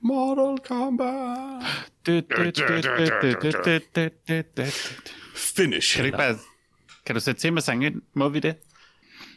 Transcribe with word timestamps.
Mortal 0.00 0.58
Kombat. 0.58 1.62
Finish. 5.34 5.96
Kan 5.96 6.02
du, 6.02 6.06
ikke 6.06 6.18
bare, 6.18 6.38
kan 7.06 7.14
du 7.14 7.20
sætte 7.20 7.40
temasangen 7.40 7.92
ind? 7.92 8.02
Må 8.14 8.28
vi 8.28 8.40
det? 8.40 8.54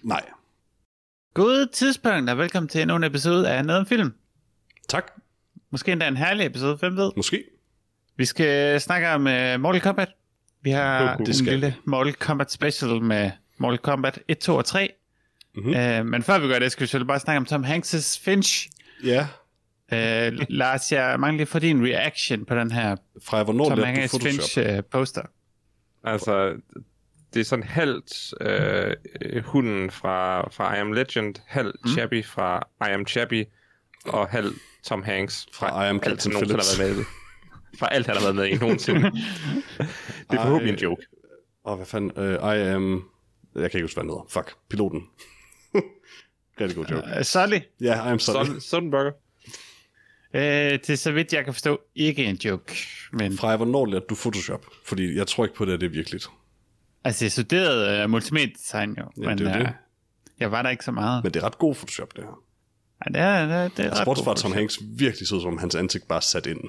Nej. 0.04 0.26
God 1.34 1.68
tidspunkt, 1.74 2.29
og 2.29 2.38
velkommen 2.38 2.68
til 2.70 2.82
endnu 2.82 2.96
en 2.96 3.04
episode 3.04 3.50
af 3.50 3.66
Noget 3.66 3.79
om 3.79 3.86
Film. 3.86 4.13
Tak. 4.89 5.12
Måske 5.71 5.92
endda 5.92 6.07
en 6.07 6.18
herlig 6.18 6.46
episode, 6.46 6.75
hvem 6.75 6.98
ved? 6.98 7.12
Måske. 7.16 7.43
Vi 8.18 8.25
skal 8.25 8.82
snakke 8.82 9.09
om 9.09 9.21
uh, 9.21 9.62
Mortal 9.62 9.82
Kombat. 9.82 10.09
Vi 10.62 10.71
har 10.71 11.14
okay, 11.14 11.25
en 11.28 11.46
lille 11.46 11.75
Mortal 11.86 12.14
Kombat 12.14 12.52
special 12.52 13.02
med 13.02 13.32
Mortal 13.57 13.78
Kombat 13.78 14.20
1, 14.28 14.38
2 14.38 14.55
og 14.55 14.66
3. 14.66 14.93
Mm-hmm. 15.55 15.70
Uh, 15.71 16.05
men 16.05 16.23
før 16.23 16.39
vi 16.39 16.48
gør 16.48 16.59
det, 16.59 16.71
skal 16.71 16.82
vi 16.82 16.88
selvfølgelig 16.88 17.07
bare 17.07 17.20
snakke 17.20 17.38
om 17.38 17.46
Tom 17.46 17.66
Hanks' 17.66 18.21
Finch. 18.23 18.70
Ja. 19.04 19.28
Uh, 19.92 20.46
Lars, 20.50 20.92
jeg 20.92 21.20
mangler 21.20 21.38
lige 21.38 21.48
for 21.48 21.60
din 21.60 21.86
reaction 21.86 22.46
på 22.46 22.56
den 22.56 22.71
her 22.71 22.96
Fra 23.24 23.43
hvornår 23.43 23.70
Tom 23.70 23.79
Hanks' 23.79 24.10
Photoshop? 24.10 24.21
Finch 24.21 24.60
uh, 24.60 24.84
poster. 24.92 25.21
Altså, 26.04 26.56
det 27.34 27.39
er 27.39 27.43
sådan 27.43 27.64
halvt 27.64 28.34
øh, 28.42 29.43
hunden 29.43 29.92
fra, 29.92 30.50
fra 30.50 30.75
I 30.75 30.79
Am 30.79 30.92
Legend, 30.92 31.36
halvt 31.48 31.75
mm. 31.86 31.92
Chappie 31.92 32.23
fra 32.23 32.67
I 32.81 32.92
Am 32.92 33.08
Chappie, 33.08 33.45
og 34.06 34.28
halvt 34.28 34.56
Tom 34.84 35.03
Hanks 35.03 35.48
Fra 35.53 35.84
I 35.84 35.89
Am 35.89 35.95
alt, 35.95 36.03
Captain 36.03 36.20
som 36.20 36.31
nogensinde 36.31 36.64
har 36.64 36.84
været 36.84 36.95
med 36.95 37.03
i. 37.03 37.08
Fra 37.80 37.94
alt, 37.94 38.06
han 38.06 38.16
har 38.16 38.23
været 38.23 38.36
med 38.36 38.45
i 38.45 38.56
nogensinde. 38.56 39.02
det 40.31 40.39
er 40.39 40.44
forhåbentlig 40.44 40.73
en 40.73 40.80
joke. 40.80 41.06
Åh, 41.66 41.76
hvad 41.76 41.86
fanden? 41.86 42.12
Uh, 42.17 42.53
I 42.56 42.58
am... 42.58 43.03
Jeg 43.56 43.72
kan 43.72 43.78
ikke 43.78 43.84
huske, 43.84 43.95
hvad 43.95 44.03
han 44.03 44.09
hedder. 44.09 44.26
Fuck. 44.30 44.56
Piloten. 44.70 45.02
Rigtig 46.62 46.76
god 46.76 46.86
joke. 46.86 47.08
Uh, 47.17 47.23
Sully, 47.23 47.59
Ja, 47.81 48.08
I 48.08 48.12
am 48.12 48.20
sorry. 48.20 48.59
Sådan, 48.59 48.92
uh, 50.34 50.40
det 50.42 50.90
er 50.90 50.95
så 50.95 51.12
vidt 51.12 51.34
jeg 51.34 51.44
kan 51.45 51.53
forstå 51.53 51.81
ikke 51.95 52.23
en 52.26 52.36
joke. 52.36 52.76
Men 53.14 53.38
Fra 53.38 53.56
hvornår 53.56 53.86
lærte 53.86 54.06
du 54.10 54.16
Photoshop? 54.16 54.66
Fordi 54.86 55.16
jeg 55.16 55.28
tror 55.28 55.46
ikke 55.46 55.56
på 55.56 55.66
det, 55.66 55.73
at 55.73 55.80
det 55.82 55.86
er 55.86 55.92
virkeligt. 55.92 56.28
altså, 57.04 57.26
jeg 57.26 57.32
studerede 57.32 58.04
uh, 58.04 58.10
multimediedesign 58.10 58.96
jo. 59.00 59.06
Ja, 59.22 59.28
men 59.30 59.38
det 59.38 59.48
er 59.48 59.58
øh, 59.58 59.62
det. 59.66 59.73
jeg 60.40 60.52
var 60.52 60.62
der 60.62 60.70
ikke 60.70 60.86
så 60.86 60.92
meget. 60.92 61.23
Men 61.23 61.34
det 61.34 61.40
er 61.42 61.46
ret 61.46 61.58
god 61.58 61.76
Photoshop, 61.76 62.16
det 62.16 62.23
her. 62.23 62.40
Ja, 63.06 63.10
det 63.14 63.22
er, 63.22 63.46
det 63.48 63.56
er, 63.56 63.68
det 63.68 63.86
er 63.86 63.90
ret 63.92 63.98
Sports 63.98 64.22
god 64.22 64.36
Tom 64.36 64.52
Hanks 64.54 64.80
virkelig 64.98 65.28
så 65.28 65.40
som 65.40 65.48
om 65.54 65.58
hans 65.58 65.76
ansigt 65.76 66.08
bare 66.08 66.22
sat 66.22 66.45
ind. 66.45 66.60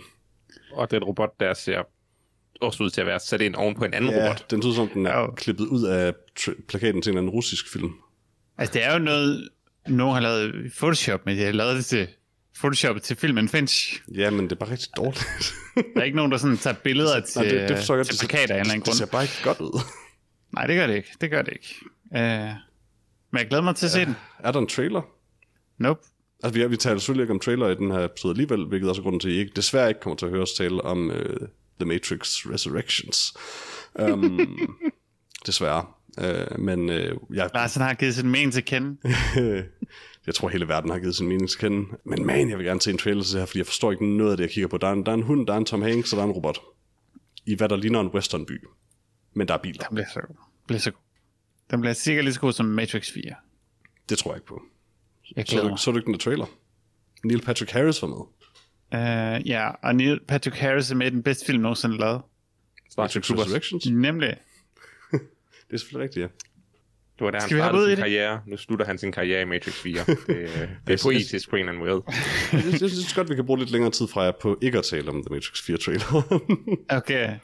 Og 0.73 0.91
det 0.91 0.97
er 0.97 1.01
et 1.01 1.07
robot, 1.07 1.41
der 1.41 1.55
ser 1.55 1.83
også 2.61 2.83
ud 2.83 2.91
til 2.91 3.01
at 3.01 3.07
være 3.07 3.21
sat 3.21 3.41
ind 3.41 3.55
oven 3.55 3.75
på 3.75 3.85
en 3.85 3.95
anden 3.95 4.11
Ja, 4.11 4.25
robot. 4.27 4.51
den 4.51 4.63
ser 4.63 4.69
ud 4.69 4.75
som, 4.75 4.83
om 4.83 4.89
den 4.89 5.07
er 5.07 5.19
Ja. 5.21 5.31
klippet 5.35 5.65
ud 5.67 5.85
af 5.85 6.13
tr- 6.41 6.67
plakaten 6.69 7.03
til 7.03 7.11
en 7.11 7.17
eller 7.17 7.21
anden 7.23 7.31
russisk 7.31 7.73
film. 7.73 7.93
Altså, 8.59 8.73
det 8.73 8.85
er 8.85 8.93
jo 8.93 8.99
noget, 8.99 9.49
nogen 9.89 10.15
har 10.15 10.21
lavet 10.21 10.55
i 10.67 10.69
Photoshop, 10.69 11.27
men 11.27 11.37
de 11.37 11.43
har 11.45 11.53
lavet 11.53 11.77
det 11.77 11.85
til 11.85 12.09
Photoshop 12.59 13.03
til 13.03 13.17
filmen 13.17 13.49
Finch. 13.49 14.03
Ja, 14.15 14.31
men 14.31 14.45
det 14.45 14.53
er 14.53 14.57
bare 14.57 14.71
rigtig 14.71 14.89
dårligt. 14.97 15.55
Der 15.95 16.01
er 16.01 16.03
ikke 16.05 16.17
nogen, 16.17 16.33
der 16.33 16.39
sådan 16.39 16.57
tager 16.59 16.75
billeder 16.85 17.21
til, 17.21 17.41
Nej, 17.43 17.51
det, 17.51 17.69
det 17.69 17.87
godt. 17.89 18.07
til 18.07 18.13
Det 18.13 18.21
ser- 18.21 18.29
plakater 18.29 18.55
af 18.55 18.59
en 18.59 18.61
eller 18.61 18.73
anden 18.73 18.81
Det 18.81 18.85
grund. 18.85 18.97
ser 18.97 19.07
bare 19.07 19.23
ikke 19.23 19.35
godt 19.45 19.61
ud. 19.61 19.81
Nej, 20.55 20.67
det 20.67 20.77
gør 20.77 20.87
det 20.87 20.95
ikke. 20.97 21.09
Det 21.21 21.31
gør 21.31 21.43
det 21.43 21.53
ikke. 21.53 21.75
Uh, 22.11 22.19
men 23.31 23.39
jeg 23.39 23.47
glæder 23.49 23.63
mig 23.63 23.77
til 23.77 23.87
at 23.87 23.93
se 23.93 24.05
den. 24.05 24.17
Er 24.39 24.53
der 24.53 24.59
en 24.61 24.67
trailer? 24.67 25.03
Nope. 25.79 26.01
Altså, 26.45 26.59
vi, 26.61 26.67
vi 26.67 26.77
taler 26.77 26.99
selvfølgelig 26.99 27.23
ikke 27.25 27.33
om 27.33 27.41
trailer 27.41 27.69
i 27.69 27.75
den 27.75 27.91
her 27.91 28.05
episode 28.05 28.33
alligevel, 28.33 28.67
hvilket 28.67 28.89
også 28.89 29.01
er 29.01 29.03
grunden 29.03 29.21
til, 29.21 29.29
at 29.29 29.35
I 29.35 29.39
ikke, 29.39 29.53
desværre 29.57 29.89
ikke 29.89 30.01
kommer 30.01 30.17
til 30.17 30.27
at 30.27 30.33
høre 30.33 30.43
os 30.43 30.53
tale 30.53 30.83
om 30.83 31.11
uh, 31.11 31.17
The 31.81 31.87
Matrix 31.87 32.47
Resurrections. 32.47 33.35
Um, 33.95 34.59
desværre. 35.47 35.87
Uh, 36.19 36.61
men 36.61 36.89
uh, 36.91 37.37
jeg, 37.37 37.51
Larsen 37.55 37.83
har 37.83 37.95
givet 37.95 38.15
sin 38.15 38.31
mening 38.31 38.53
til 38.53 38.65
kende. 38.65 38.97
jeg 40.27 40.35
tror, 40.35 40.49
hele 40.49 40.69
verden 40.69 40.91
har 40.91 40.99
givet 40.99 41.17
sin 41.17 41.29
mening 41.29 41.51
til 41.51 41.59
kende. 41.59 41.97
Men 42.05 42.27
man, 42.27 42.51
jeg 42.51 42.59
vil 42.59 42.67
gerne 42.67 42.81
se 42.81 42.91
en 42.91 42.99
trailer 42.99 43.23
til 43.23 43.33
det 43.33 43.41
her, 43.41 43.47
fordi 43.47 43.59
jeg 43.59 43.67
forstår 43.67 43.93
ikke 43.93 44.17
noget 44.17 44.31
af 44.31 44.37
det, 44.37 44.45
jeg 44.45 44.51
kigger 44.51 44.69
på. 44.69 44.79
Der 44.79 44.87
er 44.87 44.93
en, 44.93 45.07
der 45.07 45.13
er 45.13 45.17
en 45.17 45.23
hund, 45.23 45.47
der 45.47 45.53
er 45.53 45.57
en 45.59 45.65
Tom 45.65 45.83
Hanks, 45.83 46.13
og 46.13 46.17
der 46.17 46.23
er 46.23 46.27
en 46.27 46.33
robot. 46.33 46.59
I 47.47 47.55
hvad 47.55 47.69
der 47.69 47.77
ligner 47.77 48.01
en 48.01 48.09
westernby. 48.09 48.65
Men 49.35 49.49
der 49.49 49.55
er 49.55 49.59
biler. 49.59 49.85
Den 49.85 49.95
bliver 49.95 50.09
så 50.15 50.21
god. 50.21 50.37
Bliver 50.67 50.81
så 50.81 50.91
god. 50.91 51.01
Den 51.71 51.81
bliver 51.81 51.95
sikkert 51.95 52.25
lige 52.25 52.35
så 52.35 52.41
god 52.41 52.53
som 52.53 52.67
Matrix 52.67 53.11
4. 53.11 53.23
Det 54.09 54.19
tror 54.19 54.31
jeg 54.33 54.37
ikke 54.37 54.47
på. 54.47 54.63
Jeg 55.37 55.45
Så 55.49 55.69
du, 55.69 55.77
så 55.77 55.91
du 55.91 55.97
ikke 55.97 56.07
den 56.07 56.13
der 56.13 56.19
trailer? 56.19 56.47
Neil 57.25 57.41
Patrick 57.41 57.71
Harris 57.71 58.03
var 58.03 58.09
med. 58.09 58.17
Uh, 58.95 59.49
ja, 59.49 59.71
og 59.83 59.97
Neil 59.97 60.21
Patrick 60.29 60.57
Harris 60.57 60.91
er 60.91 60.95
med 60.95 61.07
i 61.07 61.11
den 61.11 61.23
bedste 61.23 61.47
film 61.47 61.63
nogensinde 61.63 61.99
lavet. 61.99 62.23
Troopers. 62.97 63.17
Resurrections? 63.17 63.87
Nemlig. 63.87 64.29
Det 65.13 65.21
er 65.71 65.77
selvfølgelig 65.77 66.05
rigtigt, 66.05 66.23
ja. 66.23 66.29
Det 67.23 67.27
var 67.27 67.31
der, 67.31 67.41
han 67.41 67.49
Skal 67.49 67.59
startede 67.59 67.83
i 67.83 67.87
sin 67.87 67.91
det? 67.91 67.99
karriere. 67.99 68.41
Nu 68.47 68.57
slutter 68.57 68.87
han 68.87 68.99
sin 68.99 69.13
karriere 69.13 69.43
i 69.43 69.45
Matrix 69.45 69.75
4. 69.75 69.99
Det, 70.07 70.17
det 70.87 70.93
er 71.01 71.03
poetisk 71.03 71.51
på 71.51 71.57
en 71.57 71.61
eller 71.61 71.73
anden 71.73 71.89
måde. 71.89 72.03
Jeg 72.53 72.61
synes, 72.63 72.81
jeg 72.83 72.91
synes 72.91 73.13
godt, 73.15 73.31
vi 73.31 73.35
kan 73.35 73.47
bruge 73.47 73.59
lidt 73.59 73.71
længere 73.71 73.91
tid 73.91 74.09
fra 74.09 74.23
jer 74.23 74.33
på 74.41 74.59
ikke 74.63 74.79
at 74.79 74.85
tale 74.85 75.09
om 75.09 75.15
The 75.15 75.35
Matrix 75.35 75.63
4 75.67 75.77
trailer. 75.77 76.23
Okay. 76.99 77.35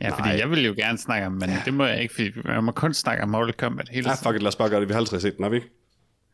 Ja, 0.00 0.08
fordi 0.10 0.28
Nej. 0.28 0.38
jeg 0.38 0.50
vil 0.50 0.64
jo 0.64 0.74
gerne 0.76 0.98
snakke 0.98 1.26
om, 1.26 1.32
men 1.32 1.50
det 1.64 1.74
må 1.74 1.84
jeg 1.84 2.02
ikke, 2.02 2.14
fordi 2.14 2.30
jeg 2.44 2.64
må 2.64 2.72
kun 2.72 2.94
snakke 2.94 3.22
om 3.22 3.28
Mortal 3.28 3.52
Kombat 3.54 3.88
hele 3.88 4.08
ja, 4.08 4.14
tiden. 4.14 4.24
fuck 4.26 4.36
it, 4.36 4.42
lad 4.42 4.48
os 4.48 4.56
bare 4.56 4.68
gøre 4.70 4.80
det. 4.80 4.88
Vi 4.88 4.92
har 4.92 5.00
aldrig 5.00 5.20
set 5.20 5.36
den, 5.36 5.42
har 5.42 5.50
vi 5.50 5.56
ikke? 5.56 5.68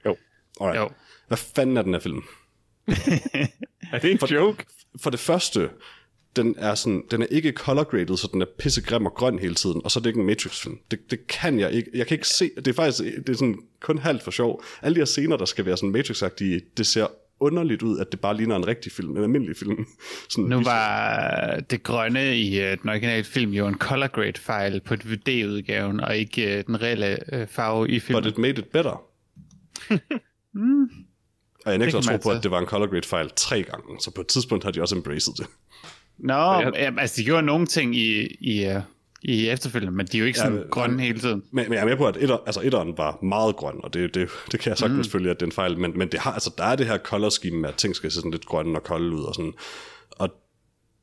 Jo. 0.07 0.17
Alright. 0.61 0.81
Jo. 0.81 0.91
Hvad 1.29 1.39
fanden 1.39 1.77
er 1.77 1.83
den 1.83 1.93
her 1.95 2.01
film? 2.01 2.23
Er 3.93 3.99
det 3.99 4.11
en 4.11 4.19
joke? 4.29 4.65
For 5.03 5.11
det 5.11 5.21
første, 5.21 5.71
den 6.37 6.55
er, 6.59 6.75
sådan, 6.75 7.03
den 7.11 7.23
er 7.23 7.27
ikke 7.31 7.53
color 7.53 7.85
graded, 7.85 8.17
så 8.17 8.29
den 8.33 8.43
er 8.43 8.47
pissegrim 8.59 9.07
og 9.07 9.15
grøn 9.15 9.39
hele 9.39 9.55
tiden, 9.55 9.81
og 9.85 9.91
så 9.91 9.99
er 9.99 10.03
det 10.03 10.11
ikke 10.11 10.21
en 10.21 10.27
Matrix-film. 10.27 10.79
Det, 10.91 11.11
det 11.11 11.27
kan 11.27 11.61
jeg 11.61 11.73
ikke. 11.73 11.91
Jeg 11.95 12.07
kan 12.07 12.15
ikke 12.15 12.29
se, 12.29 12.51
det 12.57 12.69
er 12.69 12.73
faktisk 12.73 13.17
det 13.27 13.29
er 13.29 13.35
sådan 13.35 13.59
kun 13.81 13.99
halvt 13.99 14.23
for 14.23 14.31
sjov. 14.31 14.63
Alle 14.83 14.95
de 14.95 15.01
her 15.01 15.05
scener, 15.05 15.37
der 15.37 15.45
skal 15.45 15.67
være 15.67 15.77
sådan 15.77 15.97
Matrix-agtige, 15.97 16.61
det 16.77 16.87
ser 16.87 17.07
underligt 17.41 17.83
ud, 17.83 17.99
at 17.99 18.13
det 18.13 18.21
bare 18.21 18.37
ligner 18.37 18.57
en 18.57 18.67
rigtig 18.67 18.93
film, 18.93 19.17
en 19.17 19.23
almindelig 19.23 19.57
film. 19.57 19.87
Sådan, 20.31 20.45
Nu 20.51 20.63
var 20.63 21.61
det 21.71 21.83
grønne 21.83 22.39
i 22.39 22.61
øh, 22.61 22.79
den 22.83 22.91
originale 22.91 23.25
film 23.25 23.53
jo 23.53 23.67
en 23.67 23.79
color 23.79 24.07
grade 24.07 24.39
fejl 24.39 24.81
på 24.81 24.97
DVD-udgaven, 24.97 26.01
og 26.01 26.17
ikke 26.17 26.59
øh, 26.59 26.65
den 26.67 26.83
reelle 26.83 27.35
øh, 27.35 27.47
farve 27.47 27.91
i 27.91 28.01
filmen. 28.01 28.23
But 28.23 28.33
it 28.33 28.39
made 28.39 28.59
it 28.59 28.67
better. 28.67 29.03
Og 31.65 31.73
jeg 31.73 31.79
nægter 31.79 31.99
at 31.99 32.05
tro 32.05 32.11
på, 32.11 32.15
altså. 32.15 32.31
at 32.31 32.43
det 32.43 32.51
var 32.51 32.59
en 32.59 32.67
color 32.67 32.87
grade 32.87 33.07
fejl 33.07 33.31
tre 33.37 33.63
gange, 33.63 34.01
så 34.01 34.11
på 34.11 34.21
et 34.21 34.27
tidspunkt 34.27 34.65
har 34.65 34.71
de 34.71 34.83
også 34.83 34.97
embraced 34.97 35.35
det. 35.35 35.47
Nå, 36.19 36.35
jeg- 36.35 36.73
jamen, 36.77 36.99
altså 36.99 37.17
de 37.21 37.25
gjorde 37.25 37.43
nogle 37.47 37.67
ting 37.67 37.97
i, 37.97 38.27
i, 38.41 38.65
øh, 38.65 38.81
i 39.23 39.49
efterfølgende, 39.49 39.97
men 39.97 40.07
de 40.07 40.17
er 40.17 40.21
jo 40.21 40.27
ikke 40.27 40.39
sådan 40.39 40.53
men- 40.53 40.65
grønne 40.71 41.03
hele 41.03 41.19
tiden. 41.21 41.43
Men, 41.51 41.65
men 41.65 41.73
jeg 41.73 41.81
er 41.81 41.87
med 41.87 41.97
på, 41.97 42.07
at 42.07 42.17
etter, 42.21 42.37
altså 42.47 42.61
etteren 42.65 42.95
var 42.99 43.19
meget 43.23 43.57
grøn, 43.57 43.75
og 43.83 43.95
det, 43.95 44.15
det, 44.15 44.29
det 44.53 44.61
kan 44.61 44.71
jeg 44.71 44.79
sagtens 44.79 45.07
mm. 45.09 45.11
følge, 45.13 45.31
at 45.31 45.37
det 45.41 45.43
er 45.43 45.47
en 45.49 45.53
fejl, 45.53 45.79
men, 45.79 45.99
men 45.99 46.09
det 46.09 46.21
har, 46.21 46.33
altså, 46.33 46.51
der 46.59 46.65
er 46.65 46.77
det 46.77 46.87
her 46.87 46.99
color 46.99 47.29
scheme 47.29 47.61
med, 47.61 47.69
at 47.69 47.75
ting 47.75 47.97
skal 47.97 48.11
se 48.11 48.15
sådan 48.15 48.31
lidt 48.31 48.47
grønne 48.47 48.79
og 48.79 48.83
kolde 48.85 49.17
ud, 49.17 49.23
og 49.23 49.35
sådan, 49.35 49.53
og 50.11 50.29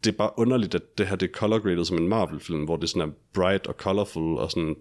det 0.03 0.11
er 0.11 0.17
bare 0.17 0.31
underligt, 0.37 0.75
at 0.75 0.97
det 0.97 1.07
her 1.07 1.15
det 1.15 1.29
er 1.29 1.33
color 1.33 1.59
graded 1.59 1.85
som 1.85 1.97
en 1.97 2.07
Marvel-film, 2.07 2.63
hvor 2.63 2.77
det 2.77 2.89
sådan 2.89 3.09
er 3.09 3.13
bright 3.33 3.67
og 3.67 3.73
colorful, 3.73 4.37
og 4.37 4.51
sådan, 4.51 4.75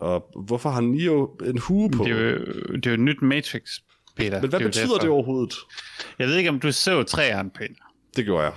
og 0.00 0.30
hvorfor 0.46 0.70
har 0.70 0.80
Neo 0.80 1.36
en 1.46 1.58
hue 1.58 1.90
på? 1.90 2.04
Det 2.04 2.12
er 2.12 2.16
jo, 2.30 2.38
det 2.74 2.86
er 2.86 2.90
jo 2.90 2.94
et 2.94 3.00
nyt 3.00 3.22
Matrix, 3.22 3.62
Peter. 4.16 4.40
men 4.40 4.50
hvad 4.50 4.58
det 4.58 4.64
er 4.64 4.68
betyder 4.68 4.84
derfor. 4.86 4.98
det 4.98 5.08
overhovedet? 5.10 5.54
Jeg 6.18 6.26
ved 6.28 6.36
ikke, 6.36 6.50
om 6.50 6.60
du 6.60 6.72
så 6.72 7.02
træerne, 7.02 7.50
Peter, 7.50 7.74
Det 8.16 8.24
gjorde 8.24 8.44
jeg. 8.44 8.52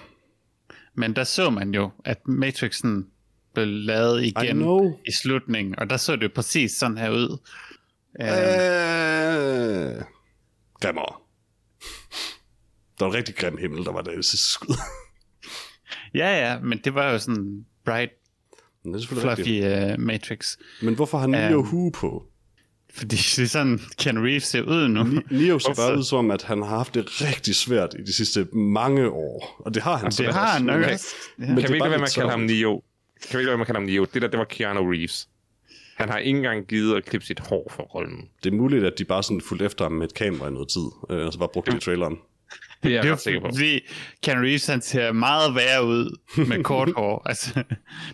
Men 0.98 1.16
der 1.16 1.24
så 1.24 1.50
man 1.50 1.74
jo, 1.74 1.90
at 2.06 2.28
Matrixen 2.28 3.08
blev 3.54 3.68
lavet 3.68 4.24
igen 4.24 4.62
i 5.08 5.12
slutningen, 5.12 5.80
og 5.80 5.90
der 5.90 5.98
så 5.98 6.16
det 6.16 6.24
jo 6.24 6.30
præcis 6.36 6.72
sådan 6.72 6.98
her 6.98 7.10
ud. 7.10 7.38
Øh, 8.22 10.04
grimmere. 10.82 11.14
Der 13.00 13.06
var 13.06 13.12
en 13.12 13.14
rigtig 13.18 13.36
grim 13.36 13.58
himmel, 13.58 13.86
der 13.86 13.92
var 13.92 14.02
der 14.02 14.12
sidste 14.22 14.38
skud. 14.38 14.76
Ja, 16.14 16.48
ja, 16.48 16.60
men 16.60 16.78
det 16.84 16.96
var 16.96 17.12
jo 17.12 17.20
sådan 17.20 17.66
bright, 17.86 18.12
Men 18.84 18.94
det 18.94 18.98
er 19.00 19.02
selvfølgelig 19.02 19.30
rigtigt. 19.38 19.66
fluffy 19.66 19.94
uh, 19.94 20.00
Matrix. 20.02 20.58
Men 20.82 20.96
hvorfor 20.96 21.18
har 21.18 21.28
Neo 21.28 21.58
Øhm. 21.60 21.68
hue 21.68 21.92
på? 21.92 22.26
Fordi 22.98 23.16
det 23.16 23.40
er 23.40 23.48
sådan, 23.48 23.80
Ken 24.00 24.26
Reeves 24.26 24.44
ser 24.44 24.62
ud 24.62 24.88
nu. 24.88 25.04
Neo 25.32 25.60
ser 25.60 25.74
bare 25.74 25.98
ud 25.98 26.04
som, 26.04 26.18
om, 26.18 26.32
at 26.32 26.44
han 26.44 26.62
har 26.62 26.70
haft 26.78 26.94
det 26.94 27.06
rigtig 27.22 27.56
svært 27.56 27.94
i 28.00 28.02
de 28.04 28.14
sidste 28.14 28.48
mange 28.54 29.10
år. 29.10 29.62
Og 29.66 29.74
det 29.74 29.84
har 29.84 29.98
han 29.98 30.12
så 30.12 30.24
det 30.24 30.34
har 30.34 30.48
han 30.48 30.62
nok 30.62 30.80
okay. 30.82 30.94
også. 30.94 31.08
Ja. 31.40 31.46
Men 31.46 31.56
det 31.56 31.64
Kan 31.66 31.74
vi 31.74 31.76
ikke 31.76 31.80
lade 31.84 31.90
være 31.92 32.00
med 32.00 32.08
at 32.08 32.14
kalde 32.16 32.30
ham. 32.30 32.40
Neo? 32.40 32.82
Kan 33.30 33.38
vi 33.38 33.42
ikke 33.42 33.46
lade 33.46 33.48
være 33.48 33.58
med 33.58 33.62
at 33.62 33.68
kalde 33.68 33.80
ham 33.80 33.84
Neo? 33.90 34.06
Det 34.14 34.22
der, 34.22 34.28
det 34.28 34.40
var 34.40 34.46
Keanu 34.46 34.92
Reeves. 34.92 35.28
Han 35.96 36.10
har 36.10 36.18
ikke 36.18 36.38
engang 36.38 36.66
givet 36.68 36.96
at 36.98 37.06
klippe 37.06 37.28
sit 37.28 37.40
hår 37.40 37.72
for 37.76 37.84
rollen. 37.84 38.30
Det 38.44 38.54
er 38.54 38.58
muligt, 38.58 38.84
at 38.86 38.94
de 38.98 39.06
bare 39.06 39.24
sådan 39.24 39.42
fulgte 39.42 39.66
efter 39.66 39.86
ham 39.86 39.92
med 39.92 40.08
et 40.08 40.14
kamera 40.14 40.48
i 40.48 40.52
noget 40.52 40.68
tid, 40.70 40.86
øh, 41.10 41.26
og 41.26 41.34
så 41.34 41.40
bare 41.40 41.50
brugte 41.54 41.72
det 41.72 41.78
i 41.78 41.82
traileren. 41.82 42.18
Det 42.84 42.90
er 42.90 42.94
jeg 42.96 43.04
Det 43.04 43.10
er 43.10 43.14
ret 43.14 43.22
sikker 43.22 43.40
på. 43.42 43.48
fordi, 43.54 43.80
Ken 44.24 44.38
Reeves 44.44 44.66
han 44.68 44.82
ser 44.82 45.12
meget 45.12 45.56
værre 45.56 45.86
ud 45.86 46.18
med 46.48 46.64
kort 46.72 46.90
hår. 46.96 47.22
Altså, 47.26 47.50
du 47.56 47.64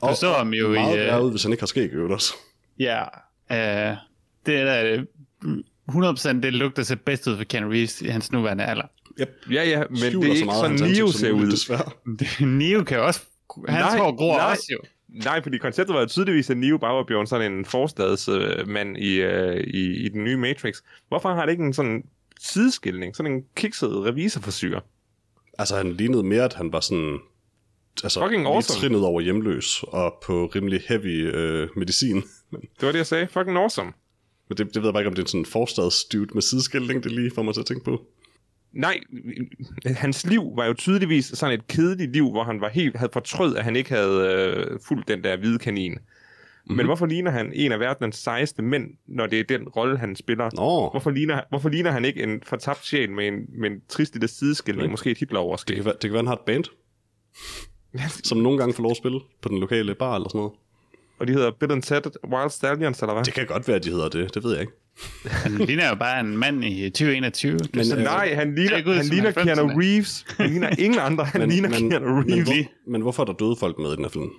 Og- 0.02 0.16
så 0.16 0.34
ham 0.34 0.54
jo 0.54 0.70
Meget 0.70 0.96
i... 0.96 1.00
værre 1.00 1.20
Uh, 1.20 1.26
ud, 1.26 1.32
hvis 1.32 1.44
han 1.44 1.52
ikke 1.52 1.62
har 1.62 1.68
skæg 1.68 1.84
i 1.84 1.94
øvrigt 1.94 2.14
også. 2.14 2.34
ja, 2.80 3.02
uh, 3.92 3.98
det 4.46 4.56
er 4.56 4.66
da 4.66 5.04
mm, 5.42 5.64
100% 5.92 6.42
det 6.42 6.54
look, 6.54 6.76
der 6.76 6.84
ser 6.84 6.96
bedst 6.96 7.28
ud 7.28 7.38
for 7.38 7.44
Ken 7.44 7.64
Reeves 7.74 8.02
i 8.02 8.08
hans 8.08 8.32
nuværende 8.32 8.64
alder. 8.64 8.86
Yep. 9.22 9.30
Ja, 9.52 9.70
ja, 9.70 9.84
men 9.90 9.98
det 9.98 10.06
er 10.06 10.12
så 10.12 10.32
ikke 10.32 10.54
sådan, 10.54 10.92
Neo 10.92 11.12
ser 11.12 11.32
ud. 11.32 11.52
Desværre. 11.52 11.92
Neo 12.60 12.84
kan 12.84 13.00
også... 13.00 13.22
Hans 13.68 13.94
Nej, 13.94 13.98
hår 13.98 14.16
gror 14.16 14.38
nej. 14.38 14.52
også 14.52 14.68
jo. 14.72 14.78
Nej, 15.26 15.44
fordi 15.44 15.58
konceptet 15.58 15.94
var 15.94 16.00
jo 16.00 16.08
tydeligvis, 16.08 16.50
at 16.50 16.58
Neo 16.58 16.78
bare 16.78 16.96
var 16.96 17.04
blevet 17.04 17.30
sådan 17.30 17.52
en 17.52 17.66
forstadsmand 17.66 18.98
i, 18.98 19.22
øh, 19.22 19.64
i, 19.68 20.06
i 20.06 20.10
den 20.10 20.24
nye 20.24 20.38
Matrix. 20.38 20.76
Hvorfor 21.08 21.34
har 21.34 21.46
det 21.46 21.52
ikke 21.52 21.64
en 21.64 21.74
sådan 21.74 22.04
sideskilning, 22.40 23.16
sådan 23.16 23.32
en 23.32 23.44
kikset 23.56 23.90
revisorforsyre? 24.06 24.82
Altså, 25.60 25.78
han 25.78 25.92
lignede 25.94 26.24
mere, 26.24 26.44
at 26.44 26.54
han 26.54 26.74
var 26.74 26.80
sådan... 26.80 27.20
Altså, 28.04 28.20
Fucking 28.20 28.42
lige 28.44 28.54
awesome. 28.54 28.80
trinnet 28.80 29.06
over 29.06 29.22
hjemløs 29.22 29.84
og 29.88 30.14
på 30.26 30.46
rimelig 30.56 30.82
heavy 30.88 31.36
øh, 31.36 31.70
medicin. 31.76 32.16
Det 32.52 32.82
var 32.82 32.92
det, 32.92 32.98
jeg 32.98 33.08
sagde. 33.08 33.28
Fucking 33.28 33.58
awesome. 33.58 33.92
Men 34.54 34.58
det, 34.58 34.74
det 34.74 34.82
ved 34.82 34.88
jeg 34.90 34.94
bare 34.94 35.02
ikke, 35.02 35.10
om 35.10 35.16
det 35.16 35.24
er 35.24 35.28
sådan 35.28 35.42
en 35.42 35.46
forstadsdude 35.46 36.34
med 36.34 36.42
sideskilling, 36.42 37.04
det 37.04 37.12
lige 37.12 37.32
får 37.36 37.42
mig 37.42 37.54
til 37.54 37.62
at 37.62 37.66
tænke 37.66 37.84
på. 37.84 38.02
Nej, 38.74 39.00
hans 39.86 40.26
liv 40.26 40.52
var 40.56 40.66
jo 40.66 40.74
tydeligvis 40.74 41.26
sådan 41.26 41.60
et 41.60 41.68
kedeligt 41.68 42.12
liv, 42.12 42.32
hvor 42.32 42.44
han 42.44 42.62
var 42.62 42.70
helt, 42.70 42.96
havde 42.96 43.10
fortrød, 43.14 43.56
at 43.56 43.64
han 43.64 43.76
ikke 43.76 43.90
havde 43.90 44.36
øh, 44.36 44.80
fulgt 44.88 45.08
den 45.08 45.24
der 45.24 45.38
hvide 45.38 45.60
kanin. 45.60 45.92
Mhm. 45.92 46.00
Mm-hmm. 46.00 46.78
Men 46.78 46.86
hvorfor 46.86 47.06
ligner 47.06 47.32
han 47.32 47.54
en 47.54 47.72
af 47.72 47.80
verdens 47.80 48.16
sejeste 48.16 48.62
mænd, 48.62 48.90
når 49.08 49.28
det 49.28 49.40
er 49.40 49.44
den 49.44 49.68
rolle, 49.68 49.98
han 49.98 50.16
spiller? 50.16 50.50
Nå, 50.56 50.90
Hvorfor 50.90 51.12
ligner, 51.12 51.42
hvorfor 51.50 51.70
ligner 51.70 51.92
han 51.92 52.06
ikke 52.06 52.24
en 52.24 52.42
fortabt 52.46 52.86
sjæl 52.86 53.12
med 53.12 53.28
en, 53.28 53.34
med 53.60 53.72
en 53.72 53.82
trist 53.90 54.14
lille 54.14 54.28
sideskilning, 54.28 54.92
måske 54.92 55.12
et 55.12 55.16
det 55.16 55.20
Hitler-overskæg? 55.20 55.76
kan, 55.76 55.86
være, 55.86 55.94
det 55.94 56.02
kan 56.02 56.12
være, 56.12 56.20
han 56.20 56.28
har 56.28 56.36
et 56.36 56.46
band, 56.46 56.64
som 58.30 58.38
nogle 58.38 58.58
gange 58.58 58.74
får 58.74 58.84
lov 58.84 58.92
at 58.92 58.98
spille 58.98 59.20
på 59.42 59.50
den 59.50 59.60
lokale 59.60 59.96
bar 59.96 60.16
eller 60.16 60.30
sådan 60.30 60.40
noget. 60.40 60.54
Og 61.20 61.28
de 61.28 61.34
hedder 61.34 61.52
Bill 61.60 61.72
and 61.72 61.84
Ted 61.84 62.02
Wild 62.34 62.50
Stallions, 62.50 63.00
eller 63.00 63.14
hvad? 63.14 63.24
Det 63.24 63.34
kan 63.34 63.46
godt 63.48 63.68
være, 63.68 63.78
at 63.78 63.84
de 63.84 63.90
hedder 63.90 64.10
det, 64.10 64.34
det 64.34 64.44
ved 64.44 64.52
jeg 64.52 64.62
ikke. 64.62 64.74
Han 65.44 65.52
ligner 65.58 65.90
jo 65.90 65.96
bare 65.96 66.20
en 66.20 66.38
mand 66.38 66.66
i 66.66 66.90
2021. 66.90 67.58
Det 67.58 67.62
er 67.62 67.70
Men, 67.74 67.86
sådan- 67.86 68.00
øh, 68.06 68.12
Nej, 68.12 68.34
han 68.36 68.52
er 68.52 68.56
ligner, 68.56 68.88
ud 68.92 68.96
han 68.96 69.06
ligner 69.06 69.32
90'erne. 69.32 69.44
Keanu 69.44 69.80
Reeves. 69.80 70.26
Han 70.38 70.50
ligner 70.50 70.70
ingen 70.80 71.00
andre. 71.00 71.26
Han 71.26 71.42
Men, 71.42 71.50
ligner 71.50 71.70
men, 71.70 71.90
Keanu 71.90 72.16
men, 72.16 72.32
Reeves. 72.34 72.48
hvor, 72.48 72.92
men 72.92 73.02
hvorfor 73.02 73.24
er 73.24 73.26
der 73.26 73.34
døde 73.34 73.56
folk 73.60 73.80
med 73.80 73.92
i 73.94 73.96
den 73.96 74.04
her 74.04 74.10
film? 74.10 74.30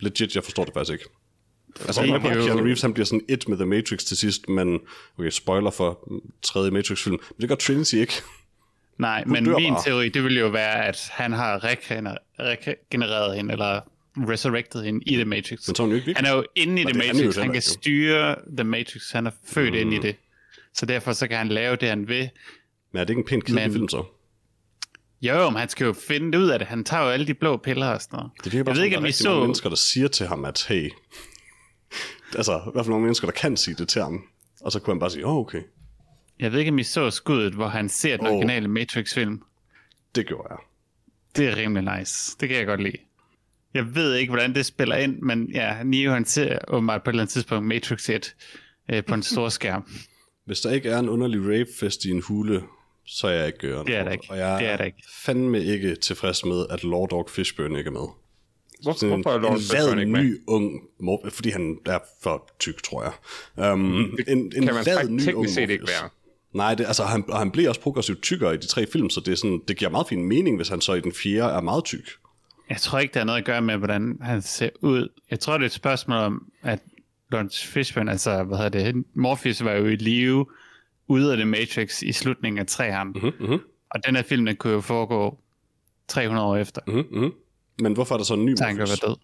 Legit, 0.00 0.34
jeg 0.34 0.44
forstår 0.44 0.64
det 0.64 0.74
faktisk 0.74 0.92
ikke. 0.92 1.04
Altså, 1.86 2.02
Det 2.02 2.08
jeg 2.08 2.14
er 2.16 2.20
på, 2.20 2.28
Keanu 2.28 2.62
Reeves 2.62 2.82
han 2.82 2.92
bliver 2.94 3.06
sådan 3.06 3.20
et 3.28 3.48
med 3.48 3.56
The 3.56 3.66
Matrix 3.66 4.04
til 4.04 4.16
sidst, 4.16 4.48
men 4.48 4.80
okay, 5.18 5.30
spoiler 5.30 5.70
for 5.70 6.08
tredje 6.42 6.70
Matrix-film. 6.70 7.16
Men 7.30 7.40
det 7.40 7.48
gør 7.48 7.56
Trinity 7.56 7.94
ikke. 7.94 8.12
Nej, 8.98 9.24
men 9.26 9.44
min 9.44 9.72
bare. 9.72 9.82
teori, 9.84 10.08
det 10.08 10.24
ville 10.24 10.40
jo 10.40 10.48
være, 10.48 10.86
at 10.86 10.98
han 11.10 11.32
har 11.32 11.64
regener- 11.64 12.16
regenereret 12.40 13.36
hende, 13.36 13.52
eller 13.52 13.80
resurrected 14.16 14.84
hende 14.84 15.00
i 15.06 15.14
The 15.14 15.24
Matrix. 15.24 15.68
Men 15.68 15.74
så 15.74 15.82
er 15.82 15.86
han 15.86 15.90
jo 15.90 15.96
ikke 15.96 16.06
Han 16.06 16.24
virkelig. 16.24 16.30
er 16.30 16.36
jo 16.36 16.44
inde 16.54 16.82
i 16.82 16.84
Men 16.84 16.94
The 16.94 17.02
er 17.02 17.06
han 17.06 17.16
Matrix, 17.16 17.34
han 17.36 17.42
heller 17.42 17.60
kan 17.60 17.62
jo. 17.62 17.72
styre 17.72 18.36
The 18.56 18.64
Matrix, 18.64 19.10
han 19.10 19.26
er 19.26 19.30
født 19.46 19.72
mm. 19.72 19.78
ind 19.80 19.94
i 19.94 19.98
det. 19.98 20.16
Så 20.74 20.86
derfor 20.86 21.12
så 21.12 21.28
kan 21.28 21.38
han 21.38 21.48
lave 21.48 21.76
det, 21.76 21.88
han 21.88 22.08
vil. 22.08 22.30
Men 22.92 23.00
er 23.00 23.04
det 23.04 23.10
ikke 23.10 23.20
en 23.20 23.26
pæn 23.26 23.40
kedelig 23.40 23.72
film 23.72 23.88
så? 23.88 24.04
Jo, 25.22 25.50
men 25.50 25.58
han 25.58 25.68
skal 25.68 25.84
jo 25.84 25.92
finde 25.92 26.38
ud 26.38 26.48
af 26.48 26.58
det. 26.58 26.68
Han 26.68 26.84
tager 26.84 27.02
jo 27.02 27.08
alle 27.08 27.26
de 27.26 27.34
blå 27.34 27.56
piller 27.56 27.86
og 27.86 28.02
sådan 28.02 28.16
noget. 28.16 28.30
Det 28.44 28.52
virker 28.52 28.64
bare 28.64 28.72
jeg 28.72 28.76
ved 28.78 28.84
ikke, 28.84 28.94
der 28.94 28.98
om 28.98 29.04
er 29.04 29.06
I 29.06 29.08
rigtig 29.08 29.26
mange 29.26 29.40
så... 29.40 29.40
mennesker, 29.40 29.68
der 29.68 29.76
siger 29.76 30.08
til 30.08 30.26
ham, 30.26 30.44
at 30.44 30.66
hey... 30.68 30.90
altså, 32.36 32.56
i 32.56 32.70
hvert 32.72 32.84
fald 32.84 32.90
nogle 32.90 33.02
mennesker, 33.02 33.26
der 33.26 33.32
kan 33.32 33.56
sige 33.56 33.74
det 33.74 33.88
til 33.88 34.02
ham. 34.02 34.22
Og 34.60 34.72
så 34.72 34.80
kunne 34.80 34.94
han 34.94 35.00
bare 35.00 35.10
sige, 35.10 35.26
åh, 35.26 35.32
oh, 35.32 35.38
okay, 35.38 35.62
Jeg 36.40 36.52
ved 36.52 36.58
ikke, 36.58 36.70
om 36.70 36.78
I 36.78 36.82
så 36.82 37.10
skuddet, 37.10 37.54
hvor 37.54 37.68
han 37.68 37.88
ser 37.88 38.16
den 38.16 38.26
Åh. 38.26 38.32
originale 38.32 38.68
Matrix-film. 38.68 39.42
det 40.14 40.26
gjorde 40.26 40.46
jeg. 40.50 40.58
Det 41.36 41.48
er 41.48 41.56
rimelig 41.56 41.98
nice. 41.98 42.36
Det 42.40 42.48
kan 42.48 42.58
jeg 42.58 42.66
godt 42.66 42.82
lide. 42.82 42.96
Jeg 43.74 43.94
ved 43.94 44.14
ikke, 44.14 44.30
hvordan 44.30 44.54
det 44.54 44.66
spiller 44.66 44.96
ind, 44.96 45.18
men 45.22 45.50
ja, 45.54 45.82
Neo 45.84 46.12
han 46.12 46.24
ser 46.24 46.58
åbenbart 46.68 47.02
på 47.02 47.10
et 47.10 47.12
eller 47.12 47.22
andet 47.22 47.32
tidspunkt 47.32 47.66
Matrix 47.66 48.08
1 48.10 48.34
øh, 48.92 49.04
på 49.04 49.14
en 49.14 49.22
stor 49.32 49.48
skærm. 49.48 49.84
Hvis 50.46 50.60
der 50.60 50.70
ikke 50.72 50.88
er 50.88 50.98
en 50.98 51.08
underlig 51.08 51.40
rapefest 51.44 52.04
i 52.04 52.10
en 52.10 52.22
hule, 52.22 52.62
så 53.06 53.26
er 53.26 53.32
jeg 53.32 53.46
ikke 53.46 53.58
gørende. 53.58 53.92
Det 53.92 53.98
er 53.98 54.04
der 54.04 54.10
ikke. 54.10 54.26
Og 54.30 54.38
jeg 54.38 54.60
Det 54.60 54.68
er 54.68 54.76
der 54.76 54.84
ikke. 54.84 55.02
fandme 55.24 55.64
ikke 55.64 55.94
tilfreds 55.96 56.44
med, 56.44 56.66
at 56.70 56.84
Lord 56.84 57.08
Dog 57.10 57.28
Fishburne 57.30 57.78
ikke 57.78 57.88
er 57.88 57.92
med. 57.92 58.06
Hvor, 58.82 58.92
Sådan 58.92 59.14
en, 59.14 59.22
hvorfor 59.22 59.38
er 59.48 59.52
en 59.52 59.58
Fishburne 59.60 60.00
ikke 60.00 60.12
med? 60.12 60.22
ny 60.22 60.40
ung, 60.46 60.80
mor- 61.00 61.28
fordi 61.30 61.50
han 61.50 61.78
er 61.86 61.98
for 62.22 62.50
tyk, 62.58 62.82
tror 62.82 63.02
jeg. 63.56 63.72
Um, 63.72 63.80
en, 64.28 64.38
en 64.38 64.50
Kan 64.52 64.64
man 64.74 64.84
faktisk 64.84 65.10
ny 65.10 65.12
ung 65.12 65.24
teknisk 65.24 65.54
set 65.54 65.70
ikke 65.70 65.86
være. 65.86 66.08
Nej, 66.54 66.74
det, 66.74 66.86
altså, 66.86 67.04
han, 67.04 67.24
og 67.28 67.38
han 67.38 67.50
bliver 67.50 67.68
også 67.68 67.80
progressivt 67.80 68.22
tykkere 68.22 68.54
i 68.54 68.56
de 68.56 68.66
tre 68.66 68.86
film, 68.86 69.10
så 69.10 69.20
det, 69.20 69.32
er 69.32 69.36
sådan, 69.36 69.60
det 69.68 69.76
giver 69.76 69.90
meget 69.90 70.06
fin 70.08 70.24
mening, 70.24 70.56
hvis 70.56 70.68
han 70.68 70.80
så 70.80 70.94
i 70.94 71.00
den 71.00 71.12
fjerde 71.12 71.52
er 71.54 71.60
meget 71.60 71.84
tyk. 71.84 72.10
Jeg 72.70 72.76
tror 72.76 72.98
ikke, 72.98 73.14
der 73.14 73.20
er 73.20 73.24
noget 73.24 73.38
at 73.38 73.44
gøre 73.44 73.62
med, 73.62 73.76
hvordan 73.76 74.18
han 74.22 74.42
ser 74.42 74.70
ud. 74.80 75.08
Jeg 75.30 75.40
tror, 75.40 75.52
det 75.58 75.62
er 75.62 75.66
et 75.66 75.72
spørgsmål 75.72 76.18
om, 76.18 76.52
at 76.62 76.78
Lawrence 77.32 77.66
Fishburne, 77.66 78.10
altså, 78.10 78.42
hvad 78.42 78.58
hedder 78.58 78.92
det, 78.92 79.04
Morpheus 79.14 79.64
var 79.64 79.72
jo 79.72 79.86
i 79.86 79.96
live 79.96 80.46
ude 81.08 81.30
af 81.32 81.36
The 81.36 81.44
Matrix 81.46 82.02
i 82.02 82.12
slutningen 82.12 82.58
af 82.58 82.66
træerne. 82.66 83.10
Mm-hmm, 83.10 83.32
mm-hmm, 83.40 83.58
Og 83.90 84.06
den 84.06 84.16
her 84.16 84.22
film, 84.22 84.46
den 84.46 84.56
kunne 84.56 84.72
jo 84.72 84.80
foregå 84.80 85.38
300 86.08 86.46
år 86.46 86.56
efter, 86.56 86.80
mm-hmm. 86.86 87.32
Men 87.80 87.92
hvorfor 87.92 88.14
er 88.14 88.18
der 88.18 88.24
så 88.24 88.34
en 88.34 88.44
ny 88.44 88.54
kan 88.54 88.66
Morpheus? 88.76 88.88
være 89.02 89.10
død. 89.10 89.16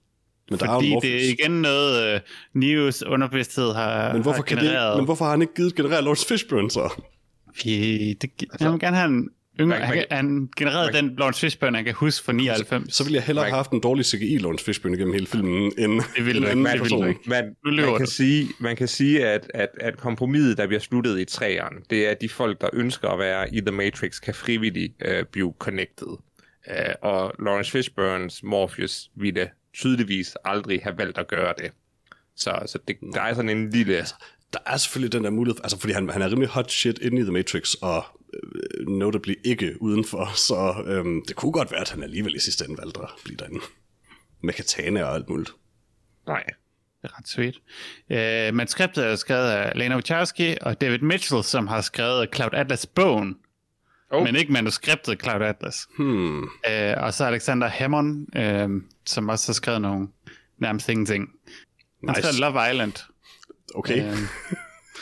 Men 0.50 0.58
der 0.58 0.66
er 0.68 0.74
Fordi 0.74 0.90
en 0.90 1.02
det 1.02 1.10
er 1.10 1.14
Morpheus. 1.14 1.32
igen 1.40 1.50
noget, 1.62 2.14
uh, 2.14 2.20
Neos 2.60 3.02
underbevidsthed 3.02 3.72
har, 3.72 4.12
Men 4.12 4.22
hvorfor, 4.22 4.36
har 4.36 4.42
kan 4.42 4.58
genereret. 4.58 4.90
det, 4.92 4.96
men 4.96 5.04
hvorfor 5.04 5.24
har 5.24 5.30
han 5.32 5.42
ikke 5.42 5.54
givet 5.54 5.74
generelt 5.74 6.04
Lawrence 6.04 6.26
Fishburne 6.28 6.70
så? 6.70 7.02
Vi, 7.64 8.12
det, 8.12 8.30
altså, 8.42 8.56
jeg 8.64 8.72
vil 8.72 8.80
gerne 8.80 8.96
have 8.96 9.08
en 9.08 9.28
yngre... 9.60 9.78
Man- 9.78 9.82
Han, 9.88 9.96
man- 9.96 10.06
kan- 10.08 10.16
han 10.16 10.48
genererede 10.56 10.92
man- 10.92 11.08
den 11.08 11.16
Lawrence 11.16 11.40
Fishburne, 11.40 11.76
han 11.78 11.84
kan 11.84 11.94
huske 11.94 12.24
fra 12.24 12.32
99. 12.32 12.94
Så 12.94 13.04
ville 13.04 13.16
jeg 13.16 13.22
hellere 13.24 13.44
Man- 13.44 13.50
have 13.50 13.56
haft 13.56 13.70
en 13.70 13.80
dårlig 13.80 14.04
CGI 14.06 14.38
Lawrence 14.38 14.64
Fishburne 14.64 14.96
gennem 14.96 15.12
hele 15.14 15.26
filmen, 15.26 15.72
end 15.78 16.00
Det 16.16 16.26
ville 16.26 16.40
en 16.40 16.46
anden 16.46 16.64
ville 16.64 16.78
person. 16.78 17.14
Man, 17.26 17.56
løber 17.64 17.88
man, 17.90 17.98
kan 17.98 18.06
sige, 18.06 18.48
man 18.60 18.76
kan 18.76 18.88
sige, 18.88 19.26
at, 19.26 19.50
at, 19.54 19.68
at 19.80 19.96
kompromiset, 19.96 20.58
der 20.58 20.66
bliver 20.66 20.80
sluttet 20.80 21.20
i 21.20 21.24
træerne, 21.24 21.76
det 21.90 22.06
er, 22.06 22.10
at 22.10 22.20
de 22.20 22.28
folk, 22.28 22.60
der 22.60 22.68
ønsker 22.72 23.08
at 23.08 23.18
være 23.18 23.54
i 23.54 23.60
The 23.60 23.70
Matrix, 23.70 24.20
kan 24.20 24.34
frivilligt 24.34 24.92
øh, 25.04 25.24
blive 25.32 25.54
connected. 25.58 26.06
Uh, 26.70 26.74
og 27.02 27.32
Lawrence 27.44 27.70
Fishburnes 27.70 28.42
Morpheus 28.42 29.10
ville 29.16 29.48
tydeligvis 29.74 30.36
aldrig 30.44 30.80
have 30.82 30.98
valgt 30.98 31.18
at 31.18 31.28
gøre 31.28 31.54
det. 31.58 31.70
Så, 32.36 32.62
så 32.66 32.78
det, 32.88 32.96
der 33.14 33.20
er 33.22 33.34
sådan 33.34 33.48
en 33.50 33.70
lille... 33.70 34.04
Der 34.52 34.58
er 34.66 34.76
selvfølgelig 34.76 35.12
den 35.12 35.24
der 35.24 35.30
mulighed, 35.30 35.60
altså 35.64 35.80
fordi 35.80 35.92
han, 35.92 36.08
han 36.10 36.22
er 36.22 36.30
rimelig 36.30 36.48
hot 36.48 36.70
shit 36.70 36.98
inde 36.98 37.20
i 37.20 37.22
The 37.22 37.32
Matrix, 37.32 37.74
og 37.74 38.04
øh, 38.34 38.86
notably 38.88 39.34
ikke 39.44 39.82
udenfor, 39.82 40.30
så 40.48 40.82
øhm, 40.86 41.24
det 41.28 41.36
kunne 41.36 41.52
godt 41.52 41.70
være, 41.70 41.80
at 41.80 41.90
han 41.90 42.02
alligevel 42.02 42.34
i 42.34 42.38
sidste 42.40 42.64
ende 42.64 42.78
valgte 42.78 43.00
at 43.00 43.08
blive 43.24 43.36
derinde. 43.36 43.60
Med 44.42 44.54
katana 44.54 45.04
og 45.04 45.14
alt 45.14 45.28
muligt. 45.28 45.50
Nej. 46.26 46.44
Det 47.02 47.10
er 47.10 47.18
ret 47.18 47.28
sweet. 47.28 47.56
Uh, 48.50 48.56
manuskriptet 48.56 49.04
er 49.06 49.16
skrevet 49.16 49.50
af 49.50 49.72
Lena 49.78 49.94
Wachowski 49.94 50.56
og 50.60 50.80
David 50.80 50.98
Mitchell, 50.98 51.44
som 51.44 51.66
har 51.66 51.80
skrevet 51.80 52.28
Cloud 52.34 52.50
Atlas-bogen, 52.52 53.36
Oh. 54.10 54.22
men 54.24 54.36
ikke 54.36 54.52
manuskriptet 54.52 55.22
Cloud 55.22 55.42
Atlas. 55.42 55.86
Hmm. 55.96 56.42
Uh, 56.42 56.48
og 56.96 57.14
så 57.14 57.24
Alexander 57.24 57.68
Hammond, 57.68 58.26
uh, 58.38 58.82
som 59.06 59.28
også 59.28 59.48
har 59.48 59.52
skrevet 59.54 59.80
nogle 59.80 60.08
nærmest 60.58 60.88
ingenting. 60.88 61.28
Han 62.04 62.08
Nice. 62.08 62.20
skrevet 62.22 62.38
Love 62.40 62.70
Island. 62.70 62.92
Okay. 63.74 64.12
Uh, 64.12 64.18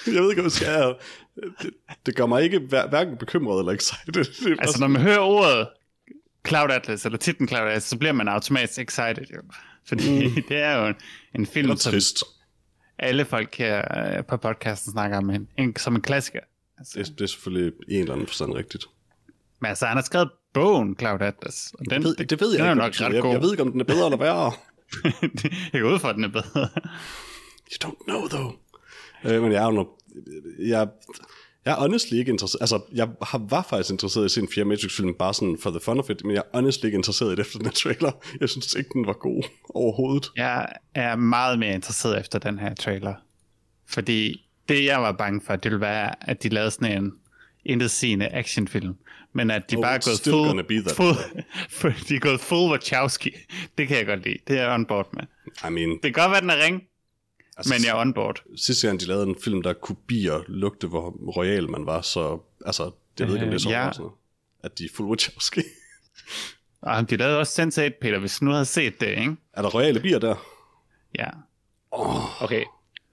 Jeg 0.15 0.23
ved 0.23 0.31
ikke, 0.31 0.43
hvad 0.43 0.45
jeg 0.45 0.53
skal. 0.53 0.95
Det, 1.63 1.71
det 2.07 2.17
gør 2.17 2.27
mig 2.27 2.43
ikke 2.43 2.59
hver, 2.59 2.89
hverken 2.89 3.17
bekymret 3.17 3.59
eller 3.59 3.73
excited. 3.73 4.13
Det 4.45 4.53
er 4.53 4.57
altså, 4.61 4.81
når 4.81 4.87
man 4.89 5.03
hører 5.03 5.19
ordet 5.19 5.69
Cloud 6.49 6.71
Atlas, 6.71 7.05
eller 7.05 7.19
titlen 7.19 7.49
Cloud 7.49 7.67
Atlas, 7.69 7.83
så 7.85 7.99
bliver 7.99 8.13
man 8.13 8.29
automatisk 8.29 8.79
excited, 8.79 9.25
jo. 9.37 9.43
Fordi 9.87 10.29
mm. 10.29 10.35
det 10.49 10.57
er 10.57 10.77
jo 10.77 10.87
en, 10.87 10.95
en 11.35 11.47
film, 11.47 11.65
eller 11.65 11.77
som 11.77 11.93
trist. 11.93 12.23
alle 12.99 13.25
folk 13.25 13.55
her 13.55 14.17
øh, 14.19 14.25
på 14.25 14.37
podcasten 14.37 14.93
snakker 14.93 15.17
om 15.19 15.31
en, 15.31 15.49
en, 15.59 15.77
som 15.77 15.95
en 15.97 16.03
klassiker. 16.03 16.41
Altså, 16.79 16.99
Det, 16.99 17.09
det 17.19 17.21
er 17.21 17.27
selvfølgelig 17.29 17.73
i 17.89 17.95
en 17.95 18.01
eller 18.01 18.13
anden 18.13 18.27
forstand 18.27 18.53
rigtigt. 18.55 18.85
men 19.61 19.69
altså, 19.69 19.87
han 19.87 19.97
har 19.97 20.05
skrevet 20.05 20.31
bogen 20.55 20.97
Cloud 20.99 21.21
Atlas. 21.21 21.73
Og 21.79 21.85
den, 21.91 22.03
Det 22.03 22.05
ved, 22.19 22.27
det 22.27 22.41
ved 22.41 22.51
jeg 22.57 22.59
den 22.59 22.67
er 22.67 22.71
ikke. 22.71 22.75
hvad 22.75 22.85
nok 22.85 22.91
betyder. 22.93 23.09
ret 23.09 23.15
jeg, 23.15 23.23
god. 23.23 23.33
jeg 23.33 23.43
ved 23.43 23.51
ikke, 23.51 23.63
om 23.63 23.73
den 23.73 23.81
er 23.81 23.85
bedre 23.85 24.05
eller 24.07 24.19
værre. 24.19 24.53
jeg 25.73 25.81
går 25.83 25.91
ud 25.93 25.99
fra, 25.99 26.09
at 26.09 26.15
den 26.17 26.25
er 26.25 26.29
bedre. 26.29 26.69
You 27.73 27.89
don't 27.89 28.05
know, 28.05 28.29
though. 28.29 28.53
Øh, 29.25 29.43
men 29.43 29.53
jeg 29.53 29.65
er 29.65 29.73
jo. 29.73 29.89
Jeg, 30.59 30.89
jeg 31.65 31.73
er 31.73 31.77
honestly 31.77 32.15
ikke 32.15 32.33
interesseret... 32.33 32.61
Altså, 32.61 32.81
jeg 32.93 33.09
har, 33.23 33.39
var 33.49 33.67
faktisk 33.71 33.91
interesseret 33.93 34.25
i 34.25 34.27
at 34.27 34.31
se 34.31 34.41
en 34.41 34.49
fjerde 34.55 34.69
Matrix-film, 34.69 35.15
bare 35.15 35.35
sådan 35.35 35.59
for 35.63 35.71
the 35.71 35.81
fun 35.81 35.99
of 35.99 36.11
it, 36.11 36.25
men 36.25 36.35
jeg 36.35 36.43
er 36.53 36.59
honestly 36.59 36.85
ikke 36.87 36.97
interesseret 36.97 37.29
i 37.29 37.31
det 37.33 37.41
efter 37.41 37.59
den 37.59 37.67
her 37.67 37.73
trailer. 37.73 38.13
Jeg 38.41 38.49
synes 38.49 38.75
ikke, 38.75 38.91
den 38.93 39.07
var 39.07 39.13
god 39.13 39.43
overhovedet. 39.75 40.31
Jeg 40.37 40.69
er 40.95 41.17
meget 41.17 41.59
mere 41.59 41.75
interesseret 41.75 42.21
efter 42.21 42.39
den 42.39 42.59
her 42.59 42.75
trailer. 42.75 43.15
Fordi 43.87 44.47
det, 44.69 44.85
jeg 44.85 45.03
var 45.03 45.13
bange 45.13 45.41
for, 45.47 45.57
det 45.57 45.71
ville 45.71 45.81
være, 45.81 46.29
at 46.31 46.43
de 46.43 46.49
lavede 46.49 46.71
sådan 46.71 47.03
en 47.03 47.13
intetsigende 47.65 48.29
actionfilm. 48.29 48.95
Men 49.33 49.51
at 49.51 49.71
de 49.71 49.77
Oh, 49.77 49.83
bare 49.83 49.95
er 49.95 49.99
gået 49.99 50.21
full, 50.25 50.95
full, 50.97 51.15
full, 51.81 51.95
de 52.09 52.15
er 52.15 52.19
gået 52.21 52.41
full 52.41 52.71
Wachowski. 52.73 53.31
Det 53.79 53.89
kan 53.89 53.97
jeg 53.97 54.07
godt 54.07 54.25
lide. 54.25 54.37
Det 54.49 54.59
er 54.59 54.63
jeg 54.63 54.75
on 54.75 54.87
board 54.87 55.09
med. 55.13 55.23
I 55.69 55.73
mean, 55.73 55.91
Det 55.91 56.03
kan 56.03 56.13
godt 56.13 56.31
være, 56.31 56.41
den 56.41 56.51
er 56.51 56.65
ring, 56.65 56.83
altså, 57.57 57.75
men 57.75 57.85
jeg 57.85 57.91
er 57.97 58.01
on 58.01 58.13
board. 58.13 58.43
sidste 58.57 58.87
gang 58.87 59.01
de 59.01 59.07
lavede 59.07 59.27
en 59.27 59.37
film, 59.45 59.63
der 59.63 59.73
kunne 59.73 59.97
bier 60.07 60.41
lugte, 60.49 60.87
hvor 60.87 61.11
royal 61.37 61.71
man 61.71 61.87
var, 61.87 62.01
så 62.01 62.39
altså, 62.67 62.91
jeg 63.19 63.27
ved 63.29 63.35
ikke, 63.35 63.45
om 63.45 63.51
det 63.51 63.57
er 63.57 63.61
så 63.61 63.69
Øh, 63.69 63.73
ja. 63.73 63.91
at 64.65 64.79
de 64.79 64.85
er 64.85 64.89
full 64.95 65.09
Wachowski. 65.09 65.61
Og 66.83 67.01
de 67.11 67.17
lavede 67.17 67.39
også 67.39 67.63
Sense8, 67.63 67.99
Peter, 68.01 68.19
hvis 68.19 68.39
du 68.39 68.45
nu 68.45 68.51
havde 68.51 68.65
set 68.65 69.01
det, 69.01 69.09
ikke? 69.09 69.37
er 69.55 69.63
der 69.63 69.69
royale 69.69 70.01
bier 70.01 70.19
der? 70.19 70.35
Ja. 71.19 71.29
Okay. 72.41 72.65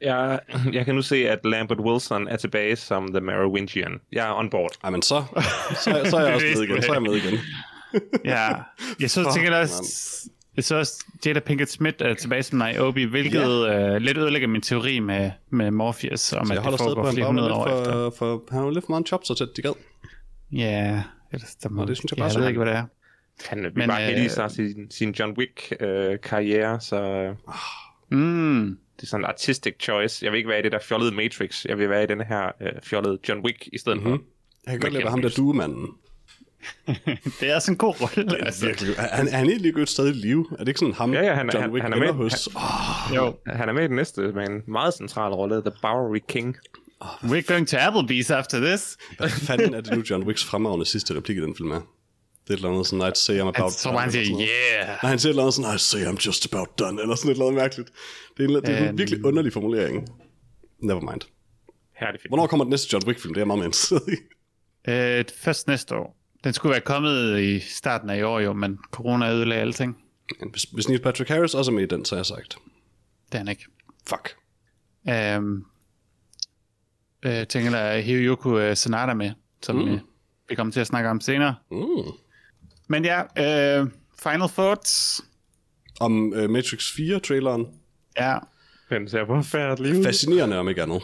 Jeg, 0.01 0.39
jeg 0.73 0.85
kan 0.85 0.95
nu 0.95 1.01
se, 1.01 1.29
at 1.29 1.39
Lambert 1.45 1.79
Wilson 1.79 2.27
er 2.27 2.37
tilbage 2.37 2.75
som 2.75 3.07
The 3.07 3.21
Merovingian. 3.21 3.99
Jeg 4.11 4.29
er 4.29 4.33
on 4.33 4.49
board. 4.49 4.71
Ej, 4.83 4.89
men 4.89 5.01
så, 5.01 5.23
så, 5.71 6.01
så 6.09 6.17
er 6.17 6.25
jeg 6.25 6.33
også 6.35 6.47
med 6.55 6.63
igen. 6.63 6.81
Så 6.83 6.89
er 6.89 6.93
jeg 6.93 7.01
med 7.01 7.15
igen. 7.15 7.39
Ja. 8.25 8.49
Jeg 8.99 9.11
så 9.11 9.31
tænker 9.33 9.55
også, 9.57 10.29
jeg 10.59 10.63
så 10.63 10.75
også 10.75 11.05
Jada 11.25 11.39
Pinkett 11.39 11.71
Smith 11.71 11.97
er 11.99 12.13
tilbage 12.13 12.43
som 12.43 12.57
Niobe, 12.57 13.05
hvilket 13.05 13.65
yeah. 13.67 13.95
øh, 13.95 14.01
lidt 14.01 14.17
ødelægger 14.17 14.47
min 14.47 14.61
teori 14.61 14.99
med, 14.99 15.31
med 15.49 15.71
Morpheus, 15.71 16.33
om 16.33 16.45
Så 16.45 16.53
at 16.53 16.63
det 16.63 16.79
foregår 16.79 17.11
flere 17.11 17.23
bare 17.23 17.27
hundrede 17.27 17.53
år 17.53 17.67
efter. 17.67 18.03
lidt 18.05 18.17
for, 18.17 18.43
for, 18.49 18.53
han 18.55 18.63
var 18.63 18.71
lidt 18.71 18.85
for 18.85 18.91
meget 18.91 19.07
chop, 19.07 19.25
så 19.25 19.33
tæt 19.33 19.47
de 19.55 19.61
gad. 19.61 19.73
Ja, 20.51 21.03
ellers 21.31 21.55
der 21.55 21.69
må, 21.69 21.85
det 21.85 21.97
synes 21.97 22.11
jeg 22.11 22.17
ja, 22.17 22.23
bare 22.23 22.31
jeg 22.33 22.41
ved 22.41 22.47
ikke, 22.47 22.57
hvad 22.63 22.73
det 22.73 22.79
er. 22.79 22.85
Han 23.45 23.63
vi 23.63 23.69
Men, 23.75 23.87
var 23.87 23.99
heldig 23.99 24.29
øh, 24.43 24.49
sin, 24.49 24.91
sin 24.91 25.11
John 25.11 25.37
Wick-karriere, 25.37 26.81
så 26.81 27.01
øh, 27.01 27.35
Mm. 28.11 28.77
det 28.95 29.03
er 29.03 29.07
sådan 29.07 29.21
en 29.21 29.25
artistic 29.25 29.75
choice. 29.81 30.25
Jeg 30.25 30.31
vil 30.31 30.37
ikke 30.37 30.49
være 30.49 30.59
i 30.59 30.61
det 30.61 30.71
der 30.71 30.79
fjollede 30.79 31.15
Matrix. 31.15 31.65
Jeg 31.65 31.77
vil 31.77 31.89
være 31.89 32.03
i 32.03 32.07
den 32.07 32.21
her 32.21 32.51
øh, 32.61 32.71
fjollede 32.83 33.19
John 33.29 33.45
Wick 33.45 33.67
i 33.73 33.77
stedet 33.77 34.03
mm-hmm. 34.03 34.17
for. 34.17 34.23
Jeg 34.65 34.71
kan 34.71 34.79
godt 34.79 34.93
lide 34.93 35.09
ham 35.09 35.21
der 35.21 35.29
duemanden. 35.29 35.87
Det 37.39 37.49
er 37.49 37.55
også 37.55 37.71
en 37.71 37.77
god 37.77 37.93
rolle. 38.01 38.45
Altså. 38.45 38.65
Virkelig. 38.65 38.95
Er 38.97 39.15
han, 39.15 39.27
er 39.27 39.37
han 39.37 39.47
egentlig 39.49 39.65
ikke 39.69 39.85
stadig 39.85 40.15
i 40.15 40.17
live? 40.17 40.45
Er 40.51 40.55
det 40.57 40.67
ikke 40.67 40.79
sådan 40.79 40.93
ham, 40.93 41.13
Ja, 41.13 41.21
ja, 41.21 41.33
han 41.33 41.49
er- 41.49 41.51
John 41.53 41.61
han- 41.63 41.71
Wick 41.71 41.83
han 41.83 41.93
er 41.93 41.97
ender 41.97 42.13
med. 42.13 42.23
hos? 42.23 42.47
Oh, 42.55 43.15
Jo. 43.15 43.35
Han 43.47 43.69
er 43.69 43.73
med 43.73 43.83
i 43.83 43.87
den 43.87 43.95
næste 43.95 44.21
med 44.21 44.47
en 44.49 44.61
meget 44.67 44.93
central 44.93 45.31
rolle, 45.31 45.61
The 45.61 45.71
Bowery 45.81 46.19
King. 46.27 46.57
We're 47.03 47.41
going 47.53 47.67
to 47.67 47.77
Applebee's 47.77 48.33
after 48.33 48.59
this. 48.65 48.97
hvad 49.17 49.29
fanden 49.29 49.73
er 49.73 49.81
det 49.81 49.97
nu, 49.97 50.03
John 50.09 50.23
Wicks 50.23 50.45
fremragende 50.45 50.85
sidste 50.85 51.15
replik 51.15 51.37
i 51.37 51.41
den 51.41 51.55
film 51.55 51.71
er? 51.71 51.75
Det 51.75 51.83
er 52.49 52.53
et 52.53 52.57
eller 52.57 52.69
andet 52.69 52.87
sådan, 52.87 53.07
I'd 53.11 53.15
say 53.15 53.39
I'm 53.39 53.41
about 53.57 53.71
Så 53.73 53.89
var 53.91 53.97
han 53.97 54.09
done, 54.11 54.25
siger, 54.25 54.25
sådan 54.25 54.47
yeah. 54.77 54.87
Nej, 55.03 55.09
han 55.09 55.19
siger 55.19 55.29
et 55.29 55.33
eller 55.33 55.43
andet 55.43 55.53
sådan, 55.53 55.71
I'd 55.71 55.77
say 55.77 56.05
I'm 56.05 56.25
just 56.25 56.53
about 56.53 56.79
done, 56.79 57.01
eller 57.01 57.15
sådan 57.15 57.31
et 57.31 57.35
eller 57.35 57.45
andet 57.45 57.61
mærkeligt. 57.61 57.89
Det 58.37 58.43
er 58.45 58.47
en, 58.49 58.55
det 58.55 58.69
er 58.69 58.77
en 58.77 58.87
Øhm. 58.87 58.97
virkelig 58.97 59.25
underlig 59.25 59.53
formulering. 59.53 60.09
Never 60.83 61.01
mind. 61.01 61.21
Herlig 61.99 62.21
film. 62.21 62.29
Hvornår 62.29 62.47
kommer 62.47 62.63
den 62.63 62.69
næste 62.69 62.89
John 62.93 63.07
Wick-film? 63.07 63.33
Det 63.33 63.37
er 63.37 63.41
jeg 63.41 63.47
meget 63.47 63.57
mere 63.59 63.65
interesseret 63.65 64.03
i. 64.07 64.15
Øh, 64.89 65.25
først 65.43 65.67
næste 65.67 65.95
år. 65.95 66.15
Den 66.43 66.53
skulle 66.53 66.71
være 66.71 66.81
kommet 66.81 67.39
i 67.39 67.59
starten 67.59 68.09
af 68.09 68.17
i 68.17 68.21
år 68.21 68.39
jo, 68.39 68.53
men 68.53 68.79
corona 68.91 69.31
ødelagde 69.31 69.61
alting. 69.61 70.03
Men 70.39 70.49
Hvis, 70.51 70.63
hvis 70.63 70.87
Neil 70.87 71.01
Patrick 71.01 71.29
Harris 71.29 71.53
også 71.53 71.71
er 71.71 71.75
med 71.75 71.83
i 71.83 71.87
den, 71.87 72.05
så 72.05 72.15
har 72.15 72.19
jeg 72.19 72.25
sagt, 72.25 72.57
Det 73.31 73.33
er 73.33 73.37
han 73.37 73.47
ikke. 73.47 73.65
fuck. 74.07 74.35
Øhm, 75.09 75.65
øh, 77.25 77.47
tænker 77.47 77.71
der 77.71 77.97
Hiroyuki 77.99 78.49
øh, 78.49 78.77
Sanada 78.77 79.13
med, 79.13 79.31
som 79.61 79.75
mm. 79.75 79.87
øh, 79.89 79.99
vi 80.49 80.55
kommer 80.55 80.73
til 80.73 80.79
at 80.79 80.87
snakke 80.87 81.09
om 81.09 81.21
senere. 81.21 81.55
Mm. 81.71 81.77
Men 82.87 83.05
ja, 83.05 83.21
øh, 83.21 83.87
Final 84.23 84.49
Thoughts. 84.49 85.21
Om 85.99 86.33
uh, 86.33 86.49
Matrix 86.49 86.91
4-traileren. 86.91 87.67
Ja, 88.17 88.37
Den 88.89 89.09
ser 89.09 89.25
forfærdelig 89.25 89.97
ud. 89.99 90.03
Fascinerende 90.03 90.57
om 90.59 90.69
ikke 90.69 90.83
andet. 90.83 91.01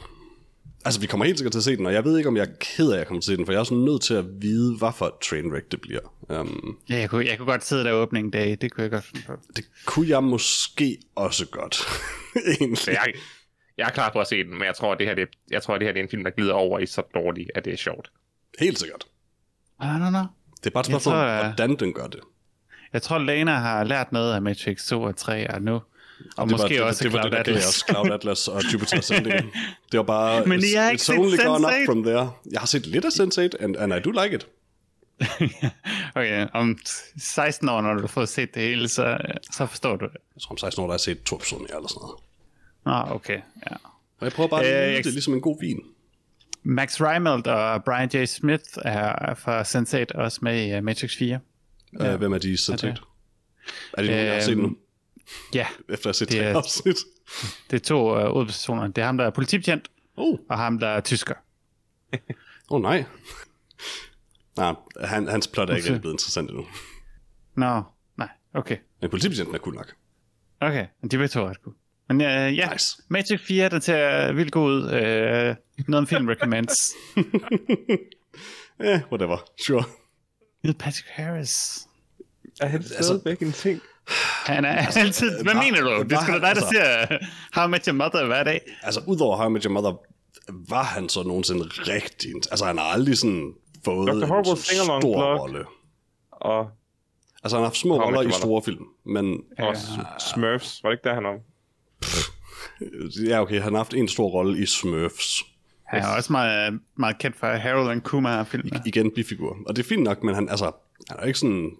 Altså, 0.85 0.99
vi 1.01 1.07
kommer 1.07 1.25
helt 1.25 1.37
sikkert 1.39 1.51
til 1.51 1.59
at 1.59 1.63
se 1.63 1.77
den, 1.77 1.85
og 1.85 1.93
jeg 1.93 2.03
ved 2.03 2.17
ikke, 2.17 2.27
om 2.29 2.37
jeg 2.37 2.43
er 2.43 2.51
ked 2.59 2.89
af, 2.89 2.93
at 2.93 2.99
jeg 2.99 3.07
kommer 3.07 3.21
til 3.21 3.31
at 3.31 3.33
se 3.33 3.37
den, 3.37 3.45
for 3.45 3.51
jeg 3.53 3.57
er 3.57 3.59
også 3.59 3.73
nødt 3.73 4.01
til 4.01 4.13
at 4.13 4.25
vide, 4.41 4.77
hvad 4.77 4.91
for 4.95 5.05
et 5.05 5.13
trainwreck 5.29 5.71
det 5.71 5.81
bliver. 5.81 5.99
Um, 6.29 6.77
ja 6.89 6.97
jeg, 6.99 7.09
kunne, 7.09 7.25
jeg 7.25 7.37
kunne 7.37 7.51
godt 7.51 7.65
sidde 7.65 7.83
der 7.83 7.91
åbning 7.91 8.33
dag. 8.33 8.57
Det 8.61 8.71
kunne 8.71 8.81
jeg 8.83 8.91
godt 8.91 9.03
finde 9.03 9.25
på. 9.27 9.33
det 9.55 9.65
kunne 9.85 10.09
jeg 10.09 10.23
måske 10.23 10.97
også 11.15 11.45
godt, 11.47 11.77
egentlig. 12.59 12.87
Jeg, 12.87 13.13
jeg 13.77 13.85
er 13.85 13.91
klar 13.91 14.09
på 14.13 14.19
at 14.19 14.27
se 14.27 14.43
den, 14.43 14.51
men 14.53 14.63
jeg 14.63 14.75
tror, 14.75 14.91
at 14.93 14.99
det 14.99 15.07
her, 15.07 15.15
det, 15.15 15.27
jeg 15.51 15.63
tror, 15.63 15.73
at 15.75 15.79
det 15.81 15.87
her 15.87 15.93
det 15.93 15.99
er 15.99 16.03
en 16.03 16.09
film, 16.09 16.23
der 16.23 16.31
glider 16.31 16.53
over 16.53 16.79
i 16.79 16.85
så 16.85 17.01
dårligt, 17.15 17.51
at 17.55 17.65
det 17.65 17.73
er 17.73 17.77
sjovt. 17.77 18.11
Helt 18.59 18.79
sikkert. 18.79 19.03
I 19.81 19.83
don't 19.83 20.09
know. 20.09 20.23
Det 20.63 20.65
er 20.65 20.69
bare 20.69 20.81
et 20.81 20.87
Jeg 20.89 20.93
spørgsmål, 20.93 21.13
tror, 21.13 21.23
jeg- 21.23 21.43
hvordan 21.53 21.75
den 21.75 21.93
gør 21.93 22.07
det. 22.07 22.19
Jeg 22.93 23.01
tror, 23.01 23.17
Lena 23.17 23.51
har 23.55 23.83
lært 23.83 24.11
noget 24.11 24.33
af 24.33 24.41
Matrix 24.41 24.85
2 24.87 25.01
og 25.01 25.15
3 25.15 25.49
og 25.53 25.61
nu. 25.61 25.79
Og 26.37 26.47
det 26.49 26.51
måske 26.51 26.79
var, 26.79 26.85
også 26.85 27.03
det, 27.03 27.11
det, 27.11 27.19
Cloud 27.21 27.31
det, 27.31 27.37
Atlas. 27.37 27.65
os 27.67 27.83
Cloud 27.89 28.11
Atlas 28.11 28.47
og 28.47 28.61
Jupiter 28.73 28.97
Ascending. 28.97 29.53
Det 29.91 29.97
var 29.97 30.03
bare, 30.03 30.45
Men 30.45 30.59
I 30.59 30.73
har 30.75 30.87
it's, 30.87 30.91
ikke 30.91 31.03
set 31.03 31.17
only 31.17 31.37
gone 31.45 31.67
up 31.67 31.73
Sense8? 31.73 31.85
from 31.85 32.03
there. 32.03 32.31
Jeg 32.51 32.59
har 32.59 32.65
set 32.67 32.85
lidt 32.85 33.05
af 33.05 33.09
Sense8, 33.09 33.63
and, 33.63 33.75
and 33.75 33.93
I 33.93 33.99
do 33.99 34.11
like 34.23 34.35
it. 34.35 34.47
okay, 36.15 36.47
om 36.53 36.77
16 37.19 37.69
år, 37.69 37.81
når 37.81 37.93
du 37.93 38.07
får 38.07 38.25
set 38.25 38.53
det 38.55 38.61
hele, 38.63 38.87
så, 38.87 39.17
så 39.53 39.65
forstår 39.65 39.95
du 39.95 40.05
det. 40.05 40.13
Jeg 40.35 40.41
tror 40.41 40.51
om 40.51 40.57
16 40.57 40.81
år, 40.83 40.87
der 40.87 40.91
har 40.91 40.93
jeg 40.95 40.99
set 40.99 41.23
to 41.23 41.35
episoder 41.35 41.75
eller 41.75 41.87
sådan 41.87 42.01
noget. 42.01 42.15
Nå, 43.09 43.15
okay, 43.15 43.39
ja. 43.71 43.75
Og 44.19 44.25
jeg 44.25 44.31
prøver 44.31 44.49
bare 44.49 44.63
at 44.65 44.87
Øh, 44.89 44.93
jeg- 44.95 45.03
det 45.03 45.13
ligesom 45.13 45.33
en 45.33 45.41
god 45.41 45.57
vin. 45.61 45.79
Max 46.63 47.01
Reimelt 47.01 47.47
og 47.47 47.83
Brian 47.83 48.09
J. 48.13 48.25
Smith 48.25 48.63
er 48.85 49.33
fra 49.35 49.61
Sense8 49.61 50.05
også 50.21 50.39
med 50.41 50.65
i 50.67 50.77
uh, 50.77 50.83
Matrix 50.83 51.15
4. 51.17 51.39
Ja. 51.99 52.13
Uh, 52.13 52.19
hvem 52.19 52.33
er 52.33 52.37
de 52.37 52.49
i 52.51 52.53
Sense8? 52.55 52.75
det- 52.87 53.01
Er 53.93 54.01
det 54.01 54.09
nogen, 54.11 54.25
jeg 54.25 54.33
har 54.33 54.41
set 54.41 54.57
nu? 54.57 54.75
Ja, 55.53 55.67
Efter 55.89 56.11
set 56.11 56.29
det 56.29 56.37
tre 56.37 56.43
er- 56.45 56.55
afsnit. 56.57 56.97
det 57.71 57.75
er 57.81 57.85
to 57.85 58.15
uh, 58.25 58.31
hovedpersoner. 58.31 58.87
Det 58.87 58.97
er 59.01 59.05
ham, 59.05 59.17
der 59.17 59.25
er 59.25 59.29
politibetjent, 59.29 59.87
Oh, 60.17 60.39
og 60.49 60.57
ham, 60.57 60.79
der 60.79 60.87
er 60.87 61.01
tysker. 61.01 61.33
oh 62.71 62.81
nej. 62.81 63.03
Nej, 64.57 64.75
han, 65.03 65.27
hans 65.27 65.47
plot 65.47 65.69
er 65.69 65.75
ikke 65.75 65.87
rigtig 65.87 66.01
blevet 66.01 66.13
interessant 66.13 66.49
endnu. 66.49 66.65
Nå, 67.55 67.81
nej, 68.17 68.29
okay. 68.53 68.77
Men 69.01 69.09
politibetjenten 69.09 69.55
er 69.55 69.59
cool 69.59 69.75
nok. 69.75 69.93
Okay, 70.61 70.85
men 71.01 71.11
de 71.11 71.17
begge 71.17 71.27
to 71.27 71.39
er 71.41 71.49
ret 71.49 71.57
cool. 71.63 71.75
Men 72.09 72.17
uh, 72.21 72.57
ja, 72.57 72.69
Nice. 72.73 73.01
Matrix 73.07 73.41
4, 73.41 73.69
den 73.69 73.81
ser 73.81 74.33
vildt 74.33 74.51
god 74.51 74.71
ud. 74.71 74.83
Uh, 74.83 75.85
noget 75.87 75.97
om 75.97 76.07
film 76.07 76.27
recommends. 76.27 76.91
Eh, 78.79 78.99
whatever. 79.11 79.37
Sure. 79.65 79.83
Neil 80.63 80.75
Patrick 80.75 81.07
Harris. 81.09 81.87
Er 82.61 82.67
han 82.67 82.83
stadigvæk 82.83 83.39
en 83.41 83.51
ting? 83.51 83.81
Han 84.45 84.65
er 84.65 84.87
altid... 84.97 85.43
Hvad 85.43 85.53
var- 85.53 85.61
mener 85.63 85.81
du? 85.81 86.03
Det 86.03 86.11
er 86.11 86.21
sgu 86.21 86.27
da 86.27 86.31
var- 86.31 86.39
dig, 86.39 86.41
der 86.41 86.47
altså- 86.47 86.69
ser 86.71 87.17
How 87.59 87.67
I 87.67 87.69
Met 87.71 87.85
Your 87.85 87.93
Mother 87.95 88.25
hver 88.25 88.43
dag. 88.43 88.61
Altså, 88.83 89.01
udover 89.07 89.37
How 89.37 89.49
I 89.49 89.51
Met 89.51 89.63
Your 89.63 89.73
Mother, 89.73 89.93
var 90.69 90.83
han 90.83 91.09
så 91.09 91.23
nogensinde 91.23 91.63
rigtig... 91.63 92.31
Altså, 92.51 92.65
han 92.65 92.77
har 92.77 92.85
aldrig 92.85 93.17
sådan 93.17 93.53
fået 93.85 94.07
Dr. 94.07 94.25
Horrible 94.25 94.51
en 94.51 94.57
stor 94.57 94.99
Blog. 94.99 95.39
rolle. 95.39 95.65
Og, 96.31 96.69
Altså, 97.43 97.57
han 97.57 97.61
har 97.61 97.67
haft 97.69 97.77
små 97.77 98.01
roller 98.03 98.21
i 98.21 98.31
store 98.31 98.61
film, 98.61 98.83
men 99.05 99.39
og 99.59 99.77
S- 99.77 100.23
Smurfs. 100.33 100.79
Var 100.83 100.89
det 100.89 100.97
ikke 100.97 101.09
der, 101.09 101.13
han 101.15 101.25
om? 101.25 101.35
ja, 103.29 103.41
okay, 103.41 103.61
han 103.61 103.73
har 103.73 103.79
haft 103.79 103.93
en 103.93 104.07
stor 104.07 104.29
rolle 104.29 104.59
i 104.59 104.65
Smurfs. 104.65 105.43
Han 105.87 106.01
er 106.03 106.07
også 106.17 106.31
meget, 106.31 106.79
meget 106.97 107.17
kendt 107.17 107.37
for 107.39 107.47
Harold 107.47 107.91
and 107.91 108.01
Kumar-filmen. 108.01 108.81
Igen 108.85 109.11
bifigur. 109.15 109.57
Og 109.67 109.75
det 109.75 109.83
er 109.83 109.87
fint 109.87 110.03
nok, 110.03 110.23
men 110.23 110.35
han, 110.35 110.49
altså, 110.49 110.71
han 111.09 111.17
er 111.19 111.23
ikke 111.23 111.39
sådan... 111.39 111.71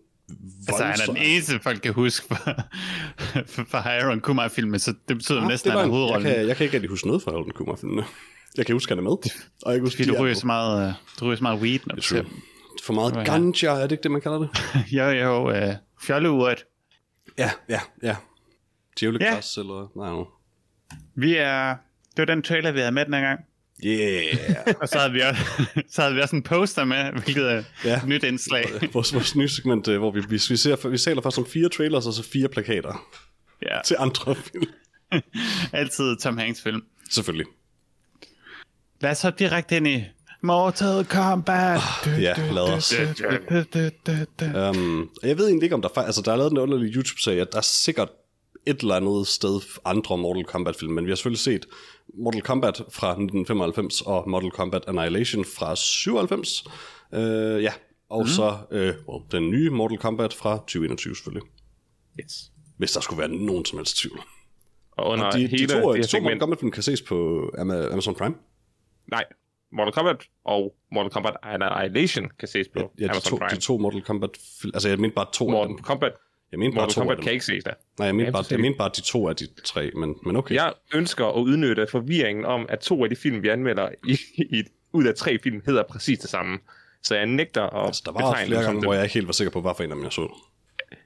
Altså, 0.68 0.84
han 0.86 1.00
er 1.02 1.06
den 1.06 1.18
eneste, 1.18 1.60
folk 1.64 1.82
kan 1.82 1.94
huske 1.94 2.28
for 3.72 3.78
Harold 3.78 4.12
and 4.12 4.22
Kumar-filmen, 4.22 4.80
så 4.80 4.94
det 5.08 5.18
betyder 5.18 5.42
Ah, 5.42 5.48
næsten, 5.48 5.72
det 5.72 5.78
at 5.78 5.82
han 5.82 5.90
er 5.92 5.94
løgn. 5.94 6.02
jeg, 6.02 6.08
hovedrollen. 6.10 6.34
kan, 6.36 6.48
jeg 6.48 6.58
kan 6.58 6.64
ikke 6.64 6.74
rigtig 6.76 6.90
huske 6.90 7.08
noget 7.08 7.24
fra 7.24 7.32
Holden 7.32 7.52
Kumar 7.54 7.76
filmene. 7.76 8.04
Jeg 8.58 8.66
kan 8.66 8.76
huske, 8.76 8.92
han 8.92 8.98
er 8.98 9.04
med. 9.04 9.12
Og 9.12 9.28
jeg 9.66 9.74
kan 9.74 9.82
huske, 9.82 9.98
Fordi 9.98 10.10
du 10.10 10.16
er 10.16 10.22
ryger 10.24 10.36
så 10.36 10.46
meget, 10.46 10.88
øh, 10.88 10.94
du 11.20 11.26
ryger 11.26 11.36
så 11.36 11.44
meget 11.44 11.60
weed, 11.62 11.80
når 11.86 11.96
du 11.96 12.02
ser. 12.02 12.24
For 12.84 12.94
meget 12.94 13.16
Ja. 13.16 13.24
ganja, 13.24 13.68
er 13.70 13.82
det 13.82 13.92
ikke 13.92 14.04
det, 14.04 14.12
man 14.12 14.22
kalder 14.22 14.38
det? 14.40 14.50
Jo, 14.98 15.04
jo, 15.10 15.52
øh, 15.52 15.74
fjolleuret. 16.02 16.66
Ja, 17.38 17.52
ja, 17.70 17.80
ja. 18.04 18.16
Djævlegræs, 19.00 19.58
eller... 19.58 19.92
Nej, 19.98 20.10
no. 20.10 20.26
Vi 21.16 21.36
er... 21.36 21.76
Det 22.18 22.18
var 22.18 22.26
den 22.26 22.42
trailer, 22.44 22.72
vi 22.72 22.80
havde 22.80 22.92
med 22.92 23.06
den 23.06 23.14
her 23.14 23.22
gang. 23.22 23.40
Yeah. 23.86 24.76
Og 24.82 24.88
så 24.90 24.98
havde 25.00 25.12
vi 25.14 25.22
også, 25.22 25.42
så 25.94 26.02
havde 26.02 26.16
vi 26.16 26.22
også 26.22 26.36
en 26.36 26.44
poster 26.44 26.86
med, 26.86 27.12
hvilket 27.12 27.52
er 27.52 27.64
Ja. 27.86 27.98
et 27.98 28.08
nyt 28.08 28.24
indslag. 28.24 28.66
vores, 28.94 29.14
vores 29.14 29.36
nye 29.36 29.50
segment, 29.50 29.88
øh, 29.88 29.98
hvor 30.00 30.12
vi, 30.12 30.20
vi, 30.20 30.42
vi, 30.50 30.58
ser, 30.58 30.88
vi 30.90 30.98
sælger 30.98 31.22
først 31.22 31.38
om 31.38 31.46
fire 31.46 31.70
trailers, 31.70 32.06
og 32.08 32.14
så 32.14 32.24
fire 32.24 32.48
plakater 32.48 33.06
Ja, 33.62 33.82
til 33.86 33.96
andre 34.00 34.36
film. 34.36 34.66
altid 35.74 36.18
Tom 36.18 36.38
Hanks 36.38 36.62
film. 36.62 36.82
Selvfølgelig. 37.12 37.46
Lad 39.02 39.12
os 39.12 39.22
hoppe 39.22 39.40
direkte 39.44 39.78
ind 39.78 39.88
i 39.88 40.04
Mortal 40.44 41.06
Kombat. 41.06 41.80
Ja, 42.08 42.34
lad 42.52 42.62
os. 42.62 42.94
Um, 44.42 45.10
jeg 45.24 45.38
ved 45.38 45.48
egentlig 45.48 45.64
ikke, 45.64 45.76
om 45.76 45.82
der 45.82 45.90
fa- 45.90 46.06
altså, 46.06 46.22
der 46.26 46.32
er 46.32 46.36
lavet 46.36 46.52
en 46.52 46.58
underlig 46.58 46.96
YouTube-serie, 46.96 47.46
der 47.52 47.58
er 47.58 47.62
sikkert 47.62 48.10
et 48.66 48.80
eller 48.82 48.96
andet 48.96 49.28
sted 49.28 49.80
andre 49.86 50.18
Mortal 50.18 50.44
Kombat-film, 50.44 50.94
men 50.94 51.06
vi 51.06 51.12
har 51.12 51.16
selvfølgelig 51.16 51.40
set 51.40 51.66
Mortal 52.14 52.42
Kombat 52.42 52.76
fra 52.92 53.10
1995 53.12 54.02
og 54.02 54.30
Mortal 54.30 54.52
Kombat 54.52 54.84
Annihilation 54.88 55.46
fra 55.46 55.76
97. 55.76 56.64
Uh, 57.12 57.20
ja, 57.64 57.74
og 58.10 58.22
mm. 58.22 58.28
så 58.28 58.58
uh, 59.08 59.22
den 59.32 59.50
nye 59.50 59.70
Mortal 59.70 59.98
Kombat 59.98 60.34
fra 60.34 60.58
2021 60.58 61.16
selvfølgelig. 61.16 61.50
Yes. 62.24 62.52
Hvis 62.78 62.92
der 62.92 63.02
skulle 63.02 63.20
være 63.20 63.30
nogen 63.30 63.66
som 63.66 63.78
helst 63.80 63.98
tvivl. 63.98 64.20
Og 64.98 65.10
under 65.10 65.32
De, 65.32 65.40
de, 65.40 65.48
hele 65.48 65.68
to, 65.68 65.74
de 65.74 65.74
to 65.74 65.78
her 65.78 65.82
Mortal 65.82 66.04
segment... 66.04 66.40
Kombat-film 66.40 66.72
kan 66.72 66.84
ses 66.84 67.02
på 67.02 67.50
Ama- 67.58 67.92
Amazon 67.92 68.16
Prime. 68.16 68.36
Nej, 69.12 69.26
Mortal 69.72 69.94
Kombat 69.94 70.24
og 70.46 70.76
Mortal 70.92 71.12
Kombat 71.12 71.36
Annihilation 71.44 72.30
kan 72.40 72.48
ses 72.48 72.68
på 72.68 72.80
Ja, 72.80 73.04
de 73.04 73.10
Amazon 73.10 73.30
to, 73.30 73.38
Prime. 73.38 73.50
de 73.50 73.62
to 73.62 73.78
Mortal 73.78 74.02
Kombat. 74.02 74.30
Altså, 74.74 74.90
jeg 74.90 75.00
mente 75.00 75.16
bare 75.16 75.28
to 75.34 75.46
af 75.46 75.52
Mortal 75.52 75.68
dem. 75.70 75.78
Kombat, 75.78 76.12
Jeg 76.56 76.60
mente 76.60 76.76
bare 76.76 76.84
Mortal 76.84 76.94
to 76.94 77.02
af 77.02 77.04
Kombat 77.04 77.18
dem. 77.18 77.24
kan 77.24 77.34
ikke 77.34 77.46
ses 77.46 77.64
der. 77.64 77.74
Nej, 78.00 78.06
jeg 78.06 78.16
mente, 78.16 78.26
Ja, 78.28 78.32
bare, 78.32 78.44
jeg 78.52 78.60
mente 78.60 78.78
bare 78.78 78.92
de 78.96 79.02
to 79.02 79.30
af 79.30 79.36
de 79.36 79.48
tre, 79.64 79.92
men, 79.96 80.16
men 80.26 80.36
okay. 80.36 80.56
Jeg 80.56 80.74
ønsker 80.94 81.26
at 81.26 81.34
udnytte 81.42 81.88
forvirringen 81.92 82.46
om, 82.46 82.66
at 82.70 82.80
to 82.80 83.04
af 83.04 83.10
de 83.10 83.16
film, 83.16 83.44
vi 83.44 83.48
anmelder 83.50 83.90
i, 84.08 84.18
i, 84.38 84.64
ud 84.94 85.06
af 85.06 85.16
tre 85.16 85.40
film, 85.44 85.62
hedder 85.66 85.84
præcis 85.90 86.20
det 86.20 86.30
samme. 86.30 86.60
Så 87.04 87.16
jeg 87.16 87.26
nægter 87.26 87.62
at 87.64 87.88
Altså, 87.88 88.02
der 88.06 88.12
var 88.12 88.20
flere 88.34 88.46
dem 88.46 88.54
som 88.54 88.74
gange, 88.74 88.82
hvor 88.86 88.94
jeg 88.94 89.04
ikke 89.04 89.14
helt 89.14 89.28
var 89.28 89.34
sikker 89.34 89.52
på, 89.52 89.62
hvad 89.62 89.72
for 89.78 89.84
en 89.84 89.92
af 89.92 89.96
dem 89.96 90.04
jeg 90.04 90.12
så. 90.12 90.34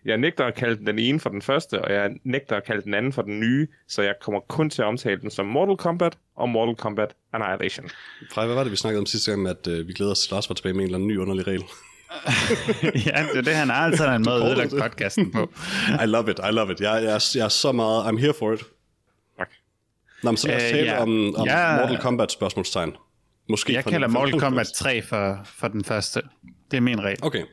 Jeg 0.06 0.18
nægter 0.18 0.46
at 0.46 0.56
kalde 0.56 0.86
den 0.86 1.00
ene 1.00 1.20
for 1.20 1.30
den 1.30 1.42
første, 1.42 1.82
og 1.82 1.94
jeg 1.94 2.10
nægter 2.24 2.56
at 2.56 2.64
kalde 2.64 2.82
den 2.82 2.94
anden 2.94 3.14
for 3.14 3.22
den 3.22 3.40
nye, 3.40 3.68
så 3.88 4.02
jeg 4.02 4.16
kommer 4.22 4.40
kun 4.40 4.70
til 4.70 4.82
at 4.82 4.86
omtale 4.86 5.22
den 5.22 5.32
som 5.32 5.46
Mortal 5.46 5.78
Kombat 5.78 6.18
og 6.36 6.50
Mortal 6.50 6.76
Kombat 6.76 7.16
Annihilation. 7.34 7.90
Frej, 8.32 8.46
hvad 8.46 8.56
var 8.56 8.64
det, 8.64 8.72
vi 8.72 8.78
snakkede 8.78 9.00
om 9.00 9.06
sidste 9.06 9.32
gang, 9.32 9.48
at 9.48 9.68
øh, 9.68 9.88
vi 9.88 9.94
glæder 9.94 10.12
os 10.12 10.20
til 10.20 10.34
Lars 10.34 10.50
var 10.50 10.54
tilbage 10.54 10.74
med 10.74 10.80
en 10.82 10.86
eller 10.86 10.98
anden 10.98 11.08
ny 11.08 11.18
underlig 11.18 11.48
regel? 11.48 11.64
Ja, 12.84 13.24
det 13.34 13.38
er 13.38 13.42
det, 13.42 13.56
han 13.56 13.70
har 13.70 13.76
altid 13.76 14.06
en 14.06 14.24
måde 14.28 14.56
det. 14.56 14.70
podcasten 14.82 15.32
på. 15.32 15.52
I 16.04 16.06
love 16.06 16.32
it, 16.32 16.40
I 16.40 16.52
love 16.52 16.72
it. 16.72 16.82
Jeg, 16.82 17.04
jeg, 17.04 17.14
er- 17.14 17.32
jeg 17.36 17.46
er 17.46 17.50
så 17.50 17.72
meget, 17.72 18.04
I'm 18.04 18.18
here 18.20 18.34
for 18.40 18.54
it. 18.54 18.60
Tak. 19.38 19.50
Nå, 20.24 20.32
men 20.32 20.38
så 20.38 20.48
lad 20.48 20.56
os 20.58 20.64
Øh, 20.64 20.70
tale 20.70 20.92
ja. 20.92 21.02
om, 21.02 21.36
om 21.36 21.48
Jeg- 21.48 21.78
Mortal 21.82 22.02
Kombat 22.02 22.32
spørgsmålstegn. 22.32 22.96
Måske 23.50 23.74
Jeg 23.74 23.86
kalder 23.86 24.08
Mortal 24.08 24.40
Kombat 24.40 24.68
første. 24.68 24.84
3 24.84 25.02
for, 25.02 25.40
for 25.46 25.68
den 25.68 25.84
første. 25.84 26.22
Det 26.72 26.78
er 26.78 26.82
min 26.82 27.04
regel. 27.04 27.18
Okay. 27.22 27.44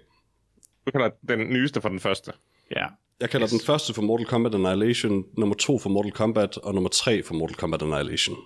Du 0.86 0.90
kalder 0.90 1.10
den 1.28 1.38
nyeste 1.38 1.80
for 1.80 1.88
den 1.88 2.00
første. 2.00 2.32
Ja. 2.76 2.86
Jeg 3.20 3.30
kalder 3.30 3.46
yes. 3.46 3.50
den 3.50 3.60
første 3.66 3.94
for 3.94 4.02
Mortal 4.02 4.26
Kombat 4.26 4.54
Annihilation, 4.54 5.24
nummer 5.38 5.54
to 5.56 5.78
for 5.78 5.88
Mortal 5.90 6.12
Kombat, 6.12 6.56
og 6.58 6.74
nummer 6.74 6.90
tre 6.90 7.22
for 7.22 7.34
Mortal 7.34 7.56
Kombat 7.56 7.82
Annihilation. 7.82 8.36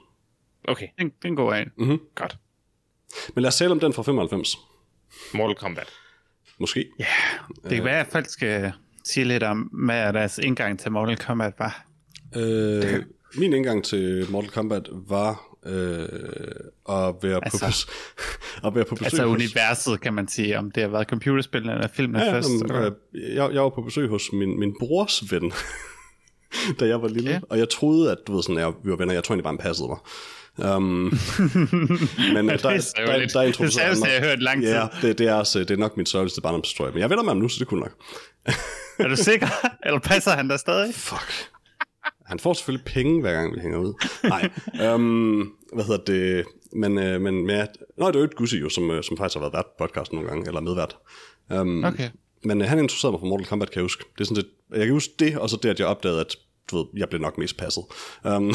Okay, 0.69 0.87
Den, 0.99 1.11
den 1.23 1.37
går 1.37 1.53
af. 1.53 1.67
Mm-hmm. 1.79 2.01
godt. 2.15 2.37
Men 3.35 3.43
lad 3.43 3.49
os 3.49 3.57
tale 3.57 3.71
om 3.71 3.81
den 3.81 3.93
fra 3.93 4.03
95. 4.03 4.59
Mortal 5.35 5.57
Kombat. 5.57 5.89
Måske. 6.61 6.87
Ja, 6.99 7.07
det 7.65 7.71
kan 7.73 7.85
være, 7.85 8.01
at 8.01 8.07
folk 8.13 8.29
skal 8.29 8.73
sige 9.05 9.25
lidt 9.25 9.43
om, 9.43 9.59
hvad 9.59 10.13
deres 10.13 10.39
indgang 10.39 10.79
til 10.81 10.93
Mortal 10.93 11.17
Kombat 11.17 11.53
var. 11.59 11.87
Øh, 12.37 13.03
min 13.35 13.53
indgang 13.53 13.85
til 13.85 14.27
Mortal 14.31 14.51
Kombat 14.51 14.89
var 14.93 15.43
øh, 15.67 16.03
at, 16.89 17.15
være 17.23 17.41
Altså- 17.45 17.59
på 17.59 17.67
bes- 17.67 18.67
at 18.67 18.75
være 18.75 18.85
på 18.85 18.95
besøg 18.95 19.07
Altså 19.07 19.27
hos... 19.27 19.35
universet, 19.35 20.01
kan 20.01 20.15
man 20.15 20.29
sige, 20.29 20.59
om 20.59 20.71
det 20.71 20.83
har 20.83 20.91
været 20.91 21.09
computerspil 21.09 21.61
eller 21.61 21.89
filmen 21.89 22.21
Ja, 22.21 22.33
først. 22.33 22.49
jamen, 22.49 22.73
øh, 22.77 22.93
jeg, 23.35 23.51
jeg 23.55 23.63
var 23.63 23.69
på 23.69 23.83
besøg 23.83 24.09
hos 24.09 24.33
min, 24.33 24.59
min 24.59 24.75
brors 24.81 25.33
ven, 25.33 25.53
da 26.81 26.87
jeg 26.87 27.03
var 27.03 27.09
lille. 27.09 27.31
Ja. 27.31 27.41
Og 27.51 27.59
jeg 27.59 27.69
troede, 27.69 28.13
at 28.13 28.19
du 28.27 28.35
ved, 28.35 28.43
sådan, 28.43 28.59
jeg, 28.59 28.73
vi 28.85 28.91
var 28.91 28.97
venner. 28.97 29.15
Jeg 29.15 29.25
tror 29.25 29.33
egentlig 29.33 29.45
bare, 29.45 29.53
han 29.53 29.59
passede 29.59 29.89
mig. 29.89 29.99
Um, 30.59 30.85
men 32.35 32.51
øh, 32.51 32.63
der, 32.63 32.71
det 32.71 32.93
er 32.97 33.07
der, 33.07 33.19
der, 33.19 33.27
der 33.27 33.41
Det 33.41 33.47
introducerede 33.47 33.71
særligste, 33.71 34.05
han 34.05 34.15
jeg 34.15 34.21
har 34.21 34.29
hørt 34.29 34.43
lang 34.43 34.63
tid. 34.63 34.73
Ja, 34.73 34.87
det, 35.03 35.19
det, 35.19 35.27
er 35.29 35.35
også, 35.35 35.59
det 35.59 35.71
er 35.71 35.77
nok 35.77 35.97
min 35.97 36.07
sørgeligste 36.07 36.41
barndomshistorie. 36.41 36.93
Men 36.93 37.01
jeg 37.01 37.11
vender 37.11 37.25
med 37.25 37.31
ham 37.31 37.37
nu, 37.37 37.49
så 37.49 37.59
det 37.59 37.67
kunne 37.69 37.81
nok. 37.81 37.93
Er 38.99 39.09
du 39.09 39.17
sikker? 39.17 39.47
Eller 39.87 39.99
passer 39.99 40.31
han 40.31 40.51
der 40.51 40.57
stadig? 40.57 40.95
Fuck. 40.95 41.49
Han 42.27 42.39
får 42.39 42.53
selvfølgelig 42.55 42.85
penge, 42.85 43.21
hver 43.21 43.33
gang 43.33 43.55
vi 43.55 43.61
hænger 43.61 43.79
ud. 43.79 44.07
Nej, 44.25 44.51
um, 44.95 45.53
hvad 45.73 45.85
hedder 45.85 46.05
det? 46.05 46.45
Men, 46.73 46.99
øh, 46.99 47.21
men, 47.21 47.35
men 47.35 47.57
ja, 47.57 47.67
Nå, 47.99 48.07
det 48.07 48.15
er 48.17 48.21
jo 48.21 48.25
et 48.25 48.37
Gussi 48.37 48.59
jo, 48.59 48.69
som, 48.69 48.91
øh, 48.91 49.03
som 49.03 49.17
faktisk 49.17 49.35
har 49.35 49.41
været 49.41 49.53
vært 49.53 49.67
på 49.67 49.85
podcasten 49.85 50.17
nogle 50.17 50.31
gange, 50.31 50.47
eller 50.49 50.61
medvært. 50.61 50.97
Um, 51.55 51.85
Okay. 51.85 52.09
Men 52.45 52.63
øh, 52.63 52.69
han 52.69 52.79
interesserede 52.79 53.13
mig 53.13 53.21
for 53.21 53.27
Mortal 53.27 53.47
Kombat, 53.47 53.71
kan 53.71 53.77
jeg 53.81 53.85
huske. 53.85 54.05
Det 54.15 54.21
er 54.21 54.25
sådan 54.25 54.37
lidt, 54.37 54.47
jeg 54.71 54.87
kan 54.87 54.93
huske 54.93 55.13
det, 55.19 55.39
og 55.39 55.51
så 55.51 55.59
det, 55.63 55.69
at 55.69 55.79
jeg 55.81 55.87
opdagede, 55.87 56.21
at 56.21 56.37
du 56.71 56.77
ved, 56.77 56.85
jeg 56.97 57.09
blev 57.09 57.21
nok 57.21 57.39
mest 57.39 57.57
passet. 57.57 57.85
Um, 58.25 58.55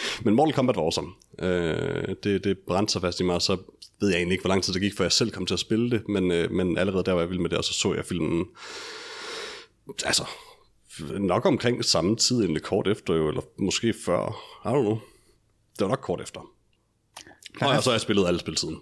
men 0.24 0.34
Mortal 0.34 0.54
Kombat 0.54 0.76
var 0.76 0.82
awesome. 0.82 1.08
Uh, 1.42 2.14
det, 2.24 2.44
det 2.44 2.58
brændte 2.58 2.92
sig 2.92 3.00
fast 3.00 3.20
i 3.20 3.24
mig, 3.24 3.42
så 3.42 3.56
ved 4.00 4.08
jeg 4.08 4.16
egentlig 4.16 4.32
ikke, 4.32 4.42
hvor 4.42 4.48
lang 4.48 4.62
tid 4.62 4.72
det 4.72 4.82
gik, 4.82 4.96
før 4.96 5.04
jeg 5.04 5.12
selv 5.12 5.30
kom 5.30 5.46
til 5.46 5.54
at 5.54 5.60
spille 5.60 5.90
det, 5.90 6.08
men, 6.08 6.24
uh, 6.24 6.50
men 6.50 6.78
allerede 6.78 7.04
der 7.04 7.12
var 7.12 7.20
jeg 7.20 7.30
vild 7.30 7.40
med 7.40 7.50
det, 7.50 7.58
og 7.58 7.64
så 7.64 7.72
så 7.72 7.94
jeg 7.94 8.04
filmen, 8.04 8.46
altså, 10.04 10.24
nok 11.18 11.46
omkring 11.46 11.84
samme 11.84 12.16
tid, 12.16 12.40
egentlig 12.40 12.62
kort 12.62 12.88
efter 12.88 13.14
jo, 13.14 13.28
eller 13.28 13.42
måske 13.58 13.94
før, 14.04 14.26
I 14.64 14.68
don't 14.68 14.82
know. 14.82 14.98
Det 15.78 15.84
var 15.84 15.88
nok 15.88 16.00
kort 16.02 16.20
efter. 16.20 16.40
Og 17.60 17.82
så 17.82 17.90
har 17.90 17.94
jeg 17.94 18.00
spillet 18.00 18.26
alle 18.26 18.40
spiltiden. 18.40 18.78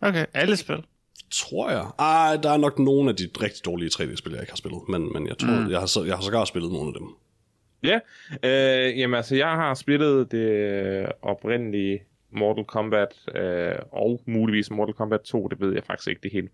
Okay, 0.00 0.26
alle 0.34 0.56
spil. 0.56 0.84
Tror 1.30 1.70
jeg. 1.70 1.90
Ej, 1.98 2.36
der 2.36 2.50
er 2.50 2.56
nok 2.56 2.78
nogle 2.78 3.10
af 3.10 3.16
de 3.16 3.28
rigtig 3.42 3.64
dårlige 3.64 3.90
3D-spil, 3.94 4.32
jeg 4.32 4.40
ikke 4.40 4.52
har 4.52 4.56
spillet. 4.56 4.80
Men, 4.88 5.12
men 5.12 5.26
jeg 5.26 5.38
tror, 5.38 5.60
mm. 5.60 5.70
jeg, 5.70 5.78
har, 5.78 5.86
så, 5.86 6.04
jeg 6.04 6.16
har 6.16 6.22
sågar 6.22 6.44
spillet 6.44 6.72
nogle 6.72 6.88
af 6.88 6.94
dem. 7.00 7.08
Ja, 7.82 7.98
øh, 8.42 8.98
jamen 8.98 9.14
altså, 9.14 9.36
jeg 9.36 9.48
har 9.50 9.74
spillet 9.74 10.32
det 10.32 11.12
oprindelige 11.22 12.02
Mortal 12.30 12.64
Kombat, 12.64 13.08
øh, 13.34 13.74
og 13.92 14.20
muligvis 14.26 14.70
Mortal 14.70 14.94
Kombat 14.94 15.20
2, 15.20 15.48
det 15.48 15.60
ved 15.60 15.74
jeg 15.74 15.84
faktisk 15.84 16.08
ikke 16.08 16.20
det 16.22 16.32
hele. 16.32 16.48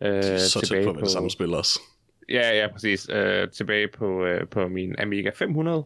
Øh, 0.00 0.08
De 0.10 0.16
er 0.18 0.36
så 0.38 0.60
tæt 0.66 0.84
på 0.84 0.90
at 0.90 0.96
være 0.96 1.04
det 1.04 1.10
samme 1.10 1.30
spil 1.30 1.54
også. 1.54 1.80
Ja, 2.28 2.56
ja, 2.58 2.68
præcis. 2.72 3.08
Øh, 3.12 3.48
tilbage 3.50 3.88
på, 3.88 4.24
øh, 4.24 4.46
på 4.48 4.68
min 4.68 4.94
Amiga 4.98 5.30
500, 5.34 5.84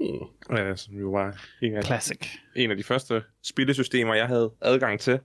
Mm. 0.00 0.56
øh, 0.56 0.76
som 0.76 0.94
jo 0.94 1.10
var 1.10 1.42
en 1.62 1.76
af, 1.76 1.82
Classic. 1.84 2.18
en 2.56 2.70
af 2.70 2.76
de 2.76 2.82
første 2.84 3.22
spillesystemer, 3.44 4.14
jeg 4.14 4.26
havde 4.26 4.50
adgang 4.60 5.00
til. 5.00 5.18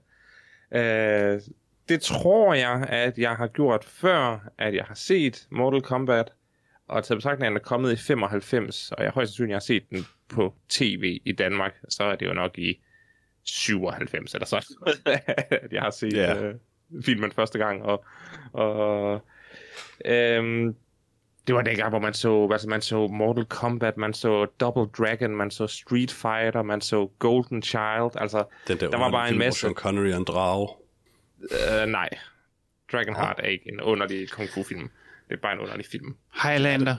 Øh, 0.74 1.40
det 1.88 2.00
tror 2.00 2.54
jeg, 2.54 2.86
at 2.88 3.18
jeg 3.18 3.30
har 3.30 3.46
gjort 3.46 3.84
før, 3.84 4.48
at 4.58 4.74
jeg 4.74 4.84
har 4.84 4.94
set 4.94 5.46
Mortal 5.50 5.82
Kombat, 5.82 6.32
og 6.88 7.04
til 7.04 7.14
betragtning, 7.14 7.46
at 7.46 7.50
den 7.50 7.56
er 7.56 7.60
kommet 7.60 7.92
i 7.92 7.96
95, 7.96 8.92
og 8.92 9.04
jeg 9.04 9.12
højst 9.12 9.30
sandsynligt 9.30 9.54
har 9.54 9.60
set 9.60 9.90
den 9.90 10.06
på 10.28 10.54
tv 10.68 11.20
i 11.24 11.32
Danmark, 11.32 11.74
så 11.88 12.04
er 12.04 12.16
det 12.16 12.26
jo 12.26 12.32
nok 12.32 12.58
i 12.58 12.82
97 13.44 14.34
eller 14.34 14.46
sådan, 14.46 14.64
at 15.62 15.72
jeg 15.72 15.82
har 15.82 15.90
set 15.90 16.12
yeah. 16.16 16.44
øh, 16.44 16.54
filmen 17.04 17.32
første 17.32 17.58
gang. 17.58 17.82
Og, 17.82 18.04
og 18.52 19.20
øhm, 20.04 20.76
det 21.46 21.54
var 21.54 21.62
dengang, 21.62 21.88
hvor 21.88 21.98
man 21.98 22.14
så, 22.14 22.48
altså 22.52 22.68
man 22.68 22.82
så 22.82 23.06
Mortal 23.06 23.44
Kombat, 23.44 23.96
man 23.96 24.14
så 24.14 24.44
Double 24.44 24.86
Dragon, 24.98 25.36
man 25.36 25.50
så 25.50 25.66
Street 25.66 26.10
Fighter, 26.10 26.62
man 26.62 26.80
så 26.80 27.10
Golden 27.18 27.62
Child, 27.62 28.10
altså 28.16 28.44
Den 28.68 28.80
der, 28.80 28.90
der 28.90 28.98
var 28.98 29.10
bare 29.10 29.28
en 29.28 29.38
masse... 29.38 29.60
Sean 29.60 29.74
Connery 29.74 30.06
er 30.06 30.16
en 30.16 30.24
drage. 30.24 30.68
Øh, 31.42 31.86
nej, 31.86 32.08
Dragonheart 32.92 33.38
er 33.38 33.46
ikke 33.46 33.72
en 33.72 33.80
underlig 33.80 34.30
kung 34.30 34.48
fu 34.48 34.62
film. 34.62 34.90
Det 35.28 35.34
er 35.34 35.40
bare 35.42 35.52
en 35.52 35.58
underlig 35.58 35.86
film. 35.92 36.16
Highlander. 36.42 36.96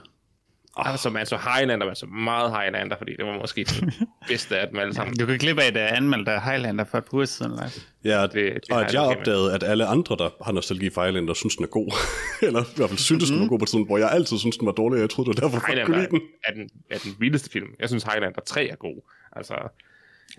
Oh. 0.77 0.91
Altså, 0.91 1.09
man 1.09 1.25
så 1.25 1.37
Highlander, 1.37 1.85
man 1.85 1.95
så 1.95 2.05
meget 2.05 2.51
Highlander, 2.51 2.97
fordi 2.97 3.15
det 3.17 3.25
var 3.25 3.37
måske 3.37 3.63
den 3.63 3.93
bedste 4.29 4.59
af 4.59 4.67
dem 4.67 4.79
alle 4.79 4.93
sammen. 4.93 5.17
Du 5.17 5.25
kan 5.25 5.39
klippe 5.39 5.61
af, 5.61 5.67
at 5.67 5.75
jeg 5.75 5.97
anmeldte 5.97 6.39
Highlander 6.39 6.83
for 6.83 6.97
et 6.97 7.05
par 7.05 7.13
uger 7.13 7.25
siden. 7.25 7.51
Eller? 7.51 7.69
Ja, 8.03 8.21
det 8.21 8.33
det, 8.33 8.61
og 8.71 8.79
jeg 8.79 8.87
at 8.87 8.93
jeg 8.93 9.01
opdagede, 9.01 9.53
at 9.53 9.63
alle 9.63 9.85
andre, 9.85 10.15
der 10.15 10.29
har 10.45 10.51
nostalgi 10.51 10.89
for 10.89 11.03
Highlander, 11.03 11.33
synes, 11.33 11.55
den 11.55 11.63
er 11.63 11.69
god. 11.69 11.91
Eller 12.47 12.61
i 12.61 12.75
hvert 12.75 12.89
fald 12.89 12.99
syntes, 12.99 13.29
den 13.29 13.39
var 13.39 13.47
god 13.47 13.59
på 13.59 13.65
tiden, 13.65 13.85
hvor 13.85 13.97
jeg 13.97 14.11
altid 14.11 14.37
synes, 14.37 14.57
den 14.57 14.65
var 14.65 14.71
dårlig, 14.71 14.97
og 14.97 15.01
jeg 15.01 15.09
troede, 15.09 15.31
det 15.31 15.41
var 15.41 15.47
derfor, 15.47 15.59
kunne 15.59 15.75
Highlander 15.75 15.97
lide 15.97 16.09
den. 16.09 16.21
er 16.43 16.53
den, 16.53 16.69
er 16.91 16.97
den 16.97 17.15
vildeste 17.19 17.49
film. 17.51 17.67
Jeg 17.79 17.89
synes, 17.89 18.03
Highlander 18.03 18.41
3 18.41 18.67
er 18.67 18.75
god. 18.75 19.01
Altså, 19.35 19.55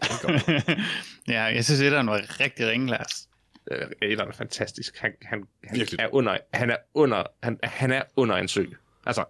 ja, 1.35 1.42
jeg 1.42 1.64
synes, 1.64 1.81
at 1.81 1.92
den 1.92 2.07
var 2.07 2.40
rigtig 2.40 2.68
ringe, 2.68 2.87
Lars. 2.87 3.26
Øh, 3.71 3.87
Adam 4.03 4.29
er 4.29 4.33
fantastisk. 4.33 4.99
Han, 4.99 5.13
han, 5.23 5.45
han 5.65 5.77
Virkelig. 5.79 6.01
er 6.01 6.09
under, 6.15 6.39
han 6.55 6.71
er 6.71 6.77
under, 6.95 7.23
han, 7.43 7.59
han 7.63 7.93
er 7.93 8.03
under 8.17 8.37
en 8.37 8.49
sø. 8.49 8.65
Altså, 9.07 9.25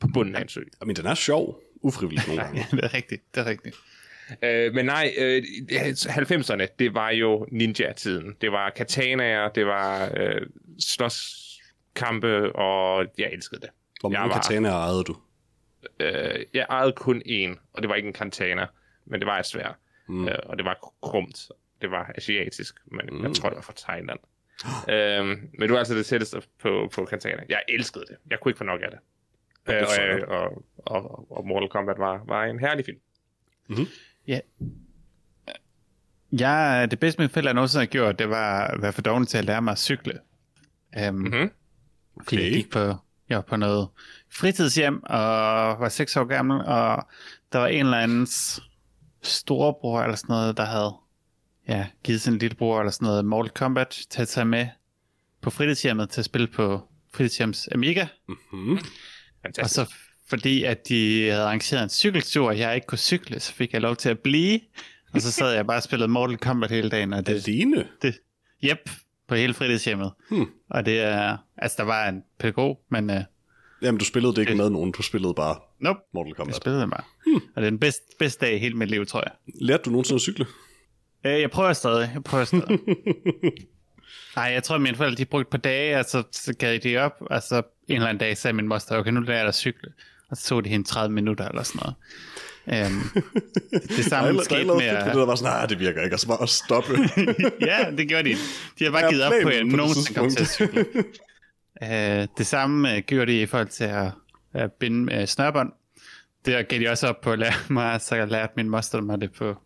på 0.00 0.08
bunden 0.14 0.34
af 0.36 0.40
en 0.42 0.48
sø. 0.48 0.62
Men 0.86 0.96
den 0.96 1.06
er 1.06 1.14
sjov, 1.14 1.60
ufrivilligt 1.82 2.26
nogle 2.28 2.42
gange. 2.42 2.58
Ja, 2.60 2.66
det 2.76 2.84
er 2.84 2.94
rigtigt. 2.94 3.22
Det 3.34 3.40
er 3.40 3.46
rigtigt. 3.46 3.76
Øh, 4.42 4.74
men 4.74 4.86
nej, 4.86 5.14
øh, 5.18 5.42
90'erne, 5.70 6.66
det 6.78 6.94
var 6.94 7.10
jo 7.10 7.46
ninja-tiden. 7.52 8.36
Det 8.40 8.52
var 8.52 8.70
katanaer, 8.70 9.48
det 9.48 9.66
var 9.66 10.10
øh, 10.16 10.40
slåskampe, 10.80 12.56
og 12.56 13.06
jeg 13.18 13.32
elskede 13.32 13.60
det. 13.60 13.70
Hvor 14.00 14.08
mange 14.08 14.20
Jeg 14.22 14.28
var- 14.30 14.40
katanaer 14.42 14.72
ejede 14.74 15.04
du? 15.04 15.16
Øh, 16.00 16.44
jeg 16.54 16.66
ejede 16.70 16.92
kun 16.92 17.22
én, 17.26 17.58
og 17.72 17.82
det 17.82 17.88
var 17.88 17.94
ikke 17.94 18.06
en 18.06 18.12
katana, 18.12 18.66
men 19.06 19.20
det 19.20 19.26
var 19.26 19.38
et 19.38 19.46
svær. 19.46 19.78
Mm. 20.08 20.28
Øh, 20.28 20.38
og 20.42 20.56
det 20.56 20.64
var 20.64 20.92
krumt. 21.02 21.48
Det 21.80 21.90
var 21.90 22.12
asiatisk, 22.14 22.74
men 22.86 23.00
mm. 23.12 23.22
jeg 23.24 23.34
tror, 23.34 23.48
det 23.48 23.56
var 23.56 23.62
fra 23.62 23.72
Thailand. 23.76 24.18
øhm, 24.88 25.28
men 25.58 25.60
det 25.62 25.70
var 25.72 25.78
altså 25.78 25.94
det 25.94 26.06
tætteste 26.06 26.42
på, 26.62 26.90
på 26.94 27.04
katana. 27.04 27.42
Jeg 27.48 27.62
elskede 27.68 28.04
det. 28.08 28.16
Jeg 28.30 28.40
kunne 28.40 28.50
ikke 28.50 28.58
få 28.58 28.64
nok 28.64 28.80
af 28.82 28.88
det. 28.90 28.98
Øh, 29.74 29.80
forstår 29.86 30.02
og, 30.04 30.08
jeg. 30.08 30.18
øh, 30.22 30.28
og, 30.28 30.62
og, 30.76 31.32
og 31.32 31.46
Mortal 31.46 31.68
Kombat 31.68 31.98
var, 31.98 32.22
var 32.26 32.44
en 32.44 32.58
herlig 32.60 32.84
film. 32.84 32.98
Ja. 34.26 34.40
Jeg, 36.32 36.88
det 36.90 37.00
bedste, 37.00 37.20
mine 37.20 37.28
forældre 37.28 37.54
nogensinde 37.54 37.80
har 37.84 37.86
gjort, 37.86 38.18
det 38.18 38.28
var 38.30 38.66
at 38.66 38.82
være 38.82 38.92
for 38.92 39.02
dårlig 39.02 39.28
til 39.28 39.38
at 39.38 39.44
lære 39.44 39.62
mig 39.62 39.72
at 39.72 39.78
cykle. 39.78 40.20
Um, 41.08 41.14
Mhm. 41.14 41.50
Fordi 42.22 42.36
jeg 42.36 42.46
Okay. 42.48 42.56
gik 42.56 42.70
på, 42.70 42.78
jeg 43.28 43.36
var 43.36 43.40
på 43.42 43.56
noget 43.56 43.88
fritidshjem, 44.32 45.02
og 45.02 45.20
var 45.80 45.88
seks 45.88 46.16
år 46.16 46.24
gammel, 46.24 46.60
og 46.66 47.06
der 47.52 47.58
var 47.58 47.66
en 47.66 47.84
eller 47.84 47.98
andens 47.98 48.60
storebror 49.22 50.02
eller 50.02 50.16
sådan 50.16 50.32
noget, 50.32 50.56
der 50.56 50.64
havde 50.64 50.94
ja, 51.68 51.86
givet 52.04 52.20
sin 52.20 52.38
lillebror 52.38 52.80
eller 52.80 52.90
sådan 52.90 53.06
noget 53.06 53.24
Mortal 53.24 53.50
Kombat 53.50 54.00
til 54.10 54.22
at 54.22 54.28
tage 54.28 54.44
med 54.44 54.66
på 55.42 55.50
fritidshjemmet 55.50 56.10
til 56.10 56.20
at 56.20 56.24
spille 56.24 56.46
på 56.46 56.80
fritidshjems 57.14 57.68
Amiga. 57.72 58.06
Hmm? 58.52 58.78
Og 59.62 59.70
så 59.70 59.94
fordi, 60.28 60.64
at 60.64 60.88
de 60.88 61.28
havde 61.30 61.42
arrangeret 61.42 61.82
en 61.82 61.88
cykeltur, 61.88 62.46
og 62.46 62.58
jeg 62.58 62.74
ikke 62.74 62.86
kunne 62.86 62.98
cykle, 62.98 63.40
så 63.40 63.52
fik 63.54 63.72
jeg 63.72 63.80
lov 63.80 63.96
til 63.96 64.08
at 64.08 64.18
blive. 64.18 64.60
Og 65.14 65.20
så 65.20 65.32
sad 65.32 65.54
jeg 65.54 65.66
bare 65.66 65.76
og 65.76 65.82
spillede 65.82 66.08
Mortal 66.08 66.38
Kombat 66.38 66.70
hele 66.70 66.90
dagen, 66.90 67.12
og 67.12 67.26
det, 67.26 67.48
Alene? 67.48 67.88
det 68.02 68.14
yep, 68.64 68.90
på 69.28 69.34
hele 69.34 69.54
fritidshjemmet. 69.54 70.12
Hmm. 70.30 70.46
Og 70.70 70.86
det 70.86 71.00
er, 71.00 71.36
altså 71.56 71.76
der 71.78 71.84
var 71.84 72.08
en 72.08 72.22
pædagog, 72.38 72.80
men 72.90 73.10
uh, 73.10 73.16
Jamen, 73.82 73.98
du 73.98 74.04
spillede 74.04 74.34
det 74.34 74.40
ikke 74.40 74.54
med 74.54 74.70
nogen, 74.70 74.92
du 74.92 75.02
spillede 75.02 75.34
bare 75.34 75.56
nope, 75.80 76.00
Mortal 76.14 76.28
jeg 76.28 76.36
Kombat. 76.36 76.56
spillede 76.56 76.82
det 76.82 76.90
bare. 76.90 77.04
Hmm. 77.26 77.34
Og 77.34 77.62
det 77.62 77.66
er 77.66 77.70
den 77.70 77.78
bedste, 77.78 78.02
bedste 78.18 78.46
dag 78.46 78.54
i 78.54 78.58
hele 78.58 78.74
mit 78.74 78.90
liv, 78.90 79.06
tror 79.06 79.22
jeg. 79.26 79.32
Lærte 79.60 79.82
du 79.82 79.90
nogensinde 79.90 80.16
at 80.16 80.22
cykle? 80.22 80.46
Øh, 81.24 81.40
jeg 81.40 81.50
prøver 81.50 81.72
stadig, 81.72 82.10
jeg 82.14 82.24
prøver 82.24 82.44
stadig. 82.44 82.78
Nej, 84.36 84.44
jeg 84.44 84.62
tror, 84.62 84.74
at 84.74 84.80
mine 84.80 84.96
forældre 84.96 85.16
de 85.16 85.24
brugte 85.24 85.50
på 85.50 85.56
dage, 85.56 85.98
og 85.98 86.04
så, 86.04 86.22
så 86.32 86.54
gav 86.58 86.78
de 86.78 86.96
op, 86.96 87.12
og 87.20 87.42
så 87.42 87.62
en 87.88 87.94
eller 87.94 88.08
anden 88.08 88.20
dag 88.20 88.36
sagde 88.36 88.54
min 88.56 88.68
moster, 88.68 88.98
okay, 88.98 89.10
nu 89.10 89.20
lærer 89.20 89.36
jeg 89.36 89.44
dig 89.44 89.48
at 89.48 89.54
cykle. 89.54 89.92
Og 90.30 90.36
så 90.36 90.48
tog 90.48 90.64
de 90.64 90.68
hende 90.68 90.88
30 90.88 91.14
minutter 91.14 91.48
eller 91.48 91.62
sådan 91.62 91.80
noget. 91.80 91.94
Um, 92.86 93.22
det 93.72 94.04
samme 94.04 94.32
der 94.32 94.44
skete 94.44 94.64
med... 94.64 94.74
ved 94.74 95.20
det, 95.20 95.26
var 95.28 95.34
sådan, 95.34 95.52
nej, 95.52 95.66
det 95.66 95.78
virker 95.78 96.02
ikke, 96.02 96.16
og 96.16 96.20
så 96.20 96.26
bare 96.28 96.42
at 96.42 96.48
stoppe. 96.48 96.92
ja, 97.70 97.90
det 97.98 98.08
gjorde 98.08 98.28
de. 98.28 98.34
De 98.78 98.84
har 98.84 98.90
bare 98.90 99.02
Jeg 99.02 99.10
givet 99.10 99.24
op 99.24 99.32
på, 99.42 99.48
at 99.48 99.54
jeg 99.54 99.64
det 99.64 99.72
nogensinde 99.72 100.18
kom 100.18 100.30
til 100.30 100.40
at 100.40 100.48
cykle. 100.48 100.84
uh, 101.82 102.28
det 102.38 102.46
samme 102.46 102.96
uh, 102.96 102.98
gjorde 102.98 103.32
de 103.32 103.40
i 103.42 103.46
forhold 103.46 103.68
til 103.68 103.84
at, 103.84 104.10
at 104.54 104.72
binde 104.72 105.18
uh, 105.18 105.24
snørbånd. 105.24 105.72
Det 106.46 106.68
gav 106.68 106.80
de 106.80 106.88
også 106.88 107.06
op 107.08 107.20
på 107.20 107.32
at 107.32 107.38
lære 107.38 107.52
mig, 107.68 108.00
så 108.00 108.16
jeg 108.16 108.28
lærte 108.28 108.52
min 108.56 108.68
moster 108.68 109.00
mig 109.00 109.20
det 109.20 109.32
på, 109.32 109.56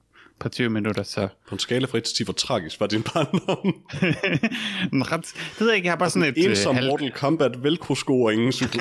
på 0.42 0.48
20 0.48 0.68
minutter, 0.70 1.02
så... 1.02 1.28
På 1.48 1.54
en 1.54 1.58
skala 1.58 1.86
fra 1.86 1.98
1 1.98 2.04
til 2.04 2.14
10, 2.16 2.24
hvor 2.24 2.32
tragisk 2.32 2.80
var 2.80 2.86
din 2.86 3.02
barndom? 3.02 3.74
Ret, 5.12 5.20
det 5.22 5.60
ved 5.60 5.68
jeg 5.68 5.76
ikke, 5.76 5.86
jeg 5.86 5.92
har 5.92 5.96
bare 5.98 6.10
sådan 6.10 6.28
et... 6.28 6.38
øh, 6.38 6.44
Ensom 6.50 6.74
halv- 6.74 6.86
Mortal 6.88 7.12
Kombat 7.12 7.62
velcro-sko 7.62 8.22
og 8.22 8.32
ingen 8.32 8.52
cykel. 8.52 8.80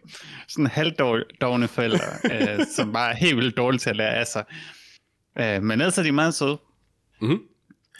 sådan 0.48 0.66
halvdårne 0.66 1.68
forældre, 1.68 2.04
øh, 2.32 2.66
som 2.76 2.92
bare 2.92 3.10
er 3.12 3.16
helt 3.16 3.36
vildt 3.36 3.56
dårlige 3.56 3.78
til 3.78 3.90
at 3.90 3.96
lære 3.96 4.14
af 4.14 4.26
sig. 4.26 4.44
Øh, 5.38 5.62
men 5.62 5.70
ellers 5.80 5.98
er 5.98 6.02
de 6.02 6.12
meget 6.12 6.34
søde. 6.34 6.58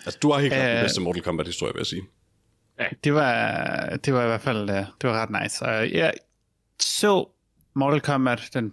altså, 0.06 0.18
du 0.22 0.32
har 0.32 0.40
helt 0.40 0.52
klart 0.52 0.68
den 0.68 0.76
Øh. 0.76 0.82
bedste 0.82 1.00
Mortal 1.00 1.22
Kombat-historie, 1.22 1.72
vil 1.74 1.80
jeg 1.80 1.86
sige. 1.86 2.02
Det 3.04 3.14
var, 3.14 3.96
det 4.04 4.14
var 4.14 4.22
i 4.22 4.26
hvert 4.26 4.40
fald 4.40 4.70
øh, 4.70 4.76
det 4.76 5.10
var 5.10 5.22
ret 5.26 5.42
nice. 5.42 5.64
Og 5.64 5.90
jeg 5.92 6.12
så 6.80 7.28
Mortal 7.74 8.00
Kombat, 8.00 8.42
den 8.54 8.72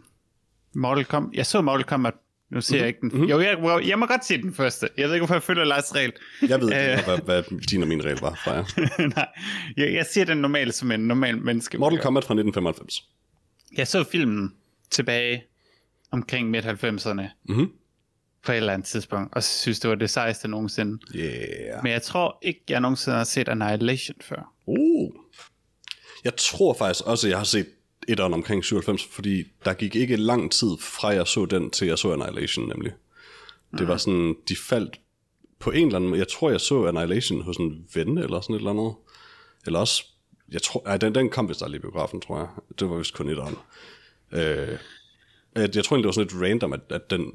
Mortal 0.75 1.05
Kombat, 1.05 1.35
jeg 1.37 1.45
så 1.45 1.61
Mortal 1.61 1.83
Kombat, 1.83 2.13
nu 2.51 2.61
ser 2.61 2.77
jeg 2.77 2.87
ikke 2.87 2.99
den. 3.01 3.29
Jo, 3.29 3.39
jeg, 3.39 3.57
jeg 3.87 3.99
må 3.99 4.05
godt 4.05 4.25
se 4.25 4.41
den 4.41 4.53
første. 4.53 4.89
Jeg 4.97 5.07
ved 5.07 5.13
ikke, 5.15 5.21
hvorfor 5.21 5.35
jeg 5.35 5.43
følger 5.43 5.63
Lars 5.63 5.95
regel. 5.95 6.13
Jeg 6.47 6.61
ved 6.61 6.73
Øh. 6.73 6.91
ikke, 6.91 7.03
hvad, 7.05 7.17
hvad 7.25 7.43
din 7.71 7.81
og 7.81 7.87
min 7.87 8.05
regel 8.05 8.19
var 8.21 8.39
fra 8.43 8.51
jer. 8.51 9.07
Nej, 9.15 9.27
jeg, 9.77 9.93
jeg 9.93 10.05
siger 10.05 10.25
den 10.25 10.37
normalt 10.37 10.75
som 10.75 10.91
en 10.91 10.99
normal 10.99 11.37
menneske. 11.37 11.77
Mortal. 11.77 11.99
Kombat 12.01 12.23
fra 12.23 12.33
1995. 12.33 13.03
Jeg 13.77 13.87
så 13.87 14.03
filmen 14.03 14.53
tilbage 14.91 15.43
omkring 16.11 16.49
midt-90'erne 16.49 17.21
Mhm. 17.49 17.71
på 18.45 18.51
et 18.51 18.55
eller 18.57 18.73
andet 18.73 18.87
tidspunkt, 18.87 19.33
og 19.35 19.43
synes, 19.43 19.79
det 19.79 19.89
var 19.89 19.95
det 19.95 20.09
sejeste 20.09 20.47
nogensinde. 20.47 20.99
Yeah. 21.15 21.83
Men 21.83 21.91
jeg 21.91 22.01
tror 22.01 22.39
ikke, 22.41 22.61
jeg 22.69 22.79
nogensinde 22.81 23.17
har 23.17 23.23
set 23.23 23.49
Annihilation 23.49 24.17
før. 24.21 24.53
Uh. 24.65 25.11
Jeg 26.23 26.35
tror 26.37 26.73
faktisk 26.73 27.05
også, 27.05 27.27
at 27.27 27.31
jeg 27.31 27.37
har 27.37 27.45
set 27.45 27.67
etteren 28.07 28.33
omkring 28.33 28.65
97, 28.65 29.05
fordi 29.11 29.43
der 29.65 29.73
gik 29.73 29.95
ikke 29.95 30.15
lang 30.15 30.51
tid 30.51 30.69
fra 30.79 31.07
jeg 31.07 31.27
så 31.27 31.45
den, 31.45 31.71
til 31.71 31.87
jeg 31.87 31.97
så 31.97 32.13
Annihilation 32.13 32.67
nemlig. 32.67 32.93
Det 33.77 33.87
var 33.87 33.97
sådan, 33.97 34.35
de 34.49 34.55
faldt 34.55 34.99
på 35.59 35.71
en 35.71 35.85
eller 35.85 35.95
anden 35.95 36.09
måde. 36.09 36.19
Jeg 36.19 36.27
tror, 36.27 36.49
jeg 36.51 36.61
så 36.61 36.85
Annihilation 36.85 37.41
hos 37.41 37.57
en 37.57 37.85
ven 37.93 38.17
eller 38.17 38.41
sådan 38.41 38.55
et 38.55 38.59
eller 38.59 38.71
andet. 38.71 38.93
Eller 39.65 39.79
også, 39.79 40.03
jeg 40.51 40.61
tror, 40.61 40.83
ej, 40.85 40.97
den, 40.97 41.15
den 41.15 41.29
kom 41.29 41.49
vist 41.49 41.63
aldrig 41.63 41.79
i 41.79 41.81
biografen, 41.81 42.21
tror 42.21 42.39
jeg. 42.39 42.47
Det 42.79 42.89
var 42.89 42.97
vist 42.97 43.13
kun 43.13 43.29
etteren. 43.29 43.55
Øh, 44.31 44.77
jeg, 45.55 45.75
jeg 45.75 45.83
tror 45.83 45.95
egentlig, 45.95 46.03
det 46.03 46.05
var 46.05 46.11
sådan 46.11 46.27
lidt 46.27 46.43
random, 46.43 46.73
at, 46.73 46.79
at 46.89 47.09
den 47.09 47.31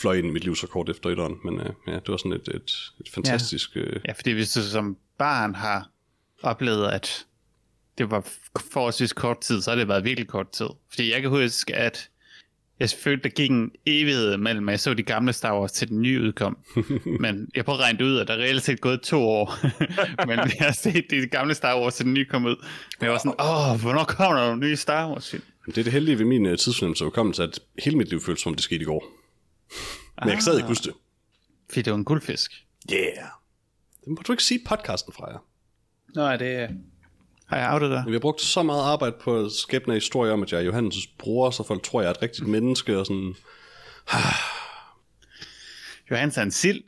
fløj 0.00 0.14
ind 0.14 0.26
i 0.26 0.30
mit 0.30 0.44
liv 0.44 0.56
så 0.56 0.66
kort 0.66 0.88
efter 0.88 1.10
etteren. 1.10 1.38
Men 1.44 1.60
øh, 1.60 1.70
ja, 1.86 1.94
det 1.94 2.08
var 2.08 2.16
sådan 2.16 2.32
et, 2.32 2.48
et, 2.48 2.92
et 3.00 3.08
fantastisk... 3.08 3.70
Øh, 3.76 4.00
Ja, 4.08 4.12
fordi 4.12 4.30
hvis 4.32 4.52
du 4.52 4.62
som 4.62 4.96
barn 5.18 5.54
har 5.54 5.90
oplevet, 6.42 6.88
at 6.88 7.26
det 7.98 8.10
var 8.10 8.28
forholdsvis 8.72 9.12
kort 9.12 9.40
tid, 9.40 9.62
så 9.62 9.70
har 9.70 9.76
det 9.76 9.88
været 9.88 10.04
virkelig 10.04 10.28
kort 10.28 10.50
tid. 10.50 10.66
Fordi 10.90 11.12
jeg 11.12 11.20
kan 11.20 11.30
huske, 11.30 11.74
at 11.74 12.08
jeg 12.80 12.90
følte, 12.90 13.22
der 13.22 13.28
gik 13.28 13.50
en 13.50 13.70
evighed 13.86 14.36
mellem, 14.36 14.68
at 14.68 14.72
jeg 14.72 14.80
så 14.80 14.94
de 14.94 15.02
gamle 15.02 15.32
Star 15.32 15.60
Wars 15.60 15.72
til 15.72 15.88
den 15.88 16.02
nye 16.02 16.22
udkom. 16.22 16.58
Men 17.20 17.48
jeg 17.56 17.64
prøvede 17.64 17.82
at 17.82 17.84
regne 17.84 17.98
det 17.98 18.04
ud, 18.04 18.18
at 18.18 18.28
der 18.28 18.34
reelt 18.34 18.62
set 18.62 18.80
gået 18.80 19.02
to 19.02 19.22
år. 19.22 19.54
Men 20.28 20.38
jeg 20.38 20.56
har 20.60 20.72
set 20.72 21.04
de 21.10 21.26
gamle 21.26 21.54
Star 21.54 21.80
Wars 21.80 21.94
til 21.94 22.04
den 22.04 22.14
nye 22.14 22.24
kom 22.24 22.44
ud. 22.44 22.56
Men 22.98 23.04
jeg 23.04 23.10
var 23.10 23.18
sådan, 23.18 23.40
åh, 23.40 23.80
hvornår 23.80 24.04
kommer 24.04 24.38
der 24.38 24.46
nogle 24.46 24.60
nye 24.60 24.76
Star 24.76 25.10
Wars 25.10 25.30
film? 25.30 25.42
Det 25.66 25.78
er 25.78 25.82
det 25.82 25.92
heldige 25.92 26.18
ved 26.18 26.24
min 26.24 26.46
uh, 26.46 26.56
tidsfornemmelse 26.56 27.04
og 27.04 27.06
hukommelse, 27.06 27.42
at 27.42 27.60
hele 27.78 27.98
mit 27.98 28.08
liv 28.08 28.20
føles 28.20 28.40
som 28.40 28.50
om 28.50 28.54
det 28.54 28.64
skete 28.64 28.82
i 28.82 28.84
går. 28.84 29.04
Men 30.20 30.28
jeg 30.28 30.36
kan 30.36 30.42
stadig 30.42 30.58
ikke 30.58 30.68
huske 30.68 30.84
det. 30.84 30.94
Fordi 31.68 31.82
det 31.82 31.90
var 31.90 31.98
en 31.98 32.04
guldfisk. 32.04 32.52
Yeah. 32.92 33.28
Det 34.04 34.08
må 34.08 34.22
du 34.26 34.32
ikke 34.32 34.44
sige 34.44 34.60
podcasten 34.66 35.12
fra 35.12 35.30
jer. 35.30 35.38
Nå, 36.14 36.22
er 36.22 36.36
det... 36.36 36.68
Har 37.52 37.58
jeg 37.58 37.72
outet 37.72 37.90
dig? 37.90 38.04
Vi 38.06 38.12
har 38.12 38.18
brugt 38.18 38.40
så 38.40 38.62
meget 38.62 38.82
arbejde 38.82 39.16
på 39.20 39.44
at 39.44 39.52
skabe 39.52 39.88
en 39.88 39.94
historie 39.94 40.32
om, 40.32 40.42
at 40.42 40.52
jeg 40.52 40.64
er 40.64 40.70
Johannes' 40.72 41.14
bror, 41.18 41.50
så 41.50 41.62
folk 41.62 41.82
tror, 41.82 42.00
jeg 42.00 42.08
er 42.08 42.14
et 42.14 42.22
rigtigt 42.22 42.48
menneske, 42.48 42.98
og 42.98 43.06
sådan, 43.06 43.34
Johannes 46.10 46.36
er 46.38 46.42
en 46.42 46.50
sild. 46.50 46.82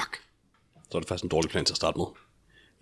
fuck. 0.00 0.20
Så 0.90 0.98
er 0.98 1.00
det 1.00 1.08
faktisk 1.08 1.24
en 1.24 1.28
dårlig 1.30 1.50
plan 1.50 1.64
til 1.64 1.72
at 1.72 1.76
starte 1.76 1.98
med. 1.98 2.06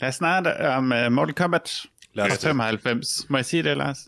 Lad 0.01 0.09
os 0.09 0.15
snakke 0.15 0.69
om 0.69 0.93
uh, 1.07 1.13
Mortal 1.13 1.35
Kombat 1.35 1.83
Lad 2.15 2.25
os 2.25 2.31
fra 2.31 2.35
det. 2.35 2.43
95. 2.43 3.27
Må 3.31 3.39
jeg 3.39 3.45
sige 3.45 3.63
det, 3.63 3.77
Lars? 3.77 3.99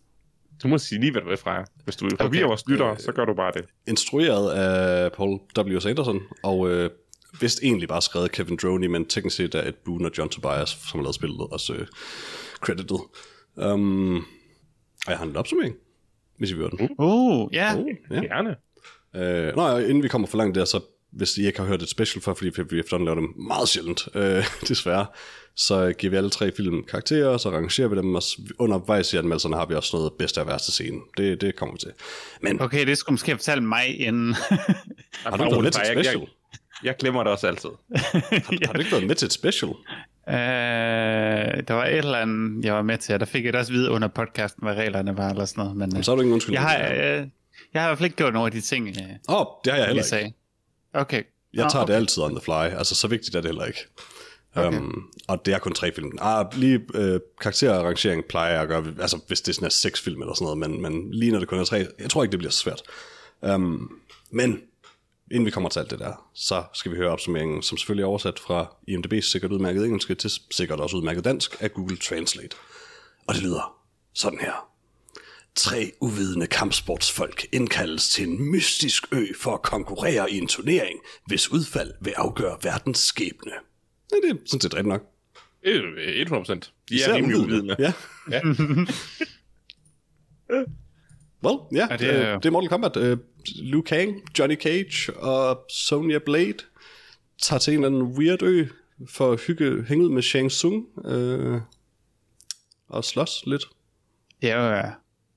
Du 0.62 0.68
må 0.68 0.78
sige 0.78 1.00
lige, 1.00 1.12
hvad 1.12 1.22
du 1.22 1.28
vil 1.28 1.36
fra 1.36 1.52
jer. 1.52 1.64
Hvis 1.84 1.96
du 1.96 2.04
vil 2.04 2.16
forvirre 2.20 2.42
Okay. 2.42 2.48
vores 2.48 2.62
lyttere, 2.68 2.98
så 2.98 3.12
gør 3.12 3.24
du 3.24 3.34
bare 3.34 3.52
det. 3.54 3.64
Instrueret 3.86 4.50
af 4.50 5.12
Paul 5.12 5.40
W. 5.58 5.78
Anderson, 5.88 6.20
og 6.42 6.70
øh, 6.70 6.90
vist 7.40 7.60
egentlig 7.62 7.88
bare 7.88 8.02
skrevet 8.02 8.32
Kevin 8.32 8.58
Droney, 8.62 8.86
men 8.86 9.04
teknisk 9.06 9.36
set 9.36 9.54
er 9.54 9.68
Ed 9.68 9.72
Boon 9.84 10.04
og 10.04 10.10
John 10.18 10.30
Tobias, 10.30 10.68
som 10.68 10.98
har 11.00 11.02
lavet 11.02 11.14
spillet, 11.14 11.40
også 11.40 11.72
øh, 11.72 11.86
credited. 12.62 12.98
Um, 13.56 14.16
og 15.06 15.08
jeg 15.08 15.18
har 15.18 15.24
en 15.24 15.36
opsummering, 15.36 15.74
hvis 16.38 16.50
I 16.50 16.54
vil 16.54 16.70
den. 16.70 16.90
Uh, 16.98 17.54
ja. 17.54 17.76
Uh, 17.76 17.86
ja. 18.10 18.20
Gerne. 18.20 18.56
Øh, 19.16 19.56
nå, 19.56 19.76
inden 19.78 20.02
vi 20.02 20.08
kommer 20.08 20.28
for 20.28 20.38
langt 20.38 20.54
der, 20.54 20.64
så 20.64 20.80
hvis 21.12 21.38
I 21.38 21.46
ikke 21.46 21.58
har 21.58 21.66
hørt 21.66 21.82
et 21.82 21.88
special 21.88 22.22
før, 22.22 22.34
fordi 22.34 22.50
vi 22.70 22.80
efterhånden 22.80 23.04
laver 23.04 23.20
dem 23.20 23.34
meget 23.46 23.68
sjældent, 23.68 24.08
øh, 24.14 24.44
desværre, 24.68 25.06
så 25.56 25.92
giver 25.98 26.10
vi 26.10 26.16
alle 26.16 26.30
tre 26.30 26.52
film 26.52 26.84
karakterer, 26.84 27.28
og 27.28 27.40
så 27.40 27.50
rangerer 27.50 27.88
vi 27.88 27.96
dem, 27.96 28.14
og 28.14 28.22
undervejs 28.58 29.12
i 29.12 29.16
anmeldelserne 29.16 29.56
har 29.56 29.66
vi 29.66 29.74
også 29.74 29.96
noget 29.96 30.12
bedste 30.18 30.40
og 30.40 30.46
værste 30.46 30.72
scene. 30.72 31.00
Det, 31.16 31.40
det 31.40 31.56
kommer 31.56 31.74
vi 31.74 31.78
til. 31.78 31.92
Men 32.42 32.60
Okay, 32.60 32.86
det 32.86 32.98
skulle 32.98 33.12
måske 33.14 33.32
fortælle 33.36 33.64
mig 33.64 34.00
inden. 34.00 34.34
har 35.24 35.36
du 35.36 35.44
ikke 35.44 35.52
været 35.52 35.62
med 35.62 35.70
til 35.70 35.80
et 35.82 35.88
Jeg, 35.88 35.96
jeg, 35.96 36.04
special? 36.04 36.28
jeg 36.84 36.96
glemmer 36.98 37.22
det 37.22 37.32
også 37.32 37.46
altid. 37.46 37.70
Har 38.66 38.72
du 38.72 38.78
ikke 38.78 38.92
været 38.92 39.06
med 39.06 39.14
til 39.14 39.26
et 39.26 39.32
special? 39.32 39.70
øh, 40.28 40.34
der 41.68 41.72
var 41.72 41.84
et 41.84 41.98
eller 41.98 42.18
andet, 42.18 42.64
jeg 42.64 42.74
var 42.74 42.82
med 42.82 42.98
til, 42.98 43.14
og 43.14 43.20
der 43.20 43.26
fik 43.26 43.44
jeg 43.44 43.52
det 43.52 43.60
også 43.60 43.72
vide 43.72 43.90
under 43.90 44.08
podcasten, 44.08 44.62
hvad 44.62 44.74
reglerne 44.74 45.16
var, 45.16 45.30
eller 45.30 45.44
sådan 45.44 45.62
noget. 45.62 45.76
Men, 45.76 45.96
øh, 45.96 46.04
Så 46.04 46.10
har 46.10 46.16
du 46.16 46.22
ingen 46.22 46.34
undskyldning. 46.34 46.62
jeg, 46.62 46.70
har, 46.70 46.92
øh, 46.94 47.26
jeg 47.74 47.82
har 47.82 47.88
i 47.88 47.90
hvert 47.90 47.98
fald 47.98 48.04
ikke 48.04 48.16
gjort 48.16 48.32
nogle 48.32 48.46
af 48.46 48.52
de 48.52 48.60
ting, 48.60 48.88
øh, 48.88 48.94
Åh, 49.28 49.40
oh, 49.40 49.46
det 49.64 49.72
har 49.72 49.78
jeg 49.78 49.86
heller 49.86 50.16
ikke. 50.16 50.34
Okay. 50.92 51.22
Jeg 51.54 51.64
Nå, 51.64 51.70
tager 51.70 51.82
okay. 51.82 51.92
det 51.92 51.98
altid 51.98 52.22
on 52.22 52.30
the 52.30 52.40
fly. 52.44 52.76
Altså, 52.78 52.94
så 52.94 53.08
vigtigt 53.08 53.36
er 53.36 53.40
det 53.40 53.48
heller 53.48 53.64
ikke. 53.64 53.80
Okay. 54.54 54.78
Um, 54.78 55.10
og 55.28 55.46
det 55.46 55.54
er 55.54 55.58
kun 55.58 55.72
tre 55.72 55.92
film. 55.92 56.10
Ah, 56.20 56.46
lige 56.54 56.80
øh, 56.94 57.20
karakterrangering 57.40 58.24
plejer 58.24 58.52
jeg 58.52 58.62
at 58.62 58.68
gøre, 58.68 58.84
altså 59.00 59.18
hvis 59.26 59.40
det 59.40 59.54
sådan 59.54 59.66
er 59.66 59.70
seks 59.70 60.00
film 60.00 60.20
eller 60.20 60.34
sådan 60.34 60.44
noget, 60.44 60.58
men, 60.58 60.82
men 60.82 61.10
lige 61.14 61.32
når 61.32 61.38
det 61.38 61.48
kun 61.48 61.58
er 61.58 61.64
tre, 61.64 61.86
jeg 61.98 62.10
tror 62.10 62.22
ikke, 62.22 62.32
det 62.32 62.38
bliver 62.38 62.50
så 62.50 62.58
svært. 62.58 62.82
Um, 63.40 63.98
men 64.30 64.60
inden 65.32 65.46
vi 65.46 65.50
kommer 65.50 65.68
til 65.68 65.80
alt 65.80 65.90
det 65.90 65.98
der, 65.98 66.30
så 66.34 66.64
skal 66.74 66.92
vi 66.92 66.96
høre 66.96 67.10
opsummeringen, 67.10 67.62
som 67.62 67.78
selvfølgelig 67.78 68.02
er 68.02 68.06
oversat 68.06 68.38
fra 68.38 68.74
IMDb's 68.90 69.20
sikkert 69.20 69.52
udmærket 69.52 69.84
engelsk 69.84 70.18
til 70.18 70.30
sikkert 70.50 70.80
også 70.80 70.96
udmærket 70.96 71.24
dansk 71.24 71.56
af 71.60 71.72
Google 71.72 71.96
Translate. 71.96 72.56
Og 73.26 73.34
det 73.34 73.42
lyder 73.42 73.74
sådan 74.14 74.38
her. 74.38 74.68
Tre 75.54 75.92
uvidende 76.00 76.46
kampsportsfolk 76.46 77.46
indkaldes 77.52 78.08
til 78.08 78.28
en 78.28 78.50
mystisk 78.50 79.12
ø 79.12 79.26
for 79.40 79.54
at 79.54 79.62
konkurrere 79.62 80.30
i 80.30 80.38
en 80.38 80.46
turnering, 80.46 81.00
hvis 81.26 81.52
udfald 81.52 81.92
vil 82.00 82.10
afgøre 82.16 82.58
verdens 82.62 82.98
skæbne. 82.98 83.52
Ja, 84.12 84.16
det 84.16 84.30
er 84.30 84.34
sådan 84.46 84.60
set 84.60 84.74
rigtigt 84.74 84.88
nok. 84.88 85.02
Øh, 85.64 85.82
100 86.20 86.40
procent. 86.40 86.72
De 86.88 86.94
Især 86.94 87.12
er 87.12 87.16
rimelig 87.16 87.38
uvidende. 87.38 87.76
Ja. 87.78 87.92
Ja. 88.30 88.40
Well, 91.44 91.56
ja, 91.72 91.86
Ja, 91.90 91.96
det, 91.96 92.08
er, 92.08 92.12
er- 92.12 92.38
det 92.38 92.46
er 92.46 92.50
Mortal 92.50 92.68
Kombat. 92.68 92.96
Uh, 92.96 93.18
Liu 93.56 93.82
Kang, 93.82 94.14
Johnny 94.38 94.56
Cage 94.56 95.16
og 95.16 95.64
Sonya 95.70 96.18
Blade 96.18 96.54
tager 97.42 97.60
til 97.60 97.74
en 97.74 97.84
eller 97.84 97.98
anden 98.00 98.18
weird 98.18 98.42
ø 98.42 98.64
for 99.08 99.32
at 99.32 99.40
hygge, 99.40 99.84
hænge 99.88 100.04
ud 100.04 100.10
med 100.10 100.22
Shang 100.22 100.50
Tsung 100.50 100.84
uh, 100.96 101.60
og 102.88 103.04
slås 103.04 103.42
lidt. 103.46 103.64
Det 104.42 104.50
er 104.50 104.56
jo 104.70 104.76
øh, 104.76 104.84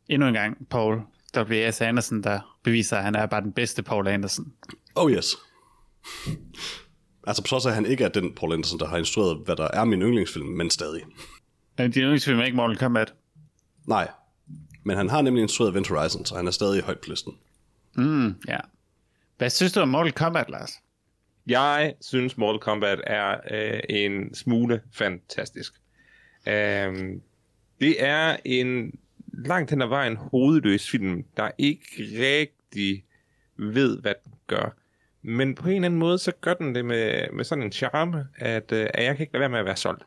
endnu 0.09 0.27
en 0.27 0.33
gang 0.33 0.67
Paul 0.69 1.01
W.S. 1.37 1.81
Anderson, 1.81 2.23
der 2.23 2.57
beviser, 2.63 2.97
at 2.97 3.03
han 3.03 3.15
er 3.15 3.25
bare 3.25 3.41
den 3.41 3.53
bedste 3.53 3.83
Paul 3.83 4.07
Anderson. 4.07 4.53
Oh 4.95 5.11
yes. 5.11 5.35
altså 7.27 7.43
på 7.43 7.47
trods 7.47 7.65
af, 7.65 7.69
at 7.69 7.75
han 7.75 7.85
ikke 7.85 8.03
er 8.03 8.09
den 8.09 8.33
Paul 8.35 8.53
Anderson, 8.53 8.79
der 8.79 8.87
har 8.87 8.97
instrueret, 8.97 9.37
hvad 9.45 9.55
der 9.55 9.67
er 9.73 9.85
min 9.85 10.01
yndlingsfilm, 10.01 10.45
men 10.45 10.69
stadig. 10.69 11.01
Men 11.77 11.91
de 11.93 11.99
yndlingsfilm 11.99 12.39
er 12.39 12.43
ikke 12.43 12.55
Mortal 12.55 12.77
Kombat. 12.77 13.13
Nej. 13.87 14.07
Men 14.85 14.97
han 14.97 15.09
har 15.09 15.21
nemlig 15.21 15.41
instrueret 15.41 15.71
Event 15.71 15.87
Horizon, 15.87 16.25
så 16.25 16.35
han 16.35 16.47
er 16.47 16.51
stadig 16.51 16.83
højt 16.83 16.99
på 16.99 17.09
listen. 17.09 17.33
Mm, 17.93 18.35
ja. 18.47 18.57
Hvad 19.37 19.49
synes 19.49 19.73
du 19.73 19.79
om 19.79 19.87
Mortal 19.87 20.11
Kombat, 20.11 20.49
Lars? 20.49 20.71
Jeg 21.47 21.93
synes, 22.01 22.37
Mortal 22.37 22.59
Kombat 22.59 23.01
er 23.07 23.37
øh, 23.51 23.79
en 23.89 24.35
smule 24.35 24.81
fantastisk. 24.91 25.73
Um, 26.47 27.21
det 27.81 28.03
er 28.03 28.37
en 28.45 28.99
langt 29.33 29.69
hen 29.69 29.81
ad 29.81 29.87
vejen 29.87 30.15
hovedløs 30.15 30.89
film, 30.89 31.23
der 31.37 31.51
ikke 31.57 31.85
rigtig 31.99 33.05
ved, 33.57 34.01
hvad 34.01 34.13
den 34.23 34.33
gør. 34.47 34.75
Men 35.21 35.55
på 35.55 35.69
en 35.69 35.75
eller 35.75 35.85
anden 35.85 35.99
måde, 35.99 36.17
så 36.17 36.31
gør 36.41 36.53
den 36.53 36.75
det 36.75 36.85
med, 36.85 37.31
med 37.33 37.43
sådan 37.43 37.63
en 37.63 37.71
charme, 37.71 38.27
at, 38.37 38.71
øh, 38.71 38.87
at 38.93 39.03
jeg 39.03 39.15
kan 39.15 39.23
ikke 39.23 39.33
lade 39.33 39.39
være 39.39 39.49
med 39.49 39.59
at 39.59 39.65
være 39.65 39.75
solgt. 39.75 40.03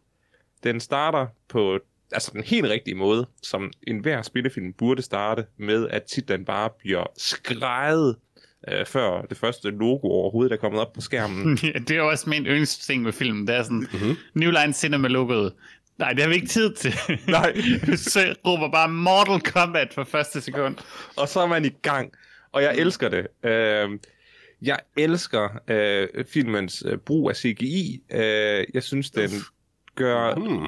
Den 0.64 0.80
starter 0.80 1.26
på 1.48 1.78
altså 2.12 2.30
den 2.34 2.42
helt 2.44 2.66
rigtige 2.66 2.94
måde, 2.94 3.26
som 3.42 3.70
enhver 3.86 4.22
spillefilm 4.22 4.72
burde 4.72 5.02
starte 5.02 5.44
med, 5.58 5.88
at 5.88 6.02
titlen 6.02 6.44
bare 6.44 6.70
bliver 6.78 7.04
skrejet 7.18 8.16
øh, 8.68 8.86
før 8.86 9.22
det 9.22 9.36
første 9.38 9.70
logo 9.70 10.08
overhovedet 10.08 10.52
er 10.52 10.56
kommet 10.56 10.80
op 10.80 10.92
på 10.92 11.00
skærmen. 11.00 11.58
Ja, 11.62 11.78
det 11.78 11.90
er 11.96 12.00
også 12.00 12.30
min 12.30 12.46
yndlingsting 12.46 13.02
med 13.02 13.12
filmen. 13.12 13.46
Det 13.46 13.54
er 13.56 13.62
sådan, 13.62 13.86
mm-hmm. 13.92 14.16
New 14.34 14.50
Line 14.50 14.72
Cinema 14.72 15.08
logoet. 15.08 15.52
Nej, 15.98 16.12
det 16.12 16.22
har 16.22 16.28
vi 16.28 16.34
ikke 16.34 16.46
tid 16.46 16.74
til. 16.74 16.94
Nej. 17.28 17.56
så 17.96 18.34
råber 18.46 18.70
bare 18.70 18.88
Mortal 18.88 19.40
Kombat 19.52 19.94
for 19.94 20.04
første 20.04 20.40
sekund. 20.40 20.76
og 21.16 21.28
så 21.28 21.40
er 21.40 21.46
man 21.46 21.64
i 21.64 21.70
gang. 21.82 22.12
Og 22.52 22.62
jeg 22.62 22.74
elsker 22.76 23.08
det. 23.08 23.26
Øh, 23.50 23.88
Jeg 24.62 24.78
elsker 24.96 25.48
øh, 25.68 26.24
filmens 26.32 26.82
øh, 26.86 26.98
brug 26.98 27.30
af 27.30 27.36
CGI. 27.36 28.02
Øh, 28.12 28.64
jeg 28.74 28.82
synes, 28.82 29.10
den 29.10 29.30
gør 29.98 30.34
Hmm. 30.34 30.66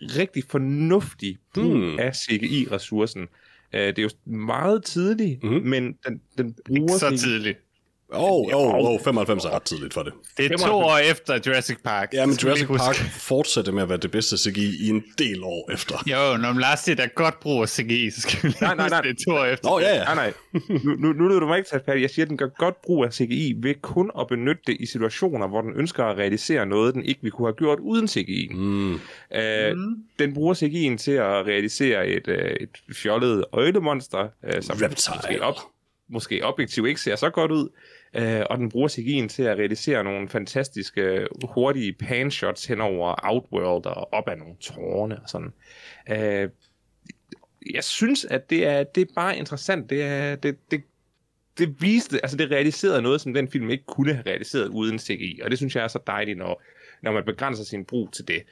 rigtig 0.00 0.42
fornuftig 0.48 1.36
brug 1.54 1.72
Hmm. 1.76 1.98
af 1.98 2.14
CGI-ressourcen. 2.16 3.22
Øh, 3.74 3.80
det 3.80 3.98
er 3.98 4.02
jo 4.02 4.10
meget 4.32 4.84
tidligt, 4.84 5.42
Mhm. 5.44 5.62
men 5.62 5.92
den, 6.08 6.20
den 6.38 6.56
bruger 6.66 6.98
Så 6.98 7.08
CGI. 7.10 7.16
tidligt. 7.18 7.58
Åh, 8.12 8.22
oh, 8.22 8.54
oh, 8.54 8.74
oh, 8.74 9.00
95 9.00 9.44
er 9.44 9.50
ret 9.50 9.62
tidligt 9.62 9.94
for 9.94 10.02
det. 10.02 10.12
Det 10.36 10.44
er 10.44 10.48
to 10.48 10.64
95. 10.64 10.70
år 10.70 11.10
efter 11.10 11.40
Jurassic 11.46 11.76
Park. 11.84 12.08
Ja, 12.12 12.26
men 12.26 12.36
vi 12.36 12.40
Jurassic. 12.42 12.66
Park 12.66 12.96
fortsatte 13.12 13.72
med 13.72 13.82
at 13.82 13.88
være 13.88 13.98
det 13.98 14.10
bedste 14.10 14.38
CGI 14.38 14.86
i 14.86 14.88
en 14.88 15.04
del 15.18 15.44
år 15.44 15.70
efter. 15.72 15.94
Jo, 16.06 16.36
når 16.36 16.52
man 16.52 16.60
lader 16.60 16.76
sige, 16.76 16.92
at 16.92 16.98
der 16.98 17.04
er 17.04 17.08
godt 17.08 17.40
brug 17.40 17.62
af 17.62 17.68
CGI, 17.68 18.10
så 18.10 18.20
skal 18.20 18.38
vi 18.42 18.54
Nej, 18.60 18.74
nej, 18.74 18.84
huske, 18.84 18.90
nej. 18.94 19.00
det 19.06 19.10
er 19.10 19.24
to 19.24 19.36
år 19.36 19.44
efter. 19.44 19.68
Nå, 19.68 19.78
ja, 19.80 19.94
ja. 19.94 20.04
Nej, 20.04 20.14
nej. 20.14 20.32
Nu, 20.84 20.94
nu, 20.98 21.12
nu 21.12 21.28
lyder 21.28 21.40
du 21.40 21.46
mig 21.46 21.58
ikke 21.58 21.70
tage. 21.70 22.00
Jeg 22.00 22.10
siger, 22.10 22.24
at 22.24 22.28
den 22.28 22.36
gør 22.36 22.48
godt 22.58 22.82
brug 22.82 23.04
af 23.04 23.12
CGI 23.12 23.54
ved 23.62 23.74
kun 23.82 24.10
at 24.20 24.26
benytte 24.28 24.62
det 24.66 24.76
i 24.80 24.86
situationer, 24.86 25.48
hvor 25.48 25.60
den 25.60 25.72
ønsker 25.76 26.04
at 26.04 26.18
realisere 26.18 26.66
noget, 26.66 26.94
den 26.94 27.04
ikke 27.04 27.22
ville 27.22 27.32
kunne 27.32 27.48
have 27.48 27.56
gjort 27.58 27.78
uden 27.80 28.08
CGI. 28.08 28.48
Mm. 28.54 28.94
Øh, 29.34 29.76
den 30.18 30.34
bruger 30.34 30.54
CGI'en 30.54 30.96
til 30.96 31.12
at 31.12 31.46
realisere 31.46 32.08
et, 32.08 32.28
øh, 32.28 32.50
et 32.60 32.96
fjollet 32.96 33.44
øjlemonster, 33.52 34.28
øh, 34.44 34.62
som 34.62 34.76
Reptile. 34.82 35.14
måske, 35.16 35.42
op, 35.42 35.56
måske 36.10 36.44
objektivt 36.44 36.88
ikke 36.88 37.00
ser 37.00 37.16
så 37.16 37.30
godt 37.30 37.50
ud. 37.50 37.68
Øh, 38.14 38.42
og 38.50 38.58
den 38.58 38.68
bruger 38.68 38.88
CGI'en 38.88 39.28
til 39.28 39.42
at 39.42 39.58
realisere 39.58 40.04
nogle 40.04 40.28
fantastiske, 40.28 41.26
hurtige 41.44 41.92
panshots 41.92 42.64
hen 42.64 42.80
over 42.80 43.14
Outworld 43.22 43.86
og 43.86 44.12
op 44.12 44.28
ad 44.28 44.36
nogle 44.36 44.56
tårne 44.60 45.18
og 45.22 45.28
sådan. 45.28 45.52
Øh, 46.10 46.50
jeg 47.74 47.84
synes, 47.84 48.24
at 48.24 48.50
det 48.50 48.66
er, 48.66 48.84
det 48.84 49.00
er 49.00 49.14
bare 49.14 49.38
interessant. 49.38 49.90
Det, 49.90 50.02
er, 50.02 50.36
det, 50.36 50.70
det, 50.70 50.82
det 51.58 51.82
viste, 51.82 52.18
altså 52.22 52.36
det 52.36 52.50
realiserede 52.50 53.02
noget, 53.02 53.20
som 53.20 53.34
den 53.34 53.48
film 53.48 53.70
ikke 53.70 53.84
kunne 53.84 54.12
have 54.12 54.26
realiseret 54.26 54.68
uden 54.68 54.98
CGI, 54.98 55.40
og 55.44 55.50
det 55.50 55.58
synes 55.58 55.76
jeg 55.76 55.84
er 55.84 55.88
så 55.88 55.98
dejligt, 56.06 56.38
når, 56.38 56.62
når 57.02 57.12
man 57.12 57.24
begrænser 57.24 57.64
sin 57.64 57.84
brug 57.84 58.12
til 58.12 58.28
det. 58.28 58.42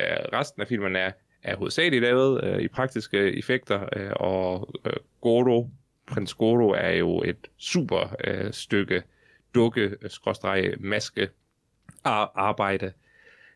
Øh, 0.00 0.06
resten 0.32 0.62
af 0.62 0.68
filmen 0.68 0.96
er, 0.96 1.10
er 1.42 1.56
hovedsageligt 1.56 2.02
lavet 2.02 2.44
øh, 2.44 2.60
i 2.60 2.68
praktiske 2.68 3.38
effekter, 3.38 3.88
øh, 3.96 4.10
og 4.16 4.74
øh, 4.86 4.92
Goro, 5.20 5.70
prins 6.12 6.34
Goro 6.34 6.70
er 6.70 6.90
jo 6.90 7.22
et 7.22 7.36
super 7.58 8.16
øh, 8.24 8.52
stykke 8.52 9.02
dukke, 9.54 9.96
skråstreg, 10.08 10.74
maske 10.80 11.28
ar- 12.04 12.32
arbejde. 12.34 12.92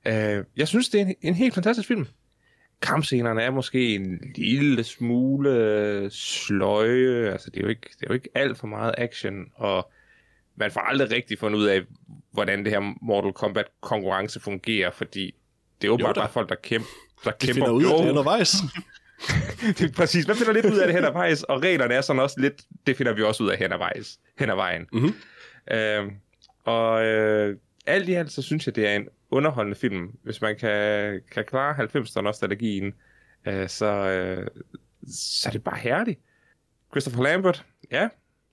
Øh, 0.07 0.45
jeg 0.57 0.69
synes, 0.69 0.88
det 0.88 1.01
er 1.01 1.05
en, 1.07 1.14
en 1.23 1.35
helt 1.35 1.55
fantastisk 1.55 1.88
film. 1.88 2.07
Kampscenerne 2.83 3.42
er 3.42 3.51
måske 3.51 3.95
en 3.95 4.21
lille 4.37 4.85
smule 4.85 6.11
sløje, 6.11 7.33
altså 7.33 7.51
det 7.51 7.57
er 7.57 7.61
jo 7.62 7.69
ikke, 7.69 7.88
det 8.01 8.03
er 8.03 8.07
jo 8.09 8.14
ikke 8.14 8.29
alt 8.35 8.59
for 8.59 8.66
meget 8.66 8.95
action, 8.99 9.45
og 9.55 9.90
man 10.57 10.71
får 10.71 10.81
aldrig 10.81 11.11
rigtig 11.11 11.38
fundet 11.38 11.59
ud 11.59 11.64
af, 11.66 11.81
hvordan 12.33 12.64
det 12.64 12.73
her 12.73 12.95
Mortal 13.03 13.33
Kombat 13.33 13.66
konkurrence 13.81 14.40
fungerer, 14.40 14.90
fordi 14.90 15.35
det 15.83 15.88
er 15.88 15.92
jo 15.92 15.99
Jo 16.01 16.12
bare, 16.12 16.29
folk, 16.29 16.49
der 16.49 16.55
kæmper. 16.55 16.88
Der 17.25 17.31
De 17.31 17.47
kæmper. 17.47 17.55
finder 17.55 17.71
ud 17.71 17.85
af 17.85 18.03
det 18.03 18.09
undervejs. 18.11 18.55
det 19.79 19.81
er 19.81 19.93
præcis. 19.97 20.27
Man 20.27 20.37
finder 20.37 20.53
lidt 20.53 20.67
ud 20.67 20.79
af 20.79 20.87
det 20.87 20.97
hen 20.97 21.05
ad 21.05 21.13
vejs, 21.13 21.43
og 21.43 21.63
reglerne 21.63 21.95
er 21.95 22.01
sådan 22.01 22.23
også 22.23 22.41
lidt, 22.41 22.63
det 22.87 22.97
finder 22.97 23.13
vi 23.13 23.23
også 23.23 23.43
ud 23.43 23.49
af 23.49 23.59
hen 23.59 23.73
ad, 23.73 23.79
vejs, 23.79 24.19
hen 24.39 24.51
ad 24.51 24.55
vejen. 24.55 24.87
Mhm. 24.93 25.15
Øh, 25.71 26.13
og 26.65 27.05
øh, 27.05 27.57
alt 27.87 28.09
i 28.09 28.13
alt, 28.13 28.33
så 28.33 28.43
synes 28.43 28.67
jeg, 28.67 28.77
det 28.77 28.89
er 28.89 28.97
en 28.97 29.09
underholdende 29.31 29.79
film. 29.79 30.11
Hvis 30.23 30.41
man 30.41 30.57
kan, 30.57 31.21
kan 31.31 31.45
klare 31.45 31.75
90'erne 31.85 32.21
nostalgien, 32.21 32.95
øh, 33.47 33.69
så, 33.69 33.87
øh, 33.87 34.47
så 35.09 35.49
er 35.49 35.53
det 35.53 35.65
bare 35.65 35.79
herligt. 35.79 36.21
Christopher 36.91 37.23
Lambert, 37.23 37.65
ja, 37.93 38.09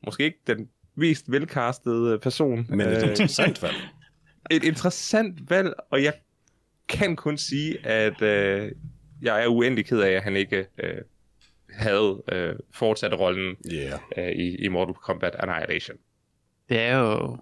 måske 0.06 0.24
ikke 0.24 0.40
den 0.48 0.70
mest 0.96 1.32
velcastede 1.32 2.20
person. 2.20 2.66
Men 2.70 2.82
et 2.82 3.04
Øh, 3.04 3.10
interessant 3.10 3.62
valg. 3.62 3.76
et 4.52 4.64
interessant 4.64 5.50
valg, 5.50 5.74
og 5.90 6.04
jeg 6.04 6.14
kan 6.90 7.16
kun 7.16 7.38
sige, 7.38 7.86
at 7.86 8.22
øh, 8.22 8.72
jeg 9.24 9.44
er 9.44 9.48
uendelig 9.48 9.86
ked 9.86 10.00
af, 10.00 10.12
at 10.12 10.24
han 10.24 10.36
ikke 10.36 10.66
øh, 10.84 10.98
havde 11.70 12.22
øh, 12.32 12.56
fortsat 12.74 13.20
rollen 13.20 13.56
Yeah. 13.74 14.00
øh, 14.18 14.32
i, 14.32 14.56
i 14.56 14.68
Mortal 14.68 14.94
Kombat 14.96 15.36
Annihilation. 15.40 15.98
Det 16.70 16.80
er 16.80 16.98
jo, 16.98 17.38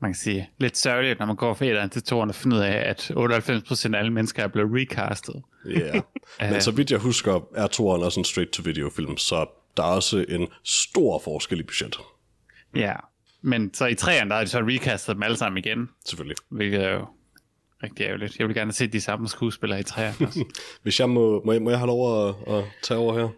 man 0.00 0.10
kan 0.10 0.14
sige, 0.14 0.50
lidt 0.58 0.76
sørgeligt, 0.78 1.18
når 1.18 1.26
man 1.26 1.36
går 1.36 1.54
fra 1.54 1.64
etteren 1.64 1.90
til 1.90 2.02
toeren 2.02 2.28
og 2.28 2.34
finder 2.34 2.56
ud 2.56 2.62
af, 2.62 2.88
at 2.90 3.10
98% 3.10 3.94
af 3.94 3.98
alle 3.98 4.12
mennesker 4.12 4.42
er 4.42 4.48
blevet 4.48 4.70
recastet. 4.74 5.42
Yeah. 5.66 6.02
Men 6.52 6.60
så 6.60 6.70
vidt 6.70 6.90
jeg 6.90 6.98
husker, 6.98 7.48
er 7.54 7.66
toeren 7.66 8.02
også 8.02 8.20
en 8.20 8.24
straight-to-video 8.24 8.90
film, 8.90 9.16
så 9.16 9.46
der 9.76 9.82
er 9.82 9.86
også 9.86 10.24
en 10.28 10.48
stor 10.64 11.20
forskel 11.24 11.60
i 11.60 11.62
budget. 11.62 11.96
Ja, 12.76 12.94
men 13.42 13.74
så 13.74 13.86
i 13.86 13.94
træerne, 13.94 14.30
der 14.30 14.36
har 14.36 14.44
de 14.44 14.50
så 14.50 14.58
recastet 14.58 15.14
dem 15.14 15.22
alle 15.22 15.36
sammen 15.36 15.58
igen, 15.58 15.88
Selvfølgelig. 16.04 16.36
hvilket 16.48 16.84
er 16.84 16.92
jo 16.92 17.06
rigtig 17.82 18.04
ærgerligt. 18.04 18.38
Jeg 18.38 18.46
vil 18.48 18.56
gerne 18.56 18.72
se 18.72 18.86
de 18.86 19.00
samme 19.00 19.28
skuespillere 19.28 19.80
i 19.80 19.82
træerne 19.82 20.26
også. 20.26 20.44
Hvis 20.82 21.00
jeg 21.00 21.10
må, 21.10 21.42
må, 21.44 21.52
jeg, 21.52 21.62
må 21.62 21.70
jeg 21.70 21.78
have 21.78 21.86
lov 21.86 22.28
at, 22.28 22.34
at 22.46 22.64
tage 22.82 22.98
over 22.98 23.14
her? 23.14 23.28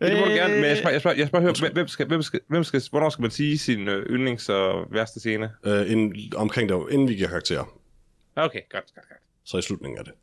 Ja, 0.00 0.10
det 0.10 0.18
må 0.20 0.24
du 0.24 0.30
gerne, 0.30 0.54
men 0.54 0.64
jeg 0.64 0.70
Øh. 0.72 0.76
spørger, 0.78 0.92
jeg 0.92 1.00
spørger, 1.00 1.16
jeg 1.16 1.28
spørger 1.28 1.42
høre, 1.42 1.72
hvem 1.72 1.88
skal, 1.88 2.06
hvem 2.06 2.22
skal, 2.22 2.40
hvem 2.48 2.64
skal, 2.64 2.82
hvornår 2.90 3.08
skal 3.08 3.22
man 3.22 3.30
sige 3.30 3.58
sin 3.58 3.88
øh, 3.88 4.06
yndlings- 4.06 4.48
og 4.52 4.86
værste 4.92 5.20
scene? 5.20 5.50
Uh, 5.66 5.92
en, 5.92 6.14
omkring 6.36 6.68
der, 6.68 6.88
inden 6.88 7.08
vi 7.08 7.14
giver 7.14 7.28
karakterer. 7.28 7.64
Okay, 8.36 8.60
godt, 8.70 8.84
godt, 8.94 9.08
godt. 9.08 9.20
så 9.44 9.58
i 9.58 9.62
slutningen 9.62 9.98
af 9.98 10.04
det. 10.04 10.14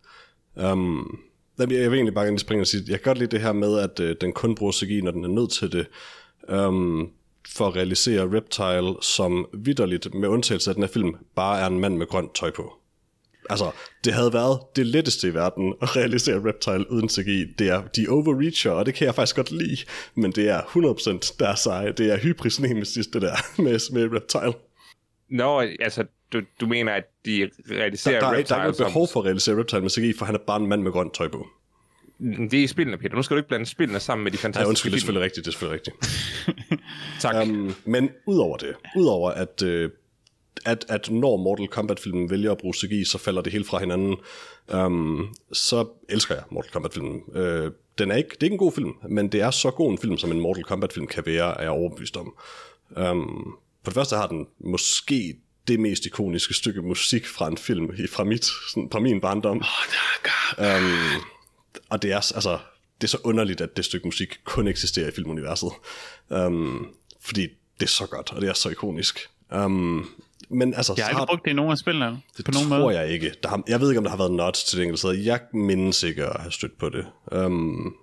Um, 0.71 1.19
jeg 1.59 1.69
vil 1.69 1.83
egentlig 1.93 2.13
bare 2.13 2.25
gerne 2.25 2.35
lige 2.35 2.39
springe 2.39 2.63
og 2.63 2.67
sige, 2.67 2.83
jeg 2.87 3.01
kan 3.01 3.09
godt 3.09 3.17
lide 3.17 3.31
det 3.31 3.41
her 3.41 3.53
med, 3.53 3.79
at 3.79 3.99
uh, 3.99 4.15
den 4.21 4.33
kun 4.33 4.55
bruger 4.55 4.71
CGI, 4.71 5.01
når 5.01 5.11
den 5.11 5.23
er 5.23 5.27
nødt 5.29 5.51
til 5.51 5.71
det, 5.71 5.87
um, 6.67 7.11
for 7.55 7.67
at 7.67 7.75
realisere 7.75 8.35
Reptile, 8.37 8.95
som 9.01 9.47
vidderligt, 9.53 10.13
med 10.13 10.29
undtagelse 10.29 10.71
af 10.71 10.75
den 10.75 10.83
her 10.83 10.91
film, 10.91 11.15
bare 11.35 11.59
er 11.59 11.67
en 11.67 11.79
mand 11.79 11.97
med 11.97 12.07
grønt 12.07 12.35
tøj 12.35 12.51
på. 12.51 12.73
Altså, 13.49 13.71
det 14.03 14.13
havde 14.13 14.33
været 14.33 14.59
det 14.75 14.85
letteste 14.85 15.27
i 15.27 15.33
verden 15.33 15.73
at 15.81 15.95
realisere 15.95 16.41
Reptile 16.45 16.91
uden 16.91 17.09
CGI. 17.09 17.45
Det 17.59 17.69
er 17.69 17.81
de 17.95 18.07
overreacher, 18.09 18.71
og 18.71 18.85
det 18.85 18.93
kan 18.93 19.05
jeg 19.05 19.15
faktisk 19.15 19.35
godt 19.35 19.51
lide, 19.51 19.77
men 20.15 20.31
det 20.31 20.49
er 20.49 20.61
100% 20.61 21.35
der 21.39 21.55
seje. 21.55 21.91
Det 21.91 22.13
er 22.13 22.17
hybris 22.17 22.59
nemesis, 22.59 23.07
det 23.07 23.21
der 23.21 23.35
med, 23.61 23.93
med 23.93 24.17
Reptile. 24.17 24.53
Nå, 25.29 25.59
altså, 25.59 26.03
du, 26.33 26.41
du 26.61 26.67
mener, 26.67 26.93
at 26.93 27.03
de 27.25 27.39
Der, 27.39 27.47
realiserer 27.79 28.19
der, 28.19 28.27
er, 28.27 28.31
der 28.31 28.35
er 28.35 28.39
Reptile 28.39 28.67
ikke 28.67 28.77
som... 28.77 28.85
behov 28.85 29.07
for 29.07 29.19
at 29.19 29.25
realisere 29.25 29.59
Reptile 29.59 29.81
med 29.81 29.89
CGI, 29.89 30.13
for 30.17 30.25
han 30.25 30.35
er 30.35 30.39
bare 30.47 30.61
en 30.61 30.67
mand 30.67 30.81
med 30.81 30.91
grønt 30.91 31.13
tøj 31.13 31.27
på. 31.27 31.47
Det 32.19 32.53
er 32.53 32.63
i 32.63 32.67
spillene, 32.67 32.97
Peter. 32.97 33.15
Nu 33.15 33.23
skal 33.23 33.35
du 33.35 33.39
ikke 33.39 33.47
blande 33.47 33.65
spillene 33.65 33.99
sammen 33.99 34.23
med 34.23 34.31
de 34.31 34.37
fantastiske 34.37 34.69
undskyld, 34.69 34.91
det 34.91 34.97
er 34.97 34.99
selvfølgelig 34.99 35.25
rigtigt, 35.25 35.45
det 35.45 35.51
er 35.51 35.53
selvfølgelig 35.53 35.81
rigtigt. 35.81 36.81
Tak. 37.19 37.47
Um, 37.47 37.75
men 37.85 38.09
udover 38.25 38.57
det, 38.57 38.75
udover 38.95 39.31
at, 39.31 39.63
øh, 39.63 39.89
at, 40.65 40.85
at 40.89 41.11
når 41.11 41.37
Mortal 41.37 41.67
Kombat-filmen 41.67 42.29
vælger 42.29 42.51
at 42.51 42.57
bruge 42.57 42.73
CGI, 42.73 43.05
så 43.05 43.17
falder 43.17 43.41
det 43.41 43.53
helt 43.53 43.67
fra 43.67 43.79
hinanden, 43.79 44.15
um, 44.73 45.35
så 45.53 45.87
elsker 46.09 46.35
jeg 46.35 46.43
Mortal 46.51 46.71
Kombat-filmen. 46.71 47.21
Uh, 47.27 47.71
den 47.97 48.11
er 48.11 48.15
ikke, 48.15 48.29
det 48.29 48.39
er 48.39 48.43
ikke 48.43 48.53
en 48.53 48.57
god 48.57 48.71
film, 48.71 48.91
men 49.09 49.27
det 49.27 49.41
er 49.41 49.51
så 49.51 49.71
god 49.71 49.91
en 49.91 49.97
film, 49.97 50.17
som 50.17 50.31
en 50.31 50.39
Mortal 50.39 50.63
Kombat-film 50.63 51.07
kan 51.07 51.25
være, 51.25 51.57
er 51.57 51.61
jeg 51.61 51.71
overbevist 51.71 52.17
om. 52.17 52.35
Um, 53.11 53.55
for 53.83 53.91
det 53.91 53.93
første 53.93 54.15
har 54.15 54.27
den 54.27 54.47
måske 54.59 55.35
det 55.67 55.79
mest 55.79 56.05
ikoniske 56.05 56.53
stykke 56.53 56.81
musik 56.81 57.25
fra 57.27 57.47
en 57.47 57.57
film 57.57 57.89
i- 57.97 58.07
fra, 58.07 58.23
mit, 58.23 58.45
sådan, 58.45 58.89
fra 58.91 58.99
min 58.99 59.21
barndom. 59.21 59.63
Um, 60.57 61.21
og 61.89 62.01
det 62.01 62.11
er, 62.11 62.15
altså, 62.15 62.59
det 63.01 63.07
er 63.07 63.11
så 63.11 63.17
underligt, 63.23 63.61
at 63.61 63.77
det 63.77 63.85
stykke 63.85 64.07
musik 64.07 64.39
kun 64.43 64.67
eksisterer 64.67 65.07
i 65.07 65.11
filmuniverset. 65.11 65.69
Um, 66.29 66.87
fordi 67.21 67.41
det 67.79 67.85
er 67.85 67.89
så 67.89 68.05
godt, 68.05 68.31
og 68.31 68.41
det 68.41 68.49
er 68.49 68.53
så 68.53 68.69
ikonisk. 68.69 69.29
Um, 69.55 70.09
men 70.49 70.73
altså, 70.73 70.93
Jeg 70.97 71.05
har 71.05 71.11
så 71.11 71.15
har, 71.15 71.21
aldrig 71.21 71.35
brugt 71.35 71.45
det 71.45 71.51
i 71.51 71.53
nogen 71.53 71.71
af 71.71 71.77
spillene. 71.77 72.21
det 72.37 72.45
på 72.45 72.51
nogen 72.51 72.69
tror 72.69 72.79
måde. 72.79 72.99
jeg 72.99 73.09
ikke. 73.09 73.33
Der 73.43 73.49
har, 73.49 73.63
jeg 73.67 73.81
ved 73.81 73.89
ikke, 73.89 73.97
om 73.97 74.03
der 74.03 74.11
har 74.11 74.17
været 74.17 74.31
nods 74.31 74.63
til 74.63 74.77
det 74.77 74.83
enkelte 74.83 74.99
sted. 74.99 75.11
Jeg 75.11 75.39
mindes 75.53 76.03
ikke 76.03 76.25
at 76.25 76.41
have 76.41 76.51
stødt 76.51 76.77
på 76.77 76.89
det. 76.89 77.05
Um, 77.31 77.95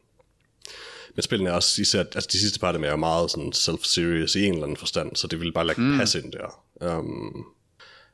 men 1.15 1.23
spillene 1.23 1.51
er 1.51 1.55
også 1.55 1.83
især, 1.83 1.99
altså 1.99 2.29
de 2.33 2.41
sidste 2.41 2.61
par 2.61 2.67
af 2.67 2.73
dem 2.73 2.85
er 2.85 2.97
meget 2.97 3.31
sådan 3.31 3.53
self-serious 3.53 4.35
i 4.37 4.45
en 4.47 4.53
eller 4.53 4.63
anden 4.65 4.77
forstand, 4.77 5.17
så 5.17 5.27
det 5.27 5.39
ville 5.39 5.53
bare 5.53 5.67
lade 5.67 5.81
mm. 5.81 5.99
passe 5.99 6.21
ind 6.21 6.33
der. 6.33 6.99
Um, 6.99 7.47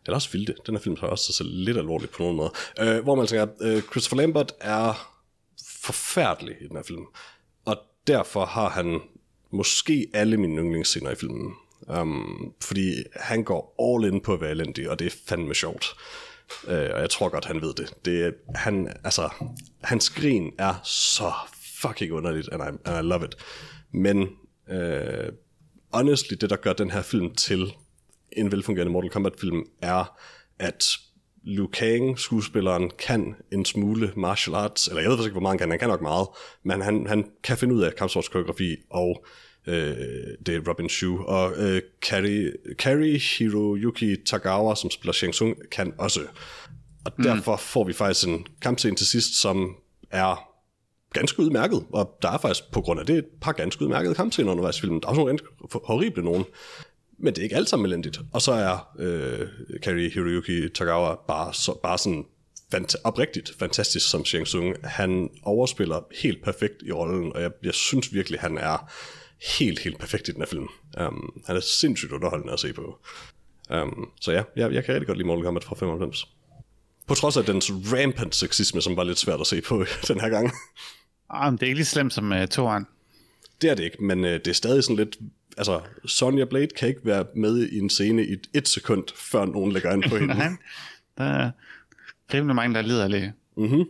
eller 0.06 0.16
også 0.16 0.30
ville 0.32 0.46
det. 0.46 0.56
Den 0.66 0.74
her 0.74 0.82
film 0.82 0.96
har 1.00 1.06
også 1.06 1.32
sig 1.32 1.46
lidt 1.46 1.78
alvorligt 1.78 2.12
på 2.12 2.22
nogen 2.22 2.36
måde. 2.36 2.50
Uh, 2.82 3.04
hvor 3.04 3.14
man 3.14 3.26
tænker, 3.26 3.46
uh, 3.60 3.80
Christopher 3.80 4.16
Lambert 4.16 4.52
er 4.60 5.14
forfærdelig 5.80 6.54
i 6.60 6.68
den 6.68 6.76
her 6.76 6.82
film. 6.82 7.04
Og 7.64 7.76
derfor 8.06 8.44
har 8.44 8.68
han 8.68 9.00
måske 9.50 10.06
alle 10.14 10.36
mine 10.36 10.60
yndlingsscener 10.60 11.10
i 11.10 11.14
filmen. 11.14 11.52
Um, 11.86 12.54
fordi 12.62 12.94
han 13.16 13.44
går 13.44 13.74
all 13.82 14.14
in 14.14 14.20
på 14.20 14.34
at 14.34 14.40
være 14.40 14.50
elendig, 14.50 14.90
og 14.90 14.98
det 14.98 15.06
er 15.06 15.16
fandme 15.26 15.54
sjovt. 15.54 15.94
Uh, 16.64 16.72
og 16.72 17.00
jeg 17.00 17.10
tror 17.10 17.28
godt, 17.28 17.44
han 17.44 17.62
ved 17.62 17.74
det. 17.74 17.94
det 18.04 18.24
er, 18.24 18.30
han, 18.54 18.96
altså, 19.04 19.28
hans 19.84 20.10
grin 20.10 20.52
er 20.58 20.74
så 20.84 21.32
fucking 21.80 22.12
underligt, 22.12 22.48
and 22.52 22.62
I, 22.62 22.88
and 22.88 23.06
I 23.06 23.08
love 23.08 23.24
it. 23.24 23.34
Men 23.92 24.28
uh, 24.70 25.28
honestly, 25.92 26.36
det 26.40 26.50
der 26.50 26.56
gør 26.56 26.72
den 26.72 26.90
her 26.90 27.02
film 27.02 27.34
til 27.34 27.72
en 28.32 28.52
velfungerende 28.52 28.92
Mortal 28.92 29.10
Kombat-film, 29.10 29.64
er, 29.82 30.18
at 30.58 30.84
Liu 31.42 31.66
Kang, 31.66 32.18
skuespilleren, 32.18 32.90
kan 32.98 33.34
en 33.52 33.64
smule 33.64 34.12
martial 34.16 34.54
arts, 34.54 34.88
eller 34.88 35.02
jeg 35.02 35.10
ved 35.10 35.16
faktisk 35.16 35.28
ikke, 35.28 35.34
hvor 35.34 35.40
meget 35.40 35.52
han 35.52 35.58
kan, 35.58 35.70
han 35.70 35.78
kan 35.78 35.88
nok 35.88 36.02
meget, 36.02 36.28
men 36.62 36.80
han, 36.80 37.06
han 37.06 37.30
kan 37.42 37.56
finde 37.56 37.74
ud 37.74 37.82
af 37.82 37.94
kampsportskoreografi, 37.94 38.76
og 38.90 39.24
Øh, 39.68 39.96
det 40.46 40.54
er 40.54 40.68
Robin 40.68 40.88
Shu. 40.88 41.18
Og 41.18 41.52
øh, 41.56 41.82
Kari, 42.02 42.50
Kari 42.78 43.18
Hiroyuki 43.18 44.16
Tagawa, 44.26 44.74
som 44.74 44.90
spiller 44.90 45.12
Shang 45.12 45.32
Tsung, 45.32 45.56
kan 45.70 45.92
også. 45.98 46.20
Og 47.04 47.12
mm. 47.18 47.24
derfor 47.24 47.56
får 47.56 47.84
vi 47.84 47.92
faktisk 47.92 48.28
en 48.28 48.46
kampscene 48.62 48.96
til 48.96 49.06
sidst, 49.06 49.40
som 49.40 49.76
er 50.10 50.48
ganske 51.12 51.40
udmærket, 51.40 51.84
og 51.92 52.18
der 52.22 52.30
er 52.30 52.38
faktisk 52.38 52.72
på 52.72 52.80
grund 52.80 53.00
af 53.00 53.06
det 53.06 53.18
et 53.18 53.24
par 53.40 53.52
ganske 53.52 53.82
udmærkede 53.82 54.14
kampscener 54.14 54.50
undervejs 54.50 54.78
i 54.78 54.80
filmen. 54.80 55.00
Der 55.00 55.06
er 55.06 55.10
også 55.10 55.20
nogle 55.20 55.38
horrible 55.84 56.22
nogen, 56.22 56.44
men 57.18 57.34
det 57.34 57.38
er 57.38 57.42
ikke 57.42 57.56
alt 57.56 57.68
sammen 57.68 57.86
elendigt. 57.86 58.20
Og 58.32 58.42
så 58.42 58.52
er 58.52 58.96
øh, 58.98 59.48
Kari 59.82 60.08
Hiroyuki 60.08 60.68
Tagawa 60.68 61.14
bare, 61.28 61.54
så, 61.54 61.78
bare 61.82 61.98
sådan 61.98 62.24
fant- 62.74 63.00
oprigtigt 63.04 63.52
fantastisk 63.58 64.10
som 64.10 64.24
Shang 64.24 64.46
Tsung. 64.46 64.74
Han 64.84 65.30
overspiller 65.42 66.06
helt 66.22 66.44
perfekt 66.44 66.82
i 66.86 66.92
rollen, 66.92 67.32
og 67.32 67.42
jeg, 67.42 67.50
jeg 67.62 67.74
synes 67.74 68.14
virkelig, 68.14 68.40
han 68.40 68.58
er 68.58 68.90
helt, 69.58 69.78
helt 69.78 69.98
perfekt 69.98 70.28
i 70.28 70.32
den 70.32 70.40
her 70.40 70.46
film. 70.46 70.68
Um, 71.00 71.42
han 71.46 71.56
er 71.56 71.60
sindssygt 71.60 72.12
underholdende 72.12 72.52
at 72.52 72.60
se 72.60 72.72
på. 72.72 72.98
Um, 73.70 74.10
så 74.20 74.32
ja, 74.32 74.42
jeg, 74.56 74.72
jeg 74.72 74.84
kan 74.84 74.94
rigtig 74.94 75.06
godt 75.06 75.18
lide 75.18 75.26
Mortal 75.26 75.44
Kombat 75.44 75.64
fra 75.64 75.74
95. 75.74 76.28
På 77.06 77.14
trods 77.14 77.36
af 77.36 77.44
dens 77.44 77.70
rampant 77.70 78.34
sexisme, 78.34 78.82
som 78.82 78.96
var 78.96 79.04
lidt 79.04 79.18
svært 79.18 79.40
at 79.40 79.46
se 79.46 79.60
på 79.60 79.84
den 80.08 80.20
her 80.20 80.28
gang. 80.28 80.50
Ah, 81.30 81.52
det 81.52 81.62
er 81.62 81.66
ikke 81.66 81.78
lige 81.78 81.86
slemt 81.86 82.12
som 82.12 82.32
uh, 82.32 82.46
toeren. 82.46 82.86
Det 83.62 83.70
er 83.70 83.74
det 83.74 83.84
ikke, 83.84 84.04
men 84.04 84.24
uh, 84.24 84.30
det 84.30 84.48
er 84.48 84.52
stadig 84.52 84.84
sådan 84.84 84.96
lidt... 84.96 85.16
Altså, 85.56 85.80
Sonja 86.06 86.44
Blade 86.44 86.68
kan 86.76 86.88
ikke 86.88 87.00
være 87.04 87.24
med 87.36 87.68
i 87.68 87.78
en 87.78 87.90
scene 87.90 88.26
i 88.26 88.36
et 88.54 88.68
sekund, 88.68 89.04
før 89.16 89.44
nogen 89.44 89.72
lægger 89.72 89.92
ind 89.92 90.02
på 90.08 90.16
hende. 90.18 90.34
Nej, 90.34 90.48
der 91.18 91.24
er 91.24 91.50
rimelig 92.34 92.56
mange, 92.56 92.74
der 92.74 92.82
lider 92.82 93.08
lidt. 93.08 93.24
Mm-hmm. 93.56 93.84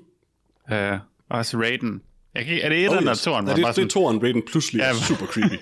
Uh, 0.72 0.98
også 1.28 1.58
Raiden. 1.58 2.02
Jeg 2.38 2.46
kan, 2.46 2.60
er 2.62 2.68
det 2.68 2.84
et 2.84 2.90
oh, 2.90 2.96
eller 2.96 3.14
toeren? 3.14 3.48
Ja, 3.48 3.54
det, 3.54 3.76
det 3.76 3.84
er 3.84 3.88
toeren, 3.88 4.22
Raiden 4.22 4.42
pludselig 4.46 4.80
ja, 4.80 4.88
er 4.88 4.94
super 4.94 5.26
creepy. 5.26 5.54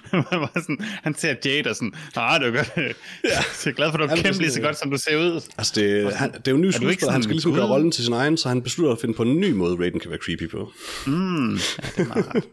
sådan, 0.62 0.78
han 0.80 1.14
ser 1.14 1.34
Jade 1.44 1.70
og 1.70 1.76
sådan, 1.76 1.92
ah, 2.16 2.40
det 2.40 2.48
er 2.48 2.52
godt. 2.52 2.72
ja. 2.76 2.82
Jeg 3.24 3.44
er 3.66 3.70
glad 3.70 3.90
for, 3.90 3.98
at 3.98 4.10
du 4.10 4.16
kæmper 4.22 4.40
lige 4.40 4.50
så 4.50 4.60
godt, 4.60 4.78
som 4.78 4.90
du 4.90 4.96
ser 4.96 5.16
ud. 5.16 5.40
Altså, 5.58 5.72
det, 5.80 6.14
han, 6.14 6.32
det 6.32 6.48
er 6.48 6.50
jo 6.50 6.56
en 6.56 6.62
ny 6.62 6.70
skuespiller, 6.70 7.12
han 7.12 7.22
skal 7.22 7.34
ligesom 7.34 7.54
gøre 7.54 7.66
rollen 7.66 7.92
til 7.92 8.04
sin 8.04 8.12
egen, 8.12 8.36
så 8.36 8.48
han 8.48 8.62
beslutter 8.62 8.92
at 8.92 9.00
finde 9.00 9.14
på 9.14 9.22
en 9.22 9.40
ny 9.40 9.50
måde, 9.50 9.76
Raiden 9.76 10.00
kan 10.00 10.10
være 10.10 10.18
creepy 10.18 10.50
på. 10.50 10.72
Mm, 11.06 11.52
ja, 11.52 11.58
det 11.96 11.98
er 11.98 12.04
meget 12.04 12.44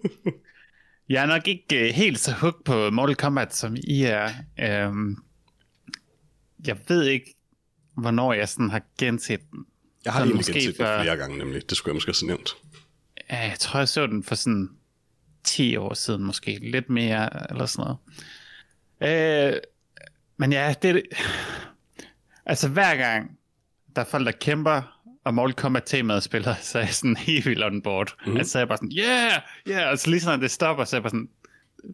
Jeg 1.10 1.24
er 1.24 1.28
nok 1.28 1.48
ikke 1.48 1.66
uh, 1.72 1.96
helt 1.96 2.20
så 2.20 2.32
hooked 2.32 2.64
på 2.66 2.90
Mortal 2.90 3.16
Kombat, 3.16 3.56
som 3.56 3.76
I 3.84 4.04
er. 4.04 4.30
Um, 4.88 5.24
jeg 6.68 6.78
ved 6.88 7.04
ikke, 7.04 7.36
hvornår 7.98 8.34
jeg 8.34 8.50
sådan 8.50 8.70
har 8.70 8.82
genset 9.00 9.40
den. 9.52 9.60
Jeg 10.06 10.14
har 10.14 10.20
egentlig 10.20 10.46
genset 10.46 10.78
den 10.78 10.86
flere 11.02 11.18
gange, 11.18 11.38
nemlig. 11.38 11.70
Det 11.70 11.78
skulle 11.78 11.92
jeg 11.92 11.96
måske 11.96 12.14
have 12.22 12.28
nævnt. 12.28 12.56
Jeg 13.32 13.56
tror, 13.60 13.80
jeg 13.80 13.88
så 13.88 14.08
den 14.08 14.24
for 14.24 14.36
sådan 14.36 14.70
10 15.44 15.76
år 15.76 15.94
siden 15.94 16.24
måske. 16.24 16.60
Lidt 16.62 16.90
mere, 16.90 17.50
eller 17.52 17.66
sådan 17.66 17.96
noget. 19.00 19.54
Øh, 19.54 19.60
men 20.38 20.52
ja, 20.52 20.74
det 20.82 21.04
Altså 22.46 22.70
hver 22.70 22.96
gang, 22.96 23.38
der 23.96 24.02
er 24.02 24.06
folk, 24.06 24.26
der 24.26 24.32
kæmper, 24.32 25.02
og 25.24 25.34
Mortal 25.34 25.56
Kombat 25.56 25.84
temaet 25.86 26.24
spiller, 26.24 26.56
så 26.62 26.78
er 26.78 26.84
jeg 26.84 26.94
sådan 26.94 27.16
helt 27.16 27.46
vildt 27.46 27.64
on 27.64 27.82
board. 27.82 28.16
Mm. 28.28 28.38
Altså 28.38 28.52
så 28.52 28.58
er 28.58 28.62
jeg 28.62 28.68
bare 28.68 28.78
sådan, 28.78 28.92
yeah, 29.00 29.42
yeah, 29.68 29.92
og 29.92 30.00
så 30.00 30.10
lige 30.10 30.20
sådan, 30.20 30.42
det 30.42 30.52
stopper, 30.52 30.84
så 30.84 30.96
er 30.96 30.98
jeg 30.98 31.04
bare 31.04 31.10
sådan, 31.10 31.30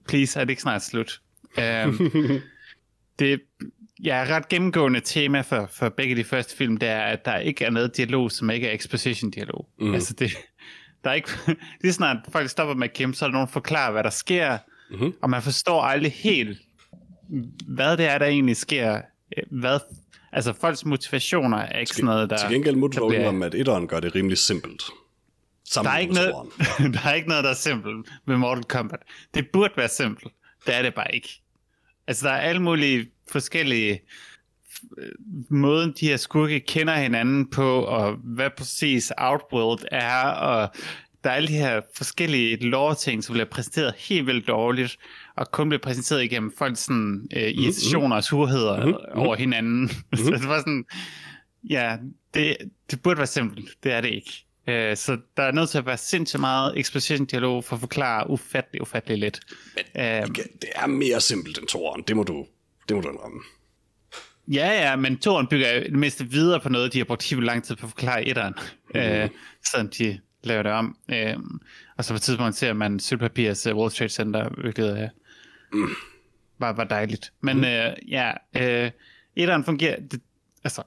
please, 0.08 0.40
er 0.40 0.44
det 0.44 0.50
ikke 0.50 0.62
snart 0.62 0.84
slut? 0.84 1.22
Um, 1.58 2.12
det, 3.20 3.42
ja, 4.04 4.26
ret 4.30 4.50
gennemgående 4.50 5.00
tema 5.00 5.42
for, 5.42 5.70
for 5.74 5.90
begge 5.90 6.16
de 6.16 6.24
første 6.24 6.56
film, 6.56 6.78
det 6.78 6.90
er, 6.90 7.02
at 7.02 7.26
der 7.26 7.38
ikke 7.38 7.66
er 7.66 7.70
noget 7.70 7.98
dialog, 7.98 8.32
som 8.32 8.50
ikke 8.50 8.68
er 8.68 8.74
exposition-dialog. 8.74 9.70
Mm. 9.80 9.94
Altså 9.94 10.14
det, 10.14 10.32
der 11.08 11.12
er 11.12 11.16
ikke, 11.16 11.32
lige 11.82 11.94
snart 11.94 12.18
folk 12.30 12.50
stopper 12.50 12.76
med 12.76 12.88
at 12.88 12.94
kæmpe, 12.94 13.18
så 13.18 13.26
er 13.26 13.28
der 13.30 13.34
nogen, 13.34 13.48
der 13.48 13.52
forklarer, 13.52 13.92
hvad 13.92 14.04
der 14.04 14.10
sker, 14.10 14.58
mm-hmm. 14.90 15.14
og 15.22 15.30
man 15.30 15.42
forstår 15.42 15.82
aldrig 15.82 16.12
helt, 16.12 16.58
hvad 17.68 17.98
det 17.98 18.06
er, 18.06 18.18
der 18.18 18.26
egentlig 18.26 18.58
sker. 18.58 19.02
Hvad, 19.52 19.80
altså, 20.32 20.54
folks 20.62 20.86
motivationer 20.86 21.58
er 21.58 21.80
ikke 21.80 21.92
sådan 21.92 22.06
noget, 22.06 22.30
der... 22.30 22.38
Til 22.38 22.50
gengæld 22.50 22.92
du 22.92 23.08
bliver... 23.10 23.28
om, 23.28 23.44
at 23.44 23.56
etteren 23.56 23.88
gør 23.88 24.00
det 24.00 24.16
rimelig 24.16 24.38
simpelt. 24.38 24.84
Der 25.76 25.90
er, 25.90 25.98
ikke 25.98 26.14
noget, 26.14 26.34
der 26.94 27.10
er 27.10 27.14
ikke 27.14 27.30
noget, 27.30 27.44
der 27.44 27.50
er 27.50 27.56
simpelt 27.56 28.08
med 28.26 28.38
Mortal 28.38 28.64
Kombat. 28.64 29.00
Det 29.34 29.48
burde 29.54 29.74
være 29.78 29.88
simpelt. 29.88 30.34
Det 30.66 30.76
er 30.76 30.82
det 30.82 30.94
bare 30.96 31.16
ikke. 31.16 31.42
Altså, 32.08 32.28
der 32.28 32.34
er 32.34 32.40
alle 32.40 32.62
mulige 32.62 33.12
forskellige 33.32 34.02
måden 35.50 35.94
de 36.00 36.08
her 36.08 36.18
skurke 36.18 36.60
kender 36.60 36.96
hinanden 36.96 37.50
på, 37.50 37.82
og 37.82 38.14
hvad 38.24 38.50
præcis 38.58 39.12
Outworld 39.18 39.80
er, 39.92 40.24
og 40.24 40.70
der 41.24 41.30
er 41.30 41.36
alle 41.36 41.48
de 41.48 41.54
her 41.54 41.82
forskellige 41.96 42.56
lore-ting, 42.56 43.24
som 43.24 43.34
bliver 43.34 43.46
præsenteret 43.46 43.94
helt 43.98 44.28
vildt 44.28 44.48
dårligt, 44.48 44.98
og 45.36 45.52
kun 45.52 45.70
bliver 45.70 45.82
præsenteret 45.82 46.24
igennem 46.24 46.54
folks 46.58 46.80
sådan, 46.80 47.28
øh, 47.36 47.50
mhm, 47.50 47.64
irritationer 47.64 48.16
og 48.16 48.24
surheder 48.24 48.86
mm-hmm. 48.86 49.20
over 49.22 49.36
hinanden. 49.36 49.82
Mm-hmm. 49.82 50.18
så 50.26 50.32
det 50.32 50.48
var 50.50 50.60
sådan, 50.60 50.86
ja, 51.70 51.98
det, 52.34 52.58
det 52.92 53.02
burde 53.02 53.18
være 53.18 53.28
simpelt, 53.28 53.70
det 53.84 53.92
er 53.94 54.02
det 54.02 54.10
ikke. 54.10 54.44
Uh, 54.68 54.98
så 54.98 55.18
der 55.38 55.44
er 55.44 55.52
nødt 55.52 55.70
til 55.70 55.78
at 55.78 55.86
være 55.86 55.98
sindssygt 55.98 56.40
meget 56.40 56.80
exposition-dialog 56.80 57.64
for 57.64 57.76
at 57.76 57.80
forklare 57.80 58.30
ufattelig, 58.30 58.82
ufattelig 58.82 59.18
lidt. 59.18 59.40
Men 59.76 60.24
uh, 60.24 60.36
det 60.36 60.70
er 60.76 60.88
mere 60.88 61.22
simpelt 61.22 61.58
end 61.58 61.68
toren, 61.68 62.04
det 62.08 62.16
må 62.16 62.24
du, 62.24 62.46
det 62.90 62.96
må 62.96 63.02
du 63.02 63.10
indrømme. 63.10 63.40
Ja, 64.48 64.90
ja, 64.90 64.96
men 64.96 65.18
toren 65.18 65.48
bygger 65.48 65.80
det 65.80 65.94
meste 65.94 66.26
videre 66.26 66.60
på 66.60 66.70
noget, 66.70 66.94
de 66.94 66.98
har 66.98 67.06
brugt 67.06 67.30
helt 67.30 67.44
lang 67.44 67.64
tid 67.64 67.76
på 67.76 67.86
at 67.86 67.90
forklare 67.90 68.26
etteren, 68.26 68.54
mm. 68.94 69.00
øh, 69.00 69.30
sådan 69.72 69.92
de 69.98 70.20
laver 70.44 70.64
det 70.64 70.72
om. 70.72 70.98
Øh, 71.12 71.36
og 71.98 72.06
så 72.06 72.14
på 72.14 72.16
et 72.16 72.22
tidspunkt 72.22 72.56
ser 72.56 72.74
man 72.74 73.00
Sølvpapirs 73.00 73.68
uh, 73.68 73.78
World 73.78 73.92
Trade 73.92 74.10
Center, 74.10 74.50
hvilket 74.50 74.92
uh, 74.92 75.80
mm. 75.80 75.90
var, 76.58 76.74
var 76.74 76.84
dejligt. 76.84 77.34
Men 77.42 77.58
mm. 77.58 77.64
øh, 77.64 77.94
ja, 78.08 78.32
øh, 78.58 78.92
etteren 79.36 79.64
fungerer, 79.64 80.00
det, 80.00 80.22
altså, 80.64 80.84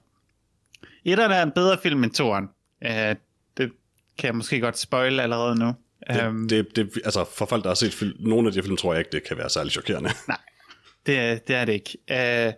etteren 1.04 1.32
er 1.32 1.42
en 1.42 1.52
bedre 1.52 1.78
film 1.82 2.04
end 2.04 2.12
toren. 2.12 2.48
Øh, 2.84 3.16
det 3.56 3.72
kan 4.18 4.26
jeg 4.26 4.34
måske 4.34 4.60
godt 4.60 4.78
spoil 4.78 5.20
allerede 5.20 5.58
nu. 5.58 5.74
Det, 6.08 6.26
um, 6.26 6.48
det, 6.48 6.76
det, 6.76 6.98
altså 7.04 7.24
for 7.36 7.46
folk, 7.46 7.62
der 7.62 7.70
har 7.70 7.74
set 7.74 7.94
film, 7.94 8.16
nogle 8.20 8.48
af 8.48 8.52
de 8.52 8.62
film, 8.62 8.76
tror 8.76 8.92
jeg 8.92 9.00
ikke, 9.00 9.12
det 9.12 9.24
kan 9.24 9.36
være 9.36 9.50
særlig 9.50 9.72
chokerende. 9.72 10.10
Nej, 10.28 10.38
det, 11.06 11.48
det 11.48 11.56
er 11.56 11.64
det 11.64 11.72
ikke. 11.72 11.98
Uh, 12.48 12.52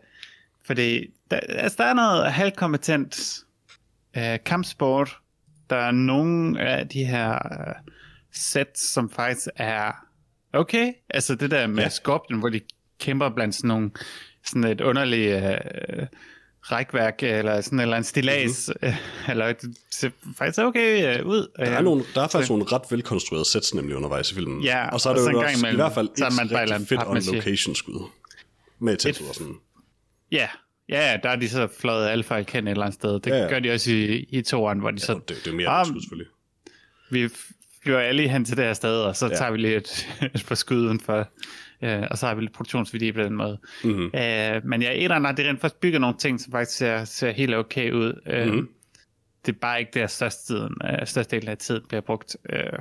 fordi 0.65 1.07
der, 1.31 1.41
altså, 1.49 1.77
der 1.83 1.85
er 1.85 1.95
noget 1.95 2.33
halvkompetent 2.33 3.39
uh, 4.17 4.23
kampsport. 4.47 5.19
Der 5.71 5.77
er 5.77 5.91
nogle 5.91 6.61
af 6.61 6.89
de 6.89 7.05
her 7.05 7.33
uh, 7.33 7.93
sæt, 8.33 8.79
som 8.79 9.11
faktisk 9.11 9.49
er 9.57 9.93
okay. 10.53 10.93
Altså 11.11 11.35
det 11.35 11.51
der 11.51 11.67
med 11.67 11.83
ja. 11.83 11.89
Scorpion, 11.89 12.39
hvor 12.39 12.49
de 12.49 12.61
kæmper 13.01 13.29
blandt 13.29 13.55
sådan 13.55 13.69
nogle 13.69 13.91
sådan 14.45 14.65
et 14.65 14.81
underligt 14.81 15.37
uh, 15.37 16.07
rækværk, 16.63 17.23
eller 17.23 17.61
sådan 17.61 17.81
eller 17.81 17.97
en 17.97 18.05
stilas, 18.05 18.71
mm-hmm. 18.83 18.97
eller 19.31 19.53
det 19.53 19.77
ser 19.91 20.11
faktisk 20.39 20.59
okay 20.59 21.21
uh, 21.21 21.27
ud. 21.27 21.49
Der 21.57 21.65
er, 21.65 21.83
nogle, 21.83 22.05
der 22.15 22.23
er 22.23 22.29
faktisk 22.29 22.47
så, 22.47 22.53
nogle 22.53 22.65
ret 22.73 22.83
velkonstruerede 22.91 23.45
sæt 23.45 23.71
nemlig 23.75 23.97
undervejs 23.97 24.33
i 24.33 24.35
filmen. 24.35 24.63
Ja, 24.63 24.89
og 24.89 25.01
så 25.01 25.11
er 25.11 25.15
det 25.15 25.33
jo 25.33 25.41
også, 25.41 25.67
i 25.67 25.75
hvert 25.75 25.93
fald 25.93 26.09
et 26.09 26.53
rigtig 26.53 26.89
fedt 26.89 27.01
on-location 27.01 27.75
skud. 27.75 28.09
Med 28.79 28.93
et, 28.93 29.23
og 29.29 29.35
sådan. 29.35 29.55
Ja, 30.33 30.49
ja, 30.89 31.17
der 31.23 31.29
er 31.29 31.37
de 31.37 31.49
så 31.49 31.69
fløjet 31.81 32.09
alfa 32.09 32.35
i 32.35 32.43
kendt 32.43 32.69
et 32.69 32.71
eller 32.71 32.85
andet 32.85 32.95
sted. 32.95 33.21
Det 33.21 33.27
ja, 33.27 33.37
ja. 33.37 33.49
gør 33.49 33.59
de 33.59 33.73
også 33.73 33.91
i, 33.91 34.27
i 34.29 34.43
toeren, 34.43 34.79
hvor 34.79 34.91
de 34.91 34.99
ja, 35.01 35.07
så... 35.07 35.15
Det, 35.15 35.29
det 35.29 35.47
er 35.47 35.55
mere 35.55 35.69
ah, 35.69 35.87
skud, 35.87 36.01
selvfølgelig. 36.01 36.33
Vi 37.11 37.29
flyver 37.83 37.99
alle 37.99 38.29
hen 38.29 38.45
til 38.45 38.57
det 38.57 38.65
her 38.65 38.73
sted, 38.73 39.01
og 39.03 39.17
så 39.17 39.27
ja. 39.27 39.35
tager 39.35 39.51
vi 39.51 39.59
lige 39.59 39.77
et, 39.77 40.09
et 40.35 40.45
par 40.49 40.55
skud 40.55 40.77
udenfor. 40.77 41.29
Uh, 41.83 42.03
og 42.11 42.19
så 42.19 42.27
har 42.27 42.35
vi 42.35 42.41
lidt 42.41 42.53
produktionsværdi 42.53 43.13
på 43.13 43.21
den 43.21 43.33
måde. 43.33 43.59
Mm-hmm. 43.85 44.05
Uh, 44.05 44.65
men 44.65 44.83
ja, 44.83 44.93
et 44.93 45.03
eller 45.03 45.17
andet, 45.17 45.37
det 45.37 45.47
rent 45.47 45.61
faktisk 45.61 45.81
bygger 45.81 45.99
nogle 45.99 46.17
ting, 46.19 46.41
som 46.41 46.53
faktisk 46.53 46.79
ser, 46.79 47.05
ser 47.05 47.31
helt 47.31 47.55
okay 47.55 47.93
ud. 47.93 48.21
Uh, 48.27 48.47
mm-hmm. 48.47 48.69
Det 49.47 49.55
er 49.55 49.59
bare 49.59 49.81
ikke 49.81 49.91
der 49.95 50.07
største, 50.07 50.53
tiden, 50.53 50.75
uh, 50.85 51.07
største 51.07 51.37
del 51.37 51.49
af 51.49 51.59
tiden 51.59 51.83
bliver 51.89 52.01
brugt. 52.01 52.37
Uh, 52.53 52.79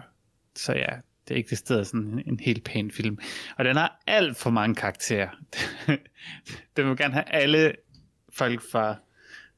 så 0.55 0.73
ja, 0.73 0.87
det 1.27 1.51
er 1.51 1.55
sted 1.55 1.85
sådan 1.85 2.23
en, 2.27 2.39
helt 2.39 2.63
pæn 2.63 2.91
film. 2.91 3.17
Og 3.57 3.65
den 3.65 3.75
har 3.75 4.01
alt 4.07 4.37
for 4.37 4.49
mange 4.49 4.75
karakterer. 4.75 5.29
den 6.77 6.89
vil 6.89 6.97
gerne 6.97 7.13
have 7.13 7.29
alle 7.29 7.73
folk 8.33 8.61
fra, 8.71 8.95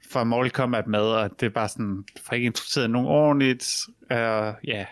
fra 0.10 0.24
Mortal 0.24 0.52
Kombat 0.52 0.88
med, 0.88 1.00
og 1.00 1.40
det 1.40 1.46
er 1.46 1.50
bare 1.50 1.70
sådan, 1.70 2.04
for 2.22 2.36
ikke 2.36 2.46
introduceret 2.46 2.90
nogen 2.90 3.08
ordentligt. 3.08 3.82
Uh, 4.02 4.18
ja, 4.18 4.54
yeah. 4.68 4.86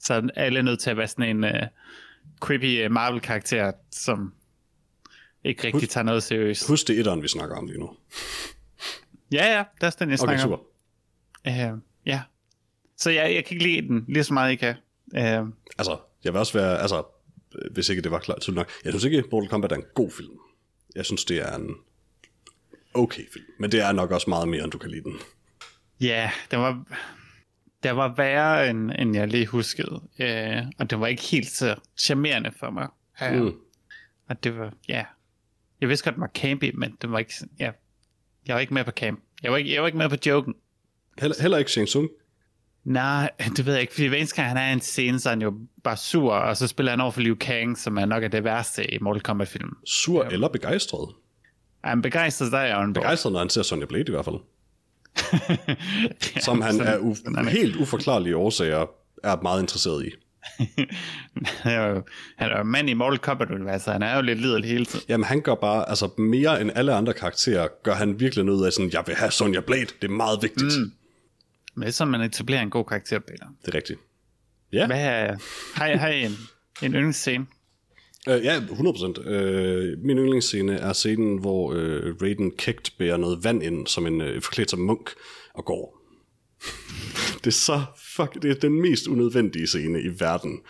så 0.00 0.14
er 0.14 0.20
alle 0.36 0.62
nødt 0.62 0.80
til 0.80 0.90
at 0.90 0.96
være 0.96 1.08
sådan 1.08 1.36
en 1.36 1.44
uh, 1.44 1.68
creepy 2.40 2.86
Marvel-karakter, 2.86 3.72
som 3.90 4.34
ikke 5.44 5.64
rigtig 5.64 5.80
husk, 5.80 5.90
tager 5.90 6.04
noget 6.04 6.22
seriøst. 6.22 6.68
Husk 6.68 6.88
det 6.88 6.98
etteren, 6.98 7.22
vi 7.22 7.28
snakker 7.28 7.56
om 7.56 7.66
lige 7.66 7.78
nu. 7.78 7.90
Ja, 9.32 9.56
ja, 9.56 9.64
det 9.80 9.86
er 9.86 9.90
den, 9.90 10.10
jeg 10.10 10.18
snakker 10.18 10.44
okay, 10.44 10.52
super. 10.52 10.56
om. 11.46 11.72
Uh, 11.74 11.80
ja. 12.06 12.22
Så 12.96 13.10
jeg, 13.10 13.34
jeg 13.34 13.44
kan 13.44 13.54
ikke 13.54 13.64
lide 13.64 13.88
den 13.88 14.04
lige 14.08 14.24
så 14.24 14.34
meget, 14.34 14.52
I 14.52 14.56
kan. 14.56 14.74
Uh, 15.18 15.48
altså, 15.78 15.98
jeg 16.24 16.32
vil 16.32 16.38
også 16.38 16.58
være, 16.58 16.78
altså, 16.78 17.02
hvis 17.70 17.88
ikke 17.88 18.02
det 18.02 18.10
var 18.10 18.18
klart 18.18 18.40
tydeligt 18.40 18.56
nok, 18.56 18.70
jeg 18.84 18.92
synes 18.92 19.04
ikke, 19.04 19.24
Mortal 19.32 19.48
Kombat 19.48 19.72
er 19.72 19.76
en 19.76 19.84
god 19.94 20.10
film. 20.10 20.38
Jeg 20.96 21.04
synes, 21.04 21.24
det 21.24 21.38
er 21.38 21.56
en 21.56 21.76
okay 22.94 23.22
film, 23.32 23.44
men 23.58 23.72
det 23.72 23.80
er 23.80 23.92
nok 23.92 24.10
også 24.10 24.30
meget 24.30 24.48
mere, 24.48 24.64
end 24.64 24.72
du 24.72 24.78
kan 24.78 24.90
lide 24.90 25.02
den. 25.02 25.16
Ja, 26.00 26.30
det 26.50 26.58
var, 26.58 26.84
det 27.82 27.96
var 27.96 28.14
værre, 28.16 28.70
end, 28.70 28.90
end 28.98 29.16
jeg 29.16 29.28
lige 29.28 29.46
huskede, 29.46 29.92
uh, 29.92 30.68
og 30.78 30.90
det 30.90 31.00
var 31.00 31.06
ikke 31.06 31.22
helt 31.22 31.50
så 31.50 31.76
charmerende 31.96 32.52
for 32.60 32.70
mig. 32.70 32.88
Ja, 33.20 33.42
mm. 33.42 33.54
Og 34.28 34.44
det 34.44 34.58
var, 34.58 34.72
ja. 34.88 35.04
Jeg 35.80 35.88
vidste 35.88 36.04
godt, 36.04 36.14
det 36.14 36.20
var 36.20 36.30
campy, 36.34 36.70
men 36.74 36.96
det 37.02 37.10
var 37.10 37.18
ikke, 37.18 37.34
ja. 37.58 37.70
Jeg 38.46 38.54
var 38.54 38.60
ikke 38.60 38.74
med 38.74 38.84
på 38.84 38.90
camp. 38.90 39.20
Jeg 39.42 39.52
var 39.52 39.58
ikke, 39.58 39.74
jeg 39.74 39.82
var 39.82 39.86
ikke 39.88 39.98
med 39.98 40.08
på 40.08 40.16
joken. 40.26 40.54
Heller, 41.18 41.36
heller 41.40 41.58
ikke 41.58 41.70
Shang 41.70 41.88
Tsung. 41.88 42.08
Nej, 42.84 43.30
det 43.56 43.66
ved 43.66 43.72
jeg 43.72 43.80
ikke, 43.80 43.92
fordi 43.92 44.06
hver 44.06 44.18
eneste 44.18 44.36
gang 44.36 44.48
han 44.48 44.56
er 44.56 44.68
i 44.70 44.72
en 44.72 44.80
scene, 44.80 45.20
så 45.20 45.28
er 45.28 45.32
han 45.32 45.42
jo 45.42 45.54
bare 45.84 45.96
sur, 45.96 46.32
og 46.32 46.56
så 46.56 46.66
spiller 46.66 46.92
han 46.92 47.00
over 47.00 47.10
for 47.10 47.20
Liu 47.20 47.34
Kang, 47.34 47.78
som 47.78 47.96
er 47.98 48.04
nok 48.04 48.24
er 48.24 48.28
det 48.28 48.44
værste 48.44 48.94
i 48.94 48.98
Mortal 49.00 49.22
Kombat-filmen. 49.22 49.74
Sur 49.86 50.24
ja. 50.24 50.30
eller 50.30 50.48
begejstret. 50.48 51.08
Er 51.84 51.88
han 51.88 52.02
begejstret, 52.02 52.52
der 52.52 52.58
er 52.58 52.78
on 52.82 52.92
board. 52.92 53.04
Begejstret, 53.04 53.32
når 53.32 53.38
han 53.40 53.48
ser 53.50 53.62
Sonja 53.62 53.86
Blade 53.86 54.04
i 54.08 54.10
hvert 54.10 54.24
fald. 54.24 54.36
Som 56.44 56.60
han 56.60 56.72
sådan- 56.74 56.92
af 56.92 56.96
u- 56.96 57.38
er 57.38 57.42
det. 57.42 57.52
helt 57.52 57.76
uforklarlige 57.76 58.36
årsager 58.36 58.86
er 59.24 59.36
meget 59.42 59.60
interesseret 59.62 60.06
i. 60.06 60.10
han 61.62 61.72
er 61.72 61.86
jo 61.86 62.02
han 62.36 62.50
er 62.52 62.58
jo 62.58 62.62
mand 62.64 62.90
i 62.90 62.94
Mortal 62.94 63.18
Kombat-universet, 63.18 63.92
han 63.92 64.02
er 64.02 64.16
jo 64.16 64.22
lidt 64.22 64.40
liderlig 64.40 64.70
hele 64.70 64.84
tiden. 64.84 65.04
Jamen 65.08 65.24
han 65.24 65.40
gør 65.40 65.54
bare, 65.54 65.88
altså 65.88 66.08
mere 66.18 66.60
end 66.60 66.70
alle 66.74 66.94
andre 66.94 67.12
karakterer, 67.12 67.68
gør 67.82 67.94
han 67.94 68.20
virkelig 68.20 68.44
noget 68.44 68.66
af 68.66 68.72
sådan, 68.72 68.90
jeg 68.92 69.02
vil 69.06 69.14
have 69.14 69.30
Sonja 69.30 69.60
Blade, 69.60 69.86
det 70.02 70.04
er 70.04 70.08
meget 70.08 70.38
vigtigt. 70.42 70.78
Mm. 70.80 70.92
Er 71.82 71.90
sådan, 71.90 72.10
man 72.10 72.20
etablerer 72.20 72.62
en 72.62 72.70
god 72.70 72.84
karakter, 72.84 73.18
Peter. 73.18 73.46
Det 73.64 73.74
er 73.74 73.74
rigtigt. 73.74 74.00
Ja, 74.72 74.86
Hvad 74.86 75.00
er, 75.00 75.36
har, 75.74 75.86
I, 75.86 75.96
har 75.96 76.08
I 76.08 76.24
en, 76.24 76.36
en 76.82 76.92
yndlingsscene? 76.94 77.46
øh, 78.28 78.44
ja 78.44 78.58
100%. 78.58 79.28
Øh, 79.28 79.98
min 79.98 80.18
yndlingsscene 80.18 80.76
er 80.76 80.92
scenen, 80.92 81.38
hvor 81.38 81.72
øh, 81.72 82.14
Raiden 82.22 82.50
Kægt 82.50 82.94
bærer 82.98 83.16
noget 83.16 83.44
vand 83.44 83.62
ind, 83.62 83.86
som 83.86 84.06
en 84.06 84.20
øh, 84.20 84.42
forklædt 84.42 84.70
som 84.70 84.80
munk, 84.80 85.10
og 85.54 85.64
går. 85.64 86.00
det 87.44 87.46
er 87.46 87.50
så 87.50 87.82
fuck, 88.16 88.42
det 88.42 88.50
er 88.50 88.54
den 88.54 88.82
mest 88.82 89.06
unødvendige 89.06 89.66
scene 89.66 90.02
i 90.02 90.08
verden. 90.18 90.60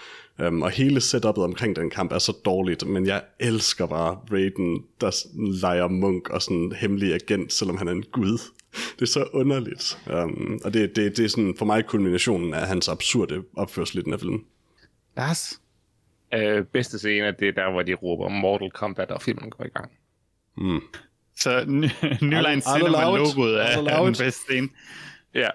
Um, 0.47 0.63
og 0.63 0.71
hele 0.71 1.01
setupet 1.01 1.45
omkring 1.45 1.77
den 1.77 1.91
kamp 1.91 2.13
er 2.13 2.19
så 2.19 2.33
dårligt, 2.45 2.87
men 2.87 3.07
jeg 3.07 3.23
elsker 3.41 3.87
bare 3.87 4.19
Raiden, 4.33 4.85
der 5.01 5.27
leger 5.61 5.89
munk 5.89 6.31
og 6.31 6.43
sådan 6.43 6.73
hemmelig 6.77 7.15
agent, 7.15 7.53
selvom 7.53 7.77
han 7.77 7.89
er 7.89 7.93
en 7.93 8.05
gud. 8.13 8.39
Det 8.97 9.03
er 9.03 9.07
så 9.07 9.29
underligt. 9.33 9.99
Um, 10.13 10.61
og 10.65 10.75
det, 10.75 10.97
det, 10.97 11.17
det 11.17 11.25
er 11.25 11.29
sådan 11.29 11.55
for 11.59 11.65
mig 11.65 11.87
kulminationen 11.87 12.55
af 12.55 12.67
hans 12.69 12.89
absurde 12.89 13.43
opførsel 13.57 13.99
i 13.99 14.03
den 14.03 14.13
her 14.13 14.19
film. 14.19 14.45
Lars? 15.17 15.61
Øh, 16.35 16.65
bedste 16.65 16.99
scene, 16.99 17.35
det 17.39 17.49
er 17.49 17.53
der, 17.53 17.71
hvor 17.73 17.83
de 17.83 17.95
råber 17.95 18.29
Mortal 18.29 18.71
Kombat, 18.71 19.11
og 19.11 19.23
filmen 19.23 19.51
går 19.51 19.65
i 19.65 19.69
gang. 19.69 19.91
Så 21.37 21.65
Ny 21.67 21.81
Line 22.21 22.47
I'll 22.57 22.77
Cinema 22.77 22.99
allow 22.99 23.15
it. 23.15 23.21
logoet 23.21 23.61
I'll 23.65 23.79
er, 23.79 23.91
er 23.91 24.05
den 24.05 24.15
bedste 24.19 24.41
scene. 24.49 24.69
Ja, 25.35 25.49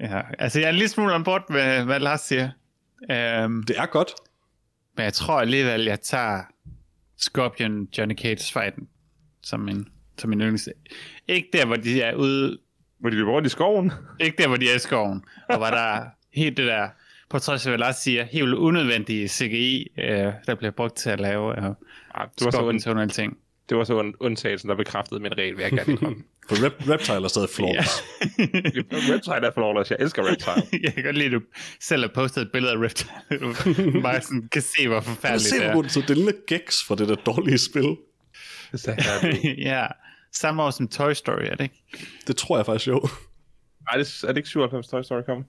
Ja, 0.00 0.20
altså 0.38 0.58
jeg 0.58 0.66
er 0.66 0.70
en 0.70 0.74
lille 0.76 0.88
smule 0.88 1.14
on 1.14 1.24
board 1.24 1.50
med, 1.50 1.84
hvad 1.84 2.00
Lars 2.00 2.20
siger. 2.20 2.50
Um, 3.44 3.62
Det 3.68 3.78
er 3.78 3.86
godt. 3.86 4.08
men 4.96 5.04
jeg 5.04 5.12
tror 5.12 5.40
alligevel, 5.40 5.84
jeg 5.84 6.00
tager 6.00 6.40
Scorpion 7.16 7.88
Johnny 7.98 8.16
Cage 8.18 8.52
fighten 8.52 8.88
som 9.42 9.60
min, 9.60 9.88
som 10.18 10.30
min 10.30 10.40
yndlings. 10.40 10.68
Ikke 11.28 11.48
der, 11.52 11.66
hvor 11.66 11.76
de 11.76 12.02
er 12.02 12.14
ude, 12.14 12.58
hvor 12.98 13.10
de 13.10 13.16
løber 13.16 13.32
rundt 13.32 13.46
i 13.46 13.50
skoven. 13.50 13.92
ikke 14.20 14.42
der, 14.42 14.48
hvor 14.48 14.56
de 14.56 14.70
er 14.70 14.76
i 14.76 14.78
skoven, 14.78 15.24
og 15.48 15.56
hvor 15.56 15.66
der 15.66 15.76
er 15.94 16.04
helt 16.40 16.56
det 16.56 16.66
der, 16.66 16.88
på 17.30 17.38
trods 17.38 17.66
af 17.66 17.70
hvad 17.70 17.78
Lars 17.78 17.96
siger, 17.96 18.24
helt 18.24 18.54
unødvendige 18.54 19.28
CGI, 19.28 19.88
øh, 19.98 20.32
der 20.46 20.54
bliver 20.54 20.70
brugt 20.70 20.96
til 20.96 21.10
at 21.10 21.20
lave 21.20 21.58
øh, 21.58 21.64
Ah, 22.14 22.28
det, 22.38 22.52
var 22.54 22.62
und, 22.62 22.80
til 22.80 22.90
underlige 22.90 23.12
ting. 23.14 23.36
det 23.68 23.76
var 23.76 23.84
så 23.84 23.94
und, 23.98 24.14
undtagelsen, 24.20 24.68
der 24.68 24.76
bekræftede 24.76 25.20
min 25.20 25.38
regel, 25.38 25.56
vil 25.56 25.62
jeg 25.62 25.70
gerne 25.72 25.92
indrømme. 25.92 26.16
For 26.48 26.56
Rep- 26.56 26.90
Reptile 26.90 27.24
er 27.24 27.28
stadig 27.28 27.48
flawless. 27.48 28.02
Reptile 29.12 29.46
er 29.46 29.50
flawless, 29.54 29.90
jeg 29.90 29.96
elsker 30.00 30.22
Reptile. 30.30 30.80
jeg 30.82 30.94
kan 30.94 31.04
godt 31.04 31.16
lide, 31.16 31.26
at 31.26 31.32
du 31.32 31.40
selv 31.80 32.02
har 32.02 32.10
postet 32.14 32.42
et 32.42 32.52
billede 32.52 32.72
af 32.72 32.76
Reptile. 32.78 34.02
Bare 34.02 34.20
sådan 34.20 34.48
kan 34.52 34.62
se, 34.62 34.86
hvor 34.86 34.96
Jeg 34.96 35.04
forfærdeligt 35.04 35.48
ser 35.48 35.58
det 35.58 35.66
er. 35.66 35.72
på 35.72 35.82
det, 35.82 35.90
så 35.92 36.00
det 36.00 36.10
er 36.10 36.14
lille 36.14 36.32
geks 36.46 36.84
fra 36.84 36.94
det 36.94 37.08
der 37.08 37.14
dårlige 37.14 37.58
spil. 37.58 37.96
Er 38.72 39.20
det- 39.22 39.58
ja, 39.70 39.86
samme 40.34 40.62
år 40.62 40.70
som 40.70 40.88
Toy 40.88 41.12
Story, 41.12 41.42
er 41.42 41.54
det 41.54 41.64
ikke? 41.64 41.82
Det 42.26 42.36
tror 42.36 42.56
jeg 42.58 42.66
faktisk 42.66 42.88
jo. 42.88 43.08
er, 43.92 43.98
det, 43.98 44.22
er 44.24 44.26
det 44.28 44.36
ikke 44.36 44.48
97 44.48 44.88
Toy 44.88 45.02
Story 45.02 45.22
kom? 45.26 45.44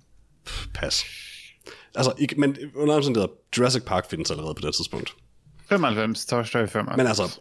Pas. 0.73 1.03
Altså, 1.95 2.13
ikke, 2.19 2.35
men 2.35 2.57
under 2.75 2.95
omstændigheder, 2.95 3.33
Jurassic 3.57 3.83
Park 3.83 4.09
findes 4.09 4.31
allerede 4.31 4.55
på 4.55 4.61
det 4.67 4.75
tidspunkt. 4.75 5.15
95, 5.69 6.25
Toy 6.25 6.43
Story 6.43 6.67
95. 6.67 6.97
Men 6.97 7.07
altså, 7.07 7.39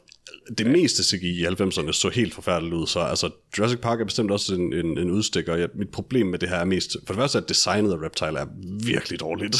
det 0.58 0.66
meste 0.66 1.04
CGI 1.04 1.40
i 1.42 1.46
90'erne 1.46 1.92
så 1.92 2.10
helt 2.14 2.34
forfærdeligt 2.34 2.74
ud, 2.74 2.86
så 2.86 3.00
altså, 3.00 3.30
Jurassic 3.58 3.80
Park 3.80 4.00
er 4.00 4.04
bestemt 4.04 4.30
også 4.30 4.54
en, 4.54 4.72
en, 4.72 4.98
en 4.98 5.10
udstikker. 5.10 5.56
Jeg, 5.56 5.68
mit 5.74 5.88
problem 5.88 6.26
med 6.26 6.38
det 6.38 6.48
her 6.48 6.56
er 6.56 6.64
mest, 6.64 6.96
for 7.06 7.14
det 7.14 7.20
første 7.20 7.38
at 7.38 7.48
designet 7.48 7.92
af 7.92 7.96
Reptile 7.96 8.38
er 8.38 8.46
virkelig 8.86 9.20
dårligt. 9.20 9.56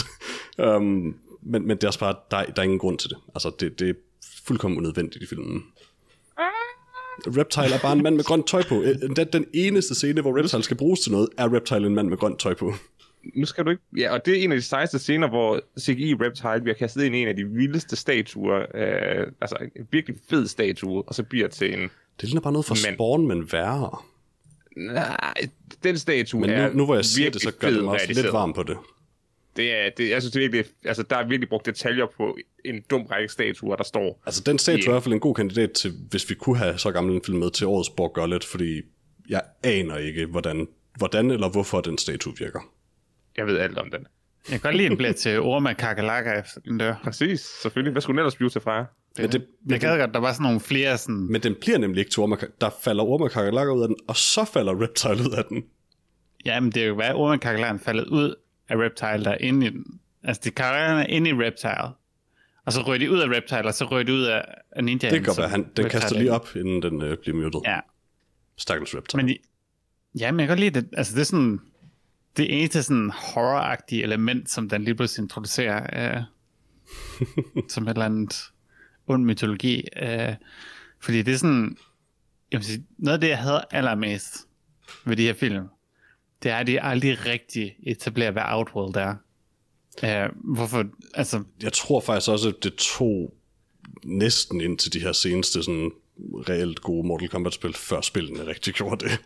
um, 0.58 0.84
men, 1.52 1.66
men 1.66 1.70
det 1.70 1.84
er 1.84 1.88
også 1.88 1.98
bare, 1.98 2.16
der, 2.30 2.36
er- 2.36 2.46
der 2.46 2.58
er 2.58 2.64
ingen 2.64 2.78
grund 2.78 2.98
til 2.98 3.10
det. 3.10 3.18
Altså, 3.34 3.50
det, 3.60 3.78
det 3.78 3.88
er 3.90 3.94
fuldkommen 4.46 4.78
unødvendigt 4.78 5.24
i 5.24 5.26
filmen. 5.26 5.62
Reptile 7.26 7.74
er 7.74 7.78
bare 7.82 7.92
en 7.92 8.02
mand 8.02 8.16
med 8.16 8.24
grønt 8.24 8.46
tøj 8.46 8.62
på. 8.68 8.82
Øh, 8.82 8.94
Den, 9.16 9.26
den 9.32 9.46
eneste 9.54 9.94
scene, 9.94 10.20
hvor 10.20 10.38
Reptile 10.38 10.62
skal 10.62 10.76
bruges 10.76 11.00
til 11.00 11.12
noget, 11.12 11.28
er 11.38 11.54
Reptile 11.54 11.86
en 11.86 11.94
mand 11.94 12.08
med 12.08 12.16
grønt 12.16 12.38
tøj 12.38 12.54
på. 12.54 12.72
Nu 13.34 13.46
skal 13.46 13.64
du 13.64 13.70
ikke... 13.70 13.82
Ja, 13.96 14.12
og 14.12 14.26
det 14.26 14.38
er 14.38 14.44
en 14.44 14.52
af 14.52 14.58
de 14.58 14.62
sejeste 14.62 14.98
scener, 14.98 15.28
hvor 15.28 15.60
CGI 15.80 16.14
Reptile 16.14 16.60
bliver 16.62 16.74
kastet 16.74 17.02
ind 17.04 17.14
i 17.16 17.18
en 17.18 17.28
af 17.28 17.36
de 17.36 17.44
vildeste 17.44 17.96
statuer. 17.96 18.58
Øh, 18.74 19.26
altså 19.40 19.56
en 19.76 19.86
virkelig 19.90 20.16
fed 20.30 20.46
statue, 20.46 21.02
og 21.06 21.14
så 21.14 21.22
bliver 21.22 21.48
til 21.48 21.72
en... 21.72 21.80
Det 22.20 22.28
ligner 22.28 22.40
bare 22.40 22.52
noget 22.52 22.66
for 22.66 22.74
Men- 22.86 22.94
Spawn, 22.94 23.26
men 23.28 23.52
værre. 23.52 23.98
Nej, 24.76 25.32
den 25.84 25.98
statue 25.98 26.40
Men 26.40 26.50
er 26.50 26.68
nu, 26.68 26.76
nu 26.76 26.84
hvor 26.84 26.94
jeg 26.94 27.04
siger 27.04 27.30
det, 27.30 27.42
så 27.42 27.46
virkelig 27.48 27.60
gør 27.60 27.68
det 27.68 27.76
fed 27.76 27.84
mig 27.84 28.22
lidt 28.24 28.32
varm 28.32 28.52
på 28.52 28.62
det. 28.62 28.76
Det 29.56 29.72
er, 29.72 29.90
det, 29.96 30.10
jeg 30.10 30.22
synes 30.22 30.32
det 30.32 30.44
er 30.44 30.50
virkelig, 30.50 30.74
altså 30.84 31.02
der 31.02 31.16
er 31.16 31.26
virkelig 31.26 31.48
brugt 31.48 31.66
detaljer 31.66 32.06
på 32.16 32.36
en 32.64 32.82
dum 32.90 33.02
række 33.02 33.28
statuer, 33.28 33.76
der 33.76 33.84
står. 33.84 34.22
Altså, 34.26 34.42
den 34.46 34.58
statue 34.58 34.78
Ja. 34.80 34.84
er 34.84 34.90
i 34.90 34.92
hvert 34.92 35.02
fald 35.02 35.14
en 35.14 35.20
god 35.20 35.34
kandidat 35.34 35.72
til, 35.72 35.92
hvis 36.10 36.30
vi 36.30 36.34
kunne 36.34 36.58
have 36.58 36.78
så 36.78 36.90
gammel 36.90 37.14
en 37.14 37.22
film 37.26 37.38
med 37.38 37.50
til 37.50 37.66
årets 37.66 37.90
Borg 37.90 38.12
Gullet, 38.14 38.44
fordi 38.44 38.82
jeg 39.28 39.42
aner 39.62 39.96
ikke, 39.96 40.26
hvordan, 40.26 40.68
hvordan 40.98 41.30
eller 41.30 41.48
hvorfor 41.48 41.80
den 41.80 41.98
statue 41.98 42.34
virker. 42.38 42.60
Jeg 43.36 43.46
ved 43.46 43.58
alt 43.58 43.78
om 43.78 43.90
den. 43.90 44.00
Jeg 44.50 44.60
kan 44.60 44.60
godt 44.60 44.76
lide, 44.76 44.88
den 44.88 44.96
bliver 44.96 45.12
til 45.12 45.40
Orma 45.40 45.72
Kakalaka 45.72 46.30
efter 46.40 46.60
den 46.60 46.78
dør. 46.78 46.94
Præcis, 47.04 47.40
selvfølgelig. 47.40 47.92
Hvad 47.92 48.02
skulle 48.02 48.14
den 48.14 48.18
ellers 48.18 48.36
blive 48.36 48.50
til 48.50 48.60
fra? 48.60 48.84
Men, 49.18 49.32
det, 49.32 49.46
Jeg 49.70 49.80
gad 49.80 49.98
godt, 49.98 50.14
der 50.14 50.20
var 50.20 50.32
sådan 50.32 50.42
nogle 50.42 50.60
flere 50.60 50.98
sådan... 50.98 51.26
men 51.30 51.42
den 51.42 51.54
bliver 51.60 51.78
nemlig 51.78 51.98
ikke 52.00 52.10
til 52.10 52.20
Orma, 52.20 52.36
der 52.60 52.70
falder 52.82 53.04
Orma 53.04 53.28
Kakerlakker 53.28 53.74
ud 53.74 53.82
af 53.82 53.88
den, 53.88 53.96
og 54.08 54.16
så 54.16 54.44
falder 54.52 54.82
Reptile 54.82 55.30
ud 55.30 55.34
af 55.36 55.44
den. 55.44 55.64
Ja, 56.44 56.60
men 56.60 56.72
det 56.72 56.82
er 56.82 56.86
jo 56.86 56.94
hvad 56.94 57.10
Orma 57.14 57.36
Kakalaka 57.36 57.74
er 57.74 57.78
faldet 57.78 58.06
ud 58.06 58.34
af 58.68 58.76
Reptile, 58.76 59.24
der 59.24 59.30
er 59.30 59.38
inde 59.40 59.66
i 59.66 59.70
den. 59.70 60.00
Altså, 60.22 60.40
det 60.44 60.54
Kakalaka 60.54 61.02
er 61.02 61.06
inde 61.06 61.30
i 61.30 61.32
Reptile. 61.32 61.94
Og 62.64 62.72
så 62.72 62.82
rører 62.82 62.98
de 62.98 63.10
ud 63.10 63.18
af 63.18 63.28
Reptile, 63.28 63.64
og 63.64 63.74
så 63.74 63.84
rører 63.84 64.02
de 64.02 64.12
ud 64.12 64.22
af 64.22 64.44
af 64.72 64.84
Ninja. 64.84 65.10
Det 65.10 65.24
kan 65.24 65.34
være, 65.38 65.48
han, 65.48 65.66
den 65.76 65.88
kaster 65.88 66.18
lige 66.18 66.32
op, 66.32 66.48
inden 66.56 66.82
den 66.82 67.02
øh, 67.02 67.18
bliver 67.18 67.36
muted. 67.36 67.60
Ja, 67.66 67.80
Stakkels 68.56 68.96
Reptile. 68.96 69.22
men 69.22 69.28
de, 69.28 69.38
ja, 70.18 70.32
men 70.32 70.40
jeg 70.40 70.48
kan 70.48 70.50
godt 70.56 70.60
lide 70.60 70.80
det. 70.80 70.88
Altså, 70.96 71.14
det 71.14 71.20
er 71.20 71.24
sådan 71.24 71.60
det 72.36 72.58
eneste 72.58 72.82
sådan 72.82 73.10
horror 73.10 73.76
element, 73.90 74.50
som 74.50 74.68
den 74.68 74.84
lige 74.84 74.94
pludselig 74.94 75.22
introducerer, 75.22 76.16
øh, 76.16 76.22
som 77.72 77.84
et 77.84 77.90
eller 77.90 78.04
andet 78.04 78.52
ond 79.06 79.24
mytologi. 79.24 79.84
Øh, 80.02 80.34
fordi 81.00 81.22
det 81.22 81.34
er 81.34 81.38
sådan, 81.38 81.76
jeg 82.52 82.58
vil 82.58 82.66
sige, 82.66 82.86
noget 82.98 83.14
af 83.14 83.20
det, 83.20 83.28
jeg 83.28 83.38
havde 83.38 83.64
allermest 83.70 84.46
ved 85.04 85.16
de 85.16 85.22
her 85.22 85.34
film, 85.34 85.66
det 86.42 86.50
er, 86.50 86.56
at 86.56 86.66
de 86.66 86.82
aldrig 86.82 87.26
rigtig 87.26 87.76
etablerer, 87.82 88.30
hvad 88.30 88.42
Outworld 88.46 88.96
er. 88.96 89.14
Øh, 90.04 90.30
hvorfor, 90.34 90.84
altså, 91.14 91.42
Jeg 91.62 91.72
tror 91.72 92.00
faktisk 92.00 92.30
også, 92.30 92.48
at 92.48 92.54
det 92.62 92.74
tog 92.74 93.34
næsten 94.04 94.60
ind 94.60 94.78
til 94.78 94.92
de 94.92 95.00
her 95.00 95.12
seneste 95.12 95.62
sådan 95.62 95.90
reelt 96.48 96.80
gode 96.80 97.06
Mortal 97.06 97.28
Kombat-spil, 97.28 97.74
før 97.74 98.00
spillene 98.00 98.46
rigtig 98.46 98.74
gjorde 98.74 99.04
det. 99.04 99.20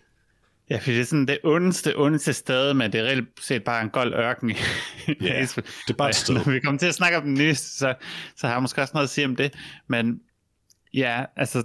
Ja, 0.71 0.79
fordi 0.79 0.93
det 0.93 1.01
er 1.01 1.05
sådan 1.05 1.27
det 1.27 1.39
ondeste, 1.45 1.99
ondeste 1.99 2.33
sted, 2.33 2.75
men 2.75 2.93
det 2.93 3.01
er 3.01 3.05
reelt 3.05 3.29
set 3.41 3.64
bare 3.64 3.83
en 3.83 3.91
gold 3.91 4.14
ørken. 4.14 4.51
Ja, 4.51 5.41
det 5.41 5.55
det 5.57 5.64
er 5.89 5.95
bare 5.99 6.09
et 6.09 6.17
sted. 6.25 6.35
Når 6.35 6.53
vi 6.53 6.61
kommer 6.61 6.79
til 6.79 6.87
at 6.87 6.95
snakke 6.95 7.19
om 7.19 7.25
den 7.25 7.35
nyeste, 7.35 7.79
så, 7.79 7.95
så 8.37 8.47
har 8.47 8.55
jeg 8.55 8.62
måske 8.62 8.83
også 8.83 8.91
noget 8.95 9.07
at 9.07 9.11
sige 9.11 9.25
om 9.25 9.37
det. 9.37 9.55
Men 9.89 10.21
ja, 10.95 11.25
altså, 11.37 11.62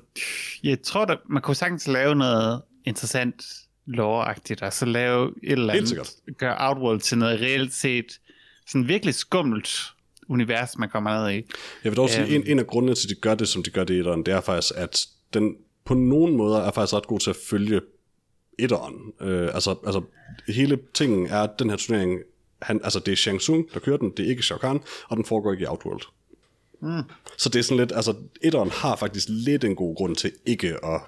jeg 0.64 0.82
tror, 0.82 1.06
at 1.06 1.18
man 1.30 1.42
kunne 1.42 1.56
sagtens 1.56 1.88
lave 1.88 2.16
noget 2.16 2.62
interessant 2.86 3.44
lore-agtigt, 3.86 4.62
og 4.62 4.74
så 4.74 4.86
lave 4.86 5.34
et 5.44 5.52
eller 5.52 5.74
andet, 5.74 6.10
gøre 6.38 6.56
Outworld 6.60 7.00
til 7.00 7.18
noget 7.18 7.42
reelt 7.42 7.74
set, 7.74 8.20
sådan 8.68 8.88
virkelig 8.88 9.16
skummelt 9.16 9.70
univers, 10.30 10.78
man 10.78 10.90
kommer 10.90 11.22
ned 11.24 11.32
i. 11.38 11.46
Jeg 11.84 11.92
vil 11.92 11.96
dog 11.98 12.10
sige, 12.10 12.24
Øhm. 12.26 12.34
en, 12.34 12.48
en 12.48 12.60
af 12.60 12.68
grundene 12.68 12.96
til, 12.96 13.08
at 13.08 13.10
de 13.10 13.22
gør 13.22 13.36
det, 13.36 13.48
som 13.48 13.64
de 13.64 13.70
gør 13.70 13.84
det 13.84 13.94
i 13.94 13.98
etteren, 13.98 14.26
det 14.26 14.34
er 14.34 14.42
faktisk, 14.42 14.74
at 14.78 15.08
den 15.34 15.56
på 15.86 15.94
nogle 15.94 16.36
måder 16.36 16.58
er 16.60 16.72
faktisk 16.72 16.94
ret 16.94 17.08
god 17.08 17.20
til 17.20 17.30
at 17.30 17.36
følge 17.50 17.82
etteren. 18.60 19.14
Øh, 19.22 19.50
altså, 19.54 19.76
altså, 19.86 20.02
hele 20.48 20.80
tingen 20.94 21.28
er, 21.28 21.40
at 21.42 21.50
den 21.60 21.70
her 21.70 21.78
turnering, 21.78 22.20
han, 22.62 22.82
altså 22.84 23.00
det 23.00 23.12
er 23.12 23.16
Shang 23.16 23.40
Tsung, 23.40 23.66
der 23.74 23.80
kører 23.80 23.98
den, 23.98 24.12
det 24.18 24.26
er 24.26 24.30
ikke 24.30 24.44
Shao 24.44 24.58
Kahn, 24.58 24.82
og 25.08 25.18
den 25.18 25.26
foregår 25.26 25.52
ikke 25.52 25.64
i 25.64 25.68
Outworld. 25.68 26.02
Mm. 26.82 27.02
Så 27.38 27.50
det 27.50 27.60
er 27.60 27.64
sådan 27.64 27.78
lidt, 27.78 27.92
altså 27.96 28.16
etteren 28.42 28.70
har 28.70 28.96
faktisk 28.96 29.28
lidt 29.30 29.64
en 29.64 29.76
god 29.76 29.96
grund 29.96 30.16
til 30.16 30.32
ikke 30.46 30.86
at 30.86 31.02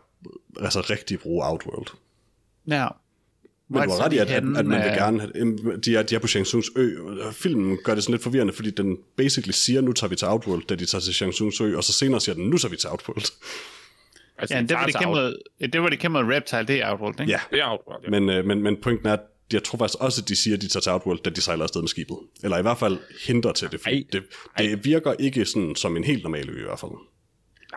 altså 0.59 0.81
rigtig 0.81 1.19
bruge 1.19 1.45
Outworld. 1.45 1.87
Ja. 2.67 2.87
Men 3.69 3.83
du 3.83 3.89
har 3.89 4.05
ret 4.05 4.13
i, 4.13 4.17
at, 4.17 4.29
at, 4.29 4.35
at 4.57 4.65
man 4.65 4.83
vil 4.83 4.91
gerne 4.91 5.19
have, 5.19 5.31
de 5.77 5.95
er, 5.95 6.03
de 6.03 6.15
er 6.15 6.19
på 6.19 6.27
Shang 6.27 6.45
Tsungs 6.45 6.67
ø. 6.75 6.91
Filmen 7.31 7.77
gør 7.83 7.95
det 7.95 8.03
sådan 8.03 8.13
lidt 8.13 8.23
forvirrende, 8.23 8.53
fordi 8.53 8.71
den 8.71 8.97
basically 9.17 9.51
siger, 9.51 9.81
nu 9.81 9.93
tager 9.93 10.09
vi 10.09 10.15
til 10.15 10.27
Outworld, 10.27 10.67
da 10.67 10.75
de 10.75 10.85
tager 10.85 11.01
til 11.01 11.13
Shang 11.13 11.33
Tsungs 11.33 11.61
ø, 11.61 11.77
og 11.77 11.83
så 11.83 11.93
senere 11.93 12.21
siger 12.21 12.35
den, 12.35 12.49
nu 12.49 12.57
tager 12.57 12.69
vi 12.69 12.77
til 12.77 12.89
Outworld. 12.89 13.23
Altså, 14.37 14.55
Ja, 14.55 14.61
de 14.61 14.67
det 14.67 14.77
var 14.77 14.83
det 14.83 14.91
sig 14.91 15.01
kæmpe, 15.01 15.37
det 15.73 15.81
var 15.81 15.89
det 15.89 15.99
kæmpe 15.99 16.19
Reptile, 16.19 16.63
det 16.63 16.81
er 16.81 16.91
Outworld, 16.91 17.19
ikke? 17.19 17.31
Ja, 17.31 17.39
Det 17.51 17.59
er 17.59 17.65
Outworld, 17.65 18.03
ja. 18.03 18.09
men, 18.09 18.29
øh, 18.29 18.45
men, 18.45 18.63
men 18.63 18.77
pointen 18.81 19.07
er, 19.07 19.13
at 19.13 19.19
jeg 19.53 19.63
tror 19.63 19.77
faktisk 19.77 19.99
også, 20.01 20.21
at 20.21 20.29
de 20.29 20.35
siger, 20.35 20.55
at 20.55 20.61
de 20.61 20.67
tager 20.67 20.81
til 20.81 20.91
Outworld, 20.91 21.19
da 21.23 21.29
de 21.29 21.41
sejler 21.41 21.63
afsted 21.63 21.81
med 21.81 21.87
skibet. 21.87 22.17
Eller 22.43 22.57
i 22.57 22.61
hvert 22.61 22.77
fald 22.77 22.97
hindrer 23.27 23.51
til 23.51 23.71
det, 23.71 23.81
fordi 23.81 23.95
Ej. 23.95 24.03
det, 24.11 24.23
det 24.57 24.85
virker 24.85 25.13
ikke 25.19 25.45
sådan 25.45 25.75
som 25.75 25.97
en 25.97 26.03
helt 26.03 26.23
normal 26.23 26.49
ø 26.49 26.59
i 26.59 26.63
hvert 26.63 26.79
fald. 26.79 26.91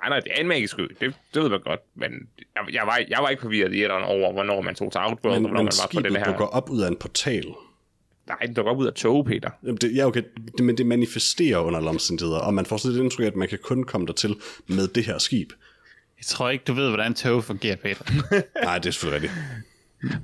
Nej, 0.01 0.09
nej, 0.09 0.21
det 0.21 0.33
er 0.35 0.41
en 0.41 0.49
magisk 0.49 0.79
ø. 0.79 0.87
Det, 1.01 1.15
det 1.35 1.43
ved 1.43 1.49
man 1.49 1.61
godt. 1.61 1.81
Men 1.95 2.11
jeg, 2.55 2.75
jeg, 2.75 2.83
var, 2.87 3.01
jeg 3.09 3.19
var 3.23 3.29
ikke 3.29 3.43
forvirret 3.43 3.75
i 3.75 3.83
etteren 3.83 4.05
over, 4.05 4.33
hvornår 4.33 4.63
man 4.63 4.75
tog 4.75 4.93
til 4.93 5.01
Outworld, 5.01 5.35
Men, 5.35 5.45
og 5.45 5.51
hvornår 5.51 5.63
men 5.63 5.65
man 5.65 5.73
var 5.83 5.89
på 5.93 6.01
den 6.01 6.05
skibet 6.05 6.19
her... 6.19 6.25
dukker 6.25 6.47
op 6.47 6.71
ud 6.71 6.81
af 6.81 6.89
en 6.89 6.97
portal. 6.97 7.47
Nej, 8.27 8.39
den 8.39 8.55
dukker 8.55 8.73
op 8.73 8.79
ud 8.79 8.87
af 8.87 8.93
tog, 8.93 9.25
Peter. 9.25 9.51
Jamen, 9.63 9.77
det, 9.77 9.97
ja, 9.97 10.07
okay, 10.07 10.23
det, 10.59 10.65
men 10.65 10.79
det 10.79 10.87
manifesterer 10.87 11.59
under 11.59 11.79
alle 11.79 11.91
omstændigheder, 11.91 12.39
og 12.39 12.55
man 12.55 12.67
får 12.67 12.77
sådan 12.77 12.97
et 12.97 13.03
indtryk 13.03 13.27
at 13.27 13.37
man 13.37 13.49
kan 13.49 13.59
kun 13.63 13.85
komme 13.85 14.07
dertil 14.07 14.37
med 14.67 14.89
det 14.89 15.05
her 15.05 15.19
skib. 15.19 15.53
Jeg 16.19 16.25
tror 16.27 16.51
ikke, 16.51 16.65
du 16.65 16.73
ved, 16.73 16.89
hvordan 16.89 17.15
tog 17.15 17.45
fungerer, 17.45 17.77
Peter. 17.77 18.05
Nej, 18.65 18.79
det 18.79 18.87
er 18.87 18.91
selvfølgelig 18.91 19.31
rigtigt. 19.31 19.33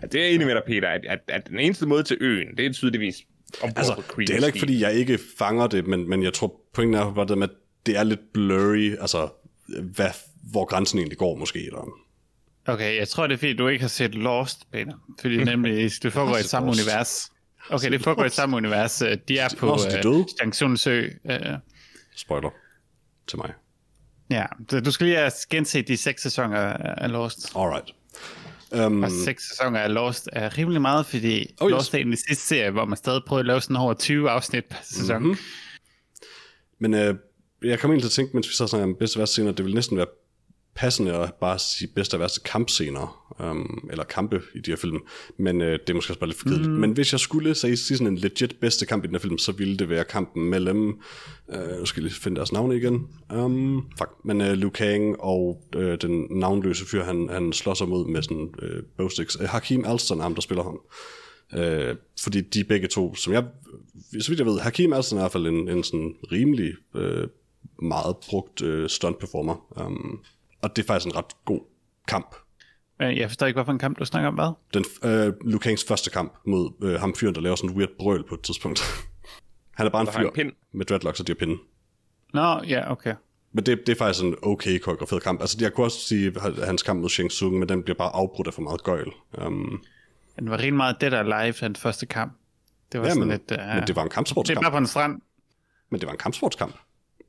Ja, 0.02 0.06
det 0.06 0.20
er 0.20 0.24
jeg 0.24 0.34
enig 0.34 0.46
med 0.46 0.54
dig, 0.54 0.62
Peter, 0.66 0.88
at, 0.88 1.00
at, 1.08 1.18
at 1.28 1.48
den 1.48 1.58
eneste 1.58 1.86
måde 1.86 2.02
til 2.02 2.16
øen, 2.20 2.56
det 2.56 2.66
er 2.66 2.72
tydeligvis 2.72 3.16
Altså, 3.62 3.94
på 3.94 4.20
det 4.20 4.30
er 4.30 4.32
heller 4.32 4.46
ikke, 4.46 4.58
fordi 4.58 4.80
jeg 4.80 4.94
ikke 4.94 5.18
fanger 5.38 5.66
det, 5.66 5.86
men, 5.86 6.08
men 6.08 6.22
jeg 6.22 6.32
tror, 6.32 6.60
pointen 6.74 6.94
er 6.94 7.14
bare 7.14 7.26
det 7.26 7.38
med, 7.38 7.48
at 7.48 7.54
det 7.86 7.96
er 7.96 8.02
lidt 8.02 8.32
blurry, 8.32 8.96
altså, 9.00 9.28
hvad, 9.80 10.10
hvor 10.50 10.64
grænsen 10.64 10.98
egentlig 10.98 11.18
går 11.18 11.36
måske. 11.36 11.66
Eller. 11.66 11.88
Okay, 12.66 12.98
jeg 12.98 13.08
tror, 13.08 13.26
det 13.26 13.34
er 13.34 13.38
fordi, 13.38 13.56
du 13.56 13.68
ikke 13.68 13.82
har 13.82 13.88
set 13.88 14.14
Lost, 14.14 14.70
Peter. 14.72 14.92
Fordi 15.20 15.44
nemlig, 15.44 15.90
det 16.02 16.12
foregår 16.12 16.36
i 16.36 16.42
set 16.42 16.50
samme 16.50 16.70
univers. 16.70 17.32
Okay, 17.70 17.92
det 17.92 18.02
foregår 18.08 18.24
i 18.24 18.30
samme 18.30 18.56
univers. 18.56 19.02
Øh, 19.02 19.18
De 19.28 19.38
er 19.38 19.48
på 19.58 19.72
uh, 19.72 20.24
Stangsundssø. 20.28 21.08
Uh, 21.24 21.34
Spoiler 22.16 22.50
til 23.26 23.38
mig. 23.38 23.52
ja, 24.30 24.46
så 24.70 24.80
du 24.80 24.90
skal 24.90 25.06
lige 25.06 25.16
have 25.18 25.32
genset 25.50 25.88
de 25.88 25.96
seks 25.96 26.22
sæsoner 26.22 26.58
af 26.82 27.10
Lost. 27.12 27.52
Alright. 27.56 27.94
Um, 28.86 29.02
Og 29.02 29.10
seks 29.24 29.48
sæsoner 29.48 29.80
af 29.80 29.94
Lost 29.94 30.28
er 30.32 30.58
rimelig 30.58 30.80
meget, 30.82 31.06
fordi 31.06 31.54
Oh, 31.60 31.70
yes. 31.70 31.72
Lost 31.72 31.94
er 31.94 31.98
en 31.98 32.12
af 32.12 32.16
de 32.16 32.22
sidste 32.28 32.46
serie, 32.46 32.70
hvor 32.70 32.84
man 32.84 32.96
stadig 32.96 33.22
prøver 33.26 33.40
at 33.40 33.46
lave 33.46 33.60
sådan 33.60 33.76
over 33.76 33.94
20 33.94 34.30
afsnit 34.30 34.64
per 34.64 34.78
sæson. 34.82 35.22
Mm-hmm. 35.22 35.38
Men 36.80 36.94
øh, 36.94 37.14
jeg 37.64 37.78
kom 37.78 37.90
egentlig 37.90 38.02
til 38.02 38.08
at 38.08 38.24
tænke, 38.24 38.36
mens 38.36 38.48
vi 38.48 38.54
så 38.54 38.66
snakker 38.66 38.86
om 38.86 38.94
bedste 38.94 39.16
og 39.16 39.18
værste 39.18 39.32
scener, 39.32 39.52
det 39.52 39.64
ville 39.64 39.74
næsten 39.74 39.96
være 39.96 40.06
passende 40.74 41.14
at 41.14 41.34
bare 41.34 41.58
sige 41.58 41.88
bedste 41.94 42.14
og 42.14 42.20
værste 42.20 42.40
kampscener, 42.40 43.34
um, 43.50 43.88
eller 43.90 44.04
kampe 44.04 44.42
i 44.54 44.60
de 44.60 44.70
her 44.70 44.76
film, 44.76 44.98
men 45.38 45.60
øh, 45.60 45.72
det 45.72 45.90
er 45.90 45.94
måske 45.94 46.10
også 46.10 46.20
bare 46.20 46.28
lidt 46.28 46.38
for 46.38 46.48
kedeligt. 46.48 46.70
Mm. 46.70 46.76
Men 46.76 46.92
hvis 46.92 47.12
jeg 47.12 47.20
skulle 47.20 47.54
sige, 47.54 47.76
sige 47.76 47.96
sådan 47.98 48.12
en 48.12 48.18
legit 48.18 48.56
bedste 48.60 48.86
kamp 48.86 49.04
i 49.04 49.06
den 49.06 49.14
her 49.14 49.20
film, 49.20 49.38
så 49.38 49.52
ville 49.52 49.76
det 49.76 49.88
være 49.88 50.04
kampen 50.04 50.50
mellem, 50.50 51.00
øh, 51.54 51.78
nu 51.78 51.84
skal 51.84 52.00
jeg 52.00 52.10
lige 52.10 52.20
finde 52.20 52.36
deres 52.36 52.52
navne 52.52 52.76
igen, 52.76 53.06
um, 53.34 53.86
fuck, 53.98 54.10
men 54.24 54.40
øh, 54.40 54.52
Liu 54.52 54.70
Kang 54.70 55.20
og 55.20 55.62
øh, 55.76 55.98
den 56.00 56.26
navnløse 56.30 56.86
fyr, 56.86 57.04
han, 57.04 57.28
han 57.30 57.52
slår 57.52 57.74
sig 57.74 57.88
mod 57.88 58.08
med 58.08 58.22
sådan 58.22 58.54
øh, 58.62 58.82
bowsticks. 58.96 59.36
Øh, 59.40 59.48
Hakim 59.48 59.84
Alston 59.84 60.20
ham, 60.20 60.34
der 60.34 60.42
spiller 60.42 60.64
ham. 60.64 60.80
Øh, 61.54 61.96
fordi 62.22 62.40
de 62.40 62.64
begge 62.64 62.88
to, 62.88 63.14
som 63.14 63.32
jeg, 63.32 63.44
så 64.20 64.28
vidt 64.28 64.38
jeg 64.38 64.46
ved, 64.46 64.60
Hakim 64.60 64.92
Alston 64.92 65.18
er 65.18 65.22
i 65.22 65.24
hvert 65.24 65.32
fald 65.32 65.46
en, 65.46 65.68
en 65.68 65.84
sådan 65.84 66.14
rimelig 66.32 66.72
øh, 66.96 67.28
meget 67.78 68.16
brugt 68.30 68.62
øh, 68.62 68.88
stunt 68.88 69.18
performer. 69.18 69.82
Um, 69.86 70.20
og 70.62 70.76
det 70.76 70.82
er 70.82 70.86
faktisk 70.86 71.06
en 71.06 71.16
ret 71.16 71.44
god 71.44 71.60
kamp. 72.08 72.34
Men 72.98 73.16
Jeg 73.18 73.28
forstår 73.28 73.46
ikke, 73.46 73.56
hvorfor 73.56 73.72
en 73.72 73.78
kamp, 73.78 73.98
du 73.98 74.04
snakker 74.04 74.28
om 74.28 74.34
hvad? 74.34 74.52
Den, 74.74 74.84
øh, 75.04 75.32
Liu 75.50 75.58
Kangs 75.58 75.84
første 75.84 76.10
kamp 76.10 76.32
mod 76.46 76.70
øh, 76.82 77.00
ham 77.00 77.14
fyren, 77.14 77.34
der 77.34 77.40
laver 77.40 77.56
sådan 77.56 77.70
en 77.70 77.76
weird 77.76 77.90
brøl 77.98 78.24
på 78.28 78.34
et 78.34 78.40
tidspunkt. 78.40 78.82
Han 79.76 79.86
er 79.86 79.90
bare 79.90 80.02
en 80.02 80.08
har 80.08 80.20
en 80.20 80.24
fyr 80.26 80.30
pind. 80.34 80.52
med 80.72 80.86
dreadlocks 80.86 81.20
og 81.20 81.26
de 81.26 81.32
har 81.32 81.36
pinde. 81.46 81.58
Nå, 82.32 82.60
ja, 82.68 82.90
okay. 82.92 83.14
Men 83.52 83.66
det, 83.66 83.86
det 83.86 83.92
er 83.92 83.96
faktisk 83.98 84.24
en 84.24 84.34
okay 84.42 84.78
koreograferet 84.78 85.22
kamp. 85.22 85.40
Altså, 85.40 85.56
jeg 85.60 85.72
kunne 85.72 85.86
også 85.86 86.00
sige, 86.00 86.26
at 86.36 86.66
hans 86.66 86.82
kamp 86.82 87.00
mod 87.00 87.08
Shang 87.08 87.30
Tsung, 87.30 87.58
men 87.58 87.68
den 87.68 87.82
bliver 87.82 87.96
bare 87.96 88.14
afbrudt 88.14 88.46
af 88.48 88.54
for 88.54 88.62
meget 88.62 88.82
gøjl. 88.82 89.08
Um, 89.46 89.82
Den 90.38 90.50
var 90.50 90.56
rigtig 90.56 90.74
meget 90.74 91.00
det 91.00 91.12
der 91.12 91.22
live, 91.22 91.52
den 91.52 91.76
første 91.76 92.06
kamp. 92.06 92.32
Det 92.92 93.00
var 93.00 93.06
ja, 93.06 93.12
sådan 93.12 93.28
men, 93.28 93.40
lidt... 93.48 93.60
Uh, 93.60 93.74
men 93.74 93.86
det 93.86 93.96
var 93.96 94.02
en 94.02 94.06
det 94.08 94.12
er 94.12 94.14
kampsportskamp. 94.14 94.62
bare 94.62 94.70
på 94.70 94.76
en 94.78 94.86
strand. 94.86 95.20
Men 95.90 96.00
det 96.00 96.06
var 96.06 96.12
en 96.12 96.18
kampsportskamp. 96.18 96.74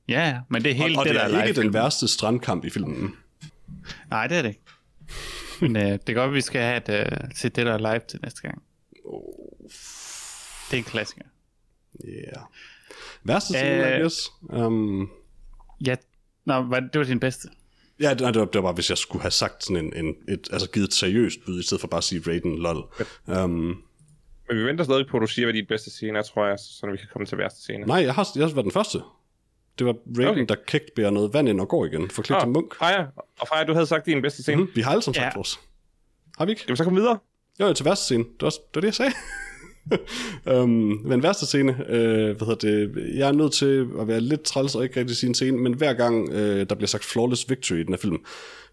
Ja, 0.08 0.39
men 0.49 0.64
det 0.64 0.72
er 0.72 0.76
helt 0.76 0.97
Og, 0.97 0.99
og 0.99 1.06
det, 1.06 1.16
det 1.16 1.22
der 1.32 1.38
er 1.38 1.43
ikke 1.43 1.62
den 1.62 1.74
værste 1.74 2.08
strandkamp 2.08 2.66
i 2.66 2.70
filmen. 2.70 3.16
Nej, 4.10 4.28
det 4.28 4.38
er 4.38 4.41
det 4.41 4.49
ikke. 4.49 4.62
Men 5.62 5.76
uh, 5.76 5.82
det 5.82 6.10
er 6.10 6.14
godt, 6.14 6.28
at 6.28 6.34
vi 6.34 6.41
skal 6.41 6.62
have 6.62 6.78
et, 6.78 7.12
uh, 7.12 7.30
se 7.36 7.49
det 7.49 7.66
der 7.66 7.78
live 7.78 8.01
til 8.08 8.20
næste 8.24 8.41
gang. 8.41 8.64
Det 10.72 10.74
er 10.74 10.78
en 10.78 10.84
klassiker. 10.84 11.22
Ja. 12.04 12.10
Yeah. 12.10 12.45
Værste 13.24 13.54
scene, 13.54 13.91
Øh. 13.91 13.97
I 13.97 14.01
guess. 14.01 14.32
Um, 14.41 15.10
Ja, 15.86 15.95
Nå, 16.45 16.62
hvad, 16.62 16.82
det 16.82 16.99
var 16.99 17.04
din 17.04 17.20
bedste. 17.20 17.47
ja, 17.99 18.14
nej, 18.14 18.32
det 18.32 18.39
var, 18.39 18.45
det 18.45 18.56
var 18.56 18.62
bare, 18.62 18.74
hvis 18.74 18.89
jeg 18.89 18.97
skulle 18.97 19.22
have 19.22 19.32
sagt 19.32 19.64
sådan 19.64 19.86
en, 19.86 20.06
en 20.06 20.16
et, 20.30 20.49
altså 20.51 20.70
givet 20.70 20.88
et 20.88 20.93
seriøst 20.93 21.38
bud, 21.45 21.60
i 21.60 21.64
stedet 21.64 21.82
for 21.82 21.88
bare 21.88 21.97
at 21.97 22.04
sige 22.04 22.22
Raiden 22.28 22.58
lol. 22.58 22.84
Um, 23.28 23.51
Men 24.49 24.58
vi 24.58 24.64
venter 24.66 24.84
stadig 24.84 25.08
på, 25.08 25.18
at 25.18 25.22
du 25.22 25.28
siger, 25.28 25.45
hvad 25.45 25.54
dit 25.54 25.68
bedste 25.68 25.91
scene 25.91 26.18
er, 26.20 26.22
tror 26.24 26.47
jeg, 26.47 26.60
så 26.60 26.88
vi 26.91 26.97
kan 26.97 27.08
komme 27.14 27.26
til 27.26 27.38
værste 27.38 27.62
scene. 27.62 27.86
nej, 27.86 28.04
jeg 28.04 28.14
har, 28.14 28.28
jeg 28.36 28.47
har 28.47 28.54
været 28.54 28.64
den 28.66 28.72
første. 28.72 28.99
Det 29.80 29.88
var 29.88 29.95
Raiden, 30.17 30.30
okay. 30.32 30.45
Der 30.49 30.55
kægt 30.67 30.95
bærer 30.95 31.09
noget 31.09 31.34
vand 31.34 31.49
ind 31.49 31.61
og 31.61 31.67
går 31.67 31.86
igen. 31.86 32.09
For 32.09 32.21
klip 32.21 32.39
til 32.39 32.49
Munk. 32.49 32.76
Freja, 32.76 33.05
og 33.39 33.47
Freja, 33.47 33.63
du 33.63 33.74
havde 33.74 33.86
sagt 33.86 34.05
din 34.05 34.21
bedste 34.21 34.43
scene. 34.43 34.61
Mm, 34.61 34.69
vi 34.76 34.82
har 34.82 34.91
alle 34.91 35.01
sammen 35.01 35.15
sagt 35.15 35.26
Ja. 35.26 35.32
vores. 35.36 35.59
Har 36.38 36.45
vi 36.45 36.51
ikke? 36.51 36.63
Jamen, 36.67 36.78
så 36.78 36.84
kom 36.84 36.95
videre. 36.95 37.19
Jo, 37.59 37.67
jo, 37.67 37.74
til 37.74 37.86
værste 37.86 38.05
scene. 38.05 38.24
Det 38.24 38.41
var, 38.41 38.49
det 38.49 38.59
var 38.76 38.82
det, 38.82 38.88
jeg 38.88 38.93
sagde. 38.93 39.11
um, 40.45 40.69
men 41.09 41.23
værste 41.23 41.45
scene, 41.45 41.86
øh, 41.89 42.38
hvad 42.38 42.47
hedder 42.47 42.55
det, 42.55 43.15
jeg 43.15 43.27
er 43.27 43.31
nødt 43.31 43.53
til 43.53 43.88
at 43.99 44.07
være 44.07 44.19
lidt 44.19 44.43
træls 44.43 44.75
og 44.75 44.84
ikke 44.84 44.99
rigtig 44.99 45.17
sige 45.17 45.27
en 45.27 45.34
scene, 45.34 45.57
men 45.57 45.73
hver 45.73 45.93
gang 45.93 46.29
øh, 46.29 46.69
der 46.69 46.75
bliver 46.75 46.88
sagt 46.88 47.03
flawless 47.03 47.49
victory 47.49 47.77
i 47.77 47.84
den 47.84 47.93
her 47.93 47.97
film, 47.97 48.17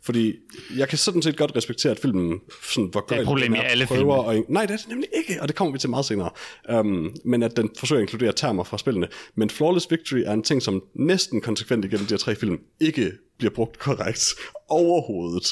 fordi 0.02 0.36
jeg 0.76 0.88
kan 0.88 0.98
sådan 0.98 1.22
set 1.22 1.36
godt 1.36 1.56
respektere, 1.56 1.92
at 1.92 1.98
filmen 1.98 2.40
sådan, 2.62 2.88
hvor 2.92 3.00
Det 3.00 3.16
er 3.16 3.20
et 3.20 3.26
problem 3.26 3.54
i 3.54 3.58
alle 3.58 3.86
prøver 3.86 4.30
at, 4.30 4.42
Nej, 4.48 4.66
det 4.66 4.72
er 4.72 4.76
det 4.76 4.88
nemlig 4.88 5.08
ikke, 5.16 5.42
og 5.42 5.48
det 5.48 5.56
kommer 5.56 5.72
vi 5.72 5.78
til 5.78 5.90
meget 5.90 6.04
senere. 6.04 6.30
Um, 6.72 7.14
men 7.24 7.42
at 7.42 7.56
den 7.56 7.70
forsøger 7.78 8.00
at 8.00 8.02
inkludere 8.02 8.32
termer 8.32 8.64
fra 8.64 8.78
spillene. 8.78 9.08
Men 9.34 9.50
flawless 9.50 9.90
victory 9.90 10.22
er 10.26 10.32
en 10.32 10.42
ting, 10.42 10.62
som 10.62 10.82
næsten 10.94 11.40
konsekvent 11.40 11.84
igennem 11.84 12.06
de 12.06 12.12
her 12.14 12.18
tre 12.18 12.34
film 12.34 12.58
ikke 12.80 13.12
bliver 13.38 13.54
brugt 13.54 13.78
korrekt 13.78 14.34
overhovedet. 14.68 15.46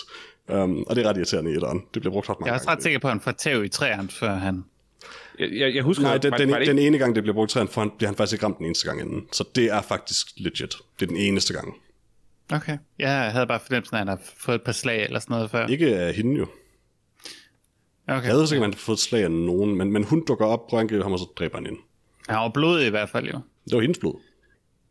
Um, 0.48 0.84
og 0.86 0.96
det 0.96 1.04
er 1.04 1.08
ret 1.08 1.16
irriterende 1.16 1.50
i 1.50 1.54
etteren. 1.54 1.82
Det 1.94 2.02
bliver 2.02 2.12
brugt 2.12 2.30
ret 2.30 2.40
mange 2.40 2.46
Jeg 2.46 2.54
er 2.54 2.58
også 2.58 2.70
ret 2.70 2.82
sikker 2.82 2.98
på, 2.98 3.06
at 3.06 3.12
han 3.12 3.20
får 3.20 3.32
tæv 3.32 3.64
i 3.64 3.68
træerne, 3.68 4.08
før 4.08 4.34
han... 4.34 4.64
Jeg, 5.38 5.48
jeg, 5.52 5.74
jeg 5.74 5.82
husker, 5.82 6.02
Nej, 6.04 6.14
at- 6.14 6.22
den, 6.22 6.30
var- 6.30 6.36
den, 6.38 6.50
var 6.50 6.58
det 6.58 6.66
den 6.66 6.78
ene 6.78 6.98
gang, 6.98 7.14
det 7.14 7.22
bliver 7.22 7.34
brugt 7.34 7.50
træen, 7.50 7.68
for 7.68 7.80
han, 7.80 7.90
bliver 7.98 8.08
han 8.08 8.16
faktisk 8.16 8.32
ikke 8.32 8.44
ramt 8.44 8.58
den 8.58 8.66
eneste 8.66 8.86
gang 8.88 9.00
inden. 9.00 9.26
Så 9.32 9.44
det 9.54 9.64
er 9.64 9.82
faktisk 9.82 10.26
legit. 10.36 10.74
Det 11.00 11.02
er 11.02 11.06
den 11.06 11.16
eneste 11.16 11.52
gang. 11.54 11.74
Okay. 12.52 12.78
Jeg 12.98 13.32
havde 13.32 13.46
bare 13.46 13.60
fornemmelsen 13.66 13.96
af, 13.96 14.00
at 14.00 14.08
han 14.08 14.18
har 14.18 14.24
fået 14.36 14.54
et 14.54 14.62
par 14.62 14.72
slag 14.72 15.04
eller 15.04 15.18
sådan 15.20 15.34
noget 15.34 15.50
før. 15.50 15.66
Ikke 15.66 15.96
af 15.96 16.14
hende 16.14 16.36
jo. 16.38 16.46
Okay. 18.08 18.28
Jeg 18.28 18.42
ikke, 18.42 18.56
om 18.56 18.62
han 18.62 18.72
har 18.72 18.78
fået 18.78 18.96
et 18.96 19.00
slag 19.00 19.22
af 19.24 19.30
nogen, 19.30 19.74
men, 19.78 19.92
men 19.92 20.04
hun 20.04 20.24
dukker 20.28 20.46
op, 20.46 20.66
prøver 20.66 20.80
at 20.80 20.84
angribe 20.84 21.02
ham, 21.02 21.12
og 21.12 21.18
så 21.18 21.24
dræber 21.38 21.56
han 21.56 21.66
hende. 21.66 21.80
Han 22.28 22.36
var 22.38 22.48
blodig 22.48 22.86
i 22.86 22.90
hvert 22.90 23.08
fald 23.08 23.26
jo. 23.26 23.40
Det 23.64 23.74
var 23.74 23.80
hendes 23.80 23.98
blod. 23.98 24.20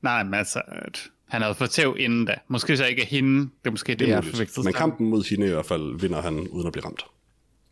Nej, 0.02 0.24
men 0.24 0.34
altså, 0.34 0.62
at 0.68 1.04
han 1.28 1.42
havde 1.42 1.56
fået 1.56 1.70
tæv 1.70 1.96
inden 2.00 2.26
da. 2.26 2.36
Måske 2.48 2.78
så 2.78 2.86
ikke 2.86 3.02
af 3.02 3.08
hende. 3.08 3.40
Det 3.42 3.50
er 3.68 3.72
måske 3.72 3.90
det, 3.92 4.00
Det 4.00 4.10
er 4.12 4.16
muligt. 4.16 4.36
forvekslet 4.36 4.66
Men 4.66 4.74
kampen 4.74 5.10
mod 5.10 5.30
hende 5.30 5.48
i 5.48 5.50
hvert 5.50 5.66
fald 5.66 6.00
vinder 6.00 6.22
han 6.22 6.48
uden 6.48 6.68
at 6.68 6.74
blive 6.74 6.86
ramt. 6.86 7.06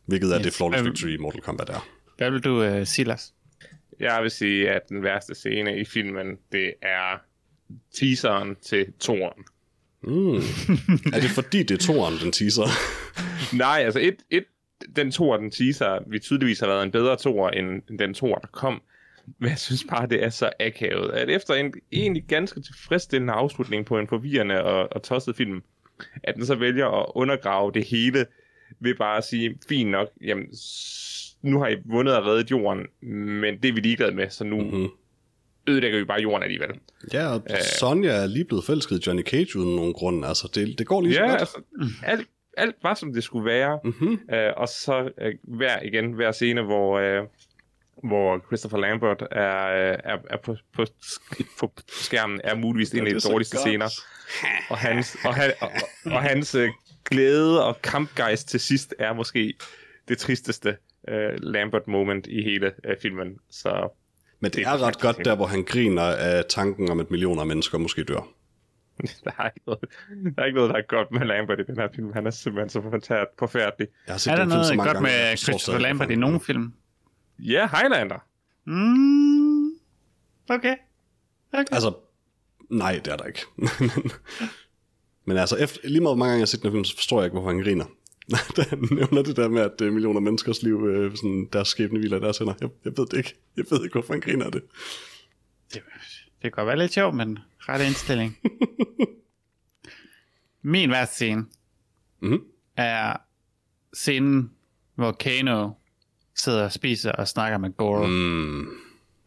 Hvilket 0.05 0.31
er 0.31 0.38
Yes. 0.39 0.43
det 0.43 0.53
flawless 0.53 0.79
Øhm. 0.81 0.89
victory 0.89 1.09
i 1.09 1.17
Mortal 1.17 1.41
Kombat 1.41 1.69
er. 1.69 1.88
Hvad 2.18 2.32
vil 2.32 2.43
du, 2.43 2.78
uh, 2.78 2.84
Silas? 2.84 3.34
Jeg 3.99 4.20
vil 4.22 4.32
sige, 4.32 4.70
at 4.70 4.89
den 4.89 5.03
værste 5.03 5.36
scene 5.36 5.80
i 5.80 5.86
filmen, 5.86 6.38
det 6.51 6.74
er 6.82 7.22
teaseren 7.93 8.55
til 8.61 8.93
toren. 8.99 9.43
Mm. 10.01 10.36
er 11.13 11.20
det 11.22 11.30
fordi, 11.30 11.63
det 11.63 11.72
er 11.72 11.86
toren, 11.86 12.13
den 12.24 12.32
teaser? 12.32 12.68
Nej, 13.57 13.82
altså 13.86 13.99
et, 13.99 14.16
et, 14.30 14.45
den 14.95 15.11
tor, 15.11 15.38
den 15.38 15.51
teaser, 15.51 15.99
vi 16.07 16.20
tydeligvis 16.20 16.59
har 16.59 16.68
været 16.68 16.84
en 16.84 16.91
bedre 16.91 17.18
tor, 17.18 17.49
end 17.49 17.97
den 17.99 18.13
tor, 18.13 18.36
der 18.36 18.47
kom. 18.47 18.82
Men 19.39 19.49
jeg 19.49 19.59
synes 19.59 19.86
bare, 19.89 20.07
det 20.07 20.24
er 20.24 20.30
så 20.30 20.49
akavet, 20.59 21.11
at 21.11 21.30
efter 21.30 21.53
en 21.53 21.74
egentlig 21.91 22.24
ganske 22.28 22.61
tilfredsstillende 22.61 23.34
afslutning 23.34 23.86
på 23.86 23.99
en 23.99 24.07
forvirrende 24.07 24.63
og, 24.63 24.93
og 24.93 25.03
tosset 25.03 25.36
film, 25.36 25.63
at 26.24 26.36
den 26.36 26.45
så 26.45 26.55
vælger 26.55 26.88
at 26.88 27.05
undergrave 27.16 27.72
det 27.72 27.86
hele 27.86 28.26
ved 28.80 28.95
bare 28.95 29.18
at 29.18 29.24
sige, 29.24 29.57
fint 29.70 29.91
nok, 29.91 30.07
jamen, 30.22 30.55
nu 31.45 31.59
har 31.59 31.67
I 31.67 31.75
vundet 31.85 32.17
og 32.17 32.25
reddet 32.25 32.51
jorden, 32.51 32.85
men 33.41 33.57
det 33.63 33.69
er 33.69 33.73
vi 33.73 33.79
ligeglade 33.79 34.15
med, 34.15 34.29
så 34.29 34.43
nu 34.43 34.55
Mhm. 34.61 34.65
mm-hmm. 34.73 34.89
ødelægger 35.67 35.99
vi 35.99 36.05
bare 36.05 36.21
jorden 36.21 36.43
alligevel. 36.43 36.69
Ja, 37.13 37.27
og 37.27 37.41
Sonja 37.79 38.09
er 38.11 38.25
lige 38.25 38.45
blevet 38.45 38.65
forelsket 38.65 39.07
Johnny 39.07 39.23
Cage 39.23 39.59
uden 39.59 39.75
nogen 39.75 39.93
grund. 39.93 40.25
Altså, 40.25 40.49
det, 40.55 40.79
det 40.79 40.87
går 40.87 41.01
lige 41.01 41.13
så 41.13 41.19
Ja, 41.21 41.29
godt. 41.29 41.39
altså, 41.39 41.57
alt, 42.03 42.27
alt 42.57 42.75
var, 42.83 42.93
som 42.93 43.13
det 43.13 43.23
skulle 43.23 43.45
være. 43.45 43.79
Mm-hmm. 43.83 44.19
Øh, 44.33 44.51
og 44.57 44.67
så 44.67 45.09
øh, 45.21 45.33
hver, 45.43 45.81
igen, 45.81 46.11
hver 46.13 46.31
scene, 46.31 46.61
hvor, 46.61 46.99
øh, 46.99 47.23
hvor 48.03 48.41
Christopher 48.47 48.77
Lambert 48.79 49.21
er, 49.31 49.65
øh, 49.67 49.97
er, 50.03 50.17
er 50.29 50.37
på, 50.43 50.55
på, 50.75 50.85
på 51.59 51.71
skærmen, 51.87 52.41
er 52.43 52.55
muligvis 52.55 52.91
en 52.91 53.07
af 53.07 53.13
de 53.13 53.19
dårligste 53.19 53.57
scener. 53.57 53.89
Og 54.69 54.77
hans, 54.77 55.17
og, 55.25 55.35
han, 55.35 55.51
og, 55.61 55.69
og 56.05 56.21
hans 56.21 56.55
øh, 56.55 56.69
glæde 57.05 57.65
og 57.65 57.81
kampgejst 57.81 58.49
til 58.49 58.59
sidst 58.59 58.93
er 58.99 59.13
måske 59.13 59.53
det 60.07 60.17
tristeste 60.17 60.77
uh, 61.11 61.43
Lambert 61.43 61.87
moment 61.87 62.27
i 62.27 62.41
hele 62.43 62.71
uh, 62.87 62.93
filmen. 63.01 63.37
Så 63.49 63.89
Men 64.39 64.51
det, 64.51 64.55
Det 64.55 64.63
er 64.65 64.69
er 64.69 64.81
ret 64.87 64.99
godt 64.99 65.25
der, 65.25 65.35
hvor 65.35 65.45
han 65.45 65.63
griner 65.63 66.01
af 66.03 66.45
tanken 66.49 66.89
om, 66.91 66.99
at 66.99 67.11
millioner 67.11 67.41
af 67.41 67.47
mennesker 67.47 67.77
måske 67.77 68.03
dør. 68.03 68.27
der 69.23 69.31
er, 69.39 69.45
ikke 69.49 69.61
noget, 69.67 69.79
der 70.35 70.41
er 70.41 70.45
ikke 70.45 70.55
noget, 70.55 70.69
der 70.69 70.75
er 70.77 70.81
godt 70.87 71.11
med 71.11 71.25
Lambert 71.25 71.59
i 71.59 71.63
den 71.63 71.77
her 71.77 71.87
film. 71.95 72.13
Han 72.13 72.27
er 72.27 72.31
simpelthen 72.31 72.69
så 72.69 72.81
forfærd- 72.81 73.35
forfærdelig. 73.39 73.87
Jeg 74.07 74.13
har 74.13 74.17
set 74.19 74.31
Er 74.31 74.35
der 74.35 74.43
film 74.43 74.49
noget 74.49 74.77
mange 74.77 74.83
godt 74.89 74.93
gange, 74.95 75.09
med 75.31 75.37
Christopher 75.37 75.79
Lambert 75.81 76.11
i 76.11 76.15
nogen 76.15 76.39
film? 76.41 76.73
Ja, 77.39 77.67
Highlander. 77.67 78.25
Mm, 78.65 79.65
okay. 80.49 80.75
okay. 81.53 81.65
Altså, 81.71 81.93
nej, 82.69 83.01
det 83.05 83.13
er 83.13 83.17
der 83.17 83.25
ikke. 83.25 83.41
Men 85.27 85.37
altså, 85.37 85.55
efter, 85.57 85.79
lige 85.87 86.01
meget 86.01 86.09
hvor 86.13 86.15
mange 86.15 86.29
gange 86.29 86.39
jeg 86.39 86.41
har 86.41 86.45
set 86.45 86.63
den 86.63 86.71
film, 86.71 86.83
så 86.83 86.95
forstår 86.95 87.19
jeg 87.19 87.25
ikke, 87.25 87.33
hvorfor 87.33 87.49
han 87.49 87.63
griner. 87.63 87.85
Da 88.57 88.63
han 88.69 88.88
nævner 88.91 89.21
det 89.21 89.36
der 89.36 89.47
med, 89.49 89.61
at 89.61 89.82
øh, 89.82 89.93
millioner 89.93 90.19
menneskers 90.19 90.63
liv, 90.63 90.86
øh, 90.88 91.15
sådan, 91.15 91.49
deres 91.53 91.67
skæbne 91.67 91.99
hviler 91.99 92.19
deres 92.19 92.38
hænder. 92.38 92.53
Jeg, 92.61 92.69
jeg 92.86 92.93
ved 92.97 93.05
det 93.05 93.17
ikke. 93.17 93.36
Jeg 93.57 93.65
ved 93.69 93.84
ikke, 93.84 93.93
hvorfor 93.93 94.13
han 94.13 94.21
griner 94.21 94.45
af 94.45 94.51
det. 94.51 94.61
Det, 95.73 95.82
det 96.13 96.41
kan 96.41 96.51
godt 96.51 96.67
være 96.67 96.78
lidt 96.78 96.93
sjovt, 96.93 97.15
men 97.15 97.39
ret 97.59 97.86
indstilling. 97.88 98.38
Min 100.61 100.91
værste 100.91 101.15
scene 101.15 101.45
Mhm. 102.21 102.41
er 102.78 103.17
scenen, 103.93 104.51
hvor 104.95 105.11
Kano 105.11 105.69
sidder 106.36 106.63
og 106.63 106.71
spiser 106.71 107.11
og 107.11 107.28
snakker 107.28 107.57
med 107.57 107.71
Goro. 107.78 108.05
Mm. 108.05 108.67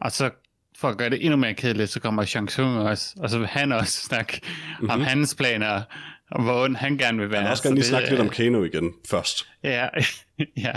Og 0.00 0.12
så 0.12 0.30
for 0.76 0.88
at 0.88 0.98
gøre 0.98 1.10
det 1.10 1.24
endnu 1.24 1.36
mere 1.36 1.54
kedeligt, 1.54 1.90
så 1.90 2.00
kommer 2.00 2.24
Shang 2.24 2.48
Tsung 2.48 2.78
også, 2.78 3.14
og 3.16 3.30
så 3.30 3.38
vil 3.38 3.46
han 3.46 3.72
også 3.72 4.00
snakke 4.02 4.40
mm-hmm. 4.42 4.90
om 4.90 5.00
hans 5.00 5.34
planer, 5.34 5.82
og 6.30 6.42
hvor 6.42 6.64
ond 6.64 6.76
han 6.76 6.98
gerne 6.98 7.18
vil 7.18 7.30
være. 7.30 7.38
Jeg 7.40 7.44
vil 7.44 7.50
også 7.50 7.62
Så 7.62 7.68
gerne 7.68 7.74
lige 7.74 7.82
det 7.82 7.88
snakke 7.88 8.06
er- 8.06 8.10
lidt 8.10 8.20
om 8.20 8.28
Kano 8.28 8.64
igen 8.64 8.94
først. 9.08 9.48
Ja, 9.62 9.88
ja. 10.66 10.72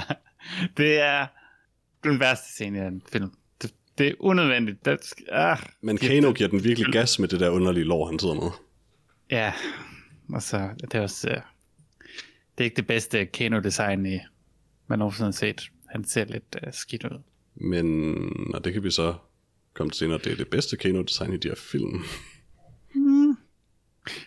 Det 0.77 0.99
er 0.99 1.27
den 2.03 2.19
værste 2.19 2.53
scene 2.53 2.77
i 2.77 2.81
den 2.81 3.01
film. 3.11 3.31
Det, 3.61 3.73
det 3.97 4.07
er 4.07 4.13
unødvendigt. 4.19 4.85
Det, 4.85 4.99
ah, 5.31 5.57
Men 5.81 5.97
Kano 5.97 6.31
giver 6.33 6.49
den 6.49 6.63
virkelig 6.63 6.93
gas 6.93 7.19
med 7.19 7.27
det 7.27 7.39
der 7.39 7.49
underlige 7.49 7.83
lår, 7.83 8.05
han 8.07 8.19
sidder 8.19 8.35
med. 8.35 8.49
ja, 9.31 9.53
og 10.33 10.41
så 10.43 10.69
det 10.81 10.95
er 10.95 11.01
også... 11.01 11.27
Uh, 11.29 11.35
det 12.57 12.63
er 12.63 12.65
ikke 12.65 12.75
det 12.75 12.87
bedste 12.87 13.25
Kano-design, 13.25 14.05
i, 14.05 14.19
man 14.87 14.99
nogensinde 14.99 15.27
har 15.27 15.31
set. 15.31 15.69
Han 15.89 16.03
ser 16.03 16.25
lidt 16.25 16.55
uh, 16.67 16.73
skidt 16.73 17.03
ud. 17.03 17.21
Men, 17.55 18.23
og 18.53 18.63
det 18.65 18.73
kan 18.73 18.83
vi 18.83 18.91
så 18.91 19.13
komme 19.73 19.91
til 19.91 19.97
senere, 19.99 20.17
det 20.23 20.31
er 20.31 20.35
det 20.35 20.47
bedste 20.47 20.77
Kano-design 20.77 21.33
i 21.33 21.37
de 21.37 21.47
her 21.47 21.55
film. 21.55 22.03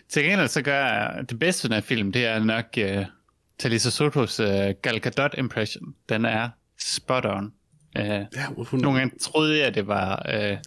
Til 0.09 0.23
gengæld 0.23 0.47
så 0.47 0.61
gør 0.61 0.85
jeg, 0.85 1.25
det 1.29 1.39
bedste 1.39 1.67
her 1.67 1.81
film, 1.81 2.11
det 2.11 2.25
er 2.25 2.39
nok 2.39 2.65
uh, 2.77 3.05
Talisa 3.59 3.89
Sotos 3.89 4.39
uh, 4.39 4.45
Gal 4.81 4.99
Gadot 5.01 5.35
impression. 5.37 5.95
Den 6.09 6.25
er 6.25 6.49
spot 6.79 7.25
on. 7.25 7.45
Uh, 7.99 8.05
Ja, 8.05 8.25
hun, 8.57 8.79
nogle 8.79 8.99
gange 8.99 9.17
troede 9.21 9.57
jeg, 9.57 9.67
at 9.67 9.75
det 9.75 9.87
var 9.87 10.25
uh, 10.27 10.57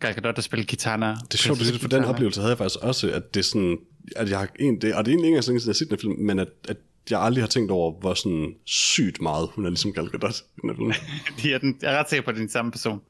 Gal 0.00 0.14
Gadot, 0.14 0.36
der 0.36 0.42
spillede 0.42 0.66
Kitana. 0.66 1.06
Det 1.10 1.34
er 1.34 1.38
sjovt, 1.38 1.58
det, 1.58 1.80
for 1.80 1.88
den 1.88 2.04
oplevelse 2.04 2.40
havde 2.40 2.50
jeg 2.50 2.58
faktisk 2.58 2.80
også, 2.82 3.10
at 3.10 3.34
det 3.34 3.40
er 3.40 3.44
sådan, 3.44 3.78
at 4.16 4.30
jeg 4.30 4.38
har 4.38 4.48
en, 4.58 4.80
det, 4.80 4.94
og 4.94 5.04
det 5.04 5.10
er 5.10 5.14
egentlig 5.14 5.28
ikke 5.28 5.36
engang 5.36 5.56
at 5.56 5.66
jeg 5.66 5.68
har 5.68 5.74
set 5.74 5.90
den 5.90 5.98
film, 5.98 6.14
men 6.18 6.38
at, 6.38 6.48
at 6.68 6.76
jeg 7.10 7.20
aldrig 7.20 7.42
har 7.42 7.48
tænkt 7.48 7.70
over, 7.70 8.00
hvor 8.00 8.14
sådan 8.14 8.54
sygt 8.64 9.20
meget 9.20 9.48
hun 9.52 9.64
er 9.64 9.70
ligesom 9.70 9.92
Gal 9.92 10.08
Gadot 10.08 10.34
den. 10.62 10.94
De 11.42 11.52
er 11.52 11.58
den, 11.58 11.78
jeg 11.82 11.94
er 11.94 11.98
ret 11.98 12.10
sikker 12.10 12.24
på, 12.24 12.30
at 12.30 12.34
det 12.34 12.40
er 12.40 12.44
den 12.44 12.50
samme 12.52 12.70
person. 12.70 13.00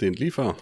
Det 0.00 0.08
er 0.08 0.12
lige 0.12 0.32
før. 0.32 0.60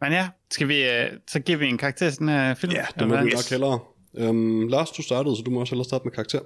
Men 0.00 0.12
ja, 0.12 0.28
skal 0.50 0.68
vi, 0.68 0.82
uh, 0.82 1.18
så 1.26 1.40
giver 1.40 1.58
vi 1.58 1.66
en 1.66 1.78
karakter 1.78 2.10
til 2.10 2.18
den 2.18 2.28
her 2.28 2.54
film. 2.54 2.72
Ja, 2.72 2.86
det 2.98 3.08
må 3.08 3.16
vi 3.16 3.30
nok 3.30 3.50
hellere. 3.50 3.80
Um, 4.12 4.68
Lars, 4.68 4.90
du 4.90 5.02
startede, 5.02 5.36
så 5.36 5.42
du 5.42 5.50
må 5.50 5.60
også 5.60 5.70
hellere 5.70 5.84
starte 5.84 6.04
med 6.04 6.12
karakter. 6.12 6.40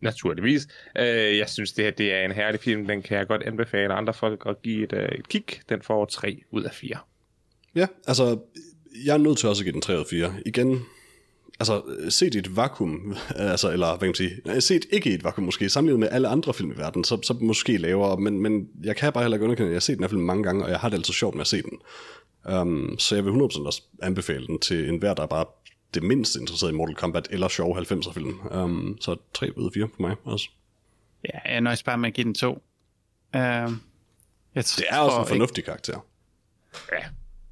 Naturligvis. 0.00 0.68
Øh, 0.98 1.38
jeg 1.38 1.48
synes, 1.48 1.72
det 1.72 1.84
her 1.84 1.90
det 1.90 2.14
er 2.14 2.24
en 2.24 2.32
herlig 2.32 2.60
film. 2.60 2.86
Den 2.86 3.02
kan 3.02 3.18
jeg 3.18 3.26
godt 3.26 3.42
anbefale 3.42 3.94
andre 3.94 4.14
folk 4.14 4.42
at 4.46 4.62
give 4.62 4.84
et, 4.84 4.92
øh, 4.92 5.08
et 5.18 5.28
kig. 5.28 5.44
Den 5.68 5.82
får 5.82 6.04
3 6.04 6.42
ud 6.50 6.62
af 6.62 6.72
4. 6.72 6.96
Ja, 7.74 7.86
altså, 8.06 8.38
jeg 9.04 9.14
er 9.14 9.18
nødt 9.18 9.38
til 9.38 9.48
også 9.48 9.62
at 9.62 9.64
give 9.64 9.72
den 9.72 9.82
3 9.82 9.94
ud 9.94 10.00
af 10.00 10.06
4. 10.10 10.34
Igen, 10.46 10.82
altså, 11.60 11.82
set 12.08 12.34
i 12.34 12.38
et 12.38 12.56
vakuum, 12.56 13.16
altså, 13.36 13.72
eller 13.72 13.86
hvad 13.86 13.98
kan 13.98 14.06
man 14.08 14.14
sige, 14.54 14.60
set 14.60 14.86
ikke 14.90 15.10
i 15.10 15.14
et 15.14 15.24
vakuum 15.24 15.44
måske, 15.44 15.68
sammenlignet 15.68 16.00
med 16.00 16.08
alle 16.12 16.28
andre 16.28 16.54
film 16.54 16.70
i 16.70 16.76
verden, 16.76 17.04
så, 17.04 17.18
så 17.22 17.34
måske 17.40 17.76
lavere, 17.76 18.20
men, 18.20 18.38
men 18.40 18.68
jeg 18.84 18.96
kan 18.96 19.12
bare 19.12 19.24
heller 19.24 19.36
ikke 19.36 19.44
underkende, 19.44 19.68
at 19.68 19.72
jeg 19.72 19.76
har 19.76 19.80
set 19.80 19.96
den 19.96 20.04
her 20.04 20.08
film 20.08 20.22
mange 20.22 20.42
gange, 20.42 20.64
og 20.64 20.70
jeg 20.70 20.78
har 20.78 20.88
det 20.88 20.96
altid 20.96 21.14
sjovt 21.14 21.34
med 21.34 21.40
at 21.40 21.46
se 21.46 21.62
den. 21.62 21.78
Um, 22.44 22.98
så 22.98 23.14
jeg 23.14 23.24
vil 23.24 23.30
100% 23.30 23.66
også 23.66 23.82
anbefale 24.02 24.46
den 24.46 24.58
til 24.58 24.88
enhver, 24.88 25.14
der 25.14 25.22
er 25.22 25.26
bare 25.26 25.44
det 25.94 26.02
mindst 26.02 26.36
interesseret 26.36 26.70
i 26.70 26.74
Mortal 26.74 26.94
Kombat 26.96 27.28
eller 27.30 27.48
sjove 27.48 27.78
90'er 27.78 28.12
film. 28.12 28.40
Um, 28.50 28.98
så 29.00 29.16
3 29.34 29.58
ud 29.58 29.66
af 29.66 29.70
4 29.74 29.88
for 29.94 30.02
mig 30.02 30.16
også. 30.24 30.48
Ja, 31.24 31.52
jeg 31.52 31.60
nøjes 31.60 31.82
bare 31.82 31.98
med 31.98 32.08
at 32.08 32.14
give 32.14 32.24
den 32.24 32.34
to. 32.34 32.52
Uh, 32.52 32.60
jeg 33.34 33.70
Det 34.54 34.84
er 34.88 34.98
også 34.98 35.20
en 35.20 35.26
fornuftig 35.26 35.64
karakter. 35.64 36.06
Ja, 36.92 37.04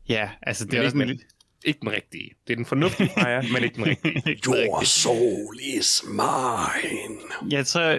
Ja, 0.08 0.30
altså 0.42 0.64
det 0.64 0.72
men 0.72 0.78
er 0.78 0.82
ikke, 0.82 0.86
også 0.88 0.94
en 0.94 0.98
men, 0.98 1.08
lille... 1.08 1.22
ikke 1.64 1.80
den 1.80 1.90
rigtige. 1.90 2.30
Det 2.46 2.52
er 2.52 2.56
den 2.56 2.66
fornuftige 2.66 3.10
Freja, 3.18 3.42
men 3.52 3.64
ikke 3.64 3.76
den 3.76 3.86
rigtige. 3.86 4.40
Your 4.46 4.84
soul 4.84 5.58
is 5.60 6.04
mine. 6.08 7.20
Jeg 7.50 7.66
tror, 7.66 7.98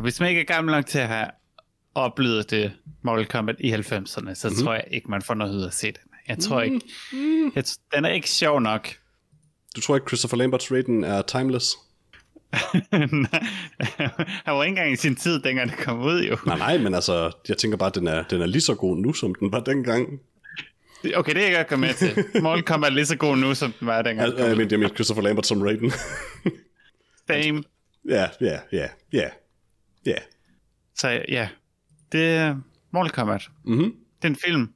hvis 0.00 0.20
man 0.20 0.28
ikke 0.28 0.40
er 0.40 0.44
gammel 0.44 0.72
nok 0.72 0.86
til 0.86 0.98
at 0.98 1.08
have 1.08 1.26
oplevet 1.94 2.50
det 2.50 2.72
Mortal 3.02 3.26
Kombat 3.26 3.56
i 3.60 3.72
90'erne, 3.72 3.84
så 4.06 4.20
Mhm. 4.20 4.26
mm-hmm. 4.26 4.64
tror 4.64 4.72
jeg 4.74 4.84
ikke, 4.90 5.10
man 5.10 5.22
får 5.22 5.34
noget 5.34 5.54
ud 5.54 5.62
af 5.62 5.66
at 5.66 5.74
se 5.74 5.86
den. 5.86 6.00
Jeg 6.28 6.38
tror 6.38 6.62
ikke, 6.62 6.80
jeg, 7.54 7.64
t- 7.66 7.88
den 7.96 8.04
er 8.04 8.08
ikke 8.08 8.30
sjov 8.30 8.60
nok. 8.60 8.88
Du 9.76 9.80
tror 9.80 9.94
ikke, 9.96 10.06
Christopher 10.08 10.36
Lamberts 10.38 10.72
rating 10.72 11.04
er 11.04 11.22
timeless? 11.22 11.76
Han 14.44 14.54
var 14.54 14.62
ikke 14.64 14.70
engang 14.70 14.92
i 14.92 14.96
sin 14.96 15.16
tid, 15.16 15.40
dengang 15.42 15.70
det 15.70 15.78
kom 15.78 16.00
ud 16.02 16.22
jo. 16.22 16.36
Nej, 16.46 16.58
nej, 16.58 16.78
men 16.78 16.94
altså, 16.94 17.30
jeg 17.48 17.56
tænker 17.58 17.76
bare, 17.78 17.86
at 17.88 17.94
den 17.94 18.06
er, 18.06 18.22
den 18.22 18.42
er 18.42 18.46
lige 18.46 18.60
så 18.62 18.74
god 18.74 18.96
nu, 18.96 19.12
som 19.12 19.34
den 19.34 19.52
var 19.52 19.60
dengang. 19.60 20.20
Okay, 21.14 21.34
det 21.34 21.42
er 21.42 21.46
jeg 21.46 21.56
godt 21.56 21.68
gå 21.68 21.76
med 21.76 21.94
til. 21.94 22.24
Mortal 22.42 22.62
Kombat 22.62 22.90
er 22.90 22.94
lige 22.94 23.06
så 23.06 23.16
god 23.16 23.36
nu, 23.36 23.54
som 23.54 23.72
den 23.80 23.86
var 23.86 24.02
dengang. 24.02 24.28
Altså, 24.28 24.46
jeg 24.46 24.56
mente, 24.56 24.72
jeg 24.72 24.80
mente 24.80 24.94
Christopher 24.94 25.22
Lambert 25.22 25.46
som 25.46 25.62
rating. 25.62 25.92
Same. 27.30 27.62
ja, 28.08 28.28
ja, 28.40 28.58
ja, 28.72 28.88
ja, 29.12 29.28
ja. 30.06 30.14
Så 30.96 31.08
ja, 31.28 31.48
det 32.14 32.30
er 32.30 32.56
Mortal 32.92 33.10
Kombat. 33.10 33.42
Mhm. 33.64 33.94
Det 34.22 34.24
er 34.24 34.28
en 34.28 34.36
film. 34.46 34.68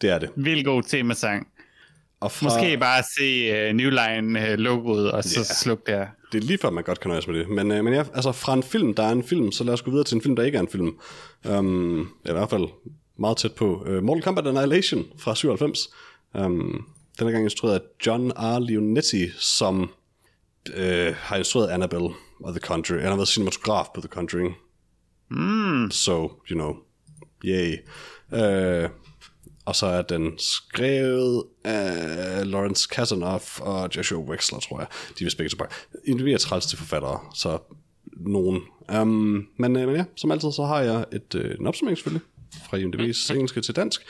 Det 0.00 0.10
er 0.10 0.18
det. 0.18 0.30
Vildt 0.36 0.64
god 0.64 0.82
temasang. 0.82 1.48
Og 2.20 2.32
fra, 2.32 2.44
Måske 2.44 2.78
bare 2.78 3.02
se 3.18 3.68
uh, 3.68 3.76
New 3.76 3.90
Line 3.90 4.40
uh, 4.40 4.58
logoet, 4.58 5.12
og 5.12 5.24
så 5.24 5.40
yeah. 5.40 5.46
sluk 5.46 5.86
der. 5.86 6.06
Det 6.32 6.42
er 6.42 6.46
lige 6.46 6.58
før, 6.58 6.70
man 6.70 6.84
godt 6.84 7.00
kan 7.00 7.08
nøjes 7.08 7.26
med 7.26 7.38
det. 7.38 7.48
Men, 7.48 7.72
øh, 7.72 7.84
men 7.84 7.94
ja, 7.94 8.04
altså 8.14 8.32
fra 8.32 8.54
en 8.54 8.62
film, 8.62 8.94
der 8.94 9.02
er 9.02 9.12
en 9.12 9.24
film, 9.24 9.52
så 9.52 9.64
lad 9.64 9.72
os 9.72 9.82
gå 9.82 9.90
videre 9.90 10.04
til 10.04 10.14
en 10.14 10.22
film, 10.22 10.36
der 10.36 10.42
ikke 10.42 10.56
er 10.56 10.62
en 10.62 10.68
film. 10.68 10.98
Um, 11.48 12.00
i 12.00 12.32
hvert 12.32 12.50
fald 12.50 12.66
meget 13.18 13.36
tæt 13.36 13.52
på. 13.52 13.86
Uh, 13.88 14.02
Mortal 14.02 14.22
Kombat 14.22 14.46
Annihilation 14.46 15.04
fra 15.18 15.34
97. 15.34 15.88
Um, 16.34 16.86
den 17.18 17.28
er 17.28 17.32
gang 17.32 17.44
instrueret 17.44 17.74
af 17.74 17.80
John 18.06 18.30
R. 18.30 18.58
Leonetti, 18.58 19.30
som 19.38 19.90
øh, 20.74 21.14
har 21.16 21.36
instrueret 21.36 21.68
Annabelle 21.68 22.10
og 22.44 22.52
The 22.52 22.60
Conjuring. 22.60 23.02
Han 23.02 23.10
har 23.10 23.16
været 23.16 23.28
cinematograf 23.28 23.86
på 23.94 24.00
The 24.00 24.08
Conjuring. 24.08 24.56
Mm. 25.30 25.90
So, 25.90 26.42
you 26.50 26.54
know, 26.54 26.76
yay. 27.44 27.76
Uh, 28.32 28.90
og 29.64 29.76
så 29.76 29.86
er 29.86 30.02
den 30.02 30.38
skrevet 30.38 31.44
af 31.64 32.50
Lawrence 32.50 32.88
Kasanoff 32.92 33.60
og 33.60 33.90
Joshua 33.96 34.18
Wexler, 34.18 34.58
tror 34.58 34.78
jeg. 34.78 34.88
De 35.18 35.24
vist 35.24 35.36
begge 35.36 35.48
tilbage. 35.48 35.70
Individer 36.04 36.38
træls 36.38 36.66
til 36.66 36.78
forfattere, 36.78 37.20
så 37.34 37.58
nogen. 38.12 38.62
Um, 39.00 39.08
men, 39.56 39.76
uh, 39.76 39.82
men 39.82 39.96
ja, 39.96 40.04
som 40.16 40.30
altid, 40.30 40.52
så 40.52 40.64
har 40.64 40.80
jeg 40.80 41.04
et, 41.12 41.34
uh, 41.34 41.60
en 41.60 41.66
opsummering 41.66 41.98
selvfølgelig, 41.98 42.26
fra 42.70 42.76
IMDb's 42.76 43.34
engelske 43.34 43.60
til 43.60 43.76
dansk. 43.76 44.00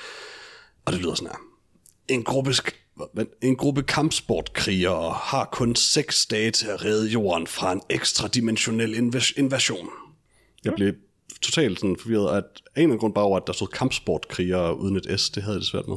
Og 0.85 0.93
det 0.93 1.01
lyder 1.01 1.15
sådan 1.15 1.29
her. 1.29 1.39
En 2.09 2.23
gruppe, 2.23 2.55
en 3.43 3.57
gruppe 3.57 3.83
kampsportkrigere 3.83 5.13
har 5.13 5.49
kun 5.53 5.75
seks 5.75 6.27
dage 6.27 6.51
til 6.51 6.67
at 6.67 6.85
redde 6.85 7.09
jorden 7.09 7.47
fra 7.47 7.73
en 7.73 7.81
ekstradimensionel 7.91 8.95
invas- 8.95 9.33
invasion. 9.37 9.89
Jeg 10.65 10.73
blev 10.77 10.95
totalt 11.43 11.81
sådan 11.81 11.97
forvirret, 11.97 12.37
at 12.37 12.45
af 12.45 12.47
en 12.47 12.53
eller 12.77 12.85
anden 12.85 12.99
grund 12.99 13.15
bare 13.15 13.25
over, 13.25 13.37
at 13.41 13.47
der 13.47 13.53
stod 13.53 13.69
kampsportkrigere 13.69 14.77
uden 14.79 14.97
et 14.97 15.21
S, 15.21 15.31
det 15.31 15.43
havde 15.43 15.55
jeg 15.55 15.61
det 15.61 15.69
svært 15.69 15.89
med. 15.89 15.97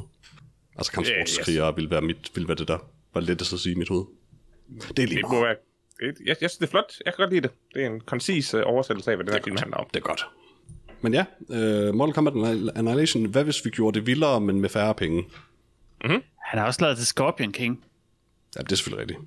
Altså 0.75 0.91
kampsportskrigere 0.91 1.75
ville 1.75 1.89
være, 1.89 2.01
mit, 2.01 2.31
ville 2.35 2.47
være 2.47 2.55
det, 2.57 2.67
der 2.67 2.77
var 3.13 3.21
lettest 3.21 3.53
at 3.53 3.59
sige 3.59 3.73
i 3.73 3.75
mit 3.77 3.89
hoved. 3.89 4.05
Det 4.97 5.03
er 5.03 5.07
lige 5.07 5.21
Det 5.21 5.31
være... 5.31 5.55
det- 5.99 6.17
Jeg, 6.25 6.27
jeg 6.27 6.49
synes, 6.49 6.57
det 6.57 6.63
er 6.65 6.69
flot. 6.71 6.93
Jeg 7.05 7.13
kan 7.13 7.23
godt 7.23 7.29
lide 7.33 7.41
det. 7.41 7.51
Det 7.73 7.83
er 7.83 7.87
en 7.87 7.99
koncis 7.99 8.53
uh, 8.53 8.61
oversættelse 8.65 9.11
af, 9.11 9.17
hvad 9.17 9.25
den 9.25 9.33
her 9.33 9.41
film 9.43 9.57
handler 9.57 9.77
om. 9.77 9.85
Det 9.93 9.99
er 9.99 10.03
godt. 10.03 10.25
Men 11.01 11.13
ja, 11.13 11.25
uh, 11.39 11.95
Mortal 11.95 12.13
Kombat 12.13 12.33
Annihilation, 12.75 13.25
hvad 13.25 13.43
hvis 13.43 13.65
vi 13.65 13.69
gjorde 13.69 13.99
det 13.99 14.07
vildere, 14.07 14.41
men 14.41 14.61
med 14.61 14.69
færre 14.69 14.93
penge? 14.95 15.23
Han 16.01 16.59
har 16.59 16.65
også 16.65 16.81
lavet 16.81 16.97
til 16.97 17.05
Scorpion 17.05 17.51
King. 17.51 17.83
Ja, 18.55 18.61
det 18.61 18.71
er 18.71 18.75
selvfølgelig 18.75 19.01
rigtigt. 19.01 19.19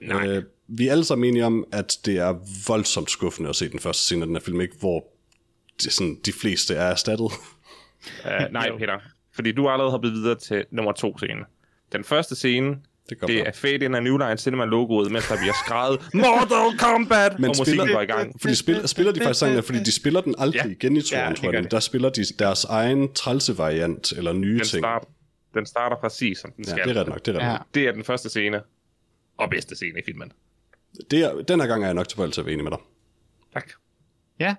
Nej. 0.00 0.28
Øh, 0.28 0.42
vi 0.68 0.86
er 0.88 0.92
alle 0.92 1.04
sammen 1.04 1.28
enige 1.28 1.44
om, 1.46 1.64
at 1.72 1.98
det 2.04 2.16
er 2.18 2.34
voldsomt 2.68 3.10
skuffende 3.10 3.48
at 3.50 3.56
se 3.56 3.68
den 3.68 3.80
første 3.80 4.02
scene 4.02 4.22
af 4.22 4.26
den 4.26 4.36
her 4.36 4.40
film, 4.42 4.60
ikke? 4.60 4.76
hvor 4.80 5.04
det, 5.84 5.92
sådan, 5.92 6.18
de 6.26 6.32
fleste 6.32 6.74
er 6.74 6.84
erstattet. 6.84 7.24
Uh, 7.24 7.30
nej, 8.52 8.70
Peter. 8.78 8.98
Fordi 9.34 9.52
du 9.52 9.68
allerede 9.68 9.90
har 9.90 9.98
blevet 9.98 10.14
videre 10.16 10.34
til 10.38 10.64
nummer 10.70 10.92
to 10.92 11.18
scene. 11.18 11.40
Den 11.92 12.04
første 12.04 12.36
scene 12.36 12.76
Det, 13.08 13.18
Det 13.26 13.40
er 13.48 13.52
Fade 13.52 13.84
in 13.84 13.94
a 13.94 14.00
New 14.00 14.16
Line 14.18 14.36
Cinema 14.38 14.64
logoet, 14.64 15.12
mens 15.12 15.28
der 15.28 15.36
bliver 15.36 15.52
skrevet 15.66 16.00
Mortal 16.14 16.78
Kombat, 16.78 17.32
Men 17.38 17.44
og 17.44 17.48
musikken 17.58 17.80
spiller- 17.80 17.94
går 17.94 18.00
i 18.00 18.04
gang. 18.06 18.40
Fordi 18.40 18.54
spiller, 18.54 18.86
spiller 18.86 19.12
de 19.12 19.20
faktisk 19.20 19.40
sangen, 19.40 19.62
fordi 19.62 19.78
de 19.78 19.92
spiller 19.92 20.20
den 20.20 20.34
aldrig 20.38 20.62
Ja. 20.64 20.70
igen 20.70 20.96
i 20.96 21.02
turen, 21.02 21.28
Ja, 21.28 21.34
tror 21.34 21.52
jeg. 21.52 21.62
de. 21.64 21.68
Der 21.68 21.80
spiller 21.80 22.08
de 22.10 22.24
deres 22.38 22.64
egen 22.64 23.12
trælse 23.14 23.58
variant, 23.58 24.12
eller 24.12 24.32
nye 24.32 24.54
Den, 24.58 24.64
ting. 24.64 24.80
start, 24.82 25.04
den 25.54 25.66
starter 25.66 25.96
præcis, 25.96 26.38
som 26.38 26.52
den 26.52 26.64
Ja, 26.64 26.70
skal. 26.70 26.88
det 26.88 26.96
er 26.96 27.00
ret 27.00 27.08
nok, 27.08 27.26
det 27.26 27.34
er 27.36 27.38
ret 27.38 27.44
Ja. 27.46 27.52
nok. 27.52 27.66
det 27.74 27.82
er 27.88 27.92
den 27.92 28.04
første 28.04 28.28
scene, 28.28 28.60
og 29.38 29.50
bedste 29.50 29.76
scene 29.76 29.98
i 29.98 30.02
filmen. 30.06 30.32
Det 31.10 31.18
er, 31.24 31.42
den 31.42 31.60
her 31.60 31.66
gang 31.66 31.82
er 31.82 31.86
jeg 31.86 31.94
nok 31.94 32.08
tilbøjelig 32.08 32.34
til 32.34 32.40
at 32.40 32.44
være 32.46 32.52
enig 32.52 32.64
med 32.64 32.70
dig. 32.72 32.80
Tak. 33.54 33.70
Ja, 34.40 34.54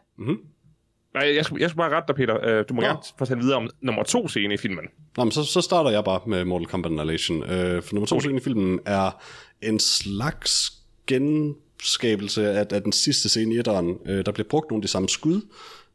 Nej, 1.14 1.36
jeg 1.36 1.46
skulle, 1.46 1.62
jeg 1.62 1.70
skulle 1.70 1.78
bare 1.78 1.96
rette 1.96 2.08
dig, 2.08 2.16
Peter. 2.16 2.60
Uh, 2.60 2.66
du 2.70 2.74
må 2.74 2.82
Nå. 2.82 2.88
gerne 2.88 3.00
fortælle 3.18 3.44
videre 3.44 3.58
om 3.58 3.70
nummer 3.82 4.04
to 4.04 4.28
scene 4.28 4.54
i 4.54 4.58
filmen. 4.58 4.86
Nå, 5.18 5.24
men 5.24 5.32
så, 5.32 5.44
så 5.44 5.62
starter 5.62 5.90
jeg 5.90 6.04
bare 6.04 6.20
med 6.28 6.46
Mortal 6.46 6.68
Kombat 6.68 6.92
Annihilation. 6.92 7.44
Øh, 7.44 7.84
for 7.84 7.96
nummer 7.96 8.08
to 8.08 8.20
scene 8.20 8.38
i 8.38 8.40
filmen 8.40 8.80
er 8.86 9.22
en 9.62 9.80
slags 9.80 10.74
genskabelse 11.08 12.50
af, 12.50 12.68
af 12.72 12.82
den 12.82 12.92
sidste 12.92 13.30
scene 13.30 13.56
i 13.56 13.58
etteren. 13.58 13.98
Øh, 14.06 14.26
der 14.26 14.32
bliver 14.32 14.48
brugt 14.50 14.72
nogle 14.72 14.80
af 14.80 14.82
de 14.82 14.88
samme 14.88 15.10
skud, 15.10 15.42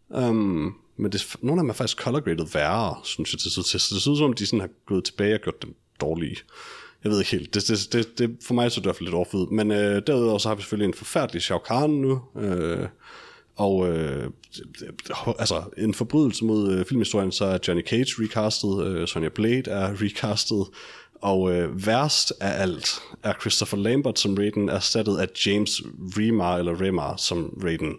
um, 0.08 0.76
men 0.96 1.12
det, 1.12 1.36
nogle 1.42 1.60
af 1.60 1.62
dem 1.62 1.70
er 1.70 1.74
faktisk 1.74 1.98
color 1.98 2.20
graded 2.20 2.46
værre, 2.54 2.96
synes 3.04 3.32
jeg 3.32 3.38
til 3.38 3.50
sidst. 3.50 3.88
Så 3.88 3.94
det 3.94 4.02
ser 4.02 4.10
ud 4.10 4.16
som 4.16 4.24
om, 4.24 4.32
de 4.32 4.46
sådan 4.46 4.60
har 4.60 4.70
gået 4.86 5.04
tilbage 5.04 5.34
og 5.34 5.40
gjort 5.40 5.62
dem 5.62 5.74
dårlige. 6.00 6.36
Jeg 7.04 7.12
ved 7.12 7.18
ikke 7.18 7.30
helt. 7.30 7.54
Det, 7.54 7.68
det, 7.68 7.92
det, 7.92 8.18
det, 8.18 8.36
for 8.46 8.54
mig 8.54 8.72
så 8.72 8.80
det 8.80 8.84
i 8.84 8.86
hvert 8.86 8.96
fald 8.96 9.06
lidt 9.06 9.14
overfyd. 9.14 9.46
Men 9.50 9.70
øh, 9.70 10.02
derudover 10.06 10.38
så 10.38 10.48
har 10.48 10.54
vi 10.54 10.62
selvfølgelig 10.62 10.86
en 10.86 10.94
forfærdelig 10.94 11.42
Shao 11.42 11.58
Kahn 11.58 12.00
nu. 12.00 12.22
Øh, 12.36 12.88
og 13.56 13.88
øh, 13.88 14.30
altså 15.38 15.62
en 15.76 15.94
forbrydelse 15.94 16.44
mod 16.44 16.72
øh, 16.72 16.84
filmhistorien, 16.84 17.32
så 17.32 17.44
er 17.44 17.58
Johnny 17.68 17.86
Cage 17.86 18.12
recastet, 18.18 18.86
øh, 18.86 19.08
Sonya 19.08 19.28
Blade 19.28 19.70
er 19.70 20.02
recastet, 20.02 20.66
og 21.14 21.52
øh, 21.52 21.86
værst 21.86 22.32
af 22.40 22.62
alt 22.62 23.02
er 23.22 23.32
Christopher 23.40 23.78
Lambert 23.78 24.18
som 24.18 24.34
Raiden 24.34 24.68
erstattet 24.68 25.18
af 25.18 25.28
James 25.46 25.82
Remar, 26.18 26.56
eller 26.56 26.80
Remar 26.80 27.16
som 27.16 27.58
Raiden, 27.64 27.94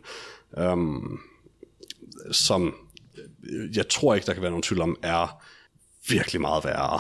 um, 0.72 1.20
som 2.32 2.76
øh, 3.43 3.78
jeg 3.78 3.89
tror 3.89 4.16
ikke, 4.16 4.26
der 4.26 4.34
kan 4.34 4.41
være 4.41 4.51
nogen 4.51 4.64
tvivl 4.64 4.82
om, 4.82 4.97
er 5.03 5.41
virkelig 6.10 6.41
meget 6.41 6.66
værre. 6.66 6.99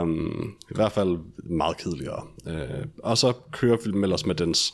um, 0.00 0.54
I 0.70 0.74
hvert 0.74 0.92
fald 0.92 1.18
meget 1.44 1.76
kedeligere. 1.76 2.22
Uh, 2.46 2.86
og 2.98 3.18
så 3.18 3.32
kører 3.52 3.78
filmen 3.84 4.04
ellers 4.04 4.26
med 4.26 4.34
dens 4.34 4.72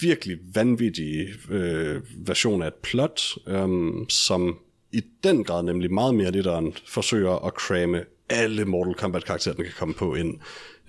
virkelig 0.00 0.38
vanvittige 0.54 1.28
øh, 1.50 2.02
version 2.26 2.62
af 2.62 2.66
et 2.66 2.74
plot, 2.74 3.22
øhm, 3.46 4.08
som 4.08 4.58
i 4.92 5.02
den 5.24 5.44
grad 5.44 5.62
nemlig 5.62 5.92
meget 5.92 6.14
mere 6.14 6.30
litteren 6.30 6.72
forsøger 6.86 7.46
at 7.46 7.52
cramme 7.52 8.04
alle 8.28 8.64
Mortal 8.64 8.94
Kombat-karakterer, 8.94 9.54
den 9.54 9.64
kan 9.64 9.74
komme 9.78 9.94
på 9.94 10.14
ind. 10.14 10.38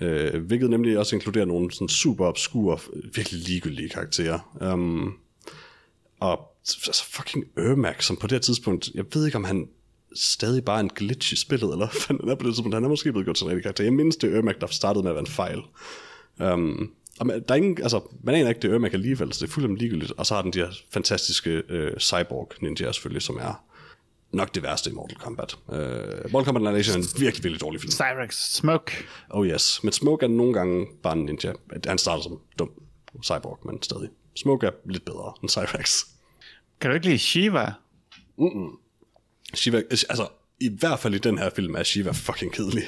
Øh, 0.02 0.44
hvilket 0.44 0.70
nemlig 0.70 0.98
også 0.98 1.16
inkluderer 1.16 1.46
nogle 1.46 1.72
sådan 1.72 1.90
super 1.90 2.26
obskure, 2.26 2.80
virkelig 3.16 3.42
ligegyldige 3.42 3.90
karakterer. 3.90 4.58
Um, 4.74 5.14
og 6.20 6.40
altså 6.88 7.04
fucking 7.06 7.46
Ermac, 7.58 8.04
som 8.04 8.16
på 8.16 8.28
det 8.28 8.32
her 8.32 8.40
tidspunkt, 8.40 8.90
jeg 8.96 9.06
ved 9.14 9.26
ikke 9.26 9.38
om 9.38 9.44
han 9.44 9.68
stadig 10.16 10.66
bare 10.66 10.78
er 10.78 10.84
en 10.84 10.92
glitch 10.96 11.34
i 11.34 11.36
spillet, 11.36 11.72
eller 11.72 11.88
hvad 12.08 12.18
han 12.20 12.30
er 12.30 12.36
på 12.36 12.48
det 12.48 12.54
tidspunkt, 12.54 12.76
han 12.76 12.84
er 12.84 12.90
måske 12.90 13.12
blevet 13.12 13.26
gjort 13.26 13.36
til 13.36 13.44
en 13.44 13.50
rigtig 13.50 13.64
karakter. 13.64 13.84
Jeg 13.84 13.94
mindes 13.94 14.16
det 14.16 14.36
Ermac, 14.36 14.56
der 14.62 14.68
startede 14.68 15.04
med 15.04 15.12
at 15.12 15.16
være 15.16 15.22
en 15.22 15.28
fejl. 15.28 15.62
Um, 16.40 16.92
og 17.20 17.28
man, 17.28 17.43
der 17.47 17.53
er 17.53 17.57
ingen, 17.57 17.84
altså, 17.84 18.01
man 18.24 18.36
aner 18.36 18.49
ikke, 18.49 18.61
det 18.61 18.72
er 18.72 18.76
Ermac 18.76 18.93
alligevel, 18.93 19.34
så 19.34 19.45
det 19.45 19.51
er 19.51 19.53
fuldstændig 19.53 19.82
ligegyldigt. 19.82 20.11
Og 20.18 20.26
så 20.26 20.36
har 20.36 20.41
den 20.41 20.53
de 20.53 20.59
her 20.59 20.72
fantastiske 20.91 21.63
øh, 21.70 21.97
cyborg 21.99 22.51
ninjaer 22.61 22.91
selvfølgelig, 22.91 23.22
som 23.22 23.38
er 23.38 23.63
nok 24.32 24.55
det 24.55 24.63
værste 24.63 24.89
i 24.89 24.93
Mortal 24.93 25.18
Kombat. 25.18 25.57
Uh, 25.68 25.76
Mortal 26.32 26.45
Kombat 26.45 26.61
Annihilation 26.61 26.95
er 26.95 26.99
en 26.99 27.09
virkelig, 27.20 27.43
virkelig 27.43 27.61
dårlig 27.61 27.82
film. 27.82 27.91
Cyrex 27.91 28.36
Smoke. 28.36 28.91
Oh 29.30 29.47
yes. 29.47 29.80
Men 29.84 29.93
Smoke 29.93 30.26
er 30.26 30.30
nogle 30.30 30.53
gange 30.53 30.88
bare 31.03 31.13
en 31.13 31.26
ninja. 31.26 31.53
Han 31.88 31.97
starter 31.97 32.24
som 32.24 32.39
dum 32.59 32.70
cyborg, 33.24 33.59
men 33.66 33.84
stadig. 33.84 34.09
Smoke 34.36 34.68
er 34.68 34.72
lidt 34.86 35.05
bedre 35.05 35.34
end 35.41 35.49
Cyrax. 35.49 36.03
Kan 36.82 36.89
du 36.89 36.95
ikke 36.95 37.05
lide 37.05 37.20
Shiva? 37.20 37.74
Shiva, 39.53 39.78
altså, 39.78 40.28
i 40.59 40.70
hvert 40.80 40.99
fald 40.99 41.16
i 41.16 41.18
den 41.18 41.38
her 41.38 41.49
film 41.55 41.76
er 41.76 41.84
Shiva 41.84 42.11
fucking 42.11 42.53
kedelig. 42.53 42.84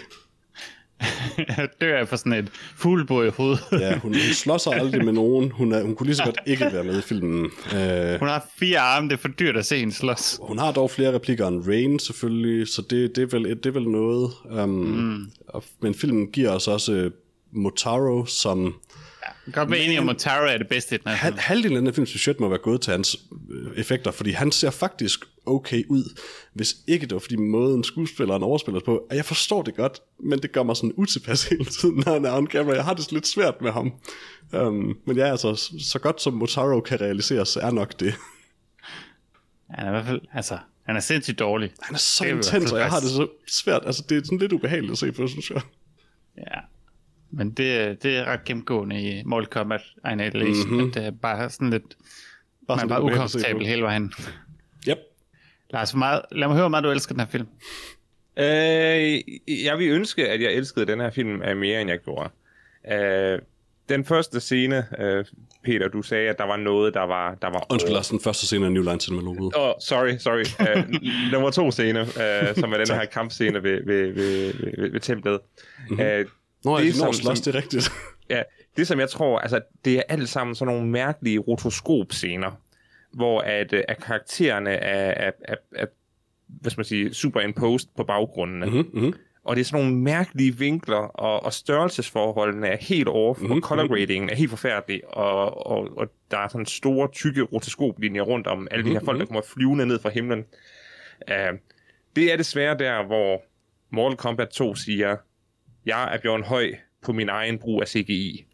Jeg 1.38 1.70
dør 1.82 1.98
jeg 1.98 2.08
for 2.08 2.16
sådan 2.16 2.34
et 2.34 2.50
fuglebord 2.76 3.26
i 3.26 3.30
hovedet. 3.30 3.60
Ja, 3.72 3.98
hun, 4.00 4.14
hun 4.14 4.34
slår 4.34 4.58
sig 4.58 4.74
aldrig 4.74 5.06
med 5.06 5.14
nogen. 5.14 5.52
Hun, 5.52 5.72
er, 5.72 5.82
hun 5.84 5.96
kunne 5.96 6.08
lige 6.08 6.16
så 6.16 6.24
godt 6.24 6.40
ikke 6.46 6.66
være 6.74 6.84
med 6.84 7.00
i 7.00 7.02
filmen. 7.02 7.46
Uh, 7.46 8.20
Hun 8.20 8.28
har 8.28 8.50
fire 8.60 8.80
arme, 8.80 9.10
det 9.10 9.14
er 9.14 9.18
for 9.20 9.28
dyrt 9.28 9.58
at 9.58 9.66
se 9.66 9.80
hende 9.80 9.94
slås. 9.94 10.40
hun 10.42 10.60
har 10.60 10.72
dog 10.72 10.92
flere 10.92 11.14
replikker 11.14 11.48
end 11.48 11.68
Rain 11.68 12.00
selvfølgelig, 12.00 12.68
så 12.68 12.82
det, 12.90 13.16
det, 13.16 13.34
er, 13.34 13.38
vel, 13.38 13.50
det 13.50 13.66
er 13.66 13.72
vel 13.72 13.90
noget. 13.90 14.32
Um, 14.44 14.70
mm. 14.70 15.32
og, 15.48 15.64
men 15.82 15.96
filmen 15.96 16.28
giver 16.32 16.50
os 16.50 16.68
også 16.68 16.92
uh, 17.06 17.12
Motaro, 17.64 18.26
som 18.26 18.76
Godt 19.52 19.72
være 19.72 19.80
enig 19.80 20.00
om, 20.00 20.06
Motaro 20.06 20.46
er 20.46 20.58
det 20.58 20.68
bedste 20.68 20.96
i 20.96 20.98
den 20.98 21.12
her 21.12 21.18
film. 21.18 21.38
halvdelen 21.40 21.78
af 21.78 21.82
den 21.82 21.88
her 21.88 21.94
films 21.94 22.12
budget 22.12 22.40
må 22.40 22.50
være 22.50 22.58
gået 22.58 22.82
til 22.82 22.92
hans 22.92 23.18
øh, 23.52 23.80
effekter, 23.80 24.12
fordi 24.12 24.32
han 24.32 24.52
ser 24.52 24.70
faktisk 24.70 25.26
okay 25.48 25.84
ud, 25.90 26.20
hvis 26.54 26.76
ikke 26.88 27.06
det 27.06 27.14
var 27.14 27.20
fordi 27.20 27.36
måden 27.36 27.84
skuespilleren 27.84 28.44
overspiller 28.44 28.82
på. 28.86 29.08
Og 29.10 29.16
jeg 29.16 29.26
forstår 29.26 29.62
det 29.62 29.76
godt, 29.76 30.02
men 30.20 30.40
det 30.40 30.52
gør 30.52 30.64
mig 30.64 30.76
sådan 30.76 30.94
utilpas 30.98 31.44
hele 31.50 31.66
tiden, 31.66 32.04
når 32.06 32.14
han 32.14 32.26
er 32.26 32.38
on 32.38 32.48
camera. 32.48 32.76
Jeg 32.76 32.84
har 32.84 32.94
det 32.94 33.12
lidt 33.12 33.28
svært 33.28 33.62
med 33.62 33.72
ham. 33.72 33.94
Um, 34.54 34.98
men 35.06 35.18
ja, 35.18 35.26
altså, 35.26 35.72
så 35.80 36.00
godt 36.00 36.22
som 36.22 36.34
Motaro 36.34 36.80
kan 36.80 37.02
realiseres, 37.02 37.56
er 37.56 37.72
nok 37.72 38.00
det. 38.00 38.14
Han 39.70 39.86
er 39.86 39.90
i 39.90 39.92
hvert 39.92 40.06
fald, 40.06 40.22
altså, 40.34 40.58
han 40.86 40.96
er 40.96 41.00
sindssygt 41.00 41.40
dårlig. 41.40 41.72
Han 41.82 41.96
er 41.96 42.00
så 42.00 42.24
Det 42.24 42.32
intens, 42.32 42.72
og 42.72 42.80
jeg 42.80 42.90
har 42.90 43.00
det 43.00 43.10
så 43.10 43.28
svært. 43.48 43.82
Altså, 43.86 44.04
det 44.10 44.18
er 44.18 44.22
sådan 44.26 44.38
lidt 44.38 44.54
ubehageligt 44.54 44.92
at 44.92 44.98
se 44.98 45.12
på, 45.12 45.28
synes 45.28 45.52
jeg. 45.52 45.62
Ja. 46.38 46.60
Men 47.32 47.52
det, 47.52 48.04
det 48.04 48.18
er 48.18 48.26
ret 48.26 48.44
gennemgående 48.46 49.02
i 49.02 49.24
Mortal 49.24 49.48
Kombat 49.48 49.82
Annihilation, 50.04 50.70
mm-hmm. 50.70 50.88
at 50.88 50.94
det 50.94 51.06
er 51.06 51.12
bare 51.12 51.50
sådan 51.50 51.70
lidt, 51.70 51.98
Bare 52.68 52.78
man 52.78 52.86
er 52.86 52.90
bare 52.90 53.04
ukomfortabel 53.04 53.66
hele 53.66 53.82
vejen. 53.82 54.14
Lars, 55.70 55.96
meget, 55.96 56.22
lad 56.32 56.48
mig 56.48 56.56
høre, 56.56 56.64
hvor 56.64 56.70
meget 56.70 56.84
du 56.84 56.92
elsker 56.92 57.14
den 57.14 57.20
her 57.20 57.28
film. 57.28 57.48
Øh, 58.40 59.20
jeg 59.66 59.78
vil 59.78 59.90
ønske, 59.90 60.30
at 60.30 60.42
jeg 60.42 60.54
elskede 60.54 60.86
den 60.86 61.00
her 61.00 61.10
film 61.10 61.42
af 61.42 61.56
mere, 61.56 61.82
end 61.82 61.90
jeg 61.90 62.00
gjorde. 62.00 62.30
Øh, 62.92 63.40
den 63.90 64.06
første 64.06 64.40
scene, 64.40 64.86
øh, 65.00 65.26
Peter, 65.64 65.88
du 65.88 66.02
sagde, 66.02 66.30
at 66.30 66.38
der 66.38 66.44
var 66.44 66.58
noget, 66.58 66.94
der 66.94 67.04
var... 67.04 67.36
Der 67.42 67.48
var 67.48 67.66
Undskyld, 67.70 67.94
Lars, 67.94 68.08
den 68.10 68.20
første 68.20 68.46
scene 68.46 68.66
af 68.66 68.72
New 68.72 68.84
Line 68.84 69.00
Cinema 69.02 69.22
logoet. 69.22 69.56
Åh, 69.56 69.68
oh, 69.68 69.74
sorry, 69.82 70.18
sorry. 70.18 70.44
Uh, 70.78 70.94
nummer 71.34 71.50
to 71.52 71.72
scene, 71.72 72.02
uh, 72.02 72.56
som 72.56 72.74
er 72.74 72.78
den 72.78 72.96
her 72.96 73.06
kampscene 73.06 73.64
ved, 73.64 73.86
ved, 73.86 74.14
ved, 74.14 74.54
ved, 74.54 74.92
ved 74.92 75.00
templet. 75.00 75.40
Mm-hmm. 75.90 76.06
Uh, 76.06 76.26
Nå, 76.66 76.80
det 76.80 76.96
som- 76.96 77.14
slås, 77.14 77.42
det 77.42 77.56
er 77.56 77.58
rigtigt. 77.58 77.90
ja, 78.30 78.42
det 78.78 78.88
som 78.88 79.00
jeg 79.00 79.10
tror, 79.10 79.40
altså 79.40 79.62
det 79.86 79.98
er 79.98 80.02
alt 80.10 80.30
sammen 80.30 80.56
sådan 80.56 80.74
nogle 80.74 80.90
mærkelige 80.90 81.40
rotoskop-scener, 81.40 82.52
hvor 83.14 83.42
at, 83.42 83.74
uh, 83.74 83.80
at 83.88 84.04
karaktererne 84.04 84.70
er, 84.70 85.28
er, 85.28 85.32
er, 85.46 85.56
er 85.76 85.86
hvad 86.48 86.72
skal 86.72 86.80
man 86.80 86.86
sige, 86.86 87.14
superimposed 87.14 87.90
på 87.98 88.04
baggrundene. 88.04 88.66
Mm-hmm. 88.66 88.90
mm-hmm. 88.94 89.14
Og 89.44 89.56
det 89.56 89.62
er 89.62 89.66
sådan 89.66 89.86
nogle 89.86 90.02
mærkelige 90.02 90.58
vinkler, 90.58 90.98
og, 90.98 91.44
og 91.44 91.54
størrelsesforholdene 91.54 92.68
er 92.68 92.78
helt 92.78 93.08
off, 93.08 93.40
mm-hmm. 93.40 93.56
og 93.56 93.62
color 93.62 93.88
gradingen 93.88 94.30
er 94.30 94.36
helt 94.36 94.50
forfærdelig, 94.50 95.02
og, 95.08 95.68
og, 95.68 95.98
og 95.98 96.08
der 96.32 96.38
er 96.38 96.48
sådan 96.48 96.66
store, 96.66 97.10
tykke 97.12 97.42
rotoskoplinjer 97.42 98.22
rundt 98.22 98.48
om 98.48 98.68
alle 98.72 98.86
de 98.86 98.92
her 98.92 99.00
folk, 99.06 99.20
der 99.20 99.26
kommer 99.26 99.42
flyvende 99.42 99.86
ned 99.86 100.00
fra 100.00 100.10
himlen. 100.10 100.46
Uh, 101.32 101.58
det 102.16 102.34
er 102.34 102.38
desværre 102.38 102.78
der, 102.78 103.06
hvor 103.06 103.42
Mortal 103.90 104.18
Kombat 104.18 104.50
2 104.50 104.76
siger, 104.76 105.18
jeg 105.86 106.14
er 106.14 106.18
Bjørn 106.22 106.44
Høj 106.44 106.72
på 107.02 107.14
min 107.14 107.30
egen 107.30 107.60
brug 107.60 107.82
af 107.82 107.88
CGI, 107.88 108.46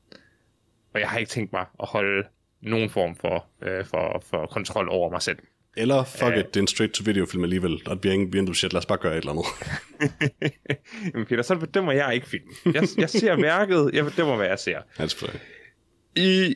og 0.94 1.00
jeg 1.00 1.10
har 1.10 1.18
ikke 1.18 1.30
tænkt 1.30 1.54
mig 1.54 1.66
at 1.80 1.88
holde 1.88 2.24
nogen 2.64 2.90
form 2.90 3.16
for, 3.16 3.46
øh, 3.62 3.86
for, 3.86 4.24
for 4.30 4.46
kontrol 4.46 4.90
over 4.90 5.10
mig 5.10 5.22
selv. 5.22 5.38
Eller 5.78 6.04
fuck 6.04 6.38
it, 6.38 6.48
det 6.48 6.56
er 6.56 6.62
en 6.62 6.68
straight-to-video 6.68 7.26
film 7.26 7.44
alligevel, 7.44 7.82
og 7.86 7.92
det 7.92 8.02
bliver 8.02 8.14
ingen 8.14 8.32
bliver 8.32 8.54
shit, 8.54 8.74
lad 8.74 8.80
os 8.80 8.86
bare 8.86 8.98
gøre 8.98 9.18
et 9.18 9.18
eller 9.18 9.32
andet. 9.32 9.46
Men 11.14 11.26
Peter, 11.26 11.42
så 11.42 11.56
bedømmer 11.56 11.92
jeg 11.92 12.16
ikke 12.16 12.28
filmen. 12.28 12.54
Jeg, 12.66 12.84
jeg 12.98 13.10
ser 13.10 13.36
værket, 13.36 13.92
jeg 13.94 14.06
bedømmer, 14.06 14.36
hvad 14.36 14.48
jeg 14.48 14.60
ser. 14.60 14.80
Ja, 15.00 15.08
selvfølgelig. 15.08 15.42
I 16.16 16.56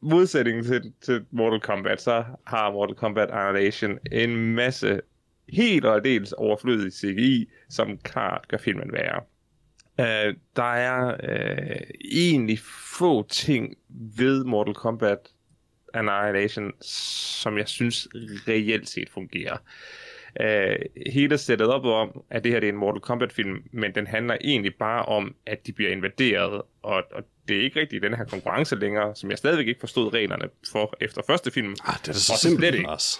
modsætning 0.00 0.64
til, 0.64 0.92
til 1.00 1.24
Mortal 1.30 1.60
Kombat, 1.60 2.02
så 2.02 2.24
har 2.46 2.72
Mortal 2.72 2.96
Kombat 2.96 3.30
Annihilation 3.30 3.98
en 4.12 4.54
masse 4.54 5.00
helt 5.52 5.84
og 5.84 6.04
dels 6.04 6.32
overflødig 6.32 6.92
CGI, 6.92 7.48
som 7.70 7.98
klart 7.98 8.48
gør 8.48 8.56
filmen 8.56 8.92
værre. 8.92 9.22
Uh, 9.98 10.34
der 10.56 10.72
er 10.72 11.14
uh, 11.14 11.90
egentlig 12.12 12.58
få 12.98 13.28
ting 13.28 13.74
ved 14.16 14.44
Mortal 14.44 14.74
Kombat 14.74 15.18
Annihilation, 15.94 16.72
som 16.82 17.58
jeg 17.58 17.68
synes 17.68 18.08
reelt 18.48 18.88
set 18.88 19.10
fungerer. 19.10 19.56
Uh, 20.40 20.76
hele 21.12 21.38
setup 21.38 21.84
om, 21.84 22.22
at 22.30 22.44
det 22.44 22.52
her 22.52 22.60
det 22.60 22.68
er 22.68 22.72
en 22.72 22.78
Mortal 22.78 23.00
Kombat 23.00 23.32
film, 23.32 23.56
men 23.72 23.94
den 23.94 24.06
handler 24.06 24.36
egentlig 24.44 24.74
bare 24.74 25.04
om, 25.04 25.34
at 25.46 25.66
de 25.66 25.72
bliver 25.72 25.90
invaderet, 25.90 26.62
og, 26.82 27.02
og 27.12 27.22
det 27.48 27.56
er 27.56 27.62
ikke 27.62 27.80
rigtig 27.80 28.02
den 28.02 28.14
her 28.14 28.24
konkurrence 28.24 28.76
længere, 28.76 29.16
som 29.16 29.30
jeg 29.30 29.38
stadigvæk 29.38 29.66
ikke 29.68 29.80
forstod 29.80 30.12
reglerne 30.14 30.48
for 30.72 30.96
efter 31.00 31.22
første 31.26 31.50
film. 31.50 31.76
Ah, 31.84 31.94
det 32.02 32.08
er 32.08 32.12
så 32.12 32.32
Og 32.32 32.38
slet 32.38 32.50
simpelt, 32.50 32.74
ikke. 32.74 32.86
Lars. 32.86 33.18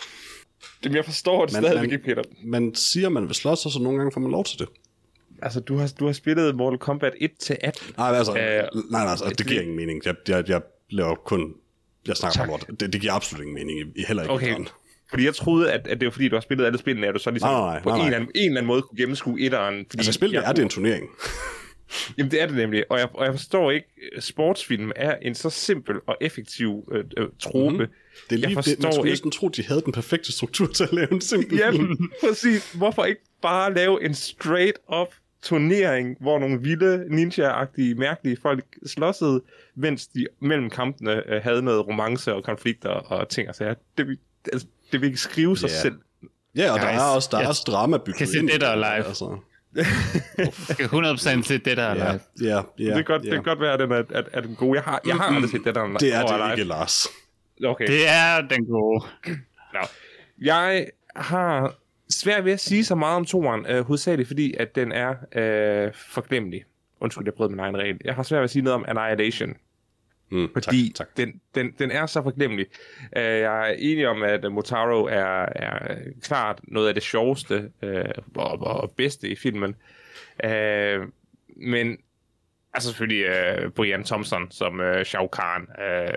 Jamen, 0.85 0.97
jeg 0.97 1.05
forstår 1.05 1.47
det 1.47 1.55
Men- 1.55 1.63
stadigvæk 1.63 1.91
men- 1.91 1.93
ikke, 1.99 2.05
Peter. 2.05 2.23
Man 2.45 2.75
siger, 2.75 3.09
man 3.09 3.27
vil 3.27 3.35
slås, 3.35 3.67
og 3.67 3.73
så 3.73 3.83
nogle 3.83 3.99
gange 3.99 4.13
får 4.13 4.21
man 4.21 4.31
lov 4.31 4.45
til 4.45 4.59
det. 4.59 4.69
altså, 5.43 5.61
du 5.61 5.77
har, 5.77 5.93
du 5.99 6.07
har 6.07 6.13
spillet 6.13 6.55
Mortal 6.57 6.79
Kombat 6.79 7.13
1 7.21 7.31
til 7.41 7.57
18. 7.61 7.95
Nej, 7.99 8.09
altså, 8.17 8.33
Øh, 8.33 8.39
nej, 8.39 8.63
nej, 8.91 9.11
altså, 9.11 9.35
det 9.39 9.47
giver 9.47 9.61
ingen 9.61 9.77
mening. 9.77 10.03
Jeg, 10.05 10.15
jeg, 10.29 10.49
jeg 10.49 10.63
laver 10.91 11.15
kun... 11.15 11.55
Jeg 12.09 12.17
snakker 12.17 12.37
Tak. 12.39 12.49
bare 12.49 12.59
lort. 12.69 12.81
Det, 12.81 12.93
det 12.93 13.01
giver 13.01 13.13
absolut 13.13 13.43
ingen 13.43 13.55
mening. 13.55 13.81
I, 13.97 14.05
heller 14.09 14.23
ikke 14.23 14.33
Okay. 14.35 14.57
Fordi 15.11 15.25
jeg 15.25 15.35
troede, 15.35 15.73
at, 15.73 15.87
at 15.87 16.01
det 16.01 16.07
var 16.07 16.13
fordi, 16.13 16.29
du 16.29 16.37
har 16.37 16.41
spillet 16.41 16.67
alle 16.67 16.79
spillene, 16.79 17.07
at 17.07 17.15
du 17.15 17.19
så 17.19 17.31
ligesom 17.31 17.51
Nej, 17.51 17.61
nej, 17.61 17.83
på 17.83 17.89
nej, 17.89 17.97
en, 17.97 18.01
nej. 18.01 18.07
eller 18.07 18.17
anden, 18.19 18.31
en 18.35 18.45
eller 18.49 18.61
anden 18.61 18.67
måde 18.67 18.83
kunne 18.83 18.97
gennemskue 18.99 19.41
etteren. 19.41 19.87
Fordi 19.91 19.99
Altså, 20.01 20.13
spil, 20.13 20.31
jeg, 20.31 20.43
er 20.47 20.53
det 20.53 20.63
en 20.63 20.69
turnering. 20.69 21.09
Jamen, 22.19 22.31
det 22.31 22.43
er 22.43 22.47
det 22.47 22.57
nemlig. 22.57 22.85
Og 22.91 22.99
jeg, 22.99 23.09
og 23.15 23.25
jeg 23.25 23.33
forstår 23.35 23.71
ikke, 23.71 23.87
at 24.17 24.23
sportsfilm 24.25 24.93
er 24.97 25.17
en 25.23 25.35
så 25.35 25.51
simpel 25.51 25.97
og 26.07 26.17
effektiv 26.21 26.89
øh, 26.93 27.05
øh, 27.17 27.27
trope. 27.41 27.71
Mm-hmm. 27.71 27.87
Det 28.31 28.35
er 28.35 28.37
lige, 28.37 28.41
jeg 28.41 28.49
det, 28.49 28.55
man 28.57 28.65
forstår 28.65 28.91
skulle 28.91 28.99
ikke... 29.09 29.11
næsten 29.13 29.31
tro, 29.31 29.49
de 29.49 29.65
havde 29.65 29.81
den 29.85 29.93
perfekte 29.93 30.33
struktur 30.33 30.67
til 30.67 30.85
at 30.85 30.93
lave 30.93 31.13
en 31.13 31.21
simpel 31.21 31.59
Ja, 31.59 31.71
film. 31.71 32.11
præcis. 32.25 32.73
Hvorfor 32.73 33.05
ikke 33.05 33.21
bare 33.43 33.75
lave 33.75 34.05
en 34.05 34.15
straight-up 34.15 35.09
turnering, 35.49 36.17
hvor 36.21 36.39
nogle 36.39 36.61
vilde, 36.63 37.05
ninja-agtige, 37.11 37.95
mærkelige 37.95 38.37
folk 38.43 38.65
slåsede, 38.87 39.43
mens 39.75 40.07
de 40.07 40.27
mellem 40.41 40.71
kampene 40.71 41.33
øh, 41.35 41.43
havde 41.43 41.63
noget 41.63 41.87
romance 41.87 42.35
og 42.35 42.45
konflikter 42.45 42.91
og 42.91 43.29
ting 43.29 43.49
og 43.49 43.55
sager. 43.55 43.75
Det, 43.99 44.07
vil- 44.09 44.19
altså, 44.53 44.67
det 44.93 45.01
vil 45.01 45.07
ikke 45.07 45.19
skrive 45.21 45.57
sig 45.57 45.69
Ja. 45.69 45.81
selv. 45.81 45.95
Ja, 46.57 46.73
og 46.73 46.79
der 46.81 46.87
Guys, 46.91 46.97
er 47.01 47.15
også, 47.15 47.29
der 47.33 47.39
er 47.39 47.49
også 47.49 47.63
drama 47.67 47.97
bygget 47.99 48.17
kan 48.17 48.27
se 48.27 48.39
ind 48.39 48.49
i 48.51 48.53
det, 48.53 48.61
der 48.61 48.69
er 48.69 48.77
live. 48.77 49.07
Altså. 49.07 49.39
Jeg 50.39 50.49
skal 50.53 50.87
100% 50.87 51.43
se 51.43 51.59
det 51.59 51.77
der 51.77 51.89
Ja, 51.89 51.95
live. 51.95 52.21
ja, 52.41 52.63
ja, 52.79 52.85
det, 52.85 52.95
kan 52.95 53.05
godt, 53.05 53.23
ja. 53.25 53.27
det 53.31 53.35
kan 53.37 53.43
godt 53.43 53.61
være, 53.61 53.73
at 53.73 53.81
den 53.81 53.93
er, 53.93 54.03
at, 54.15 54.29
er 54.33 54.41
den 54.41 54.55
gode. 54.55 54.77
Jeg 54.77 54.85
har, 54.85 55.01
jeg 55.07 55.15
har 55.17 55.25
aldrig 55.35 55.51
set 55.51 55.65
det 55.65 55.75
der. 55.75 55.87
Det 56.01 56.15
er 56.15 56.27
det 56.27 56.37
live. 56.37 56.51
ikke, 56.53 56.65
Lars. 56.65 57.07
Okay. 57.65 57.87
Det 57.87 58.09
er 58.09 58.41
den 58.41 58.67
gode. 58.67 59.05
Nå. 59.75 59.81
Jeg 60.41 60.87
har 61.17 61.75
svært 62.11 62.45
ved 62.45 62.53
at 62.53 62.61
sige 62.61 62.85
så 62.85 62.95
meget 62.95 63.17
om 63.17 63.25
toeren, 63.25 63.67
øh, 63.69 63.85
hovedsageligt 63.85 64.27
fordi, 64.27 64.55
at 64.55 64.75
den 64.75 64.93
er 64.93 65.15
øh, 65.33 65.93
forglemmelig. 65.95 66.65
Undskyld, 67.01 67.25
jeg 67.25 67.35
brød 67.35 67.49
min 67.49 67.59
egen 67.59 67.77
regel. 67.77 68.01
Jeg 68.05 68.15
har 68.15 68.23
svært 68.23 68.39
ved 68.39 68.45
at 68.45 68.51
sige 68.51 68.63
noget 68.63 68.75
om 68.75 68.85
Annihilation, 68.89 69.55
Mm, 70.31 70.49
fordi 70.53 70.93
tak, 70.97 71.07
tak. 71.07 71.17
Den, 71.17 71.41
den, 71.55 71.73
den 71.79 71.91
er 71.91 72.07
så 72.07 72.23
forglemmelig. 72.23 72.67
Øh, 73.17 73.23
jeg 73.23 73.71
er 73.71 73.75
enig 73.79 74.09
om, 74.09 74.23
at 74.23 74.53
Motaro 74.53 75.05
er, 75.05 75.47
er 75.57 75.97
klart 76.23 76.61
noget 76.63 76.89
af 76.89 76.95
det 76.95 77.03
sjoveste 77.03 77.71
øh, 77.83 78.05
og, 78.35 78.61
og 78.61 78.91
bedste 78.91 79.29
i 79.29 79.37
filmen. 79.37 79.75
Øh, 80.45 81.01
men 81.57 81.99
altså 82.75 82.89
selvfølgelig 82.89 83.25
øh, 83.25 83.71
Brian 83.71 84.05
Thompson 84.05 84.51
som 84.51 84.81
øh, 84.81 85.05
Shao 85.05 85.27
Kahn. 85.27 85.63
Øh, 85.63 86.15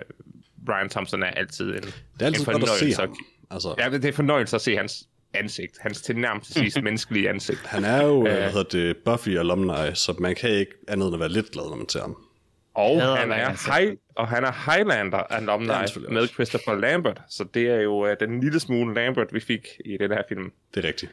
Brian 0.65 0.89
Thompson 0.89 1.23
er 1.23 1.27
altid 1.27 1.69
en, 1.69 1.81
Det 1.81 1.93
er 2.21 2.25
altid 2.25 2.47
en 2.47 2.53
godt 2.53 2.63
at 2.63 2.69
se 2.69 2.95
fornøjelse 2.95 3.01
ham. 3.01 3.15
Altså, 3.51 3.75
Ja, 3.77 3.89
det 3.89 4.05
er 4.05 4.11
fornøjelse 4.13 4.55
at 4.55 4.61
se 4.61 4.75
hans 4.77 5.09
ansigt. 5.33 5.77
Hans 5.81 6.01
tilnærmelsesvis 6.01 6.81
menneskelige 6.83 7.29
ansigt. 7.29 7.59
han 7.65 7.85
er 7.85 8.05
jo, 8.05 8.15
Øh. 8.27 8.33
hvad 8.33 8.51
hedder 8.51 8.63
det, 8.63 8.97
Buffy 8.97 9.29
alumni, 9.37 9.93
så 9.93 10.15
man 10.19 10.35
kan 10.35 10.49
ikke 10.49 10.71
andet 10.87 11.05
end 11.07 11.13
at 11.15 11.19
være 11.19 11.29
lidt 11.29 11.51
glad, 11.51 11.69
når 11.69 11.75
man 11.75 11.89
ser 11.89 12.01
ham. 12.01 12.17
Og 12.75 13.01
Hader 13.01 13.15
han, 13.15 13.31
er 13.31 13.79
high, 13.79 13.97
og 14.15 14.27
han 14.27 14.43
er 14.43 14.71
Highlander 14.71 15.17
alumni 15.17 15.67
er 15.69 15.85
selvfølgelig 15.85 16.13
med. 16.13 16.27
Christopher 16.27 16.75
Lambert. 16.75 17.21
Så 17.29 17.43
det 17.53 17.69
er 17.69 17.81
jo 17.81 18.03
uh, 18.05 18.09
den 18.19 18.39
lille 18.39 18.59
smule 18.59 18.93
Lambert, 18.95 19.33
vi 19.33 19.39
fik 19.39 19.67
i 19.85 19.97
den 19.97 20.11
her 20.11 20.21
film. 20.29 20.51
Det 20.75 20.83
er 20.85 20.87
rigtigt. 20.87 21.11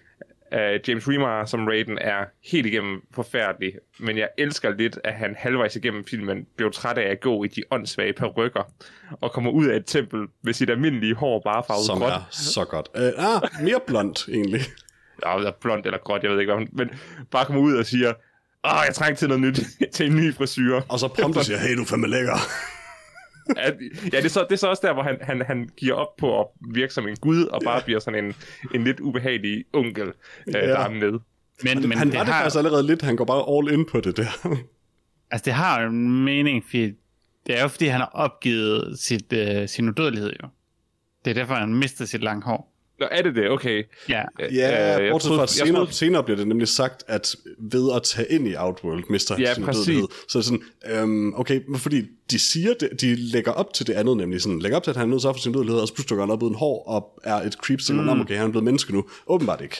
Uh, 0.52 0.88
James 0.88 1.08
Remar 1.08 1.44
som 1.44 1.66
Raiden 1.66 1.98
er 2.00 2.24
helt 2.44 2.66
igennem 2.66 3.02
forfærdelig, 3.14 3.72
men 3.98 4.18
jeg 4.18 4.28
elsker 4.38 4.70
lidt, 4.70 4.98
at 5.04 5.12
han 5.12 5.34
halvvejs 5.38 5.76
igennem 5.76 6.04
filmen 6.04 6.46
blev 6.56 6.72
træt 6.72 6.98
af 6.98 7.10
at 7.10 7.20
gå 7.20 7.44
i 7.44 7.48
de 7.48 7.62
åndssvage 7.70 8.12
perukker, 8.12 8.72
og 9.10 9.32
kommer 9.32 9.50
ud 9.50 9.66
af 9.66 9.76
et 9.76 9.86
tempel 9.86 10.26
med 10.42 10.52
sit 10.52 10.70
almindelige 10.70 11.14
hår 11.14 11.40
bare 11.44 11.64
farvet 11.66 11.86
Som 11.86 11.98
gråt. 11.98 12.10
er 12.12 12.28
så 12.30 12.64
godt. 12.64 12.88
Uh, 12.94 13.24
ah, 13.34 13.42
mere 13.62 13.80
blond, 13.86 14.28
egentlig. 14.34 14.60
ja, 15.26 15.36
eller 15.36 15.52
blond 15.60 15.84
eller 15.84 15.98
gråt, 15.98 16.22
jeg 16.22 16.30
ved 16.30 16.40
ikke, 16.40 16.54
hvad 16.54 16.66
men 16.72 16.90
bare 17.30 17.44
kommer 17.44 17.62
ud 17.62 17.74
og 17.74 17.86
siger, 17.86 18.12
åh, 18.64 18.80
jeg 18.86 18.94
trænger 18.94 19.16
til 19.16 19.28
noget 19.28 19.40
nyt, 19.40 19.60
til 19.94 20.06
en 20.06 20.16
ny 20.16 20.34
frisyr. 20.34 20.80
Og 20.88 20.98
så 20.98 21.08
prompte 21.08 21.44
siger, 21.44 21.58
hey, 21.58 21.76
du 21.76 21.82
er 21.82 21.86
fandme 21.86 22.08
lækker. 22.08 22.38
At, 23.56 23.76
ja, 24.12 24.16
det 24.16 24.24
er, 24.24 24.28
så, 24.28 24.40
det 24.42 24.52
er 24.52 24.56
så 24.56 24.66
også 24.66 24.86
der, 24.86 24.92
hvor 24.92 25.02
han, 25.02 25.18
han, 25.20 25.42
han 25.46 25.68
giver 25.76 25.94
op 25.94 26.16
på 26.16 26.40
at 26.40 26.46
virke 26.74 26.94
som 26.94 27.08
en 27.08 27.16
gud, 27.16 27.44
og 27.44 27.60
bare 27.64 27.82
bliver 27.82 28.00
sådan 28.00 28.24
en, 28.24 28.34
en 28.74 28.84
lidt 28.84 29.00
ubehagelig 29.00 29.64
onkel, 29.72 30.12
øh, 30.46 30.54
der 30.54 30.78
er 30.78 30.90
med. 30.90 31.18
Men, 31.62 31.88
men 31.88 31.98
han 31.98 32.06
det 32.06 32.18
var 32.18 32.24
det 32.24 32.32
har, 32.34 32.40
faktisk 32.40 32.56
allerede 32.56 32.86
lidt, 32.86 33.02
han 33.02 33.16
går 33.16 33.24
bare 33.24 33.56
all 33.56 33.72
in 33.78 33.86
på 33.86 34.00
det 34.00 34.16
der. 34.16 34.56
altså, 35.30 35.44
det 35.44 35.52
har 35.52 35.80
en 35.80 36.24
mening, 36.24 36.64
fordi 36.64 36.92
det 37.46 37.58
er 37.58 37.62
jo 37.62 37.68
fordi, 37.68 37.86
han 37.86 38.00
har 38.00 38.10
opgivet 38.12 38.98
sit, 38.98 39.32
øh, 39.32 39.68
sin 39.68 39.88
udødelighed 39.88 40.32
jo. 40.42 40.48
Det 41.24 41.30
er 41.30 41.34
derfor, 41.34 41.54
han 41.54 41.74
mister 41.74 42.04
sit 42.04 42.22
lange 42.22 42.42
hår. 42.42 42.74
Nå, 43.00 43.06
er 43.10 43.22
det 43.22 43.34
det? 43.34 43.50
Okay. 43.50 43.84
Ja, 44.08 44.22
Ja, 44.40 44.46
Øh, 44.98 45.04
jeg 45.04 45.10
bortset 45.12 45.28
troede- 45.28 45.38
fra, 45.38 45.42
at 45.42 45.50
senere, 45.50 45.74
troede- 45.74 45.92
senere 45.92 46.22
bliver 46.24 46.36
det 46.36 46.46
nemlig 46.48 46.68
sagt, 46.68 47.04
at 47.08 47.36
ved 47.58 47.92
at 47.96 48.02
tage 48.02 48.26
ind 48.30 48.48
i 48.48 48.54
Outworld, 48.56 49.04
mister 49.10 49.34
han 49.34 49.44
Ja, 49.44 49.54
sin 49.54 49.64
præcis. 49.64 49.86
dødelighed. 49.86 50.08
Så 50.28 50.42
sådan, 50.42 50.62
øhm, 50.90 51.34
okay, 51.34 51.60
fordi 51.76 52.02
de 52.30 52.38
siger 52.38 52.74
det, 52.80 53.00
de 53.00 53.14
lægger 53.16 53.52
op 53.52 53.72
til 53.74 53.86
det 53.86 53.92
andet, 53.92 54.16
nemlig 54.16 54.40
sådan, 54.42 54.58
lægger 54.58 54.76
op 54.76 54.82
til, 54.84 54.90
at 54.90 54.96
han 54.96 55.06
er 55.06 55.10
nødt 55.10 55.20
til 55.20 55.28
at 55.28 55.34
få 55.36 55.40
sin 55.42 55.52
dødelighed, 55.52 55.80
og 55.80 55.88
så 55.88 55.94
pludselig 55.94 56.10
dukker 56.10 56.24
han 56.24 56.32
op 56.32 56.42
uden 56.42 56.54
hår, 56.54 56.84
og 56.88 57.20
er 57.24 57.34
et 57.34 57.52
creep, 57.52 57.80
så 57.80 57.92
mm. 57.92 58.08
okay, 58.20 58.34
han 58.36 58.46
er 58.46 58.50
blevet 58.50 58.64
menneske 58.64 58.92
nu. 58.92 59.04
Åbenbart 59.26 59.60
ikke. 59.60 59.76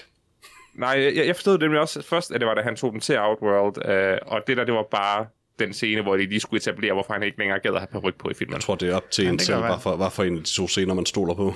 Nej, 0.75 0.89
jeg, 1.17 1.27
jeg 1.27 1.37
forstod 1.37 1.53
det 1.53 1.61
nemlig 1.61 1.81
også 1.81 2.03
først, 2.03 2.33
at 2.33 2.41
det 2.41 2.47
var, 2.49 2.55
da 2.55 2.61
han 2.63 2.77
tog 2.77 2.93
den 2.93 3.01
til 3.01 3.19
Outworld, 3.19 3.89
øh, 3.89 4.19
og 4.27 4.41
det 4.47 4.57
der, 4.57 4.65
det 4.65 4.75
var 4.75 4.87
bare 4.91 5.27
den 5.59 5.73
scene, 5.73 6.03
hvor 6.03 6.17
de 6.17 6.27
lige 6.27 6.41
skulle 6.41 6.59
etablere, 6.59 6.93
hvorfor 6.93 7.13
han 7.13 7.23
ikke 7.23 7.39
længere 7.39 7.59
gad 7.59 7.71
at 7.75 7.79
have 7.81 7.89
paryk 7.93 8.15
på 8.19 8.31
i 8.31 8.35
filmen. 8.35 8.55
Jeg 8.55 8.61
tror, 8.61 8.75
det 8.75 8.89
er 8.89 8.95
op 8.95 9.11
til 9.11 9.27
en 9.29 9.39
selv, 9.39 9.55
kan 9.55 9.63
være. 9.63 9.73
hvad 9.73 9.81
for, 9.83 9.97
hvad 9.97 10.11
for 10.11 10.23
en 10.25 10.37
af 10.37 10.43
de 10.45 10.49
to 10.51 10.69
scener, 10.69 10.95
man 10.95 11.07
stoler 11.07 11.35
på. 11.35 11.55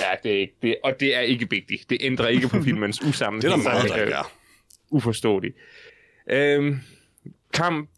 Ja, 0.00 0.06
det 0.22 0.32
er 0.34 0.38
ikke, 0.40 0.54
det, 0.62 0.76
og 0.84 1.00
det 1.00 1.16
er 1.16 1.20
ikke 1.20 1.50
vigtigt. 1.50 1.90
Det 1.90 1.98
ændrer 2.00 2.28
ikke 2.28 2.48
på 2.48 2.62
filmens 2.62 3.02
usammenhæng. 3.02 3.42
Det 3.42 3.52
er 3.52 3.56
der 3.70 3.74
meget, 3.78 3.88
der 3.90 3.96
ikke 4.02 4.12
er. 4.12 4.32
uforståeligt. 4.90 5.56
Øhm, 6.30 6.78
kamp 7.54 7.90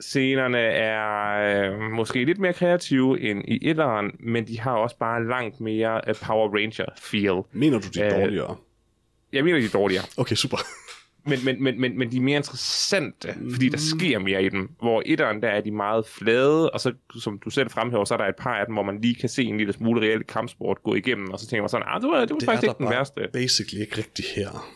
scenerne 0.00 0.58
er 0.58 1.72
øh, 1.72 1.80
måske 1.80 2.24
lidt 2.24 2.38
mere 2.38 2.52
kreative 2.52 3.20
end 3.20 3.44
i 3.48 3.68
etteren, 3.68 4.10
men 4.20 4.46
de 4.46 4.60
har 4.60 4.72
også 4.72 4.96
bare 4.98 5.26
langt 5.28 5.60
mere 5.60 6.00
uh, 6.08 6.14
Power 6.26 6.48
Ranger 6.54 6.86
feel. 7.02 7.42
Mener 7.52 7.78
du, 7.80 7.88
de 7.94 8.00
er 8.00 8.14
Øh, 8.16 8.20
dårligere? 8.22 8.56
Jeg 9.32 9.44
mener, 9.44 9.58
de 9.58 9.64
er 9.64 9.68
dårligere, 9.68 10.04
Okay, 10.16 10.34
super. 10.34 10.56
Men, 11.24 11.38
men, 11.44 11.62
men, 11.62 11.80
men, 11.80 11.98
men 11.98 12.10
de 12.10 12.16
er 12.16 12.20
mere 12.20 12.36
interessante, 12.36 13.34
fordi 13.52 13.68
der 13.68 13.78
sker 13.78 14.18
mere 14.18 14.44
i 14.44 14.48
dem. 14.48 14.70
Hvor 14.80 15.02
etteren, 15.06 15.42
der 15.42 15.48
er 15.48 15.60
de 15.60 15.70
meget 15.70 16.06
flade, 16.06 16.70
og 16.70 16.80
så, 16.80 16.92
som 17.20 17.38
du 17.44 17.50
selv 17.50 17.70
fremhæver, 17.70 18.04
så 18.04 18.14
er 18.14 18.18
der 18.18 18.24
et 18.24 18.36
par 18.36 18.54
af 18.54 18.66
dem, 18.66 18.74
hvor 18.74 18.82
man 18.82 19.00
lige 19.00 19.14
kan 19.14 19.28
se 19.28 19.42
en 19.44 19.58
lille 19.58 19.72
smule 19.72 20.00
reelt 20.00 20.26
kampsport 20.26 20.82
gå 20.82 20.94
igennem, 20.94 21.30
og 21.30 21.38
så 21.38 21.46
tænker 21.46 21.62
man 21.62 21.68
sådan, 21.68 21.86
ah, 21.88 22.00
det 22.00 22.10
var, 22.10 22.20
det 22.20 22.30
var 22.30 22.36
Det 22.38 22.44
faktisk 22.44 22.64
ikke 22.64 22.78
den 22.78 22.90
værste. 22.90 23.28
basically 23.32 23.80
ikke 23.80 23.98
rigtigt 23.98 24.28
her. 24.36 24.68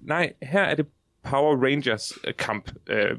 Nej, 0.00 0.32
her 0.42 0.62
er 0.62 0.74
det 0.74 0.86
Power 1.24 1.64
Rangers 1.64 2.12
øh, 2.26 2.34
kamp 2.38 2.70
øh, 2.86 3.16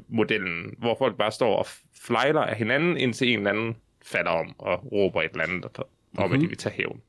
hvor 0.78 0.96
folk 0.98 1.18
bare 1.18 1.32
står 1.32 1.56
og 1.56 1.66
flejler 2.02 2.40
af 2.40 2.56
hinanden, 2.56 2.96
indtil 2.96 3.28
en 3.28 3.38
eller 3.38 3.50
anden 3.50 3.76
falder 4.02 4.30
om 4.30 4.54
og 4.58 4.92
råber 4.92 5.22
et 5.22 5.30
eller 5.30 5.44
andet 5.44 5.64
om, 5.64 5.84
mm-hmm. 6.12 6.34
at 6.34 6.40
de 6.40 6.48
vil 6.48 6.56
tage 6.56 6.74
hævn. 6.74 7.00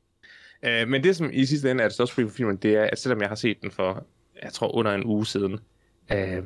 Øh, 0.64 0.88
men 0.88 1.04
det, 1.04 1.16
som 1.16 1.30
i 1.32 1.46
sidste 1.46 1.70
ende 1.70 1.82
er 1.82 1.88
det 1.88 1.94
største 1.94 2.14
problem 2.14 2.28
for 2.28 2.36
filmen, 2.36 2.56
det 2.56 2.74
er, 2.76 2.82
at 2.84 2.98
selvom 2.98 3.20
jeg 3.20 3.28
har 3.28 3.34
set 3.34 3.62
den 3.62 3.70
for, 3.70 4.06
jeg 4.42 4.52
tror, 4.52 4.74
under 4.74 4.94
en 4.94 5.04
uge 5.04 5.26
siden, 5.26 5.58
øh, 6.12 6.42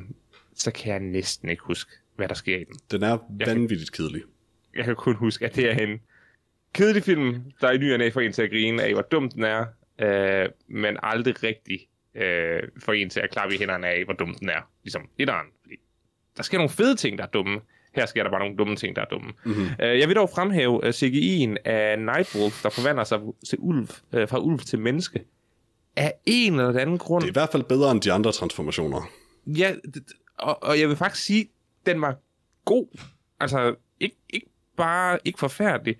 så 0.55 0.71
kan 0.71 0.91
jeg 0.91 0.99
næsten 0.99 1.49
ikke 1.49 1.63
huske, 1.63 1.91
hvad 2.15 2.27
der 2.27 2.35
sker 2.35 2.57
i 2.57 2.63
den. 2.63 2.75
Den 2.91 3.03
er 3.03 3.17
vanvittigt 3.29 3.91
kedelig. 3.91 4.21
Jeg 4.75 4.85
kan 4.85 4.95
kun 4.95 5.15
huske, 5.15 5.45
at 5.45 5.55
det 5.55 5.71
er 5.71 5.87
en 5.87 5.99
kedelig 6.73 7.03
film, 7.03 7.43
der 7.61 7.67
er 7.67 7.71
i 7.71 7.77
ny 7.77 7.93
og 7.93 7.99
næ 7.99 8.09
for 8.09 8.21
en 8.21 8.33
til 8.33 8.41
at 8.41 8.49
grine 8.49 8.83
af, 8.83 8.93
hvor 8.93 9.01
dum 9.01 9.29
den 9.29 9.43
er, 9.43 9.65
øh, 9.99 10.49
men 10.67 10.97
aldrig 11.03 11.43
rigtig 11.43 11.87
øh, 12.15 12.63
for 12.79 12.93
en 12.93 13.09
til 13.09 13.19
at 13.19 13.31
klappe 13.31 13.55
i 13.55 13.57
hænderne 13.57 13.87
af, 13.87 14.05
hvor 14.05 14.13
dum 14.13 14.35
den 14.39 14.49
er. 14.49 14.69
Ligesom 14.83 15.09
etteren. 15.17 15.47
Fordi 15.61 15.75
der 16.37 16.43
sker 16.43 16.57
nogle 16.57 16.69
fede 16.69 16.95
ting, 16.95 17.17
der 17.17 17.23
er 17.23 17.27
dumme. 17.27 17.61
Her 17.95 18.05
sker 18.05 18.23
der 18.23 18.29
bare 18.29 18.39
nogle 18.39 18.57
dumme 18.57 18.75
ting, 18.75 18.95
der 18.95 19.01
er 19.01 19.05
dumme. 19.05 19.33
Mm-hmm. 19.45 19.65
Øh, 19.81 19.99
jeg 19.99 20.07
vil 20.07 20.15
dog 20.15 20.29
fremhæve 20.29 20.83
uh, 20.83 20.89
CGI'en 20.89 21.55
af 21.65 21.99
Nightwolf, 21.99 22.63
der 22.63 22.69
forvandler 22.69 23.03
sig 23.03 23.19
til 23.49 23.57
ulv, 23.61 23.87
øh, 24.13 24.27
fra 24.27 24.39
ulv 24.39 24.59
til 24.59 24.79
menneske. 24.79 25.23
Af 25.95 26.13
en 26.25 26.59
eller 26.59 26.79
anden 26.79 26.97
grund. 26.97 27.21
Det 27.21 27.27
er 27.27 27.31
i 27.31 27.39
hvert 27.39 27.49
fald 27.51 27.63
bedre 27.63 27.91
end 27.91 28.01
de 28.01 28.11
andre 28.11 28.31
transformationer. 28.31 29.09
Ja, 29.47 29.73
og, 30.37 30.63
og 30.63 30.79
jeg 30.79 30.89
vil 30.89 30.97
faktisk 30.97 31.25
sige, 31.25 31.49
den 31.85 32.01
var 32.01 32.15
god. 32.65 32.87
Altså, 33.39 33.75
ikke, 33.99 34.15
ikke 34.29 34.47
bare 34.77 35.19
ikke 35.25 35.39
forfærdelig. 35.39 35.95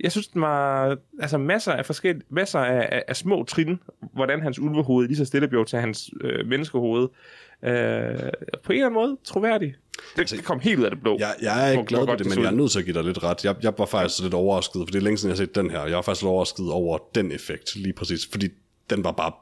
Jeg 0.00 0.12
synes, 0.12 0.28
den 0.28 0.40
var 0.40 0.96
altså 1.20 1.38
masser 1.38 1.72
af 1.72 1.86
forskellige, 1.86 2.24
masser 2.28 2.58
af, 2.58 2.88
af, 2.92 3.02
af 3.08 3.16
små 3.16 3.44
trin, 3.44 3.78
hvordan 4.12 4.42
hans 4.42 4.58
ulvehoved 4.58 5.06
lige 5.06 5.16
så 5.16 5.24
stille 5.24 5.48
blev 5.48 5.64
til 5.64 5.78
hans 5.78 6.10
øh, 6.20 6.46
menneskehoved. 6.46 7.02
Øh, 7.02 7.70
på 7.70 7.72
en 7.72 8.76
eller 8.76 8.86
anden 8.86 8.92
måde 8.92 9.16
troværdig. 9.24 9.74
Det, 10.16 10.30
det 10.30 10.44
kom 10.44 10.60
helt 10.60 10.78
ud 10.78 10.84
af 10.84 10.90
det 10.90 11.00
blå. 11.00 11.16
Jeg, 11.18 11.34
jeg 11.42 11.68
er 11.68 11.72
ikke 11.72 11.84
glad 11.84 12.06
for 12.06 12.14
det, 12.14 12.26
men 12.26 12.38
jeg 12.38 12.46
er 12.46 12.56
nødt 12.56 12.70
til 12.70 12.78
at 12.78 12.84
give 12.84 12.94
dig 12.94 13.04
lidt 13.04 13.22
ret. 13.22 13.44
Jeg, 13.44 13.56
jeg 13.62 13.72
var 13.78 13.86
faktisk 13.86 14.22
lidt 14.22 14.34
overrasket, 14.34 14.80
for 14.80 14.86
det 14.86 14.94
er 14.94 15.00
længe 15.00 15.18
siden, 15.18 15.30
jeg 15.30 15.38
har 15.38 15.44
set 15.46 15.54
den 15.54 15.70
her. 15.70 15.84
Jeg 15.84 15.96
var 15.96 16.02
faktisk 16.02 16.22
lidt 16.22 16.30
overrasket 16.30 16.72
over 16.72 16.98
den 17.14 17.32
effekt, 17.32 17.76
lige 17.76 17.92
præcis, 17.92 18.28
fordi 18.32 18.48
den 18.90 19.04
var 19.04 19.12
bare 19.12 19.32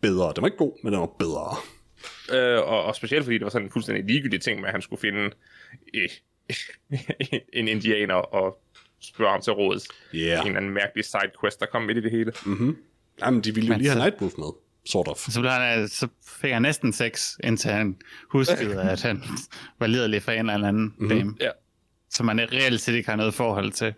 bedre. 0.00 0.32
Den 0.36 0.42
var 0.42 0.48
ikke 0.48 0.58
god, 0.58 0.72
men 0.84 0.92
den 0.92 1.00
var 1.00 1.06
bedre. 1.18 1.56
Øh, 2.32 2.58
og, 2.58 2.84
og 2.84 2.96
specielt 2.96 3.24
fordi 3.24 3.38
det 3.38 3.44
var 3.44 3.50
sådan 3.50 3.66
en 3.66 3.72
fuldstændig 3.72 4.04
ligegyldig 4.04 4.40
ting 4.40 4.60
med, 4.60 4.68
at 4.68 4.72
han 4.74 4.82
skulle 4.82 5.00
finde 5.00 5.30
øh, 5.94 6.08
en 7.52 7.68
indianer 7.68 8.14
og 8.14 8.58
spørge 9.00 9.30
ham 9.30 9.40
til 9.40 9.52
råds. 9.52 9.88
Yeah. 10.14 10.40
En 10.40 10.46
eller 10.46 10.56
anden 10.60 10.74
mærkelig 10.74 11.04
sidequest, 11.04 11.60
der 11.60 11.66
kom 11.66 11.82
midt 11.82 11.98
i 11.98 12.00
det 12.00 12.10
hele. 12.10 12.32
Jamen, 13.20 13.40
de 13.40 13.54
ville 13.54 13.66
jo 13.68 13.72
Men 13.72 13.80
lige 13.80 13.90
have 13.90 14.00
så- 14.00 14.04
Nightwolf 14.04 14.32
med. 14.38 14.46
sort 14.84 15.08
of. 15.08 15.16
Så, 15.18 15.40
blev 15.40 15.50
han, 15.52 15.88
så 15.88 16.08
fik 16.40 16.50
han 16.52 16.62
næsten 16.62 16.92
sex, 16.92 17.34
indtil 17.44 17.70
han 17.70 17.96
huskede, 18.30 18.82
at 18.92 19.02
han 19.02 19.22
var 19.78 19.86
liderlig 19.86 20.22
for 20.22 20.32
en 20.32 20.50
eller 20.50 20.68
anden 20.68 20.82
mm-hmm. 20.84 21.08
dame, 21.08 21.34
Ja. 21.40 21.50
som 22.10 22.28
han 22.28 22.40
reelt 22.52 22.80
set 22.80 22.94
ikke 22.94 23.08
har 23.08 23.16
noget 23.16 23.34
forhold 23.34 23.72
til. 23.72 23.94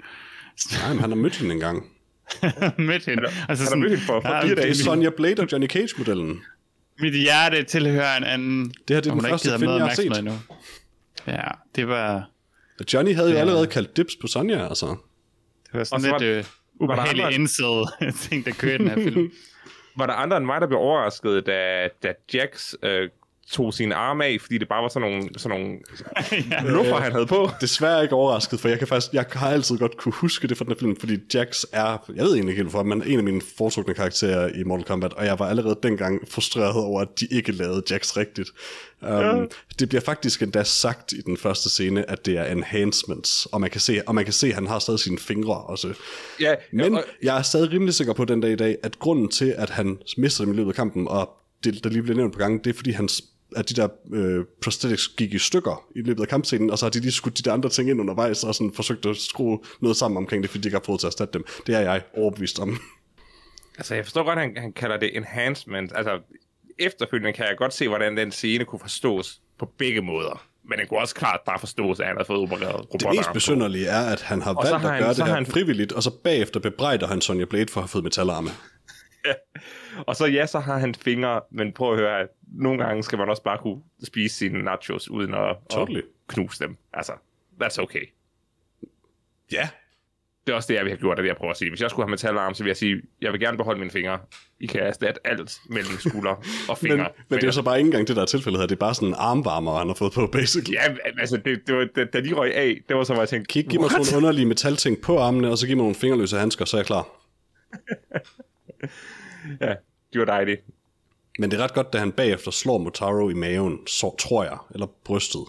Nej, 0.82 0.88
men 0.88 0.98
han 1.00 1.10
har 1.10 1.16
mødt 1.16 1.36
hende 1.36 1.54
engang. 1.54 1.90
mødt 2.88 3.04
hende. 3.06 3.22
Altså 3.48 3.64
Han 3.64 3.72
har 3.72 3.76
mødt 3.76 3.90
hende 3.90 4.04
for, 4.04 4.20
for 4.20 4.28
"Ah, 4.28 4.42
fire 4.46 4.54
Det 4.54 4.70
er 4.70 4.74
Sonja 4.74 5.10
Blade 5.10 5.42
og 5.42 5.48
Johnny 5.52 5.66
Cage-modellen. 5.68 6.40
Mit 7.00 7.14
hjerte 7.14 7.62
tilhører 7.62 8.16
en 8.16 8.24
anden. 8.24 8.64
Det 8.64 8.74
her 8.96 9.00
det 9.00 9.10
er 9.10 9.14
den 9.14 9.18
ikke 9.20 9.28
første 9.28 9.58
film, 9.58 9.70
jeg 9.72 9.80
har 9.86 9.94
set. 9.94 10.16
endnu. 10.18 10.32
Ja, 11.26 11.48
det 11.76 11.88
var, 11.88 12.30
Og 12.80 12.84
Johnny 12.94 13.14
havde 13.14 13.28
jo 13.28 13.34
Ja. 13.34 13.40
allerede 13.40 13.66
kaldt 13.66 13.96
dips 13.96 14.16
på 14.20 14.26
Sonja, 14.26 14.68
altså. 14.68 14.86
det 14.86 15.72
var 15.72 15.80
Og 15.80 15.86
sådan 15.86 16.20
lidt 16.20 16.22
øh, 16.22 16.44
ubehageligt 16.80 17.24
andre- 17.26 17.34
indsædet 17.34 17.88
ting, 18.30 18.44
der 18.44 18.50
kørte 18.52 18.78
den 18.78 18.88
her 18.88 18.94
film. 19.10 19.30
Var 19.98 20.06
der 20.06 20.14
andre 20.14 20.36
end 20.36 20.46
mig, 20.46 20.60
der 20.60 20.66
blev 20.66 20.78
overrasket, 20.78 21.46
da, 21.46 21.88
da 22.02 22.12
Jax 22.34 22.74
øh, 22.82 23.08
tog 23.50 23.74
sine 23.74 23.94
arme 23.94 24.24
af, 24.24 24.36
fordi 24.40 24.58
det 24.58 24.68
bare 24.68 24.82
var 24.82 24.88
sådan 24.88 25.10
nogle, 25.10 25.28
sådan 25.36 25.60
nogle 25.60 25.78
ja. 26.50 26.70
luffer, 26.70 26.96
han 26.96 27.12
havde 27.12 27.26
på? 27.26 27.50
Desværre 27.60 28.02
ikke 28.02 28.14
overrasket, 28.14 28.60
for 28.60 28.68
jeg 28.68 28.78
kan 28.78 28.88
faktisk, 28.88 29.12
jeg 29.12 29.24
har 29.32 29.50
altid 29.50 29.78
godt 29.78 29.96
kunne 29.96 30.12
huske 30.12 30.48
det 30.48 30.56
fra 30.56 30.64
den 30.64 30.72
her 30.72 30.78
film, 30.78 30.96
fordi 30.96 31.18
Jax 31.34 31.64
er, 31.72 32.10
jeg 32.14 32.24
ved 32.24 32.32
egentlig 32.32 32.52
ikke 32.52 32.62
helt 32.62 32.70
hvorfor, 32.70 32.82
men 32.82 33.02
en 33.06 33.18
af 33.18 33.24
mine 33.24 33.40
foretrukne 33.58 33.94
karakterer 33.94 34.48
i 34.48 34.62
Mortal 34.62 34.84
Kombat, 34.84 35.12
og 35.12 35.24
jeg 35.24 35.38
var 35.38 35.48
allerede 35.48 35.78
dengang 35.82 36.28
frustreret 36.28 36.84
over, 36.84 37.00
at 37.00 37.08
de 37.20 37.26
ikke 37.30 37.52
lavede 37.52 37.82
Jax 37.90 38.16
rigtigt. 38.16 38.50
Um, 39.02 39.08
ja. 39.08 39.44
Det 39.78 39.88
bliver 39.88 40.02
faktisk 40.02 40.42
endda 40.42 40.64
sagt 40.64 41.12
i 41.12 41.20
den 41.20 41.36
første 41.36 41.70
scene, 41.70 42.10
at 42.10 42.26
det 42.26 42.38
er 42.38 42.44
enhancements, 42.44 43.46
og 43.46 43.60
man 43.60 43.70
kan 43.70 43.80
se, 43.80 44.02
og 44.06 44.14
man 44.14 44.24
kan 44.24 44.32
se 44.32 44.46
at 44.46 44.54
han 44.54 44.66
har 44.66 44.78
stadig 44.78 45.00
sine 45.00 45.18
fingre 45.18 45.56
også. 45.56 45.94
Ja, 46.40 46.54
Men 46.72 46.94
og, 46.94 47.04
jeg 47.22 47.38
er 47.38 47.42
stadig 47.42 47.72
rimelig 47.72 47.94
sikker 47.94 48.12
på 48.12 48.24
den 48.24 48.40
dag 48.40 48.52
i 48.52 48.56
dag, 48.56 48.76
at 48.82 48.98
grunden 48.98 49.28
til, 49.28 49.54
at 49.58 49.70
han 49.70 49.98
mister 50.16 50.44
dem 50.44 50.52
i 50.52 50.56
løbet 50.56 50.70
af 50.70 50.74
kampen, 50.74 51.08
og 51.08 51.30
det, 51.64 51.84
der 51.84 51.90
lige 51.90 52.02
bliver 52.02 52.16
nævnt 52.16 52.32
på 52.32 52.38
gangen, 52.38 52.60
det 52.64 52.70
er 52.70 52.74
fordi 52.74 52.90
hans 52.90 53.22
at 53.56 53.68
de 53.68 53.74
der 53.74 53.88
øh, 54.12 54.44
prosthetics 54.62 55.08
gik 55.08 55.34
i 55.34 55.38
stykker 55.38 55.84
i 55.96 56.00
løbet 56.02 56.22
af 56.22 56.28
kampscenen, 56.28 56.70
og 56.70 56.78
så 56.78 56.84
har 56.84 56.90
de 56.90 57.00
lige 57.00 57.12
skudt 57.12 57.38
de 57.38 57.42
der 57.42 57.52
andre 57.52 57.68
ting 57.68 57.90
ind 57.90 58.00
undervejs, 58.00 58.44
og 58.44 58.54
sådan 58.54 58.72
forsøgt 58.74 59.06
at 59.06 59.16
skrue 59.16 59.58
noget 59.80 59.96
sammen 59.96 60.16
omkring 60.16 60.42
det, 60.42 60.50
fordi 60.50 60.62
de 60.62 60.68
ikke 60.68 60.76
har 60.76 60.82
fået 60.86 61.00
til 61.00 61.06
at 61.06 61.10
erstatte 61.10 61.32
dem. 61.32 61.44
Det 61.66 61.74
er 61.74 61.80
jeg 61.80 62.02
overbevist 62.16 62.58
om. 62.58 62.78
altså, 63.78 63.94
jeg 63.94 64.04
forstår 64.04 64.24
godt, 64.24 64.38
at 64.38 64.44
han, 64.44 64.56
han 64.56 64.72
kalder 64.72 64.96
det 64.96 65.16
enhancement. 65.16 65.92
Altså, 65.94 66.18
efterfølgende 66.78 67.32
kan 67.32 67.46
jeg 67.46 67.56
godt 67.56 67.74
se, 67.74 67.88
hvordan 67.88 68.16
den 68.16 68.32
scene 68.32 68.64
kunne 68.64 68.80
forstås 68.80 69.40
på 69.58 69.66
begge 69.78 70.00
måder. 70.02 70.44
Men 70.70 70.78
den 70.78 70.86
kunne 70.88 71.00
også 71.00 71.14
klart 71.14 71.40
bare 71.46 71.58
forstås, 71.58 72.00
at 72.00 72.06
han 72.06 72.16
har 72.16 72.24
fået 72.24 72.38
opereret 72.40 72.86
Det 72.92 73.06
mest 73.16 73.28
besynderlige 73.34 73.86
er, 73.86 74.00
at 74.12 74.22
han 74.22 74.42
har 74.42 74.54
Og 74.54 74.64
valgt 74.64 74.78
har 74.80 74.88
at 74.88 74.94
han- 74.94 75.02
gøre 75.02 75.14
så 75.14 75.18
det 75.22 75.28
har 75.28 75.34
her 75.36 75.44
han- 75.44 75.52
frivilligt, 75.52 75.92
og 75.92 76.02
så 76.02 76.10
bagefter 76.24 76.60
bebrejder 76.60 77.06
han 77.06 77.20
Sonja 77.20 77.44
Blade 77.44 77.66
for 77.72 77.80
at 77.80 77.82
have 77.82 77.88
fået 77.88 78.04
metalarme. 78.04 78.50
Og 80.06 80.16
så 80.16 80.26
ja, 80.26 80.46
så 80.46 80.58
har 80.58 80.78
han 80.78 80.94
fingre, 80.94 81.40
men 81.50 81.72
prøv 81.72 81.92
at 81.92 81.98
høre, 81.98 82.26
nogle 82.52 82.84
gange 82.84 83.02
skal 83.02 83.18
man 83.18 83.28
også 83.28 83.42
bare 83.42 83.58
kunne 83.58 83.80
spise 84.04 84.36
sine 84.36 84.62
nachos, 84.62 85.10
uden 85.10 85.34
at, 85.34 85.56
Totally. 85.70 85.98
at 85.98 86.04
knuse 86.28 86.64
dem. 86.64 86.76
Altså, 86.92 87.12
that's 87.62 87.82
okay. 87.82 88.02
Ja, 89.52 89.68
Det 90.46 90.52
er 90.52 90.56
også 90.56 90.66
det, 90.68 90.74
jeg 90.74 90.84
vil 90.84 90.90
have 90.90 90.98
gjort, 91.00 91.18
at 91.18 91.26
jeg 91.26 91.36
prøver 91.36 91.50
at 91.50 91.56
sige. 91.56 91.70
Hvis 91.70 91.80
jeg 91.80 91.90
skulle 91.90 92.06
have 92.06 92.10
metalarm, 92.10 92.54
så 92.54 92.62
vil 92.64 92.68
jeg 92.70 92.76
sige, 92.76 93.02
jeg 93.22 93.32
vil 93.32 93.40
gerne 93.40 93.56
beholde 93.56 93.78
mine 93.80 93.90
fingre. 93.90 94.18
I 94.60 94.66
kan 94.66 94.80
erstatte 94.80 95.20
alt 95.26 95.60
mellem 95.70 95.98
skulder 95.98 96.34
og 96.68 96.78
fingre. 96.82 96.96
men, 96.96 97.06
men 97.28 97.36
det 97.36 97.42
er 97.42 97.48
jo 97.48 97.52
så 97.52 97.62
bare 97.62 97.78
ikke 97.78 97.86
engang 97.88 98.08
det, 98.08 98.16
der 98.16 98.22
er 98.22 98.26
tilfældet 98.26 98.60
her. 98.60 98.66
Det 98.66 98.74
er 98.74 98.78
bare 98.78 98.94
sådan 98.94 99.08
en 99.08 99.14
armvarmer, 99.18 99.78
han 99.78 99.86
har 99.86 99.94
fået 99.94 100.12
på, 100.12 100.26
basically. 100.26 100.74
Ja, 100.74 100.94
altså, 101.20 101.36
det, 101.36 101.60
det 101.66 101.74
var, 101.76 101.88
da, 101.96 102.04
da 102.04 102.20
de 102.20 102.32
røg 102.32 102.54
af, 102.54 102.80
det 102.88 102.96
var 102.96 103.04
så, 103.04 103.12
hvor 103.12 103.22
jeg 103.22 103.28
tænkte, 103.28 103.58
ikke 103.58 103.70
give 103.70 103.82
mig 103.82 103.90
sådan 103.90 104.06
nogle 104.06 104.16
underlige 104.16 104.46
metalting 104.46 105.00
på 105.00 105.18
armene, 105.18 105.50
og 105.50 105.58
så 105.58 105.66
give 105.66 105.76
mig 105.76 105.82
nogle 105.82 105.94
fingerløse 105.94 106.38
handsker, 106.38 106.64
så 106.64 106.76
er 106.76 106.78
jeg 106.78 106.86
klar. 106.86 107.08
Ja, 109.60 109.74
det 110.12 110.18
var 110.18 110.24
dejligt. 110.24 110.60
Men 111.38 111.50
det 111.50 111.60
er 111.60 111.64
ret 111.64 111.74
godt, 111.74 111.92
da 111.92 111.98
han 111.98 112.12
bagefter 112.12 112.50
slår 112.50 112.78
Motaro 112.78 113.30
i 113.30 113.34
maven, 113.34 113.78
så 113.86 114.16
tror 114.18 114.44
jeg, 114.44 114.56
eller 114.74 114.86
brystet. 115.04 115.40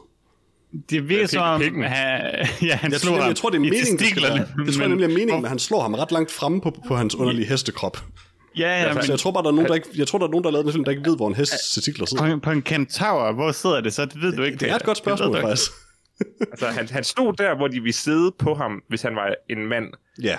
Det 0.90 1.10
virker 1.10 1.22
Ja, 1.22 1.28
som 1.28 1.42
om, 1.44 1.82
han, 1.82 2.22
ja, 2.62 2.76
han 2.76 2.92
Jeg 2.92 3.00
slog 3.00 3.14
tror, 3.14 3.22
ham 3.22 3.28
jeg 3.28 3.36
tror, 3.36 3.50
det 3.50 3.56
er 3.56 3.60
meningen, 3.60 3.98
det, 4.00 4.08
skal 4.08 4.24
være, 4.24 4.38
det 4.66 4.74
tror 4.74 4.82
jeg 4.82 4.90
men- 4.90 4.90
nemlig 4.90 5.04
er 5.06 5.08
meningen, 5.18 5.42
men 5.42 5.50
han 5.50 5.60
slår 5.60 5.82
ham 5.82 5.94
ret 5.94 6.12
langt 6.12 6.32
fremme 6.32 6.62
på, 6.62 6.72
på 6.88 6.96
hans 6.96 7.16
underlige 7.16 7.46
hestekrop. 7.48 7.98
Ja, 8.58 8.82
ja, 8.88 8.94
men 8.94 9.04
Så 9.04 9.12
jeg 9.12 9.20
tror 9.20 9.32
bare, 9.32 9.44
der 9.44 9.50
er 9.50 9.54
nogen, 9.54 9.68
der 9.68 9.76
ikke, 9.76 9.90
jeg 9.96 10.08
tror, 10.08 10.20
der 10.20 10.26
er 10.28 10.32
nogen, 10.32 10.44
der 10.44 10.50
har 10.50 10.52
lavet 10.52 10.66
den 10.66 10.74
film, 10.74 10.84
der 10.84 10.92
ikke 10.92 11.06
ved, 11.10 11.16
hvor 11.16 11.28
en 11.28 11.36
hest 11.36 11.54
testikler 11.74 12.06
sidder. 12.06 12.24
på, 12.24 12.32
en- 12.34 12.42
på 12.42 12.52
en 12.52 12.62
kentaur, 12.62 13.32
hvor 13.32 13.52
sidder 13.52 13.82
det 13.82 13.94
så? 13.94 14.06
Det 14.06 14.22
ved 14.22 14.34
du 14.34 14.44
ikke. 14.44 14.58
Det 14.58 14.70
er 14.72 14.76
et 14.76 14.84
godt 14.84 14.98
spørgsmål, 14.98 15.34
Det 15.36 15.42
faktisk. 15.42 15.72
Altså, 16.52 16.68
han, 16.68 16.88
han 16.90 17.04
stod 17.04 17.34
der, 17.34 17.56
hvor 17.58 17.68
de 17.68 17.80
ville 17.80 17.94
sidde 17.94 18.32
på 18.40 18.54
ham, 18.54 18.84
hvis 18.90 19.02
han 19.02 19.16
var 19.16 19.36
en 19.50 19.66
mand. 19.68 19.86
Ja, 20.24 20.38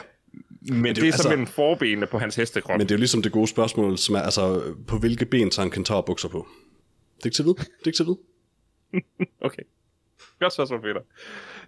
Men, 0.62 0.84
det, 0.84 0.96
det- 0.96 1.08
er 1.08 1.12
så 1.12 1.16
altså- 1.16 1.28
mellem 1.28 1.46
forbenene 1.46 2.06
på 2.06 2.18
hans 2.18 2.36
hestekrop. 2.36 2.78
men 2.78 2.86
det 2.86 2.90
er 2.90 2.96
jo 2.96 2.98
ligesom 2.98 3.22
det 3.22 3.32
gode 3.32 3.48
spørgsmål, 3.48 3.98
som 3.98 4.14
er, 4.14 4.20
altså, 4.20 4.74
på 4.86 4.98
hvilke 4.98 5.24
ben 5.24 5.50
tager 5.50 5.64
en 5.64 5.70
kentaur 5.70 6.00
bukser 6.00 6.28
på? 6.28 6.48
Det 7.16 7.22
er 7.22 7.26
ikke 7.26 7.34
til 7.34 7.42
at 7.42 7.46
vide. 7.46 7.54
Det 7.54 7.62
er 7.64 7.86
ikke 7.86 7.96
til 7.96 8.02
at 8.02 8.06
vide. 8.06 8.18
Okay. 9.46 9.62
Godt 10.40 10.52
spørgsmål, 10.52 10.80
Peter. 10.80 11.00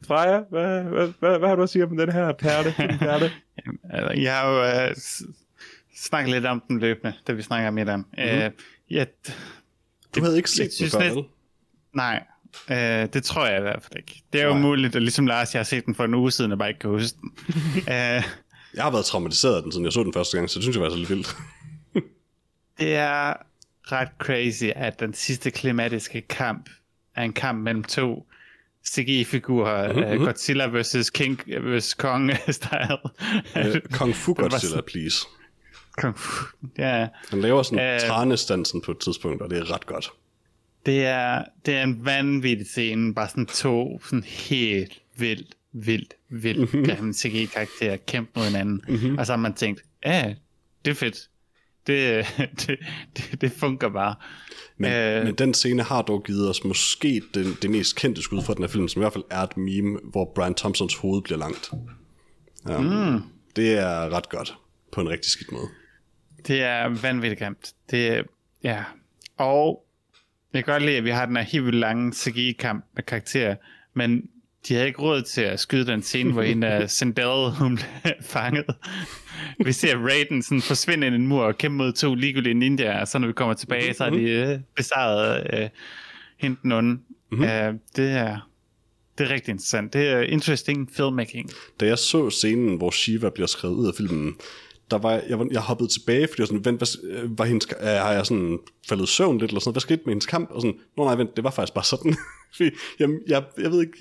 Freja, 0.07 0.41
hvad, 0.51 0.83
hvad, 0.83 1.13
hvad, 1.21 1.39
hvad 1.39 1.49
har 1.49 1.57
du 1.57 1.63
at 1.63 1.71
sige 1.71 1.85
om 1.85 1.97
den 1.97 2.13
her 2.13 2.33
perle? 2.33 2.89
Den 2.91 2.99
perle? 2.99 3.31
Jeg 4.23 4.39
har 4.39 4.51
jo 4.51 4.89
uh, 4.91 4.97
snakket 5.97 6.33
lidt 6.35 6.47
om 6.47 6.63
den 6.69 6.79
løbende, 6.79 7.13
da 7.27 7.33
vi 7.33 7.43
snakker 7.43 7.69
om 7.69 7.75
mm-hmm. 7.75 8.05
uh, 8.19 8.51
ja, 8.91 9.05
Du 10.15 10.23
havde 10.23 10.37
ikke 10.37 10.51
set 10.51 10.81
jeg 10.81 10.91
den 10.93 11.01
før, 11.01 11.15
vel? 11.15 11.25
Nej, 11.95 12.25
øh, 12.71 13.09
det 13.13 13.25
tror 13.25 13.47
jeg 13.47 13.59
i 13.59 13.63
hvert 13.63 13.83
fald 13.83 13.97
ikke. 13.97 14.23
Det 14.33 14.41
er 14.41 14.45
jo 14.47 14.55
muligt, 14.55 14.97
at 14.97 15.03
ligesom 15.03 15.27
Lars, 15.27 15.55
jeg 15.55 15.59
har 15.59 15.65
set 15.65 15.87
den 15.87 15.95
for 15.95 16.05
en 16.05 16.15
uge 16.15 16.31
siden, 16.31 16.53
og 16.53 16.59
bare 16.59 16.69
ikke 16.69 16.81
kan 16.81 16.91
huske 16.91 17.19
den. 17.21 17.33
øh, 17.95 18.23
Jeg 18.75 18.83
har 18.85 18.91
været 18.91 19.05
traumatiseret 19.05 19.57
af 19.57 19.63
den, 19.63 19.73
siden 19.73 19.85
jeg 19.85 19.93
så 19.93 20.03
den 20.03 20.13
første 20.13 20.37
gang, 20.37 20.51
så 20.51 20.59
det 20.59 20.63
synes 20.65 20.77
jeg 20.77 20.83
var 20.83 20.91
så 20.91 20.97
lidt 20.97 21.11
vildt. 21.11 21.37
det 22.81 22.95
er 22.97 23.35
ret 23.83 24.09
crazy, 24.19 24.65
at 24.77 25.01
den 25.01 25.15
sidste 25.15 25.51
klimatiske 25.51 26.21
kamp 26.21 26.71
er 27.17 27.23
en 27.23 27.33
kamp 27.33 27.59
mellem 27.63 27.85
to 27.85 28.27
CGI-figurer, 28.87 29.93
Mhm, 29.93 29.99
mm-hmm. 30.03 30.21
uh, 30.21 30.27
Godzilla 30.27 30.67
vs. 30.67 31.11
King 31.11 31.41
vs. 31.47 31.95
Kong-style. 31.95 33.09
Øh, 33.57 33.81
Kung 33.93 34.15
Fu 34.15 34.35
var 34.39 34.43
Godzilla, 34.43 34.59
sådan- 34.71 34.85
please. 34.87 35.27
Kung 35.99 36.19
Fu. 36.19 36.47
Ja, 36.79 37.09
Han 37.31 37.41
laver 37.41 37.63
sådan 37.63 37.79
Øh. 37.89 37.95
uh, 37.95 38.09
tranestansen 38.09 38.81
på 38.81 38.91
et 38.91 38.99
tidspunkt, 38.99 39.43
og 39.43 39.51
det 39.51 39.59
er 39.59 39.75
ret 39.75 39.87
godt. 39.87 40.11
det 40.87 41.05
er, 41.07 41.45
det 41.67 41.75
er 41.75 41.83
en 41.83 42.05
vanvittig 42.05 42.67
scene, 42.67 43.15
bare 43.15 43.29
sådan 43.29 43.47
to 43.47 44.01
sådan 44.05 44.23
helt 44.25 44.93
vildt, 45.17 45.55
vildt, 45.73 46.15
vildt 46.31 46.75
Mhm. 46.75 46.85
grimme 46.85 47.15
CGI-karakterer 47.15 47.97
kæmpe 47.97 48.31
mod 48.37 48.45
hinanden. 48.47 48.81
Mm-hmm. 48.89 49.19
Og 49.19 49.27
så 49.27 49.33
har 49.33 49.37
man 49.39 49.55
tænkt, 49.55 49.83
ja, 50.07 50.35
det 50.85 50.91
er 50.91 50.95
fedt. 50.95 51.29
Det, 51.87 52.27
det, 52.67 52.79
det, 53.17 53.41
det 53.41 53.53
fungerer 53.53 53.91
bare. 53.93 54.15
Men, 54.77 54.93
Øh. 54.93 55.25
men 55.27 55.35
den 55.35 55.55
scene 55.55 55.83
har 55.83 56.03
dog 56.03 56.25
givet 56.25 56.51
os 56.51 56.65
måske 56.65 57.23
den, 57.35 57.47
det 57.63 57.71
mest 57.71 57.97
kendte 57.97 58.23
skud 58.23 58.43
fra 58.43 58.55
den 58.55 58.63
her 58.63 58.69
film, 58.69 58.89
som 58.89 59.01
i 59.01 59.03
hvert 59.03 59.13
fald 59.13 59.25
er 59.31 59.41
et 59.41 59.57
meme, 59.57 59.99
hvor 60.05 60.33
Brian 60.35 60.55
Thompsons 60.55 60.95
hoved 60.95 61.23
bliver 61.23 61.39
langt. 61.39 61.71
Um, 62.79 62.85
mm. 62.85 63.21
Det 63.57 63.79
er 63.79 64.09
ret 64.17 64.29
godt, 64.29 64.55
på 64.93 65.01
en 65.01 65.09
rigtig 65.09 65.31
skidt 65.31 65.53
måde. 65.53 65.69
Det 66.47 66.63
er 66.63 66.89
vanvittigt 66.89 67.39
grimt. 67.39 67.73
Det, 67.91 68.25
ja. 68.65 68.85
Og 69.37 69.85
jeg 70.53 70.65
kan 70.65 70.73
godt 70.75 70.83
lide, 70.83 70.97
at 70.97 71.05
vi 71.05 71.11
har 71.11 71.27
den 71.27 71.37
her 71.37 71.43
helt 71.43 71.75
lange 71.75 72.13
CGI-kamp 72.13 72.85
med 72.95 73.03
karakterer, 73.03 73.57
men 73.95 74.23
de 74.69 74.75
havde 74.75 74.87
ikke 74.87 75.03
råd 75.03 75.23
til 75.23 75.41
at 75.41 75.61
skyde 75.61 75.87
den 75.87 76.03
scene, 76.03 76.33
hvor 76.33 76.43
en 76.43 76.63
af 76.63 76.91
Sindel 76.97 77.51
hun 77.51 77.77
blev 77.77 78.13
fanget. 78.21 78.75
Vi 79.65 79.73
ser 79.73 79.97
Raiden 79.97 80.43
sådan 80.43 80.63
forsvinde 80.63 81.07
ind 81.07 81.15
i 81.15 81.19
en 81.19 81.27
mur 81.27 81.43
og 81.43 81.59
kæmpe 81.59 81.77
mod 81.77 81.93
to 81.93 82.15
ligegyldige 82.15 82.55
ninjaer, 82.55 83.01
og 83.01 83.09
så 83.09 83.19
når 83.19 83.27
vi 83.27 83.33
kommer 83.33 83.55
tilbage, 83.55 83.95
så 83.95 84.05
har 84.05 84.11
de 84.11 84.23
øh, 84.23 84.59
besejret 84.77 85.47
øh, 85.53 85.69
hende 86.39 86.57
den 86.63 86.73
onde. 86.73 86.91
Mm-hmm. 86.91 87.45
Uh, 87.45 87.75
det 87.97 88.11
er 88.11 88.49
det 89.19 89.25
er 89.25 89.35
rigtig 89.35 89.53
interessant. 89.53 89.93
Det 89.93 90.09
er 90.09 90.21
interesting 90.21 90.91
filmmaking. 90.93 91.51
Da 91.81 91.87
jeg 91.87 91.99
så 91.99 92.31
scenen, 92.31 92.77
hvor 92.77 92.91
Shiva 92.91 93.31
bliver 93.31 93.47
skrevet 93.47 93.75
ud 93.75 93.87
af 93.87 93.93
filmen, 93.97 94.35
der 94.93 94.99
var 94.99 95.11
jeg, 95.11 95.25
jeg, 95.29 95.39
jeg 95.51 95.61
hoppede 95.61 95.89
tilbage, 95.89 96.29
fordi 96.29 96.41
jeg 96.41 96.47
sådan, 96.47 96.65
vent, 96.65 96.79
hvad, 96.79 96.89
øh, 97.11 97.39
var 97.39 97.45
hendes, 97.45 97.67
øh, 97.81 97.87
har 97.87 98.13
jeg 98.13 98.27
sådan 98.27 98.59
faldet 98.89 99.09
søvn 99.09 99.39
lidt, 99.39 99.51
eller 99.51 99.61
sådan 99.61 99.73
hvad 99.73 99.81
skete 99.81 100.03
med 100.05 100.13
hendes 100.13 100.27
kamp? 100.27 100.51
Og 100.51 100.61
sådan, 100.61 100.79
nå 100.97 101.05
nej, 101.05 101.15
vent, 101.15 101.37
det 101.37 101.45
var 101.45 101.51
faktisk 101.51 101.75
bare 101.75 101.85
sådan. 101.85 102.17
fordi, 102.57 102.71
jamen, 103.01 103.19
jeg, 103.29 103.45
jeg 103.59 103.71
ved 103.71 103.81
ikke, 103.81 103.99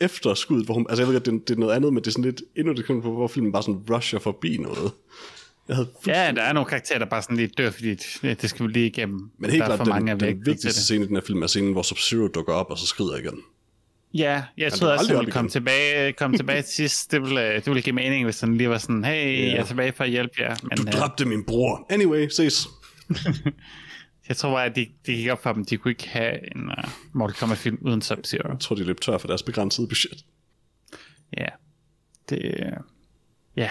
efter 0.00 0.34
skuddet, 0.34 0.64
hvor 0.64 0.74
hun, 0.74 0.86
altså 0.88 1.02
jeg 1.02 1.08
ved 1.08 1.14
ikke, 1.14 1.30
det, 1.30 1.48
det 1.48 1.54
er 1.54 1.60
noget 1.60 1.74
andet, 1.74 1.92
men 1.92 2.02
det 2.02 2.06
er 2.06 2.12
sådan 2.12 2.24
lidt 2.24 2.42
endnu 2.56 2.72
et 2.72 2.78
eksempel 2.78 3.02
på, 3.02 3.12
hvor 3.12 3.28
filmen 3.28 3.52
bare 3.52 3.62
sådan 3.62 3.80
rusher 3.90 4.18
forbi 4.18 4.56
noget. 4.56 4.92
Jeg 5.68 5.76
havde 5.76 5.88
Ja, 6.06 6.32
der 6.36 6.42
er 6.42 6.52
nogle 6.52 6.68
karakterer, 6.68 6.98
der 6.98 7.06
bare 7.06 7.22
sådan 7.22 7.36
lige 7.36 7.50
dør, 7.58 7.70
fordi 7.70 7.94
det, 7.94 8.42
det 8.42 8.50
skal 8.50 8.66
vi 8.66 8.72
lige 8.72 8.86
igennem. 8.86 9.30
Men 9.38 9.50
helt 9.50 9.64
klart, 9.64 9.78
for 9.78 9.84
mange 9.84 10.12
den, 10.12 10.20
den 10.20 10.46
vigtigste 10.46 10.68
det. 10.68 10.74
scene 10.74 11.04
i 11.04 11.06
den 11.06 11.16
her 11.16 11.22
film 11.22 11.42
er 11.42 11.46
scenen, 11.46 11.72
hvor 11.72 11.82
Sub-Zero 11.82 12.28
dukker 12.28 12.52
op, 12.52 12.70
og 12.70 12.78
så 12.78 12.86
skrider 12.86 13.16
igen. 13.16 13.42
Ja, 14.14 14.44
jeg 14.56 14.72
troede 14.72 14.94
også, 14.94 15.18
at 15.20 15.28
igen. 15.28 15.48
tilbage, 15.48 16.12
komme 16.12 16.36
tilbage 16.36 16.62
til 16.62 16.74
sidst. 16.74 17.12
Det 17.12 17.22
ville, 17.22 17.54
det 17.54 17.66
ville 17.66 17.82
give 17.82 17.94
mening, 17.94 18.24
hvis 18.24 18.40
han 18.40 18.56
lige 18.56 18.70
var 18.70 18.78
sådan, 18.78 19.04
hey, 19.04 19.38
Ja. 19.38 19.46
jeg 19.50 19.56
er 19.58 19.64
tilbage 19.64 19.92
for 19.92 20.04
at 20.04 20.10
hjælpe 20.10 20.34
jer. 20.38 20.56
Men 20.62 20.78
Du 20.78 20.82
øh, 20.86 20.92
dræbte 20.92 21.24
min 21.24 21.44
bror. 21.44 21.86
Anyway, 21.90 22.28
ses. 22.28 22.66
jeg 24.28 24.36
tror 24.36 24.50
bare, 24.50 24.64
at 24.64 24.76
de, 24.76 24.86
de 25.06 25.12
gik 25.16 25.28
op 25.28 25.42
for 25.42 25.52
dem. 25.52 25.64
De 25.64 25.76
kunne 25.76 25.90
ikke 25.90 26.08
have 26.08 26.56
en 26.56 26.64
uh, 26.64 26.90
Mortal 27.12 27.36
Kombat-film 27.36 27.78
uden 27.80 28.02
Sub-Zero. 28.02 28.48
Jeg 28.50 28.60
tror, 28.60 28.76
de 28.76 28.84
løb 28.84 29.00
tør 29.00 29.18
for 29.18 29.26
deres 29.28 29.42
begrænsede 29.42 29.88
budget. 29.88 30.24
Ja, 31.38 31.46
det, 32.28 32.38
ja. 33.56 33.70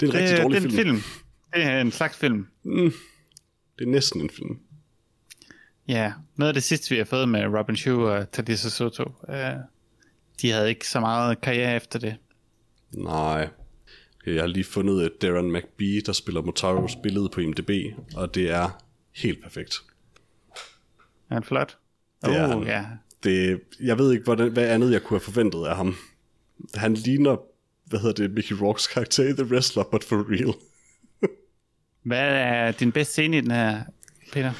Det 0.00 0.02
er 0.02 0.06
en 0.06 0.14
rigtig 0.14 0.36
det, 0.36 0.42
dårlig 0.42 0.62
det 0.62 0.66
er 0.66 0.70
film. 0.76 0.88
en 0.96 1.00
film. 1.00 1.02
Det 1.54 1.62
er 1.64 1.80
en 1.80 1.92
slags 1.92 2.16
film. 2.16 2.46
Det 3.78 3.84
er 3.84 3.86
næsten 3.86 4.20
en 4.20 4.30
film. 4.30 4.58
Ja, 5.88 6.12
noget 6.36 6.48
af 6.48 6.54
det 6.54 6.62
sidste, 6.62 6.90
vi 6.90 6.96
har 6.96 7.04
fået 7.04 7.28
med 7.28 7.46
Robin 7.58 7.76
Shue 7.76 8.10
og 8.12 8.30
Tadisa 8.32 8.68
Soto, 8.68 9.02
uh, 9.28 9.34
de 10.40 10.50
havde 10.50 10.68
ikke 10.68 10.88
så 10.88 11.00
meget 11.00 11.40
karriere 11.40 11.76
efter 11.76 11.98
det. 11.98 12.16
Nej. 12.94 13.48
Jeg 14.26 14.42
har 14.42 14.46
lige 14.46 14.64
fundet 14.64 15.06
et 15.06 15.22
Darren 15.22 15.52
McBee, 15.52 16.00
der 16.00 16.12
spiller 16.12 16.42
Motaros 16.42 16.96
billede 16.96 17.28
på 17.28 17.40
IMDb, 17.40 17.70
og 18.16 18.34
det 18.34 18.50
er 18.50 18.82
helt 19.16 19.42
perfekt. 19.42 19.74
Er 21.30 21.34
han 21.34 21.44
flot? 21.44 21.78
Det 22.24 22.36
er 22.36 22.46
han. 22.46 22.62
ja. 22.62 22.84
Det, 23.22 23.60
jeg 23.80 23.98
ved 23.98 24.12
ikke, 24.12 24.24
hvordan, 24.24 24.52
hvad 24.52 24.68
andet 24.68 24.92
jeg 24.92 25.02
kunne 25.02 25.18
have 25.18 25.24
forventet 25.24 25.66
af 25.66 25.76
ham. 25.76 25.96
Han 26.74 26.94
ligner, 26.94 27.36
hvad 27.86 28.00
hedder 28.00 28.22
det, 28.22 28.30
Mickey 28.30 28.52
Rourke's 28.52 28.92
karakter 28.92 29.24
i 29.24 29.32
The 29.32 29.44
Wrestler, 29.44 29.84
but 29.84 30.04
for 30.04 30.26
real. 30.30 30.54
Hvad 32.02 32.28
er 32.28 32.72
din 32.72 32.92
bedste 32.92 33.12
scene 33.12 33.38
i 33.38 33.40
den 33.40 33.50
her, 33.50 33.82
Peter? 34.32 34.52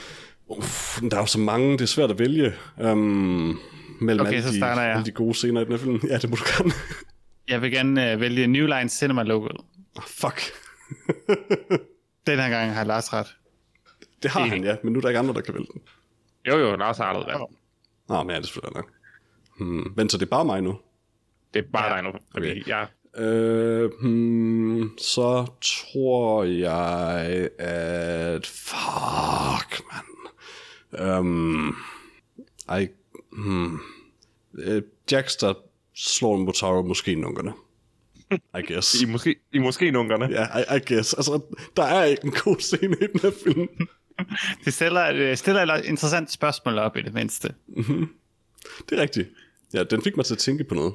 Uff, 0.46 1.00
der 1.00 1.16
er 1.16 1.20
jo 1.20 1.26
så 1.26 1.38
mange, 1.38 1.72
det 1.72 1.80
er 1.80 1.86
svært 1.86 2.10
at 2.10 2.18
vælge. 2.18 2.52
Um, 2.84 3.60
mellem 4.02 4.26
Okay, 4.26 4.32
alle, 4.36 4.42
så 4.42 4.52
de, 4.52 4.56
starter 4.56 4.82
jeg. 4.82 4.92
alle 4.92 5.04
de 5.06 5.10
gode 5.12 5.34
scener 5.34 5.60
i 5.60 5.64
den 5.64 5.72
her 5.72 5.78
film. 5.78 6.00
Ja, 6.08 6.18
det 6.18 6.30
må 6.30 6.36
du 6.36 6.42
gerne. 6.56 6.72
Jeg 7.48 7.62
vil 7.62 7.70
gerne 7.70 8.14
uh, 8.14 8.20
vælge 8.20 8.46
New 8.46 8.66
Line 8.66 8.88
Cinema 8.88 9.22
logoet. 9.22 9.56
oh, 9.96 10.02
fuck. 10.06 10.40
Den 12.26 12.38
her 12.38 12.48
gang 12.50 12.72
har 12.74 12.84
Lars 12.84 13.12
ret. 13.12 13.36
Det 14.22 14.30
har 14.30 14.40
han, 14.46 14.64
ja, 14.64 14.76
men 14.84 14.92
nu 14.92 14.98
er 14.98 15.00
der 15.00 15.08
ikke 15.08 15.18
andre, 15.18 15.34
der 15.34 15.40
kan 15.40 15.54
vælge 15.54 15.66
den. 15.72 15.82
Jo, 16.48 16.58
jo, 16.58 16.76
Lars 16.76 16.96
har 16.98 17.04
aldrig 17.04 17.26
været. 17.26 17.42
Nå, 18.08 18.22
men 18.22 18.30
ja, 18.30 18.36
det 18.36 18.42
er 18.42 18.46
selvfølgelig 18.46 18.76
nok. 18.76 18.90
Hmm. 19.58 19.92
Men 19.96 20.08
så 20.08 20.18
det 20.18 20.26
er 20.26 20.30
bare 20.30 20.44
mig 20.44 20.60
nu. 20.62 20.78
Det 21.54 21.64
er 21.64 21.68
bare 21.72 21.86
Ja. 21.88 21.94
dig 21.94 22.02
nu. 22.12 22.18
Fordi 22.32 22.50
Okay. 22.50 22.62
jeg, 22.68 22.86
Øh, 23.18 23.90
hmm, 24.00 24.98
så 24.98 25.46
tror 25.60 26.44
jeg, 26.44 27.48
at... 27.58 28.46
Fuck, 28.46 29.82
mand. 29.92 31.18
Um, 31.18 31.76
ej, 32.68 32.88
hmm. 33.32 33.78
Øh, 34.54 34.82
Jax, 35.10 35.36
der 35.36 35.54
slår 35.94 36.36
en 36.36 36.44
Motaro 36.44 36.82
måske 36.82 37.14
nunkerne. 37.14 37.52
I 38.58 38.72
guess. 38.72 39.02
I, 39.02 39.04
måske, 39.04 39.36
I 39.52 39.58
måske 39.58 39.90
nunkerne. 39.90 40.28
Ja, 40.30 40.58
I, 40.58 40.76
I 40.76 40.94
guess. 40.94 41.14
Altså, 41.14 41.40
der 41.76 41.82
er 41.82 42.04
ikke 42.04 42.24
en 42.24 42.32
god 42.44 42.60
scene 42.60 42.96
i 43.00 43.06
den 43.12 43.20
her 43.20 43.30
film. 43.44 43.68
Det 44.64 44.74
stiller, 44.74 45.12
det 45.12 45.38
stiller 45.38 45.74
et 45.74 45.84
interessant 45.84 46.30
spørgsmål 46.30 46.78
op 46.78 46.96
i 46.96 47.02
det 47.02 47.14
mindste. 47.14 47.54
Det 48.88 48.98
er 48.98 49.02
rigtigt. 49.02 49.28
Ja, 49.74 49.84
den 49.84 50.02
fik 50.02 50.16
mig 50.16 50.26
til 50.26 50.34
at 50.34 50.38
tænke 50.38 50.64
på 50.64 50.74
noget. 50.74 50.94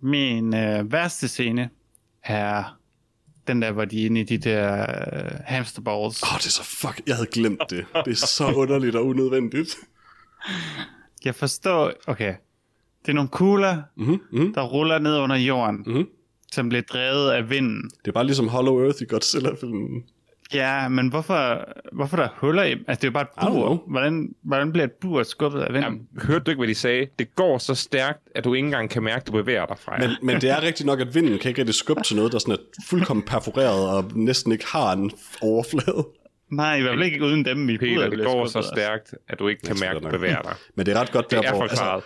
Min 0.00 0.54
øh, 0.54 0.92
værste 0.92 1.28
scene 1.28 1.70
er 2.24 2.78
den 3.46 3.62
der, 3.62 3.72
hvor 3.72 3.84
de 3.84 4.02
er 4.02 4.06
inde 4.06 4.20
i 4.20 4.24
de 4.24 4.38
der 4.38 4.80
øh, 4.80 5.30
hamsterballs. 5.44 6.22
Åh, 6.22 6.34
oh, 6.34 6.38
det 6.38 6.46
er 6.46 6.50
så 6.50 6.64
fuck... 6.64 7.00
Jeg 7.06 7.14
havde 7.14 7.28
glemt 7.32 7.62
det. 7.70 7.86
Det 8.04 8.10
er 8.10 8.26
så 8.26 8.52
underligt 8.52 8.96
og 8.96 9.06
unødvendigt. 9.06 9.76
Jeg 11.24 11.34
forstår... 11.34 11.92
Okay. 12.06 12.34
Det 13.06 13.12
er 13.12 13.14
nogle 13.14 13.28
kugler, 13.30 13.76
Mm-hmm, 13.96 14.20
mm-hmm. 14.32 14.54
der 14.54 14.62
ruller 14.62 14.98
ned 14.98 15.18
under 15.18 15.36
jorden, 15.36 15.82
Mhm. 15.86 16.06
som 16.52 16.68
bliver 16.68 16.82
drevet 16.82 17.30
af 17.30 17.50
vinden. 17.50 17.90
Det 18.04 18.08
er 18.08 18.12
bare 18.12 18.24
ligesom 18.24 18.48
Hollow 18.48 18.84
Earth 18.84 19.02
i 19.02 19.04
Godzilla-filmen. 19.08 20.04
Ja, 20.54 20.88
men 20.88 21.08
hvorfor, 21.08 21.64
hvorfor 21.92 22.16
der 22.16 22.24
er 22.24 22.28
huller 22.36 22.62
i... 22.62 22.70
Altså, 22.70 22.84
det 22.88 23.04
er 23.04 23.08
jo 23.08 23.10
bare 23.12 23.22
et 23.22 23.52
bur. 23.52 23.82
Hvordan, 23.90 24.28
hvordan 24.42 24.72
bliver 24.72 24.84
et 24.84 24.92
bur 24.92 25.22
skubbet 25.22 25.60
af 25.60 25.66
vinden? 25.74 25.82
Jamen, 25.82 26.08
hørte 26.22 26.44
du 26.44 26.50
ikke, 26.50 26.58
hvad 26.60 26.68
de 26.68 26.74
sagde? 26.74 27.06
Det 27.18 27.34
går 27.36 27.58
så 27.58 27.74
stærkt, 27.74 28.18
at 28.34 28.44
du 28.44 28.54
ikke 28.54 28.66
engang 28.66 28.90
kan 28.90 29.02
mærke, 29.02 29.16
at 29.20 29.26
du 29.26 29.32
bevæger 29.32 29.66
dig 29.66 29.76
fra 29.78 29.98
Men, 29.98 30.10
men 30.22 30.40
det 30.40 30.50
er 30.50 30.62
rigtigt 30.62 30.86
nok, 30.86 31.00
at 31.00 31.14
vinden 31.14 31.38
kan 31.38 31.48
ikke 31.48 31.60
rigtig 31.60 31.74
skubbe 31.74 32.02
til 32.02 32.16
noget, 32.16 32.32
der 32.32 32.38
sådan 32.38 32.54
er 32.54 32.58
fuldkommen 32.88 33.22
perforeret 33.22 33.88
og 33.90 34.04
næsten 34.14 34.52
ikke 34.52 34.66
har 34.66 34.92
en 34.92 35.10
overflade. 35.42 36.06
Nej, 36.50 36.76
i 36.76 36.80
hvert 36.82 36.92
fald 36.92 37.02
ikke 37.02 37.24
uden 37.24 37.44
dem 37.44 37.68
i 37.68 37.78
Peter, 37.78 38.10
det 38.10 38.24
går 38.24 38.46
så 38.46 38.58
altså. 38.58 38.72
stærkt, 38.76 39.14
at 39.28 39.38
du 39.38 39.48
ikke 39.48 39.62
kan 39.62 39.76
mærke, 39.80 39.96
at 39.96 40.02
du 40.02 40.08
bevæger 40.10 40.42
dig. 40.42 40.54
Men 40.74 40.86
det 40.86 40.96
er 40.96 41.00
ret 41.00 41.12
godt 41.12 41.30
der, 41.30 41.40
Det 41.40 41.48
er 41.48 41.54
hvor... 41.54 42.04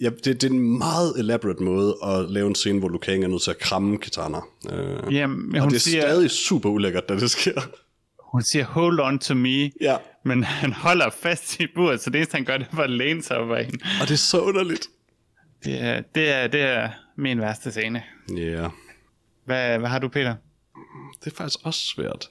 ja, 0.00 0.10
det, 0.10 0.24
det 0.24 0.44
er 0.44 0.50
en 0.50 0.78
meget 0.78 1.18
elaborate 1.18 1.62
måde 1.62 1.96
at 2.04 2.30
lave 2.30 2.46
en 2.46 2.54
scene, 2.54 2.78
hvor 2.78 2.88
Liu 2.88 2.98
Kang 2.98 3.24
er 3.24 3.28
nødt 3.28 3.42
til 3.42 3.50
at 3.50 3.58
kramme 3.58 3.98
katana. 3.98 4.38
Øh, 4.72 5.14
Jamen, 5.14 5.46
men 5.46 5.54
og 5.54 5.60
hun 5.60 5.70
det 5.70 5.76
er 5.76 5.80
siger, 5.80 6.00
stadig 6.00 6.30
super 6.30 6.68
ulækkert, 6.70 7.08
da 7.08 7.14
det 7.14 7.30
sker. 7.30 7.60
hun 8.32 8.42
siger, 8.42 8.64
hold 8.64 9.00
on 9.00 9.18
to 9.18 9.34
me. 9.34 9.70
Ja, 9.80 9.96
Men 10.24 10.44
han 10.62 10.72
holder 10.72 11.10
fast 11.10 11.60
i 11.60 11.66
buret, 11.74 12.00
så 12.00 12.10
det 12.10 12.16
eneste, 12.18 12.34
han 12.34 12.44
gør, 12.44 12.56
det 12.58 12.66
er 12.72 12.78
at 12.78 12.90
læne 12.90 13.22
sig 13.22 13.36
op 13.36 13.50
ad 13.50 13.64
hende. 13.64 13.78
og 14.00 14.08
det 14.08 14.14
er 14.14 14.18
så 14.18 14.40
underligt. 14.40 14.86
Det 15.64 15.82
er, 15.82 16.02
det 16.14 16.30
er, 16.30 16.46
det 16.46 16.60
er 16.60 16.90
min 17.16 17.40
værste 17.40 17.70
scene. 17.70 18.02
Ja, 18.36 18.42
yeah. 18.42 18.70
Hvad, 19.44 19.78
hvad 19.78 19.88
har 19.88 19.98
du, 19.98 20.08
Peter? 20.08 20.34
det 21.24 21.32
er 21.32 21.36
faktisk 21.36 21.58
også 21.64 21.80
svært. 21.80 22.28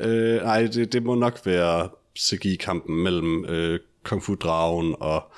Øh, 0.00 0.42
nej, 0.42 0.62
det, 0.66 0.92
det 0.92 1.02
må 1.02 1.14
nok 1.14 1.40
være 1.44 1.88
CGI-kampen 2.18 3.02
mellem 3.02 3.44
øh, 3.44 3.78
Kung 4.04 4.22
Fu-dragen 4.22 4.94
og 5.00 5.32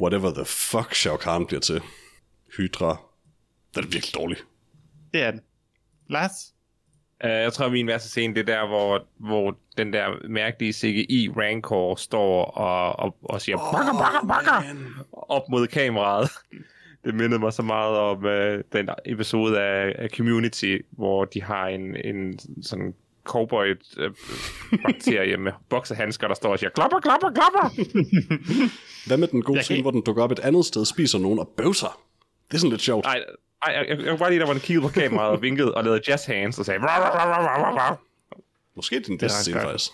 whatever 0.00 0.30
the 0.30 0.44
fuck 0.44 0.94
Shao 0.94 1.16
Kahn 1.16 1.46
bliver 1.46 1.60
til. 1.60 1.82
Hydra. 2.56 2.96
Den 3.74 3.84
er 3.84 3.88
virkelig 3.88 4.14
dårlig. 4.14 4.36
Det 5.14 5.22
er 5.22 5.30
den. 5.30 5.40
Lars? 6.08 6.54
Uh, 7.24 7.30
jeg 7.30 7.52
tror, 7.52 7.68
min 7.68 7.86
værste 7.86 8.08
scene, 8.08 8.34
det 8.34 8.40
er 8.40 8.54
der, 8.54 8.66
hvor, 8.66 9.06
hvor 9.16 9.56
den 9.76 9.92
der 9.92 10.28
mærkelige 10.28 10.72
CGI 10.72 11.30
Rancor 11.36 11.94
står 11.94 12.44
og, 12.44 12.98
og, 12.98 13.16
og 13.22 13.40
siger 13.40 13.56
bakker, 13.56 13.92
bakker, 13.92 14.28
bakker 14.28 14.74
op 15.12 15.48
mod 15.48 15.66
kameraet. 15.66 16.30
Det 17.04 17.14
mindede 17.14 17.40
mig 17.40 17.52
så 17.52 17.62
meget 17.62 17.96
om 17.96 18.24
uh, 18.24 18.60
den 18.72 18.88
episode 19.04 19.60
af, 19.60 19.94
af 19.98 20.08
Community, 20.16 20.76
hvor 20.90 21.24
de 21.24 21.42
har 21.42 21.66
en, 21.66 21.96
en 21.96 22.38
sådan 22.62 22.94
cowboy-bakterie 23.24 25.36
med 25.36 25.52
boksehandsker, 25.68 26.28
der 26.28 26.34
står 26.34 26.52
og 26.52 26.58
siger 26.58 26.70
klapper, 26.70 27.00
klapper, 27.00 27.30
klapper. 27.30 27.68
Hvad 29.06 29.16
med 29.16 29.28
den 29.28 29.42
gode 29.42 29.56
Jeg 29.56 29.64
scene, 29.64 29.76
kan- 29.76 29.82
hvor 29.84 29.90
den 29.90 30.02
dukker 30.02 30.22
op 30.22 30.32
et 30.32 30.38
andet 30.38 30.64
sted, 30.64 30.84
spiser 30.84 31.18
nogen 31.18 31.38
og 31.38 31.48
bøvser? 31.56 32.00
Det 32.48 32.54
er 32.54 32.58
sådan 32.58 32.70
lidt 32.70 32.82
sjovt. 32.82 33.06
Ej, 33.06 33.20
ej, 33.66 33.72
jeg, 33.72 33.86
jeg, 33.88 33.98
jeg 33.98 34.06
kunne 34.08 34.18
bare 34.18 34.30
lide, 34.30 34.40
der 34.40 34.46
var 34.46 34.54
en 34.54 34.60
kiggede 34.60 34.82
på 34.82 34.88
kameraet 35.00 35.30
og 35.30 35.42
vinkede 35.42 35.74
og 35.74 35.84
lavede 35.84 36.00
jazz 36.08 36.24
hands 36.26 36.58
og 36.58 36.64
sagde 36.64 36.80
"Rah, 36.80 37.02
rah, 37.02 37.14
rah, 37.14 37.28
rah, 37.44 37.62
rah, 37.62 37.74
rah." 37.90 37.96
Måske 38.76 39.00
den 39.06 39.14
er 39.14 39.18
bedste 39.18 39.42
scene, 39.42 39.60
faktisk. 39.60 39.90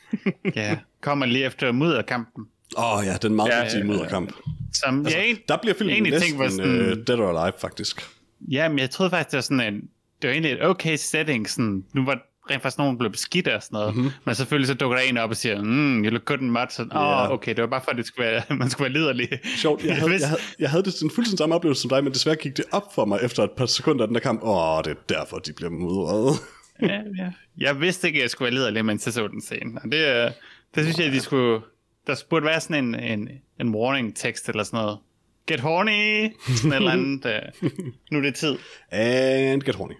Ja, 0.60 0.78
kommer 1.00 1.26
lige 1.26 1.44
efter 1.44 1.72
mudderkampen. 1.72 2.46
Åh 2.78 2.96
oh, 2.98 3.04
ja, 3.06 3.16
den 3.22 3.34
meget 3.34 3.50
Ja, 3.50 3.62
vigtige 3.62 3.80
ja, 3.80 3.86
mudderkamp. 3.86 4.32
Som 4.72 4.98
altså, 5.06 5.18
jeg, 5.18 5.36
Der 5.48 5.56
bliver 5.56 5.74
filmen 5.74 6.02
næsten 6.02 6.20
tænkte 6.22 6.38
var 6.38 6.48
sådan- 6.48 6.80
øh, 6.80 7.06
Dead 7.06 7.18
or 7.18 7.38
Alive, 7.38 7.52
faktisk. 7.60 8.02
ja, 8.50 8.68
men 8.68 8.78
jeg 8.78 8.90
troede 8.90 9.10
faktisk, 9.10 9.30
det 9.30 9.36
var 9.36 9.40
sådan 9.42 9.74
en, 9.74 9.80
det 10.22 10.28
var 10.28 10.30
egentlig 10.30 10.52
et 10.52 10.62
okay 10.66 10.96
setting, 10.96 11.50
sådan, 11.50 11.84
nu 11.92 12.04
var 12.04 12.22
rent 12.50 12.62
faktisk 12.62 12.78
nogen 12.78 12.98
blev 12.98 13.10
beskidt 13.10 13.48
og 13.48 13.62
sådan 13.62 13.76
noget, 13.76 13.96
mm-hmm. 13.96 14.10
men 14.24 14.34
selvfølgelig 14.34 14.68
så 14.68 14.74
dukker 14.74 14.96
der 14.96 15.04
en 15.04 15.18
op 15.18 15.30
og 15.30 15.36
siger, 15.36 15.62
mm, 15.62 16.04
you 16.04 16.10
look 16.10 16.24
good 16.24 16.40
in 16.40 16.50
mud, 16.50 16.66
så, 16.70 16.86
oh, 16.90 17.30
okay, 17.30 17.54
det 17.54 17.60
var 17.60 17.66
bare 17.66 17.80
for, 17.84 17.90
at 17.90 17.96
det 17.96 18.06
skulle 18.06 18.26
være, 18.30 18.42
man 18.56 18.70
skulle 18.70 18.84
være 18.84 18.92
liderlig. 18.92 19.28
Sjovt, 19.56 19.84
jeg 19.84 19.96
havde, 19.96 20.12
jeg, 20.12 20.28
havde, 20.28 20.40
jeg 20.58 20.70
havde 20.70 20.82
det 20.82 20.92
sådan 20.92 21.10
fuldstændig 21.10 21.38
samme 21.38 21.54
oplevelse 21.54 21.82
som 21.82 21.88
dig, 21.88 22.04
men 22.04 22.12
desværre 22.12 22.36
gik 22.36 22.56
det 22.56 22.64
op 22.72 22.94
for 22.94 23.04
mig 23.04 23.18
efter 23.22 23.42
et 23.42 23.50
par 23.50 23.66
sekunder 23.66 24.02
af 24.02 24.08
den 24.08 24.14
der 24.14 24.20
kamp. 24.20 24.42
Åh, 24.42 24.76
oh, 24.76 24.84
det 24.84 24.90
er 24.90 25.14
derfor, 25.14 25.38
de 25.38 25.52
bliver 25.52 25.70
mudret. 25.70 26.36
ja, 26.82 27.00
ja. 27.18 27.32
Jeg 27.58 27.80
vidste 27.80 28.06
ikke, 28.06 28.18
at 28.18 28.22
jeg 28.22 28.30
skulle 28.30 28.46
være 28.46 28.54
liderlig, 28.54 28.84
mens 28.84 29.06
jeg 29.06 29.12
så 29.12 29.28
den 29.28 29.40
scene. 29.40 29.80
Og 29.84 29.92
det, 29.92 30.24
øh, 30.24 30.30
det 30.74 30.84
synes 30.84 30.98
jeg, 30.98 31.12
de 31.12 31.20
skulle... 31.20 31.60
Der 32.06 32.22
burde 32.30 32.46
være 32.46 32.60
sådan 32.60 32.84
en, 32.84 33.00
en, 33.00 33.28
en 33.60 33.74
warning-tekst 33.74 34.48
eller 34.48 34.62
sådan 34.62 34.80
noget. 34.84 34.98
Get 35.46 35.60
horny! 35.60 36.32
Sådan 36.56 36.72
et 36.72 36.76
eller 36.76 36.90
andet. 36.90 37.26
Øh, 37.26 37.70
nu 38.10 38.18
er 38.18 38.22
det 38.22 38.34
tid. 38.34 38.56
And 38.90 39.62
get 39.62 39.74
horny. 39.74 39.94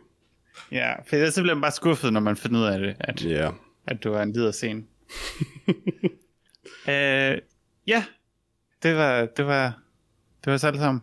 Ja, 0.73 1.03
for 1.03 1.17
ellers 1.17 1.35
så 1.35 1.43
bliver 1.43 1.55
man 1.55 1.61
bare 1.63 1.73
skuffet, 1.73 2.13
når 2.13 2.21
man 2.21 2.37
finder 2.37 2.61
ud 2.61 2.65
af 2.65 2.79
det, 2.79 2.97
at. 3.01 3.21
Yeah. 3.21 3.53
at 3.87 4.05
du 4.05 4.13
er 4.13 4.23
en 4.23 4.33
lider 4.33 4.51
scene. 4.51 4.83
øh, 6.89 7.39
ja, 7.87 8.05
det 8.83 8.97
var, 8.97 9.27
det 9.37 9.47
var, 9.47 9.79
det 10.45 10.51
var 10.51 10.57
så 10.57 10.67
alt 10.67 10.79
sammen. 10.79 11.03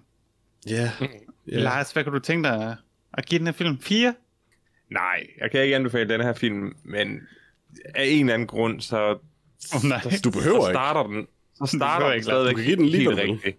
Ja. 0.70 0.92
Yeah. 1.02 1.12
Lars, 1.46 1.92
hvad 1.92 2.04
kunne 2.04 2.16
du 2.20 2.24
tænke 2.24 2.50
dig 2.50 2.70
at, 2.72 2.78
at 3.14 3.26
give 3.26 3.40
den 3.40 3.48
her 3.48 3.54
film? 3.54 3.80
4? 3.82 4.14
Nej, 4.90 5.28
jeg 5.42 5.52
kan 5.52 5.62
ikke 5.62 5.76
anbefale 5.76 6.10
den 6.10 6.22
her 6.22 6.34
film, 6.34 6.76
men 6.84 7.20
af 7.96 8.04
en 8.04 8.20
eller 8.20 8.34
anden 8.34 8.48
grund, 8.48 8.82
så, 8.82 9.18
Oh, 9.76 9.84
nej. 9.84 10.02
Du 10.24 10.32
behøver 10.32 10.62
så 10.62 10.68
ikke. 10.68 10.76
starter 10.76 11.04
den, 11.04 11.28
så 11.56 11.74
starter 11.78 12.06
den 12.06 12.16
ikke, 12.16 12.24
stadigvæk 12.24 12.52
Du 12.52 12.58
kan 12.58 12.66
give 12.66 12.76
den 12.76 12.86
lige, 12.86 13.10
rigtigt. 13.10 13.58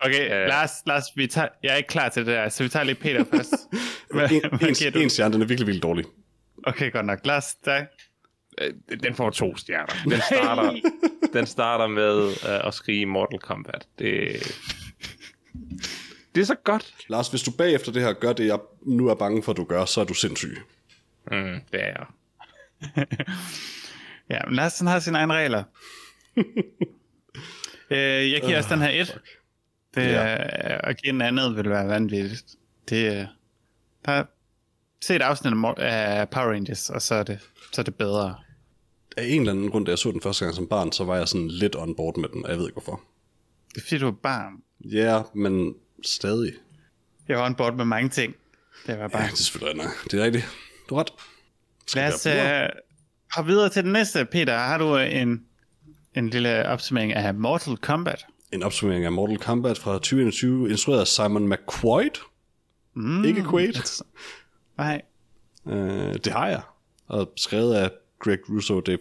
Okay, 0.00 0.42
Øh. 0.42 0.48
Lars, 0.48 0.70
Lars 0.86 1.04
vi 1.16 1.26
tager, 1.26 1.48
jeg 1.62 1.72
er 1.72 1.76
ikke 1.76 1.86
klar 1.88 2.08
til 2.08 2.26
det 2.26 2.34
der, 2.34 2.48
så 2.48 2.62
vi 2.62 2.68
tager 2.68 2.84
lige 2.84 2.94
Peter 2.94 3.24
først. 3.24 3.52
Hvad, 4.14 4.30
En, 4.30 4.42
hvad 4.58 4.68
en, 4.96 5.10
stjerne, 5.10 5.34
den 5.34 5.42
er 5.42 5.46
virkelig, 5.46 5.66
virkelig 5.66 5.82
dårlig. 5.82 6.04
Okay, 6.66 6.92
godt 6.92 7.06
nok. 7.06 7.18
Lars, 7.26 7.54
dig. 7.54 7.86
Øh, 8.60 8.72
Den 9.02 9.14
får 9.14 9.30
to 9.30 9.56
stjerner. 9.56 9.94
Den 10.10 10.20
starter, 10.20 10.80
den 11.32 11.46
starter 11.46 11.86
med 11.86 12.24
uh, 12.26 12.66
at 12.66 12.74
skrige 12.74 13.06
Mortal 13.06 13.38
Kombat. 13.38 13.86
Det, 13.98 14.32
det 16.34 16.40
er 16.40 16.44
så 16.44 16.54
godt. 16.64 16.94
Lars, 17.08 17.28
hvis 17.28 17.42
du 17.42 17.50
bagefter 17.50 17.92
det 17.92 18.02
her 18.02 18.12
gør 18.12 18.32
det, 18.32 18.46
jeg 18.46 18.58
nu 18.86 19.08
er 19.08 19.14
bange 19.14 19.42
for, 19.42 19.52
at 19.52 19.56
du 19.56 19.64
gør, 19.64 19.84
så 19.84 20.00
er 20.00 20.04
du 20.04 20.14
sindssyg. 20.14 20.58
Mm, 21.30 21.60
det 21.72 21.80
er 21.82 21.86
jeg. 21.86 22.06
Ja, 24.30 24.38
men 24.46 24.54
Lars 24.54 24.78
han 24.78 24.86
har 24.88 24.98
sine 24.98 25.18
egne 25.18 25.34
regler. 25.34 25.62
øh, 27.90 28.32
jeg 28.32 28.40
giver 28.42 28.56
også 28.56 28.74
den 28.74 28.82
her 28.82 28.88
1. 28.88 29.20
Det, 29.96 30.02
Ja. 30.02 30.30
ja. 30.30 30.90
At 30.90 30.96
give 31.02 31.12
den 31.12 31.22
andet 31.22 31.56
vil 31.56 31.70
være 31.70 31.88
vanvittigt. 31.88 32.44
Det, 32.88 33.12
øh, 33.20 33.24
der, 34.04 34.24
se 35.02 35.16
et 35.16 35.22
afsnit 35.22 35.52
af 35.78 36.28
Power 36.28 36.52
Rangers, 36.52 36.90
og 36.90 37.02
så 37.02 37.14
er 37.14 37.22
det, 37.22 37.38
så 37.72 37.80
er 37.80 37.84
det 37.84 37.94
bedre. 37.94 38.34
af 39.16 39.24
en 39.24 39.40
eller 39.40 39.52
anden 39.52 39.70
grund, 39.70 39.86
da 39.86 39.90
jeg 39.90 39.98
så 39.98 40.10
den 40.10 40.20
første 40.22 40.44
gang 40.44 40.54
som 40.56 40.66
barn, 40.68 40.92
så 40.92 41.04
var 41.04 41.16
jeg 41.16 41.28
sådan 41.28 41.48
lidt 41.48 41.76
on 41.76 41.94
board 41.96 42.16
med 42.16 42.28
den, 42.28 42.44
og 42.44 42.50
jeg 42.50 42.58
ved 42.58 42.66
ikke 42.66 42.80
hvorfor. 42.80 43.00
Det 43.74 43.76
er 43.76 43.86
fordi, 43.86 43.98
du 43.98 44.06
er 44.08 44.12
barn. 44.22 44.52
Ja, 44.84 44.98
yeah, 44.98 45.24
men 45.34 45.74
stadig. 46.04 46.52
Jeg 47.28 47.38
var 47.38 47.46
on 47.46 47.54
board 47.54 47.74
med 47.74 47.84
mange 47.84 48.08
ting. 48.08 48.34
Det 48.86 48.98
var 48.98 49.08
bare... 49.08 49.22
Ja, 49.22 49.26
det 49.26 49.32
er 49.32 49.36
selvfølgelig 49.36 49.82
rigtigt. 49.84 50.10
Det 50.12 50.20
er 50.20 50.24
rigtigt. 50.24 50.44
Du 50.88 50.94
har 50.94 51.00
ret. 51.02 51.10
Lad 51.94 52.14
os 52.14 52.26
uh, 52.26 52.80
hoppe 53.34 53.50
videre 53.52 53.68
til 53.68 53.84
den 53.84 53.92
næste. 53.92 54.24
Peter, 54.24 54.58
har 54.58 54.78
du 54.78 54.98
øh, 54.98 55.16
en, 55.20 55.44
en 56.14 56.30
lille 56.30 56.66
opsummering 56.68 57.12
af 57.12 57.34
Mortal 57.34 57.76
Kombat? 57.76 58.26
En 58.52 58.62
opsummering 58.62 59.04
af 59.04 59.12
Mortal 59.12 59.38
Kombat 59.38 59.78
fra 59.78 59.92
2021, 59.92 60.70
instrueret 60.70 61.00
af 61.00 61.06
Simon 61.06 61.48
McQuaid. 61.48 62.10
Mm, 62.94 63.24
ikke 63.24 63.44
Quaid. 63.50 64.02
Nej. 64.78 65.02
Øh, 65.66 66.14
det 66.14 66.32
har 66.32 66.48
jeg. 66.48 66.62
Og 67.06 67.32
skrevet 67.36 67.74
af 67.74 67.90
Greg 68.18 68.38
Russo, 68.50 68.80
det 68.80 69.00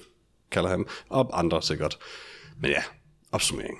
kalder 0.51 0.69
han. 0.69 0.85
Og 1.09 1.39
andre 1.39 1.61
sikkert. 1.61 1.97
Men 2.59 2.71
ja, 2.71 2.83
opsummering. 3.31 3.77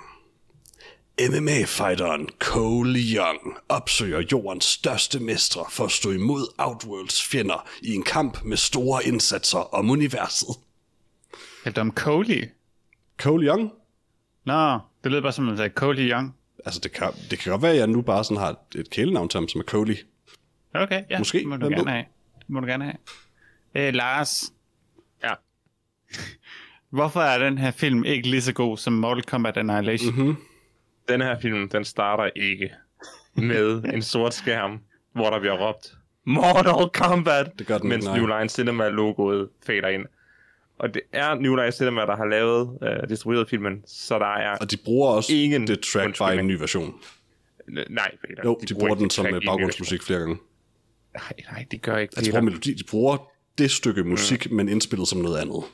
MMA-fighteren 1.20 2.28
Cole 2.38 2.98
Young 2.98 3.56
opsøger 3.68 4.22
jordens 4.32 4.64
største 4.64 5.20
mestre 5.20 5.64
for 5.70 5.84
at 5.84 5.90
stå 5.90 6.10
imod 6.10 6.46
Outworlds 6.58 7.26
fjender 7.26 7.68
i 7.82 7.94
en 7.94 8.02
kamp 8.02 8.44
med 8.44 8.56
store 8.56 9.06
indsatser 9.06 9.74
om 9.74 9.90
universet. 9.90 10.48
Helt 11.64 11.78
om 11.78 11.92
Coley. 11.92 12.48
Cole 13.18 13.46
Young? 13.46 13.72
Nå, 14.44 14.78
det 15.06 15.12
lyder 15.12 15.22
bare 15.22 15.32
som, 15.32 15.48
at 15.48 15.58
det 15.58 15.64
er 15.64 15.68
Coley 15.68 16.10
Young. 16.10 16.34
Altså, 16.64 16.80
det 16.80 16.92
kan, 16.92 17.08
det 17.30 17.38
kan 17.38 17.50
godt 17.50 17.62
være, 17.62 17.72
at 17.72 17.78
jeg 17.78 17.86
nu 17.86 18.02
bare 18.02 18.24
sådan 18.24 18.36
har 18.36 18.56
et 18.76 18.90
kælenavn 18.90 19.28
til 19.28 19.38
ham, 19.38 19.48
som 19.48 19.58
er 19.60 19.64
Coley. 19.64 19.96
Okay, 20.74 21.02
ja. 21.10 21.18
Måske, 21.18 21.38
Det 21.38 21.46
må 21.46 21.56
du 21.56 21.68
gerne 21.68 21.90
have. 21.90 22.04
Det 22.38 22.48
må 22.50 22.60
du 22.60 22.66
gerne 22.66 22.84
have. 22.84 23.88
Øh, 23.88 23.94
Lars, 23.94 24.52
Ja. 25.24 25.32
hvorfor 26.96 27.20
er 27.20 27.38
den 27.38 27.58
her 27.58 27.70
film 27.70 28.04
ikke 28.04 28.28
lige 28.28 28.42
så 28.42 28.52
god 28.52 28.76
som 28.76 28.92
Mortal 28.92 29.22
Kombat 29.22 29.56
Annihilation? 29.56 30.12
Mhm. 30.14 30.24
Mm-hmm. 30.26 30.42
Den 31.08 31.20
her 31.20 31.40
film, 31.40 31.68
den 31.68 31.84
starter 31.84 32.30
ikke 32.36 32.70
med 33.34 33.84
en 33.94 34.02
sort 34.02 34.34
skærm, 34.34 34.80
hvor 35.12 35.30
der 35.30 35.40
bliver 35.40 35.68
råbt 35.68 35.92
Mortal 36.24 36.90
Kombat, 37.02 37.58
Det 37.58 37.66
gør 37.66 37.78
den 37.78 37.88
mens 37.88 38.04
nej. 38.04 38.18
New 38.18 38.26
Line 38.26 38.48
Cinema-logoet 38.48 39.48
fader 39.66 39.88
ind. 39.88 40.04
Og 40.78 40.94
det 40.94 41.02
er 41.12 41.34
New 41.34 41.54
Line 41.54 41.72
Cinema, 41.72 42.00
der 42.00 42.16
har 42.16 42.24
lavet, 42.26 42.78
uh, 43.02 43.08
distribueret 43.08 43.48
filmen, 43.48 43.82
så 43.86 44.18
der 44.18 44.34
er... 44.34 44.56
Og 44.56 44.70
de 44.70 44.76
bruger 44.84 45.10
også 45.10 45.32
Ingen 45.34 45.66
det 45.66 45.80
track 45.80 46.18
by 46.18 46.38
en 46.38 46.46
ny 46.46 46.52
version. 46.58 46.94
Nej, 47.90 48.10
Peter, 48.28 48.42
Jo, 48.44 48.58
de, 48.68 48.74
bruger 48.74 48.88
ikke 48.94 49.00
den 49.02 49.10
som 49.10 49.26
øh, 49.26 49.32
baggrundsmusik 49.46 50.02
flere 50.02 50.18
gange. 50.18 50.36
Nej, 51.14 51.32
nej, 51.52 51.66
det 51.70 51.82
gør 51.82 51.96
ikke 51.96 52.12
Altså, 52.16 52.20
de 52.20 52.24
Peter. 52.24 52.30
bruger 52.32 52.42
melodi, 52.50 52.74
de 52.74 52.84
bruger 52.90 53.30
det 53.58 53.70
stykke 53.70 54.04
musik, 54.04 54.50
men 54.50 54.68
indspillet 54.68 55.08
som 55.08 55.18
noget 55.20 55.38
andet. 55.38 55.64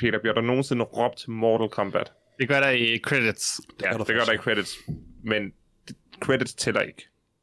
Peter, 0.00 0.18
bliver 0.20 0.34
der 0.34 0.40
nogensinde 0.40 0.84
råbt 0.84 1.28
Mortal 1.28 1.68
Kombat? 1.68 2.12
Det 2.38 2.48
gør 2.48 2.60
der 2.60 2.70
i 2.70 2.98
credits. 2.98 3.60
Ja, 3.82 3.90
gør 3.90 3.96
der 3.96 4.04
det 4.04 4.14
gør 4.16 4.24
der 4.24 4.32
i 4.32 4.36
credits. 4.36 4.78
Men 5.24 5.42
det- 5.88 5.96
credits 6.20 6.54
tæller 6.54 6.80
ikke. 6.80 7.02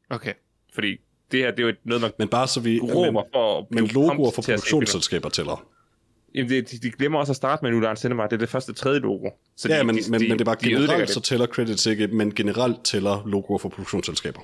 Okay. 0.10 0.34
Fordi 0.74 0.98
det 1.32 1.40
her, 1.40 1.52
det 1.52 1.60
er 1.60 1.64
jo 1.64 1.70
et- 1.70 1.80
noget, 1.84 2.02
man 2.02 2.12
Men 2.20 2.28
bare 2.28 2.48
så 2.48 2.60
vi... 2.60 2.80
råber 2.80 3.12
men, 3.24 3.30
for 3.34 3.60
at 3.60 3.66
men 3.72 3.76
blive 3.78 3.88
logoer 3.94 4.10
pumped 4.16 4.32
for 4.36 4.42
produktionsselskaber 4.42 5.30
tæller. 5.30 5.68
De, 6.36 6.62
de 6.62 6.92
glemmer 6.92 7.20
også 7.20 7.32
at 7.32 7.36
starte 7.36 7.64
med 7.66 7.72
New 7.72 7.80
Line 7.80 7.98
Cinema. 7.98 8.24
Det 8.24 8.34
er 8.34 8.38
det 8.38 8.50
første 8.50 8.74
tredje 8.74 9.00
logo. 9.00 9.30
Så 9.58 9.68
Ja, 9.70 9.80
de, 9.80 9.84
men, 9.84 9.96
de, 9.98 10.02
men, 10.12 10.20
de, 10.22 10.28
men 10.28 10.32
det 10.40 10.42
er 10.42 10.46
bare 10.46 10.58
de 10.62 10.70
generelt, 10.70 11.10
så 11.10 11.20
tæller 11.22 11.46
credits 11.48 11.86
ikke, 11.86 12.08
men 12.08 12.34
generelt 12.36 12.84
tæller 12.86 13.24
logoer 13.26 13.58
for 13.58 13.70
produktionsselskaber. 13.70 14.40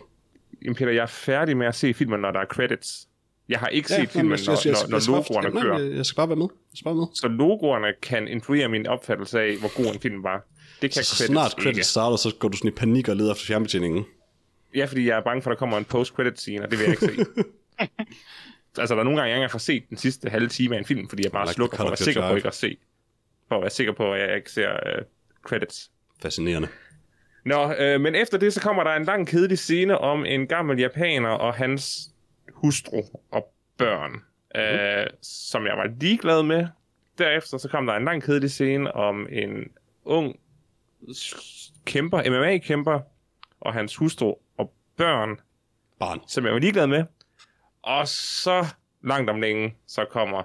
Jamen, 0.63 0.76
Peter, 0.76 0.91
jeg 0.91 1.01
er 1.03 1.05
færdig 1.07 1.57
med 1.57 1.68
at 1.68 1.76
se 1.76 1.93
filmen, 1.93 2.19
når 2.19 2.31
der 2.31 2.39
er 2.39 2.45
credits. 2.45 3.07
Jeg 3.49 3.59
har 3.59 3.68
ikke 3.68 3.88
set 3.89 3.95
jamen, 3.97 4.07
filmen, 4.09 4.31
jeg- 4.31 4.47
jeg- 4.47 4.65
jeg- 4.65 4.72
når, 4.72 4.80
jeg- 4.80 4.89
når, 4.89 4.97
jeg 4.97 5.07
når 5.07 5.15
bare- 5.15 5.23
logoerne 5.23 5.53
nej, 5.53 5.63
kører. 5.63 5.80
Jeg, 5.80 5.95
jeg 5.97 6.05
skal 6.05 6.15
bare 6.15 6.30
være 6.30 6.35
med. 6.38 6.47
Jeg 6.72 6.77
skal 6.77 6.84
bare 6.84 6.95
med. 6.95 7.05
Så 7.13 7.27
logoerne 7.27 7.88
kan 8.01 8.27
influere 8.27 8.68
min 8.69 8.88
opfattelse 8.88 9.39
af, 9.41 9.57
hvor 9.59 9.84
god 9.84 9.93
en 9.93 9.99
film 9.99 10.23
var. 10.23 10.47
Det 10.81 10.91
kan 10.93 11.03
Så 11.03 11.15
credits 11.15 11.26
snart 11.31 11.51
ikke. 11.57 11.63
credits 11.63 11.88
starter, 11.88 12.18
så 12.18 12.35
går 12.39 12.47
du 12.47 12.57
sådan 12.57 12.68
i 12.68 12.72
panik 12.72 13.07
og 13.09 13.15
leder 13.15 13.31
efter 13.31 13.45
fjernbetjeningen. 13.45 14.05
Ja, 14.76 14.85
fordi 14.85 15.07
jeg 15.07 15.18
er 15.18 15.23
bange 15.23 15.41
for, 15.41 15.49
at 15.51 15.55
der 15.55 15.59
kommer 15.59 15.77
en 15.77 15.85
post-credit 15.85 16.39
scene, 16.39 16.63
og 16.65 16.72
det 16.72 16.80
vil 16.80 16.84
jeg 16.85 16.91
ikke 17.03 17.05
se. 17.26 17.26
altså, 18.77 18.95
der 18.95 18.99
er 18.99 19.03
nogle 19.03 19.19
gange, 19.19 19.30
jeg 19.30 19.35
ikke 19.35 19.38
engang 19.38 19.52
har 19.52 19.60
set 19.60 19.89
den 19.89 19.98
sidste 19.98 20.30
halve 20.30 20.48
time 20.48 20.76
af 20.76 20.80
en 20.80 20.85
film, 20.85 21.10
fordi 21.10 21.23
jeg 21.23 21.31
bare 21.31 21.45
Like 21.45 21.53
slukker 21.53 21.77
for 21.77 21.84
at 21.84 21.89
være 21.89 21.98
sikker 21.98 22.30
på 22.30 22.35
ikke 22.35 22.48
at 22.48 22.56
se. 22.56 22.77
For 23.48 23.56
at 23.56 23.61
være 23.61 23.69
sikker 23.69 23.93
på, 23.93 24.14
at 24.14 24.22
jeg 24.22 24.35
ikke 24.35 24.52
ser 24.52 24.72
uh, 24.72 25.03
credits. 25.43 25.91
Fascinerende. 26.22 26.68
Nå, 27.45 27.73
øh, 27.73 28.02
men 28.02 28.15
efter 28.15 28.38
det, 28.38 28.53
så 28.53 28.61
kommer 28.61 28.84
der 28.84 28.91
en 28.91 29.03
lang 29.03 29.27
kedelig 29.27 29.60
scene 29.60 29.98
om 29.98 30.26
en 30.26 30.48
gammel 30.48 30.80
japaner 30.80 31.30
og 31.30 31.53
hans 31.53 32.10
hustru 32.53 33.02
og 33.31 33.53
børn, 33.77 34.11
mm. 34.56 34.61
øh, 34.61 35.07
som 35.22 35.65
jeg 35.65 35.77
var 35.77 35.89
ligeglad 35.99 36.43
med. 36.43 36.68
Derefter 37.18 37.57
så 37.57 37.69
kom 37.69 37.85
der 37.85 37.93
en 37.93 38.06
lang 38.06 38.23
kedelig 38.23 38.52
scene 38.52 38.95
om 38.95 39.27
en 39.31 39.72
ung 40.06 40.35
kæmper, 41.85 42.30
MMA-kæmper, 42.30 42.99
og 43.60 43.73
hans 43.73 43.95
hustru 43.95 44.35
og 44.57 44.73
børn, 44.98 45.39
Barn. 45.99 46.19
som 46.27 46.45
jeg 46.45 46.53
var 46.53 46.60
ligeglad 46.60 46.88
med. 46.88 47.03
Og 47.84 48.08
så 48.08 48.66
langt 49.03 49.30
om 49.30 49.41
længe, 49.41 49.76
så 49.88 50.06
kommer 50.06 50.44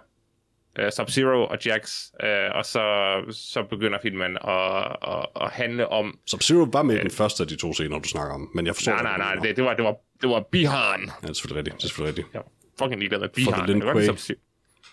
uh, 0.78 0.84
Sub-Zero 0.84 1.46
og 1.50 1.58
Jax, 1.66 2.04
uh, 2.22 2.56
og 2.56 2.64
så, 2.64 2.84
så 3.30 3.62
begynder 3.62 3.98
filmen 4.02 4.36
at, 4.36 4.96
at, 5.02 5.26
at 5.40 5.50
handle 5.50 5.88
om 5.88 6.18
Sub-Zero 6.34 6.68
var 6.72 6.82
med 6.82 6.96
i 6.96 6.98
den 6.98 7.10
første 7.10 7.42
af 7.42 7.48
de 7.48 7.56
to 7.56 7.72
scener, 7.72 7.98
du 7.98 8.08
snakker 8.08 8.34
om, 8.34 8.50
men 8.54 8.66
jeg 8.66 8.74
forstår 8.74 8.92
Nej, 8.92 9.02
nej, 9.02 9.16
nej, 9.16 9.34
det, 9.34 9.56
det, 9.56 9.64
var, 9.64 9.74
det, 9.74 9.84
var, 9.84 9.94
det 10.22 10.30
var 10.30 10.40
Bihan. 10.40 11.00
Ja, 11.00 11.12
det 11.22 11.28
er 11.28 11.32
selvfølgelig 11.32 11.58
rigtigt. 11.58 11.76
Det 11.76 11.84
er 11.84 11.88
selvfølgelig 11.88 12.18
rigtigt. 12.18 12.34
Jeg 12.34 12.42
fucking 12.78 13.00
ligeglad 13.00 13.20
med 13.20 13.28
For 13.28 13.34
Bihan. 13.34 13.66
the 13.66 13.72
Jeg 13.72 13.80
kan 13.82 14.06
godt. 14.06 14.30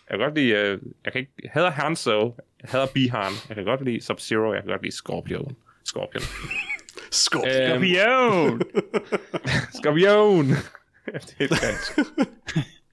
Jeg 0.10 0.20
kan 0.20 0.20
godt 0.20 0.36
lide, 0.36 0.54
uh, 0.54 0.88
jeg 1.06 1.12
kan 1.14 1.20
ikke, 1.20 1.32
jeg 1.44 1.52
hader 1.54 1.70
Hanzo, 1.70 2.36
jeg 2.62 2.70
hader 2.70 2.88
Bihan, 2.94 3.34
jeg 3.48 3.56
kan 3.56 3.66
godt 3.66 3.84
lide 3.84 3.98
Sub-Zero, 3.98 4.54
jeg 4.54 4.62
kan 4.64 4.72
godt 4.72 4.82
lide 4.82 4.96
Scorpion. 4.96 5.56
Scorpion. 5.86 6.24
Skål. 7.12 7.48
Øhm, 7.48 7.84
Skorpion! 7.84 8.62
Skorpion! 9.74 10.48
det 11.40 11.52
er 11.52 11.56
dansk. 11.62 12.00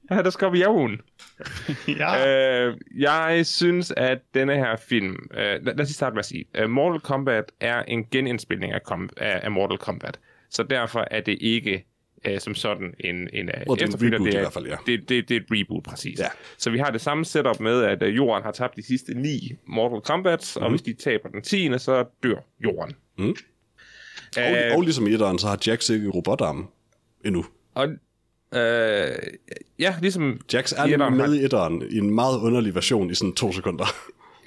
Jeg 0.09 0.17
hedder 0.17 0.31
Skorpion. 0.31 1.01
ja. 1.89 2.67
Øh, 2.67 2.77
jeg 2.99 3.47
synes, 3.47 3.93
at 3.97 4.19
denne 4.35 4.55
her 4.57 4.77
film... 4.77 5.17
Øh, 5.35 5.39
lad, 5.39 5.61
lad 5.63 5.81
os 5.81 5.89
starte 5.89 6.15
med 6.15 6.19
at 6.19 6.25
sige. 6.25 6.45
Uh, 6.65 6.71
Mortal 6.71 7.01
Kombat 7.01 7.45
er 7.61 7.83
en 7.83 8.05
genindspilning 8.11 8.73
af, 8.73 8.83
kom, 8.83 9.11
af, 9.17 9.41
af 9.43 9.51
Mortal 9.51 9.79
Kombat. 9.79 10.19
Så 10.51 10.63
derfor 10.63 11.07
er 11.11 11.21
det 11.21 11.39
ikke 11.41 11.85
uh, 12.29 12.39
som 12.39 12.55
sådan 12.55 12.95
en, 13.01 13.29
en 13.33 13.49
uh, 13.49 13.55
Og 13.67 13.79
det 13.79 13.83
er 13.83 13.87
en 13.87 14.13
reboot 14.13 14.27
det 14.27 14.35
i 14.35 14.37
er, 14.37 14.41
hvert 14.41 14.53
fald, 14.53 14.67
ja. 14.67 14.77
Det, 14.87 15.09
det, 15.09 15.29
det 15.29 15.37
er 15.37 15.41
et 15.41 15.47
reboot, 15.51 15.85
præcis. 15.85 16.19
Ja. 16.19 16.29
Så 16.59 16.71
vi 16.71 16.79
har 16.79 16.91
det 16.91 17.01
samme 17.01 17.25
setup 17.25 17.61
med, 17.61 17.83
at 17.83 18.03
uh, 18.03 18.17
jorden 18.17 18.45
har 18.45 18.53
tabt 18.53 18.77
de 18.77 18.83
sidste 18.83 19.15
ni 19.15 19.53
Mortal 19.67 20.01
Kombats, 20.01 20.57
mm. 20.57 20.63
og 20.63 20.71
hvis 20.71 20.83
de 20.83 20.93
taber 20.93 21.29
den 21.29 21.43
tiende, 21.43 21.79
så 21.79 22.05
dør 22.23 22.39
jorden. 22.65 22.97
Mhm. 23.19 23.37
Og, 24.37 24.43
Øh, 24.43 24.77
og 24.77 24.83
ligesom 24.83 25.07
i 25.07 25.13
etteren, 25.13 25.39
så 25.39 25.47
har 25.47 25.59
Jax 25.67 25.91
ikke 25.91 26.09
robotarme 26.09 26.65
endnu. 27.25 27.45
Og 27.81 27.89
øh, 28.61 29.17
ja, 29.79 29.95
ligesom 30.01 30.41
Jax 30.53 30.73
er 30.73 30.85
i 30.85 30.93
etteren 30.93 31.17
med 31.17 31.35
i 31.35 31.45
etteren 31.45 31.83
i 31.91 31.99
en 31.99 32.15
meget 32.15 32.39
underlig 32.39 32.75
version 32.75 33.11
i 33.11 33.15
sådan 33.15 33.35
to 33.35 33.53
sekunder. 33.53 33.87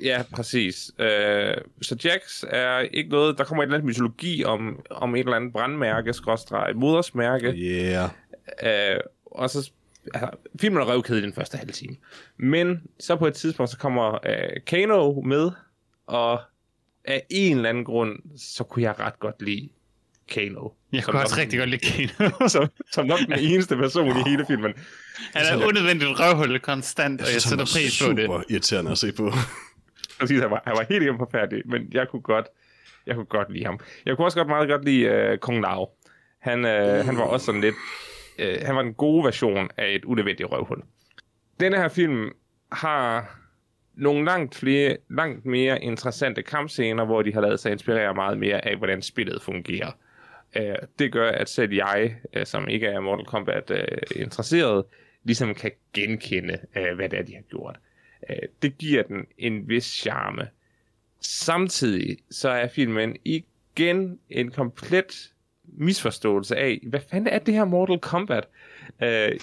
Ja, 0.04 0.24
præcis. 0.32 0.92
Øh, 1.00 1.58
så 1.82 1.96
Jax 2.04 2.44
er 2.48 2.80
ikke 2.80 3.10
noget... 3.10 3.38
Der 3.38 3.44
kommer 3.44 3.64
et 3.64 3.68
eller 3.68 3.78
andet 3.78 3.88
mytologi 3.88 4.44
om, 4.44 4.86
om 4.90 5.16
et 5.16 5.20
eller 5.20 5.36
andet 5.36 5.54
brandmærke, 5.54 6.14
skråstreg, 6.14 6.76
modersmærke. 6.76 7.48
Yeah. 7.48 8.10
Øh, 8.64 9.00
og 9.26 9.50
så... 9.50 9.72
Altså, 10.14 10.30
filmen 10.60 10.82
er 10.82 10.86
røvkedelig 10.86 11.24
den 11.24 11.34
første 11.34 11.58
halve 11.58 11.72
time. 11.72 11.96
Men 12.38 12.82
så 13.00 13.16
på 13.16 13.28
et 13.28 13.34
tidspunkt, 13.34 13.72
så 13.72 13.78
kommer 13.78 14.14
øh, 14.26 14.62
Kano 14.66 15.22
med, 15.22 15.52
og 16.08 16.42
af 17.06 17.26
en 17.30 17.58
eller 17.58 17.70
anden 17.70 17.86
grund, 17.86 18.20
så 18.38 18.64
kunne 18.64 18.84
jeg 18.84 19.00
ret 19.00 19.20
godt 19.20 19.42
lide 19.42 19.70
Kano. 20.32 20.70
Jeg 20.92 21.04
kunne 21.04 21.22
også 21.22 21.36
rigtig 21.38 21.60
godt 21.60 21.70
lide 21.70 22.08
Kano. 22.18 22.48
som, 22.54 22.68
som 22.92 23.06
nok 23.06 23.20
den 23.20 23.40
eneste 23.40 23.78
person 23.78 24.08
i 24.08 24.30
hele 24.30 24.46
filmen. 24.46 24.74
Han 25.36 25.62
er 25.62 25.66
unødvendigt 25.68 26.20
røvhul 26.20 26.60
konstant, 26.60 27.22
og 27.22 27.28
jeg 27.34 27.42
synes, 27.42 27.44
han 27.44 27.50
sætter 27.50 27.66
var 27.66 27.72
pris 27.74 28.02
på 28.04 28.14
det. 28.14 28.26
super 28.26 28.44
irriterende 28.50 28.92
at 28.92 28.98
se 28.98 29.12
på. 29.12 29.32
Præcis, 30.20 30.40
han 30.40 30.52
var, 30.52 30.64
han 30.66 30.76
var 30.78 30.86
helt 30.90 31.02
igennem 31.02 31.20
forfærdelig, 31.20 31.64
men 31.66 31.88
jeg 31.92 32.08
kunne 32.08 32.22
godt, 32.22 32.46
jeg 33.06 33.16
kunne 33.16 33.26
godt 33.26 33.54
lide 33.54 33.66
ham. 33.66 33.80
Jeg 34.06 34.16
kunne 34.16 34.26
også 34.26 34.38
godt 34.38 34.48
meget 34.48 34.70
godt 34.70 34.86
lide 34.86 35.32
uh, 35.34 35.38
Kong 35.38 35.62
Lao. 35.62 35.90
Han, 36.40 36.60
uh, 36.60 37.06
han 37.06 37.18
var 37.18 37.24
også 37.24 37.46
sådan 37.46 37.62
lidt, 37.62 37.76
uh, 38.40 38.66
han 38.66 38.76
var 38.76 38.82
den 38.82 38.94
gode 38.94 39.24
version 39.26 39.70
af 39.78 39.96
et 39.96 40.06
unødvendigt 40.06 40.52
røvhul. 40.52 40.82
Denne 41.60 41.78
her 41.78 41.88
film 41.88 42.32
har 42.72 43.40
nogle 43.96 44.26
langt 44.26 44.56
flere, 44.56 44.98
langt 45.10 45.46
mere 45.46 45.84
interessante 45.84 46.42
kampscener, 46.42 47.06
hvor 47.06 47.22
de 47.22 47.34
har 47.34 47.42
lavet 47.42 47.60
sig 47.60 47.72
inspirere 47.72 48.14
meget 48.14 48.38
mere 48.38 48.66
af, 48.66 48.78
hvordan 48.78 49.02
spillet 49.02 49.42
fungerer. 49.42 49.92
Øh, 50.56 50.76
det 51.00 51.12
gør, 51.12 51.32
at 51.32 51.50
selv 51.50 51.74
jeg, 51.74 52.16
øh, 52.34 52.46
som 52.46 52.68
ikke 52.68 52.88
er 52.88 53.00
Mortal 53.00 53.26
Kombat 53.26 53.72
uh, 53.72 54.22
interesseret, 54.22 54.86
ligesom 55.24 55.56
kan 55.56 55.72
genkende, 55.94 56.60
øh, 56.78 56.96
hvad 56.96 57.10
det 57.10 57.20
er, 57.20 57.24
de 57.24 57.36
har 57.36 57.42
gjort. 57.42 57.80
Det 58.62 58.78
giver 58.78 59.04
den 59.04 59.26
en 59.38 59.70
vis 59.70 59.84
charme. 59.86 60.48
Samtidig 61.20 62.18
så 62.32 62.50
er 62.50 62.68
filmen 62.68 63.18
igen 63.26 64.20
en 64.30 64.52
komplet 64.52 65.34
misforståelse 65.64 66.56
af, 66.56 66.80
hvad 66.84 67.00
fanden 67.12 67.34
er 67.34 67.40
det 67.40 67.54
her 67.54 67.66
Mortal 67.66 68.00
Kombat? 68.00 68.44
Øh, 68.44 68.73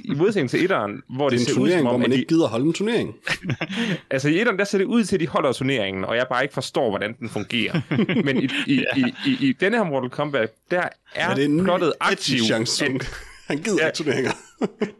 i 0.05 0.15
modsætning 0.17 0.51
til 0.51 0.65
etteren, 0.65 1.03
hvor 1.17 1.29
Det 1.29 1.39
det, 1.39 1.45
er 1.47 1.49
en 1.49 1.55
ser 1.55 1.61
ud 1.61 1.67
turnering, 1.67 1.79
som 1.81 1.85
hvor 1.87 1.95
om, 1.95 2.01
man 2.01 2.11
at 2.11 2.15
de, 2.15 2.21
ikke 2.21 2.29
gider 2.29 2.49
holde 2.49 2.67
en 2.67 2.73
turnering. 2.73 3.15
Altså 4.11 4.29
i 4.29 4.41
etteren, 4.41 4.59
der 4.59 4.65
ser 4.65 4.79
det 4.79 4.85
ud 4.85 5.05
til, 5.05 5.17
at 5.17 5.21
de 5.21 5.27
holder 5.29 5.53
turneringen, 5.53 6.05
og 6.05 6.17
jeg 6.17 6.27
bare 6.31 6.43
ikke 6.43 6.55
forstår, 6.55 6.89
hvordan 6.91 7.15
den 7.19 7.29
fungerer. 7.29 7.81
Men 8.25 8.43
i, 8.43 8.49
i, 8.67 8.85
i, 8.97 9.05
i, 9.27 9.49
i 9.49 9.53
denne 9.53 9.77
her 9.77 9.85
Mortal 9.85 10.11
Kombat, 10.11 10.51
der 10.71 10.83
er, 11.15 11.35
det 11.35 11.45
er 11.45 11.49
en 11.49 11.65
plottet 11.65 11.93
aktiv 12.01 12.35
aktiv. 12.35 12.39
chance. 12.45 12.85
Han 13.51 13.59
gider 13.59 13.77
Ja. 13.81 13.87
ikke 13.87 13.97
turneringer. 13.97 14.31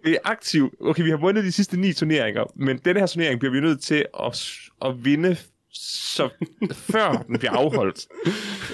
Det 0.05 0.13
er 0.13 0.17
aktiv. 0.25 0.71
Okay, 0.81 1.03
vi 1.03 1.11
har 1.11 1.17
vundet 1.17 1.45
de 1.45 1.53
sidste 1.53 1.77
ni 1.81 1.93
turneringer, 1.93 2.45
men 2.57 2.79
denne 2.85 3.01
her 3.01 3.07
turnering 3.07 3.41
bliver 3.41 3.53
vi 3.53 3.61
nødt 3.61 3.81
til 3.83 4.05
at, 4.27 4.45
at 4.85 5.05
vinde, 5.05 5.37
så 5.73 6.29
før 6.73 7.25
den 7.29 7.39
bliver 7.39 7.53
afholdt. 7.53 8.07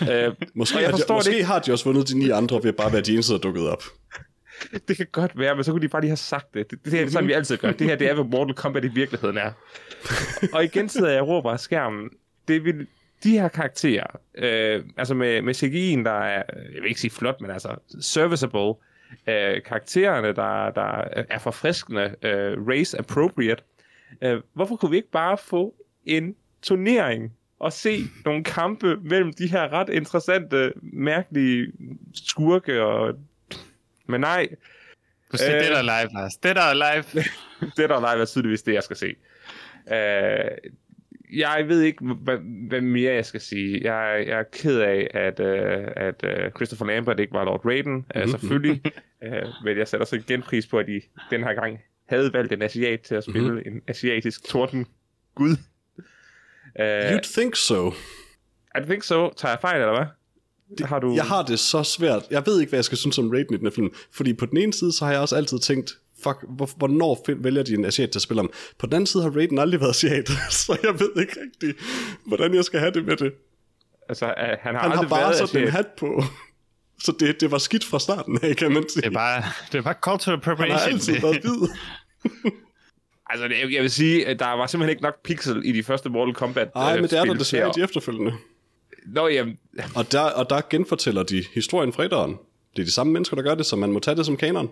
Uh, 0.00 0.34
Måske, 0.54 0.78
jeg 0.78 0.84
har 0.86 0.92
de, 0.92 0.98
forstår 0.98 1.14
det 1.14 1.18
måske 1.26 1.32
ikke. 1.34 1.44
har 1.46 1.58
de 1.58 1.72
også 1.72 1.84
vundet 1.84 2.08
de 2.08 2.18
ni 2.18 2.30
andre 2.30 2.60
ved 2.62 2.72
bare 2.72 2.86
at 2.86 2.92
være 2.92 3.02
de 3.02 3.12
eneste, 3.12 3.32
der 3.32 3.38
er 3.38 3.42
dukket 3.42 3.68
op. 3.68 3.82
Det 4.88 4.96
kan 4.96 5.06
godt 5.12 5.38
være, 5.38 5.54
men 5.54 5.64
så 5.64 5.70
kunne 5.72 5.82
de 5.82 5.88
bare 5.88 6.00
lige 6.00 6.10
have 6.10 6.16
sagt 6.16 6.54
det. 6.54 6.70
Det, 6.70 6.84
det 6.84 7.02
er 7.02 7.10
sådan, 7.10 7.28
vi 7.28 7.32
altid 7.32 7.56
gør. 7.56 7.72
Det 7.72 7.86
her, 7.86 7.96
det 7.96 8.10
er, 8.10 8.14
hvad 8.14 8.24
Mortal 8.24 8.54
Kombat 8.54 8.84
i 8.84 8.88
virkeligheden 8.88 9.36
er. 9.38 9.52
og 10.54 10.64
igen 10.64 10.88
sidder 10.88 11.10
jeg 11.10 11.20
og 11.20 11.28
råber 11.28 11.52
af 11.52 11.60
skærmen. 11.60 12.10
Det 12.48 12.64
vil 12.64 12.86
de 13.22 13.30
her 13.30 13.48
karakterer, 13.48 14.06
øh, 14.34 14.84
altså 14.96 15.14
med, 15.14 15.42
med 15.42 15.54
CGI'en, 15.54 16.04
der 16.04 16.20
er, 16.20 16.42
jeg 16.74 16.82
vil 16.82 16.88
ikke 16.88 17.00
sige 17.00 17.10
flot, 17.10 17.40
men 17.40 17.50
altså 17.50 17.76
serviceable, 18.00 18.74
øh, 19.26 19.62
karaktererne, 19.62 20.28
der, 20.28 20.70
der 20.70 21.04
er 21.30 21.38
forfriskende, 21.38 22.14
øh, 22.22 22.68
race 22.68 22.98
appropriate, 22.98 23.62
øh, 24.22 24.40
hvorfor 24.52 24.76
kunne 24.76 24.90
vi 24.90 24.96
ikke 24.96 25.10
bare 25.10 25.38
få 25.38 25.74
en 26.04 26.34
turnering 26.62 27.32
og 27.58 27.72
se 27.72 28.00
nogle 28.24 28.44
kampe 28.44 28.96
mellem 28.96 29.32
de 29.32 29.46
her 29.46 29.72
ret 29.72 29.88
interessante, 29.88 30.72
mærkelige 30.82 31.72
skurke 32.14 32.82
og 32.82 33.14
men 34.06 34.20
nej, 34.20 34.48
Du 35.32 35.36
siger, 35.36 35.56
Øh. 35.56 35.62
det 35.62 35.70
der 35.70 35.78
er 35.78 35.82
live, 35.82 36.10
Lars. 36.14 36.36
Det 36.36 36.56
der 36.56 36.62
er 36.62 36.74
live. 36.74 37.24
det 37.76 37.90
der 37.90 37.96
er 37.96 38.14
live 38.14 38.22
er 38.22 38.26
tydeligvis 38.26 38.62
det, 38.62 38.74
jeg 38.74 38.82
skal 38.82 38.96
se. 38.96 39.14
Uh, 39.86 40.72
jeg 41.38 41.64
ved 41.68 41.80
ikke, 41.82 42.04
hvad, 42.04 42.38
hvad 42.68 42.80
mere 42.80 43.14
jeg 43.14 43.26
skal 43.26 43.40
sige. 43.40 43.92
Jeg, 43.92 44.24
jeg 44.26 44.38
er 44.38 44.44
ked 44.52 44.80
af, 44.80 45.08
at, 45.14 45.40
uh, 45.40 45.92
at 45.96 46.24
uh, 46.24 46.52
Christopher 46.56 46.86
Lambert 46.86 47.20
ikke 47.20 47.32
var 47.32 47.44
Lord 47.44 47.64
Raiden, 47.64 48.06
uh, 48.16 48.30
selvfølgelig. 48.30 48.82
uh, 49.26 49.64
men 49.64 49.78
jeg 49.78 49.88
sætter 49.88 50.06
så 50.06 50.16
igen 50.16 50.42
pris 50.42 50.66
på, 50.66 50.78
at 50.78 50.86
de 50.86 51.00
den 51.30 51.44
her 51.44 51.54
gang 51.54 51.80
havde 52.08 52.32
valgt 52.32 52.52
en 52.52 52.62
asiat 52.62 53.00
til 53.00 53.14
at 53.14 53.24
spille 53.24 53.50
mm-hmm. 53.52 53.72
en 53.76 53.82
asiatisk 53.88 54.44
torden 54.44 54.86
gud. 55.34 55.56
Uh, 56.80 56.84
You'd 56.84 57.32
think 57.32 57.56
so. 57.56 57.90
I 58.78 58.82
think 58.82 59.02
so. 59.02 59.32
Tager 59.32 59.52
jeg 59.52 59.60
fejl, 59.60 59.80
eller 59.80 59.96
hvad? 59.96 60.06
Det, 60.78 60.86
har 60.86 60.98
du... 60.98 61.14
Jeg 61.14 61.24
har 61.24 61.42
det 61.42 61.58
så 61.58 61.82
svært. 61.82 62.22
Jeg 62.30 62.42
ved 62.46 62.60
ikke, 62.60 62.70
hvad 62.70 62.78
jeg 62.78 62.84
skal 62.84 62.98
synes 62.98 63.18
om 63.18 63.30
Raiden 63.30 63.54
i 63.54 63.56
den 63.56 63.66
her 63.66 63.70
film. 63.70 63.88
Fordi 64.12 64.34
på 64.34 64.46
den 64.46 64.56
ene 64.58 64.72
side, 64.72 64.92
så 64.92 65.04
har 65.04 65.12
jeg 65.12 65.20
også 65.20 65.36
altid 65.36 65.58
tænkt, 65.58 65.90
fuck, 66.22 66.36
hvor, 66.48 66.70
hvornår 66.76 67.24
vælger 67.42 67.62
de 67.62 67.74
en 67.74 67.84
asiat 67.84 68.10
til 68.10 68.18
at 68.18 68.22
spille 68.22 68.40
om? 68.40 68.50
På 68.78 68.86
den 68.86 68.94
anden 68.94 69.06
side 69.06 69.22
har 69.22 69.30
Raiden 69.30 69.58
aldrig 69.58 69.80
været 69.80 69.90
asiat, 69.90 70.28
så 70.50 70.78
jeg 70.82 71.00
ved 71.00 71.10
ikke 71.20 71.32
rigtig, 71.40 71.74
hvordan 72.26 72.54
jeg 72.54 72.64
skal 72.64 72.80
have 72.80 72.92
det 72.92 73.04
med 73.04 73.16
det. 73.16 73.32
Altså, 74.08 74.24
uh, 74.26 74.32
han 74.36 74.74
har 74.74 74.80
Han 74.82 74.90
aldrig 74.92 74.98
har 74.98 75.08
bare 75.08 75.20
været 75.20 75.36
sådan 75.36 75.62
en 75.62 75.68
asiat. 75.68 75.72
hat 75.72 75.86
på. 75.98 76.22
Så 77.02 77.12
det, 77.20 77.40
det 77.40 77.50
var 77.50 77.58
skidt 77.58 77.84
fra 77.84 77.98
starten 77.98 78.38
af, 78.42 78.56
kan 78.56 78.72
man 78.72 78.88
sige. 78.88 79.00
Det 79.02 79.06
er 79.08 79.12
bare, 79.12 79.42
det 79.72 79.78
er 79.78 79.82
bare 79.82 79.94
cultural 80.00 80.38
Han 80.44 80.44
har 80.44 80.52
appropriation. 80.52 80.92
altid 80.92 81.14
Det- 81.14 81.22
været 81.22 81.40
hvid. 81.40 81.68
Altså, 83.30 83.48
det, 83.48 83.72
jeg 83.74 83.82
vil 83.82 83.90
sige, 83.90 84.26
at 84.26 84.38
der 84.38 84.46
var 84.46 84.66
simpelthen 84.66 84.90
ikke 84.90 85.02
nok 85.02 85.14
pixel 85.24 85.62
i 85.64 85.72
de 85.72 85.82
første 85.82 86.08
Mortal 86.10 86.34
Kombat 86.34 86.68
Nej, 86.74 86.94
øh, 86.94 87.00
men 87.00 87.10
det 87.10 87.18
er 87.18 87.24
der 87.24 87.34
desværre 87.34 87.68
i 87.68 87.72
de 87.76 87.82
efterfølgende. 87.84 88.32
Nå, 89.06 89.28
jamen, 89.28 89.58
Og 89.96 90.12
der, 90.12 90.20
og 90.20 90.50
der 90.50 90.60
genfortæller 90.70 91.22
de 91.22 91.44
historien 91.54 91.92
fra 91.92 92.04
etteren. 92.04 92.30
Det 92.76 92.82
er 92.82 92.86
de 92.86 92.92
samme 92.92 93.12
mennesker, 93.12 93.36
der 93.36 93.42
gør 93.42 93.54
det, 93.54 93.66
så 93.66 93.76
man 93.76 93.92
må 93.92 93.98
tage 94.00 94.16
det 94.16 94.26
som 94.26 94.36
kanon. 94.36 94.70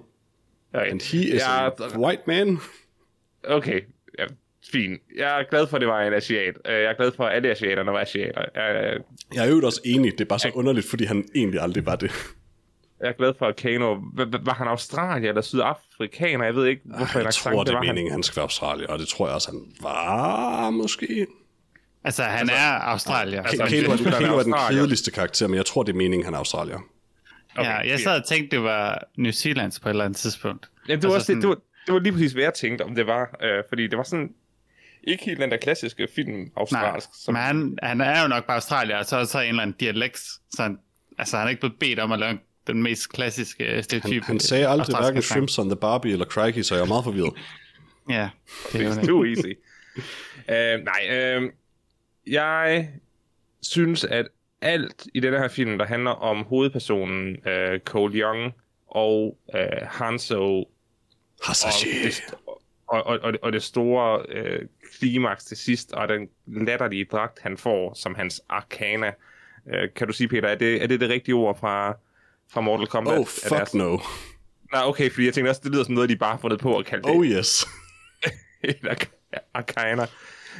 okay. 0.75 0.91
And 0.91 1.01
he 1.13 1.19
is 1.35 1.41
Ja, 1.43 1.67
a 1.69 1.99
white 1.99 2.23
man. 2.27 2.59
okay. 3.49 3.81
Ja, 4.19 4.25
fint. 4.73 5.01
Jeg 5.17 5.41
er 5.41 5.45
glad 5.51 5.67
for, 5.67 5.77
at 5.77 5.81
det 5.81 5.89
var 5.89 6.01
en 6.03 6.15
asiat. 6.15 6.55
Øh, 6.67 6.73
Jeg 6.75 6.83
er 6.85 6.95
glad 6.95 7.13
for, 7.17 7.25
at 7.25 7.37
alle 7.37 7.51
asiaterne 7.51 7.93
var 7.93 8.01
asiater. 8.01 8.45
Jeg, 8.55 8.97
Jeg 9.35 9.47
er 9.47 9.51
jo 9.51 9.61
også 9.67 9.81
enig, 9.85 10.13
det 10.13 10.21
er 10.21 10.25
bare 10.29 10.39
så 10.39 10.51
underligt, 10.55 10.87
fordi 10.87 11.05
han 11.05 11.29
egentlig 11.35 11.61
aldrig 11.61 11.87
var 11.87 11.97
det. 11.97 12.11
jeg 13.01 13.09
er 13.09 13.13
glad 13.13 13.33
for, 13.39 13.47
at 13.47 13.57
Kano... 13.57 13.97
Var, 14.43 14.55
han 14.55 14.67
australier 14.69 15.29
eller 15.29 15.43
sydafrikaner? 15.43 16.45
Jeg 16.45 16.55
ved 16.55 16.67
ikke, 16.67 16.83
hvorfor 16.85 17.19
Jeg 17.19 17.27
en 17.27 17.33
tror, 17.33 17.51
accent 17.51 17.67
det 17.69 17.75
er 17.75 17.79
han. 17.79 17.87
meningen, 17.87 18.13
han 18.13 18.23
skal 18.23 18.37
være 18.37 18.43
Australier, 18.45 18.87
og 18.89 18.99
det 18.99 19.09
tror 19.09 19.27
jeg 19.27 19.35
også, 19.35 19.51
han 19.51 19.61
var 19.83 20.71
måske. 20.71 21.27
Altså, 22.05 22.23
han 22.23 22.49
er 22.49 22.71
australier. 22.81 23.43
altså, 23.43 23.63
Altså, 23.63 24.11
Kano 24.19 24.39
er, 24.39 24.43
den 24.43 24.55
kedeligste 24.71 25.11
karakter, 25.11 25.47
men 25.49 25.57
jeg 25.57 25.67
tror, 25.67 25.83
det 25.83 25.93
er 25.93 25.97
meningen, 25.97 26.25
han 26.25 26.35
er 26.35 26.39
Australier. 26.39 26.79
Okay, 27.57 27.71
ja, 27.71 27.77
jeg 27.77 28.01
sad 28.01 28.21
og 28.21 28.27
tænkte, 28.27 28.57
det 28.57 28.65
var 28.65 29.03
New 29.17 29.33
Zealands 29.33 29.81
på 29.81 29.89
et 29.89 29.91
eller 29.91 30.05
andet 30.05 30.17
tidspunkt. 30.17 30.69
Jamen, 30.89 31.03
det, 31.03 31.09
var 31.09 31.15
altså 31.15 31.33
også, 31.33 31.35
det, 31.35 31.43
det, 31.43 31.49
var, 31.49 31.55
det 31.87 31.95
var 31.95 32.01
lige 32.01 32.13
præcis, 32.13 32.33
hvad 32.33 32.43
jeg 32.43 32.55
tænkte, 32.55 32.83
om 32.83 32.95
det 32.95 33.07
var. 33.07 33.37
Øh, 33.43 33.63
fordi 33.69 33.87
det 33.87 33.99
var 33.99 34.05
sådan... 34.05 34.29
Ikke 35.07 35.25
helt 35.25 35.41
den 35.41 35.51
der 35.51 35.57
klassiske 35.57 36.09
film 36.15 36.33
Nej, 36.33 36.49
australsk. 36.57 37.09
men 37.27 37.37
han, 37.37 37.79
han 37.83 38.01
er 38.01 38.23
jo 38.23 38.29
nok 38.29 38.47
bare 38.47 38.55
australier, 38.55 38.97
og 38.97 39.05
så 39.05 39.17
er 39.17 39.25
så 39.25 39.41
en 39.41 39.49
eller 39.49 39.63
anden 39.63 39.77
dialekt. 39.81 40.19
Så 40.51 40.63
han, 40.63 40.79
altså, 41.19 41.37
han 41.37 41.47
er 41.47 41.51
ikke 41.51 41.61
blevet 41.61 41.77
bedt 41.81 41.99
om 41.99 42.13
at 42.13 42.19
lave 42.19 42.39
den 42.67 42.83
mest 42.83 43.13
klassiske 43.13 43.65
Han, 43.75 43.83
stereotype. 43.83 44.27
han 44.27 44.41
sagde 44.41 44.69
aldrig 44.69 44.97
hverken. 45.01 45.23
Shrimps 45.23 45.59
on 45.59 45.69
the 45.69 45.77
Barbie 45.77 46.13
eller 46.13 46.27
Crikey, 46.27 46.63
så 46.63 46.75
jeg 46.75 46.83
er 46.83 46.87
meget 46.87 47.05
forvirret. 47.05 47.33
Ja, 48.09 48.29
det 48.73 48.81
er 48.81 48.85
jo 48.85 48.91
er 48.91 49.07
jo 49.07 49.25
easy. 49.25 49.53
uh, 50.49 50.85
nej, 50.85 51.37
uh, 51.37 51.43
jeg 52.27 52.89
synes, 53.63 54.05
at 54.05 54.29
alt 54.61 55.07
i 55.15 55.21
denne 55.21 55.39
her 55.39 55.49
film, 55.49 55.79
der 55.79 55.85
handler 55.85 56.11
om 56.11 56.45
hovedpersonen 56.45 57.37
uh, 57.47 57.79
Cole 57.85 58.15
Young 58.19 58.53
og 58.87 59.39
uh, 59.55 59.61
Hanzo 59.89 60.59
og 60.59 60.69
Hasashi. 61.43 61.89
det, 62.05 62.25
og, 62.87 63.07
og, 63.07 63.19
og, 63.23 63.33
og 63.43 63.53
det 63.53 63.63
store 63.63 64.27
uh, 64.37 64.67
klimaks 64.99 65.45
til 65.45 65.57
sidst, 65.57 65.93
og 65.93 66.09
den 66.09 66.29
latterlige 66.47 67.05
dragt, 67.05 67.41
han 67.41 67.57
får 67.59 67.95
som 67.95 68.15
hans 68.15 68.41
arcana. 68.49 69.13
Uh, 69.67 69.73
kan 69.97 70.07
du 70.07 70.13
sige, 70.13 70.29
Peter, 70.29 70.49
er 70.49 70.55
det, 70.55 70.83
er 70.83 70.87
det 70.87 71.01
det 71.01 71.11
rigtige 71.11 71.35
ord 71.35 71.59
fra, 71.59 71.97
fra 72.53 72.61
Mortal 72.61 72.87
Kombat? 72.87 73.13
Oh, 73.19 73.21
Er 73.21 73.25
fuck 73.25 73.51
deres- 73.53 73.75
no. 73.75 73.99
Nej, 74.73 74.83
okay, 74.85 75.11
fordi 75.11 75.27
jeg 75.27 75.35
tænkte 75.35 75.51
også, 75.51 75.61
det 75.65 75.73
lyder 75.73 75.85
som 75.85 75.95
noget, 75.95 76.11
de 76.11 76.17
bare 76.17 76.31
har 76.31 76.39
fundet 76.41 76.61
på 76.61 76.79
at 76.79 76.87
kalde 76.87 77.03
det 77.09 77.11
Oh 77.17 77.27
yes. 77.27 77.67
arcana. 79.55 80.07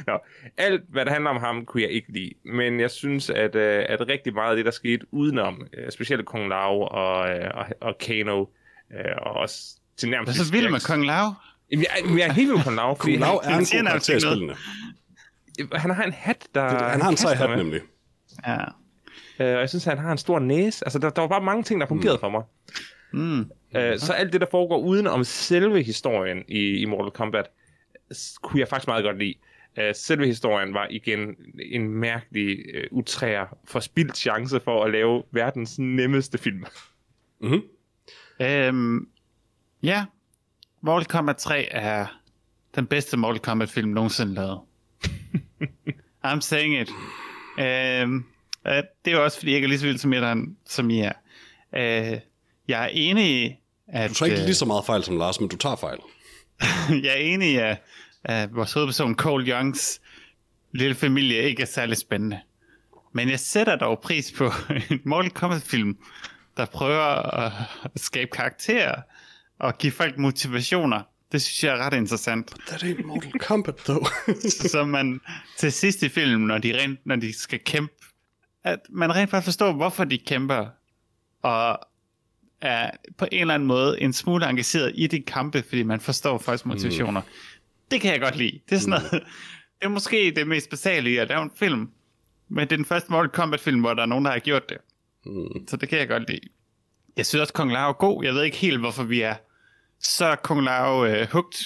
Nå, 0.07 0.19
alt, 0.57 0.81
hvad 0.89 1.05
der 1.05 1.11
handler 1.11 1.29
om 1.29 1.37
ham, 1.37 1.65
kunne 1.65 1.83
jeg 1.83 1.91
ikke 1.91 2.11
lide. 2.11 2.31
Men 2.45 2.79
jeg 2.79 2.91
synes, 2.91 3.29
at, 3.29 3.55
øh, 3.55 3.85
at 3.89 4.07
rigtig 4.07 4.33
meget 4.33 4.49
af 4.49 4.55
det, 4.55 4.65
der 4.65 4.71
skete 4.71 5.05
udenom, 5.11 5.67
øh, 5.73 5.91
specielt 5.91 6.25
Kong 6.25 6.49
Lao 6.49 6.81
og, 6.81 7.29
øh, 7.29 7.51
og, 7.53 7.65
og 7.81 7.97
Kano, 7.97 8.45
øh, 8.93 9.15
og 9.17 9.31
også 9.31 9.79
til 9.97 10.09
nærmest... 10.09 10.37
Hvad 10.37 10.45
så 10.45 10.51
vildt 10.51 10.71
med 10.71 10.79
Kong 10.87 11.05
Lao? 11.05 11.33
Jamen, 11.71 11.85
jeg, 12.17 12.27
er 12.27 12.33
helt 12.33 12.47
vild 12.47 12.55
med 12.55 12.63
Kong 12.63 12.75
Lao, 12.75 12.93
Kung 13.03 13.17
Lao 13.17 13.35
er 13.35 13.49
han 13.49 13.59
en 13.59 13.65
god 13.65 13.87
karakter 13.87 14.19
spillene. 14.19 14.55
han, 15.73 15.91
har 15.91 16.03
en 16.03 16.13
hat, 16.13 16.47
der... 16.55 16.69
Det, 16.69 16.81
han 16.81 17.01
har 17.01 17.09
en 17.09 17.17
sej 17.17 17.35
hat 17.35 17.49
med. 17.49 17.57
nemlig. 17.57 17.81
Ja. 18.47 18.57
Øh, 19.39 19.55
og 19.55 19.59
jeg 19.59 19.69
synes, 19.69 19.83
han 19.83 19.97
har 19.97 20.11
en 20.11 20.17
stor 20.17 20.39
næse. 20.39 20.85
Altså, 20.85 20.99
der, 20.99 21.09
der 21.09 21.21
var 21.21 21.27
bare 21.27 21.41
mange 21.41 21.63
ting, 21.63 21.81
der 21.81 21.87
fungerede 21.87 22.17
mm. 22.17 22.19
for 22.19 22.29
mig. 22.29 22.43
Mm. 23.13 23.51
Øh, 23.75 23.99
så 23.99 24.13
alt 24.13 24.33
det, 24.33 24.41
der 24.41 24.47
foregår 24.51 24.77
uden 24.77 25.07
om 25.07 25.23
selve 25.23 25.83
historien 25.83 26.43
i, 26.47 26.77
i 26.77 26.85
Mortal 26.85 27.11
Kombat, 27.11 27.45
kunne 28.41 28.59
jeg 28.59 28.67
faktisk 28.67 28.87
meget 28.87 29.03
godt 29.03 29.17
lide. 29.17 29.33
Øh, 29.77 29.95
selve 29.95 30.25
historien 30.25 30.73
var 30.73 30.87
igen 30.89 31.35
en 31.71 31.89
mærkelig, 31.89 32.59
øh, 32.73 32.87
utræer, 32.91 33.57
forspildt 33.65 34.17
chance 34.17 34.59
for 34.59 34.83
at 34.83 34.91
lave 34.91 35.23
verdens 35.31 35.79
nemmeste 35.79 36.37
film. 36.37 36.65
Mm-hmm. 37.41 37.61
Øhm, 38.41 39.07
ja, 39.83 40.05
Mortal 40.81 41.05
Kombat 41.05 41.37
3 41.37 41.67
er 41.71 42.05
den 42.75 42.87
bedste 42.87 43.17
Mortal 43.17 43.39
Kombat 43.39 43.69
film 43.69 43.89
nogensinde 43.89 44.33
lavet. 44.33 44.59
I'm 46.25 46.39
saying 46.41 46.81
it. 46.81 46.89
Øhm, 47.59 48.25
øh, 48.67 48.73
det 49.05 49.11
er 49.13 49.17
jo 49.17 49.23
også 49.23 49.37
fordi, 49.37 49.51
jeg 49.51 49.55
ikke 49.55 49.65
er 49.65 49.69
lige 49.69 49.79
så 49.79 49.85
vild 49.85 49.97
som, 49.97 50.13
etteren, 50.13 50.57
som 50.65 50.89
I 50.89 50.99
er. 50.99 51.13
Øh, 51.75 52.19
jeg 52.67 52.83
er 52.83 52.87
enig 52.87 53.45
i, 53.45 53.55
at... 53.87 54.09
Du 54.09 54.15
tager 54.15 54.31
ikke 54.31 54.41
øh, 54.41 54.45
lige 54.45 54.55
så 54.55 54.65
meget 54.65 54.85
fejl 54.85 55.03
som 55.03 55.17
Lars, 55.17 55.39
men 55.39 55.49
du 55.49 55.57
tager 55.57 55.75
fejl. 55.75 55.99
jeg 57.03 57.11
er 57.11 57.19
enig 57.33 57.51
i, 57.51 57.55
at, 57.55 57.77
at 58.25 58.55
vores 58.55 58.73
hovedperson 58.73 59.15
Cole 59.15 59.45
Youngs 59.45 60.01
lille 60.71 60.95
familie 60.95 61.43
ikke 61.43 61.61
er 61.61 61.67
særlig 61.67 61.97
spændende. 61.97 62.39
Men 63.13 63.29
jeg 63.29 63.39
sætter 63.39 63.75
dog 63.75 63.99
pris 63.99 64.31
på 64.31 64.51
en 64.91 65.01
Mortal 65.05 65.31
Kombat-film, 65.31 65.97
der 66.57 66.65
prøver 66.65 67.35
at 67.37 67.51
skabe 67.95 68.31
karakterer 68.31 69.01
og 69.59 69.77
give 69.77 69.91
folk 69.91 70.17
motivationer. 70.17 71.01
Det 71.31 71.41
synes 71.41 71.63
jeg 71.63 71.73
er 71.77 71.85
ret 71.85 71.93
interessant. 71.93 72.53
That 72.67 72.83
ain't 72.83 73.05
Mortal 73.05 73.39
Kombat, 73.39 73.75
though. 73.75 74.05
Så 74.71 74.85
man 74.85 75.21
til 75.57 75.71
sidst 75.71 76.03
i 76.03 76.09
filmen, 76.09 76.47
når 76.47 76.57
de, 76.57 76.81
rent, 76.81 76.99
når 77.05 77.15
de 77.15 77.33
skal 77.33 77.59
kæmpe, 77.59 77.93
at 78.63 78.79
man 78.89 79.15
rent 79.15 79.29
faktisk 79.29 79.45
forstår, 79.45 79.71
hvorfor 79.71 80.03
de 80.03 80.17
kæmper, 80.17 80.67
og 81.41 81.79
er 82.61 82.91
på 83.17 83.27
en 83.31 83.41
eller 83.41 83.53
anden 83.53 83.67
måde 83.67 84.01
en 84.01 84.13
smule 84.13 84.49
engageret 84.49 84.91
i 84.95 85.07
de 85.07 85.21
kampe, 85.21 85.63
fordi 85.67 85.83
man 85.83 85.99
forstår 85.99 86.37
folks 86.37 86.65
motivationer. 86.65 87.21
Mm. 87.21 87.27
Det 87.91 88.01
kan 88.01 88.11
jeg 88.11 88.19
godt 88.21 88.35
lide. 88.35 88.59
Det 88.69 88.75
er 88.75 88.79
sådan 88.79 88.89
noget, 88.89 89.11
det 89.79 89.85
er 89.85 89.87
måske 89.89 90.33
det 90.35 90.47
mest 90.47 90.69
basale 90.69 91.09
i 91.11 91.17
at 91.17 91.27
lave 91.29 91.41
en 91.43 91.51
film, 91.59 91.89
men 92.49 92.67
det 92.67 92.71
er 92.71 92.77
den 92.77 92.85
første 92.85 93.11
Mortal 93.11 93.29
Kombat 93.31 93.59
film, 93.59 93.79
hvor 93.79 93.93
der 93.93 94.01
er 94.01 94.05
nogen, 94.05 94.25
der 94.25 94.31
har 94.31 94.39
gjort 94.39 94.69
det. 94.69 94.77
Mm. 95.25 95.67
Så 95.67 95.77
det 95.77 95.89
kan 95.89 95.99
jeg 95.99 96.07
godt 96.07 96.29
lide. 96.29 96.39
Jeg 97.17 97.25
synes 97.25 97.41
også, 97.41 97.53
Kong 97.53 97.71
Lao 97.71 97.89
er 97.89 97.93
god. 97.93 98.23
Jeg 98.23 98.33
ved 98.33 98.43
ikke 98.43 98.57
helt, 98.57 98.79
hvorfor 98.79 99.03
vi 99.03 99.21
er 99.21 99.35
så 100.01 100.35
Kung 100.43 100.63
Lao 100.63 101.05
øh, 101.05 101.27
hugt. 101.31 101.55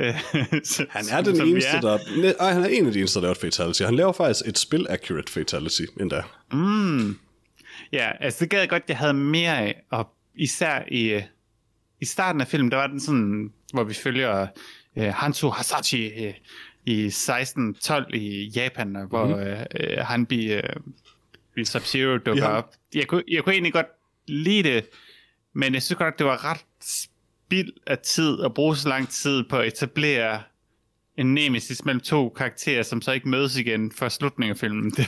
Øh, 0.00 0.14
så- 0.64 0.86
Han 0.90 1.04
er 1.12 1.20
den 1.22 1.36
som 1.36 1.48
eneste, 1.48 1.70
er. 1.70 1.80
der... 1.80 1.98
Nej, 2.22 2.34
ej, 2.40 2.52
han 2.52 2.62
er 2.64 2.68
en 2.68 2.86
af 2.86 2.92
de 2.92 2.98
eneste, 2.98 3.14
der 3.18 3.22
laver 3.22 3.34
et 3.34 3.40
fatality. 3.40 3.82
Han 3.82 3.94
laver 3.94 4.12
faktisk 4.12 4.48
et 4.48 4.58
spil-accurate 4.58 5.32
fatality 5.32 5.82
endda. 6.00 6.22
Ja, 7.92 8.10
altså 8.20 8.38
det 8.40 8.50
gad 8.50 8.58
jeg 8.60 8.68
godt, 8.68 8.82
jeg 8.88 8.98
havde 8.98 9.14
mere 9.14 9.58
af, 9.58 9.82
og 9.90 10.08
især 10.34 10.82
i, 10.88 11.08
øh, 11.12 11.22
i 12.00 12.04
starten 12.04 12.40
af 12.40 12.46
filmen, 12.48 12.70
der 12.70 12.76
var 12.76 12.86
den 12.86 13.00
sådan, 13.00 13.52
hvor 13.72 13.84
vi 13.84 13.94
følger 13.94 14.46
uh, 14.96 15.02
Hanzo 15.04 15.50
Hasashi 15.50 16.28
uh, 16.28 16.34
i 16.84 17.04
1612 17.06 18.14
i 18.14 18.48
Japan, 18.56 18.96
og 18.96 19.06
hvor 19.06 19.26
Mhm. 19.26 19.34
mm-hmm. 19.38 19.98
uh, 19.98 20.06
Hanbi 20.06 20.54
uh, 20.56 20.60
Sub-Zero 21.64 22.18
dukker 22.18 22.44
Ja. 22.44 22.50
op. 22.50 22.74
Jeg 22.94 23.06
kunne, 23.06 23.22
jeg 23.28 23.44
kunne 23.44 23.52
egentlig 23.52 23.72
godt 23.72 23.86
lide 24.28 24.62
det, 24.68 24.86
men 25.52 25.74
jeg 25.74 25.82
synes 25.82 25.98
godt, 25.98 26.18
det 26.18 26.26
var 26.26 26.44
ret 26.50 26.64
spild 26.80 27.72
af 27.86 27.98
tid 27.98 28.42
at 28.44 28.54
bruge 28.54 28.76
så 28.76 28.88
lang 28.88 29.08
tid 29.08 29.44
på 29.44 29.58
at 29.58 29.66
etablere 29.66 30.42
en 31.16 31.34
nemesis 31.34 31.84
mellem 31.84 32.00
to 32.00 32.28
karakterer, 32.28 32.82
som 32.82 33.02
så 33.02 33.12
ikke 33.12 33.28
mødes 33.28 33.56
igen 33.56 33.92
for 33.92 34.08
slutningen 34.08 34.50
af 34.50 34.56
filmen. 34.58 34.90
Det, 34.96 35.06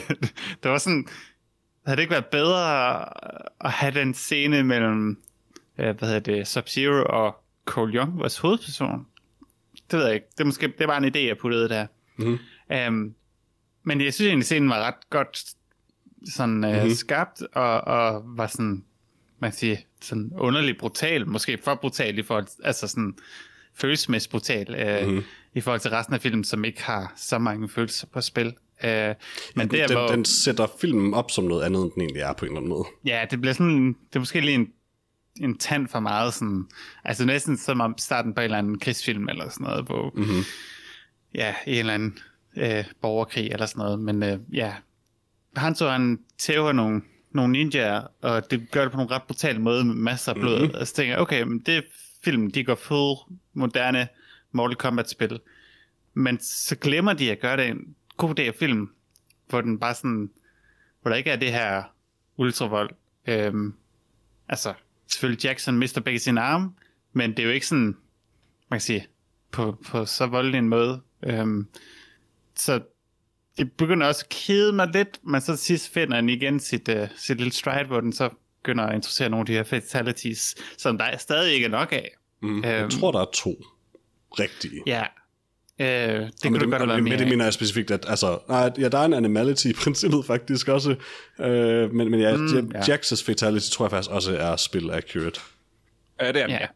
det 0.62 0.70
var 0.70 0.78
sådan, 0.78 1.06
havde 1.86 1.96
det 1.96 2.02
ikke 2.02 2.10
været 2.12 2.26
bedre 2.26 3.00
at 3.66 3.70
have 3.72 3.94
den 3.94 4.14
scene 4.14 4.62
mellem, 4.62 5.18
øh, 5.78 5.96
hvad 5.98 6.09
hedder 6.09 6.20
det, 6.20 6.56
Sub-Zero 6.56 7.04
og 7.12 7.36
Cole 7.64 7.94
Young, 7.94 8.18
vores 8.18 8.38
hovedperson? 8.38 9.06
Det 9.90 9.98
ved 9.98 10.06
jeg 10.06 10.14
ikke. 10.14 10.26
Det, 10.32 10.40
er 10.40 10.44
måske, 10.44 10.72
det 10.78 10.88
var 10.88 10.98
en 10.98 11.04
idé, 11.04 11.18
jeg 11.18 11.38
puttede 11.38 11.68
der. 11.68 11.86
Mhm. 12.16 12.38
Um, 12.88 13.14
men 13.84 14.00
jeg 14.00 14.14
synes 14.14 14.28
egentlig, 14.28 14.46
scenen 14.46 14.68
var 14.70 14.82
ret 14.86 15.10
godt 15.10 15.44
sådan 16.34 16.64
øh, 16.64 16.82
Mhm. 16.84 16.90
skabt, 16.94 17.42
og, 17.54 17.80
og 17.80 18.22
var 18.26 18.46
sådan, 18.46 18.84
man 19.38 19.52
siger, 19.52 19.76
sådan 20.02 20.32
underligt 20.38 20.78
brutal, 20.78 21.28
måske 21.28 21.59
for 21.64 21.74
brutal 21.74 22.18
i 22.18 22.22
forhold 22.22 22.46
altså 22.64 22.88
sådan 22.88 23.14
følelsesmæssigt 23.74 24.30
brutal, 24.30 24.74
øh, 24.74 25.09
Mhm. 25.09 25.22
i 25.54 25.60
forhold 25.60 25.80
til 25.80 25.90
resten 25.90 26.14
af 26.14 26.20
filmen, 26.20 26.44
som 26.44 26.64
ikke 26.64 26.82
har 26.82 27.12
så 27.16 27.38
mange 27.38 27.68
følelser 27.68 28.06
på 28.12 28.20
spil. 28.20 28.46
Øh, 28.84 29.14
men 29.56 29.70
der, 29.70 29.86
den, 29.86 29.96
hvor, 29.96 30.06
den 30.06 30.24
sætter 30.24 30.66
filmen 30.80 31.14
op 31.14 31.30
som 31.30 31.44
noget 31.44 31.62
andet, 31.64 31.82
end 31.82 31.90
den 31.92 32.00
egentlig 32.02 32.22
er 32.22 32.32
på 32.32 32.44
en 32.44 32.50
eller 32.50 32.56
anden 32.60 32.70
måde. 32.70 32.84
Ja, 33.06 33.26
det 33.30 33.40
bliver 33.40 33.54
sådan, 33.54 33.88
det 33.88 34.16
er 34.16 34.18
måske 34.18 34.40
lige 34.40 34.54
en, 34.54 34.68
en 35.40 35.59
tand 35.59 35.88
for 35.88 36.00
meget 36.00 36.34
sådan, 36.34 36.68
altså 37.04 37.24
næsten 37.24 37.56
som 37.56 37.80
om 37.80 37.98
starten 37.98 38.34
på 38.34 38.40
en 38.40 38.44
eller 38.44 38.59
anden 38.59 38.78
krigsfilm 38.78 39.28
eller 39.28 39.48
sådan 39.48 39.64
noget, 39.64 39.84
hvor, 39.84 40.12
Mm-hmm. 40.16 40.42
ja, 41.34 41.54
en 41.66 41.78
eller 41.78 41.94
anden 41.94 42.18
øh, 42.56 42.84
borgerkrig 43.00 43.46
eller 43.52 43.66
sådan 43.66 43.80
noget, 43.80 44.00
men 44.00 44.22
øh, 44.22 44.38
ja, 44.52 44.74
han 45.56 45.74
så 45.74 45.90
han 45.90 46.18
tæver 46.38 46.72
nogle, 46.72 47.02
nogle 47.30 47.52
ninjaer, 47.52 48.06
og 48.22 48.50
det 48.50 48.70
gør 48.70 48.82
det 48.82 48.90
på 48.90 48.96
nogle 48.96 49.14
ret 49.14 49.22
brutale 49.22 49.59
måde 49.59 49.84
med 49.84 49.94
masser 49.94 50.32
af 50.32 50.40
blod, 50.40 50.54
Mhm. 50.59 50.62
mm-hmm. 50.62 50.80
og 50.80 50.86
så 50.86 50.94
tænker 50.94 51.12
jeg, 51.12 51.20
okay, 51.20 51.42
men 51.42 51.59
det 51.59 51.84
film, 52.24 52.50
de 52.50 52.64
går 52.64 52.74
full 52.74 53.16
moderne 53.52 54.09
Mortal 54.52 54.76
Kombat-spil, 54.76 55.40
men 56.14 56.38
så 56.40 56.76
glemmer 56.76 57.12
de 57.12 57.30
at 57.30 57.40
gøre 57.40 57.56
det 57.56 57.68
en 57.68 57.96
god 58.16 58.34
dag 58.34 58.46
af 58.46 58.54
film, 58.54 58.88
hvor 59.48 59.60
den 59.60 59.78
bare 59.78 59.94
sådan, 59.94 60.30
hvor 61.02 61.09
der 61.09 61.16
ikke 61.16 61.30
er 61.30 61.36
det 61.36 61.52
her 61.52 61.82
ultravold. 62.36 62.90
Øhm, 63.26 63.74
altså, 64.48 64.74
selvfølgelig 65.09 65.45
Jackson 65.45 65.79
mister 65.79 66.01
begge 66.01 66.19
sine 66.19 66.41
arme, 66.41 66.70
men 67.12 67.31
det 67.31 67.39
er 67.39 67.43
jo 67.45 67.51
ikke 67.51 67.66
sådan, 67.66 67.97
man 68.69 68.79
kan 68.79 68.81
sige, 68.81 69.07
på, 69.51 69.77
på 69.87 70.05
så 70.07 70.27
voldelig 70.27 70.59
en 70.59 70.69
måde. 70.69 71.01
Øhm, 71.27 71.66
så 72.57 72.81
det 73.59 73.73
begynder 73.73 74.07
også 74.07 74.24
at 74.24 74.29
kede 74.29 74.73
mig 74.73 74.89
lidt, 74.95 75.20
men 75.23 75.41
så 75.41 75.57
sidst 75.57 75.93
finder 75.93 76.16
den 76.20 76.29
igen 76.29 76.61
sit, 76.61 76.89
uh, 76.89 77.09
sit 77.16 77.37
lille 77.37 77.53
stride, 77.53 77.87
hvor 77.87 78.01
den 78.01 78.12
så 78.12 78.31
begynder 78.62 78.85
at 78.85 78.95
introducere 78.95 79.29
nogle 79.29 79.43
af 79.43 79.47
de 79.47 79.53
her 79.53 79.62
fatalities, 79.62 80.55
som 80.79 80.99
der 80.99 81.16
stadig 81.16 81.53
ikke 81.55 81.66
er 81.66 81.70
nok 81.70 81.93
af. 81.93 82.11
Mm. 82.43 82.62
Jeg 82.65 82.81
Øhm. 82.83 82.91
tror, 82.91 83.12
der 83.12 83.20
er 83.20 83.31
to 83.35 83.65
rigtige. 84.39 84.83
Ja, 84.87 85.05
øh, 85.82 85.86
det 85.86 86.32
kunne 86.42 86.50
med 86.50 86.60
du 86.60 86.70
det, 86.70 86.78
godt 86.78 86.88
med 86.88 87.00
mere 87.02 87.18
det 87.18 87.28
mener 87.28 87.44
jeg 87.44 87.52
specifikt, 87.52 87.90
at 87.90 88.04
altså, 88.09 88.38
nej, 88.48 88.70
ja, 88.78 88.88
der 88.88 88.98
er 88.98 89.04
en 89.04 89.12
animality 89.14 89.66
i 89.66 89.72
princippet 89.72 90.24
faktisk 90.32 90.68
også, 90.68 90.96
øh, 91.40 91.94
men, 91.94 92.10
men 92.10 92.20
ja, 92.20 92.36
Mm, 92.36 92.46
ja. 92.74 92.78
ja. 92.88 92.96
Jax' 92.96 93.24
fatality 93.26 93.70
tror 93.70 93.84
jeg 93.84 93.90
faktisk 93.90 94.10
også 94.10 94.36
er 94.36 94.56
spil 94.56 94.90
accurate. 94.90 95.40
Ja, 96.20 96.28
det 96.32 96.36
er 96.36 96.46
den, 96.46 96.50
Ja. 96.50 96.60
ja. 96.60 96.66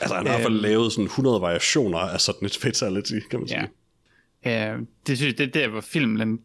Altså 0.00 0.14
han 0.14 0.26
har 0.26 0.32
i 0.34 0.36
hvert 0.36 0.42
fald 0.42 0.54
Øhm. 0.54 0.62
lavet 0.62 0.92
sådan 0.92 1.04
100 1.04 1.40
variationer 1.40 1.98
af 1.98 2.20
sådan 2.20 2.46
et 2.46 2.56
fatality, 2.62 3.18
kan 3.30 3.38
man 3.38 3.48
sige. 3.48 3.68
Ja. 4.44 4.72
Øh, 4.74 4.78
det 5.06 5.16
synes 5.18 5.30
jeg, 5.32 5.38
det 5.38 5.56
er 5.56 5.60
der, 5.60 5.68
hvor 5.68 5.80
filmen 5.80 6.20
den 6.20 6.40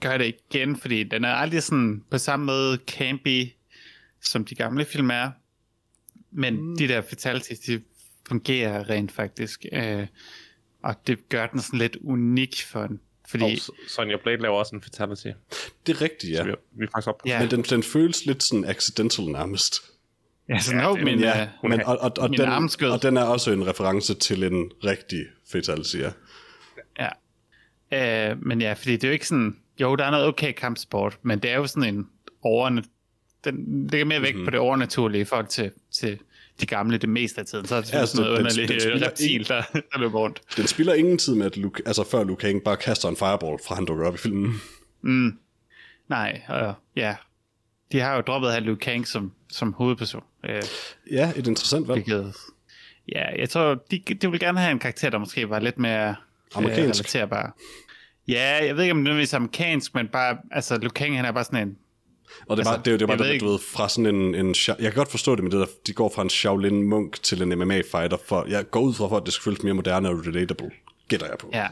gør 0.00 0.16
det 0.18 0.34
igen, 0.50 0.76
fordi 0.76 1.02
den 1.04 1.24
er 1.24 1.32
aldrig 1.32 1.62
sådan 1.62 2.02
på 2.10 2.18
samme 2.18 2.46
måde 2.46 2.78
campy, 2.86 3.46
som 4.22 4.44
de 4.44 4.54
gamle 4.54 4.84
film 4.84 5.10
er. 5.10 5.30
Men 6.32 6.54
mm. 6.62 6.76
de 6.78 6.88
der 6.88 7.00
fatalities, 7.00 7.58
de 7.58 7.80
fungerer 8.28 8.90
rent 8.90 9.12
faktisk. 9.12 9.64
Øh, 9.72 10.06
og 10.82 10.94
det 11.06 11.28
gør 11.28 11.46
den 11.46 11.60
sådan 11.60 11.78
lidt 11.78 11.96
unik 12.04 12.62
for 12.66 12.86
den. 12.86 13.00
Fordi, 13.28 13.44
Og 13.44 13.74
Sonja 13.88 14.16
Blade 14.22 14.36
laver 14.42 14.54
også 14.58 14.76
en 14.76 14.82
fatality. 14.82 15.26
Det 15.86 15.96
er 15.96 16.00
rigtigt, 16.02 16.32
ja. 16.32 16.36
Så 16.36 16.44
vi, 16.44 16.50
vi 16.72 16.84
er 16.84 16.88
faktisk 16.94 17.08
op. 17.08 17.22
Ja. 17.26 17.40
Men 17.40 17.50
den, 17.50 17.62
den 17.62 17.82
føles 17.82 18.26
lidt 18.26 18.42
sådan 18.42 18.64
accidental 18.64 19.24
nærmest. 19.24 19.74
ja, 20.48 20.58
sådan, 20.58 20.80
Ja, 20.80 21.04
men, 21.04 21.20
Ja, 21.20 21.48
Hun 21.60 21.70
men, 21.70 21.82
og, 21.82 21.98
og, 21.98 22.12
og, 22.18 22.30
min 22.30 22.38
den, 22.40 22.48
armskød. 22.48 22.90
og 22.90 23.02
den 23.02 23.16
er 23.16 23.22
også 23.22 23.52
en 23.52 23.66
reference 23.66 24.14
til 24.14 24.44
en 24.44 24.70
rigtig 24.84 25.26
fatality, 25.52 25.96
ja. 25.96 26.10
ja. 26.98 28.30
Øh, 28.30 28.42
men 28.42 28.60
ja, 28.60 28.72
fordi 28.72 28.92
det 28.92 29.04
er 29.04 29.08
jo 29.08 29.12
ikke 29.12 29.26
sådan, 29.28 29.56
jo, 29.80 29.96
der 29.96 30.04
er 30.04 30.10
noget 30.10 30.26
okay 30.26 30.52
kampsport, 30.52 31.18
men 31.22 31.38
det 31.38 31.50
er 31.50 31.56
jo 31.56 31.66
sådan 31.66 31.94
en 31.94 32.08
overne, 32.42 32.84
den 33.44 33.86
ligger 33.90 34.04
mere 34.04 34.22
vægt 34.22 34.34
Mhm. 34.34 34.36
mm-hmm. 34.38 34.46
på 34.46 34.50
det 34.50 34.60
overnaturlige 34.60 35.20
i 35.20 35.24
forhold 35.24 35.46
til, 35.46 35.70
til 35.92 36.18
de 36.60 36.66
gamle 36.66 36.98
det 36.98 37.08
meste 37.08 37.40
af 37.40 37.46
tiden. 37.46 37.66
Så 37.66 37.74
er 37.76 37.80
det 37.80 37.92
Ja, 37.92 38.06
sådan 38.06 38.24
noget 38.24 38.38
den- 38.38 38.46
underligt 38.46 38.86
øh, 38.86 39.00
reptil, 39.06 39.48
der, 39.48 39.62
der 39.72 39.98
løber 39.98 40.18
rundt. 40.18 40.40
Den 40.56 40.66
spiller 40.66 40.94
ingen 40.94 41.18
tid 41.18 41.34
med, 41.34 41.46
at 41.46 41.56
Luke, 41.56 41.82
altså 41.86 42.04
før 42.10 42.24
Luke 42.24 42.40
Kang 42.40 42.62
bare 42.64 42.76
kaster 42.76 43.08
en 43.08 43.16
fireball, 43.16 43.58
fra 43.66 43.74
han 43.74 43.84
dukker 43.84 44.06
op 44.06 44.14
i 44.14 44.18
filmen. 44.18 44.54
Mm. 45.02 45.38
Nej, 46.08 46.42
og 46.48 46.74
ja, 46.96 47.16
de 47.92 48.00
har 48.00 48.14
jo 48.16 48.20
droppet 48.20 48.52
her 48.52 48.60
Luke 48.60 48.80
Kang 48.80 49.06
som, 49.08 49.32
som 49.52 49.72
hovedperson. 49.72 50.22
Øh, 50.44 50.62
Ja, 51.10 51.32
et 51.36 51.46
interessant 51.46 51.88
valg. 51.88 52.02
hvilket, 52.04 52.34
ja, 53.14 53.24
jeg 53.40 53.50
tror, 53.50 53.74
de, 53.90 53.98
de 54.22 54.30
vil 54.30 54.40
gerne 54.40 54.60
have 54.60 54.72
en 54.72 54.78
karakter, 54.78 55.10
der 55.10 55.18
måske 55.18 55.50
var 55.50 55.58
lidt 55.58 55.78
mere 55.78 56.14
Amerikansk. 56.54 57.00
Øh, 57.04 57.14
relaterbar. 57.14 57.56
Ja, 58.28 58.64
jeg 58.66 58.76
ved 58.76 58.82
ikke, 58.82 58.92
om 58.92 59.04
det 59.04 59.32
er 59.32 59.36
amerikansk, 59.36 59.94
men 59.94 60.08
bare, 60.08 60.38
altså 60.50 60.78
Luke 60.78 60.94
Kang, 60.94 61.16
han 61.16 61.24
er 61.24 61.32
bare 61.32 61.44
sådan 61.44 61.68
en, 61.68 61.76
Og 62.48 62.56
det 62.56 62.66
er 62.66 62.70
Altså, 62.70 62.72
bare, 62.72 62.78
det 62.78 62.86
er 62.86 62.90
jo 62.92 62.96
det 62.96 63.02
er 63.02 63.06
bare 63.06 63.18
ved 63.18 63.24
det, 63.24 63.30
du 63.30 63.34
ikke- 63.34 63.46
ved, 63.46 63.58
fra 63.58 63.88
sådan 63.88 64.14
en, 64.14 64.34
en... 64.34 64.54
Jeg 64.68 64.76
kan 64.78 64.92
godt 64.92 65.10
forstå 65.10 65.34
det 65.36 65.44
med 65.44 65.50
det 65.52 65.60
der, 65.60 65.66
de 65.86 65.92
går 65.92 66.12
fra 66.14 66.22
en 66.22 66.30
Shaolin 66.30 66.82
Munk 66.82 67.22
til 67.22 67.42
en 67.42 67.48
MMA-fighter, 67.58 68.16
for 68.24 68.46
jeg 68.48 68.70
går 68.70 68.80
ud 68.80 68.94
fra, 68.94 69.08
for 69.08 69.16
at 69.16 69.22
det 69.26 69.32
skal 69.32 69.44
føles 69.44 69.62
mere 69.62 69.74
moderne 69.74 70.08
og 70.08 70.26
relatable, 70.26 70.70
gætter 71.08 71.26
jeg 71.26 71.38
på. 71.38 71.50
ja, 71.54 71.66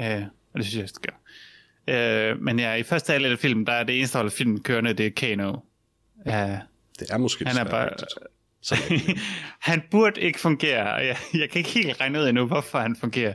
øh, 0.00 0.22
og 0.52 0.58
det 0.58 0.64
synes 0.66 0.74
jeg, 0.76 0.82
også, 0.82 0.94
det 1.02 1.10
gør. 1.10 2.30
Øh, 2.30 2.40
men 2.42 2.58
ja, 2.58 2.74
i 2.74 2.82
første 2.82 3.12
halvdel 3.12 3.32
af 3.32 3.38
filmen, 3.38 3.66
der 3.66 3.72
er 3.72 3.84
det 3.84 3.98
eneste, 3.98 4.12
der 4.12 4.18
holder 4.18 4.30
filmen 4.36 4.60
kørende, 4.62 4.92
det 4.92 5.06
er 5.06 5.10
Kano. 5.10 5.56
Ja, 6.26 6.58
Det 7.00 7.10
er 7.10 7.18
måske 7.18 7.44
han 7.46 7.66
er 7.66 7.70
bare... 7.70 7.90
rigtigt. 7.90 8.08
Så, 8.66 8.76
han 9.70 9.82
burde 9.90 10.20
ikke 10.20 10.40
fungere, 10.40 10.94
og 10.94 11.06
jeg, 11.06 11.16
jeg 11.34 11.50
kan 11.50 11.58
ikke 11.58 11.70
helt 11.70 12.00
regne 12.00 12.20
ud 12.20 12.28
endnu, 12.28 12.46
hvorfor 12.46 12.78
han 12.78 12.96
fungerer. 13.00 13.32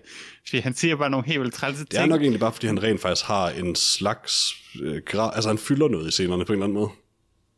Fordi 0.50 0.60
han 0.62 0.74
siger 0.74 0.96
bare 0.96 1.10
nogle 1.10 1.26
helt 1.28 1.40
vildt 1.42 1.54
trælse 1.54 1.86
det 1.86 1.94
er 1.94 2.00
ting. 2.02 2.10
nok 2.10 2.22
egentlig 2.22 2.40
bare, 2.40 2.52
fordi 2.54 2.68
han 2.68 2.84
rent 2.84 3.02
faktisk 3.02 3.26
har 3.26 3.50
en 3.50 3.76
slags... 3.76 4.54
Øh, 4.82 5.02
grad, 5.06 5.32
altså 5.36 5.50
han 5.50 5.58
fylder 5.58 5.88
noget 5.88 6.08
i 6.08 6.12
scenerne 6.12 6.46
på 6.46 6.54
en 6.54 6.58
eller 6.58 6.66
anden 6.66 6.78
måde. 6.80 6.90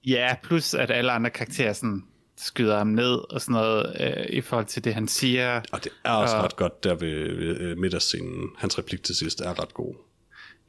Ja, 0.08 0.36
plus 0.44 0.74
at 0.74 0.92
alle 0.92 1.12
andre 1.12 1.30
karakterer 1.30 1.74
sådan 1.74 2.04
skyder 2.38 2.78
ham 2.78 2.88
ned 2.88 3.32
og 3.34 3.42
sådan 3.42 3.54
noget 3.54 3.96
øh, 4.00 4.26
i 4.38 4.42
forhold 4.42 4.66
til 4.66 4.84
det, 4.84 4.94
han 4.94 5.08
siger. 5.08 5.62
Og 5.72 5.84
det 5.84 5.92
er 6.06 6.12
også 6.12 6.36
Og- 6.36 6.44
ret 6.44 6.56
godt 6.56 6.84
der 6.84 6.96
ved, 6.96 7.36
ved 7.38 7.58
øh, 7.60 7.78
middagsscenen. 7.78 8.50
Hans 8.58 8.78
replik 8.78 9.04
til 9.04 9.16
sidst 9.16 9.42
er 9.42 9.62
ret 9.62 9.74
god. 9.74 9.96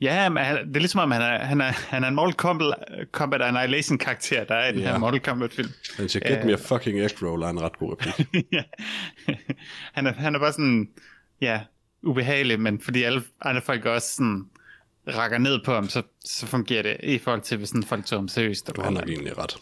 Ja, 0.00 0.28
men 0.28 0.44
han, 0.44 0.68
det 0.68 0.76
er 0.76 0.80
ligesom 0.80 1.00
om, 1.00 1.10
han 1.10 1.22
er, 1.22 1.38
han 1.44 1.60
er, 1.60 1.70
han 1.88 2.04
er 2.04 2.08
en 2.08 2.14
Mortal 2.14 2.34
Kombat, 2.34 2.74
Kombat 3.12 3.42
Annihilation-karakter, 3.42 4.44
der 4.44 4.54
er 4.54 4.68
i 4.68 4.72
den 4.72 4.80
Ja. 4.80 4.90
her 4.90 4.98
Mortal 4.98 5.20
Kombat-film. 5.20 5.68
Men 5.98 6.08
siger, 6.08 6.28
get 6.36 6.46
me 6.46 6.52
a 6.52 6.56
fucking 6.56 7.00
egg 7.00 7.22
roll 7.22 7.42
er 7.42 7.46
en 7.48 7.60
ret 7.60 7.78
god 7.78 7.92
replik. 7.92 8.46
ja. 8.52 8.62
han, 9.92 10.06
er, 10.06 10.12
han 10.12 10.34
er 10.34 10.38
bare 10.38 10.52
sådan, 10.52 10.88
ja, 11.40 11.60
ubehagelig, 12.02 12.60
men 12.60 12.80
fordi 12.80 13.02
alle 13.02 13.22
andre 13.42 13.62
folk 13.62 13.84
også 13.84 14.14
sådan 14.16 14.44
rakker 15.16 15.38
ned 15.38 15.58
på 15.64 15.74
ham, 15.74 15.88
så, 15.88 16.02
så 16.24 16.46
fungerer 16.46 16.82
det 16.82 16.96
i 17.02 17.18
forhold 17.18 17.40
til, 17.42 17.56
hvis 17.58 17.68
sådan 17.68 17.82
folk 17.82 18.06
tog 18.06 18.18
ham 18.18 18.28
seriøst. 18.28 18.76
Du 18.76 18.82
har 18.82 18.90
nok 18.90 19.08
egentlig 19.08 19.38
ret. 19.38 19.56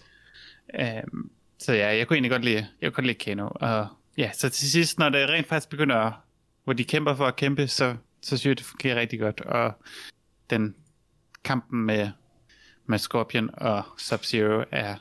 Øhm, 0.81 1.31
så 1.59 1.73
ja, 1.73 1.97
jeg 1.97 2.07
kunne 2.07 2.17
egentlig 2.17 2.31
godt 2.31 2.45
lide, 2.45 2.67
jeg 2.81 2.93
kunne 2.93 2.95
godt 2.95 3.07
lide 3.07 3.19
Kano. 3.19 3.49
Og 3.55 3.87
ja, 4.17 4.31
så 4.33 4.49
til 4.49 4.71
sidst, 4.71 4.99
når 4.99 5.09
det 5.09 5.29
rent 5.29 5.49
faktisk 5.49 5.69
begynder, 5.69 5.97
at- 5.97 6.13
hvor 6.65 6.73
de 6.73 6.85
kæmper 6.85 7.15
for 7.15 7.27
at 7.27 7.37
kæmpe, 7.37 7.67
så, 7.69 7.97
så 8.23 8.29
synes 8.37 8.47
jeg, 8.47 8.59
det 8.59 8.67
fungerer 8.67 9.01
rigtig 9.01 9.21
godt. 9.21 9.41
Og 9.41 9.73
den 10.51 10.75
kampen 11.45 11.83
med, 11.87 12.11
med 12.87 12.99
Scorpion 12.99 13.51
og 13.55 13.85
Sub-Zero 13.99 14.65
er 14.71 14.95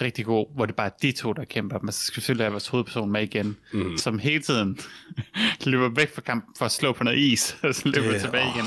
rigtig 0.00 0.24
god, 0.24 0.46
hvor 0.54 0.66
det 0.66 0.76
bare 0.76 0.86
er 0.86 0.96
de 1.02 1.12
to, 1.12 1.32
der 1.32 1.44
kæmper. 1.44 1.78
Men 1.78 1.92
så 1.92 2.04
skal 2.04 2.22
selvfølgelig 2.22 2.44
have 2.44 2.52
vores 2.52 2.68
hovedperson 2.68 3.10
med 3.10 3.22
igen, 3.22 3.56
mm. 3.72 3.96
som 3.98 4.18
hele 4.18 4.42
tiden 4.42 4.78
løber 5.66 5.88
væk 5.88 6.14
fra 6.14 6.20
kampen 6.20 6.54
for 6.58 6.64
at 6.64 6.72
slå 6.72 6.92
på 6.92 7.04
noget 7.04 7.18
is, 7.18 7.56
og 7.62 7.74
så 7.74 7.88
løber 7.88 8.12
Det- 8.12 8.20
tilbage 8.20 8.46
igen. 8.54 8.64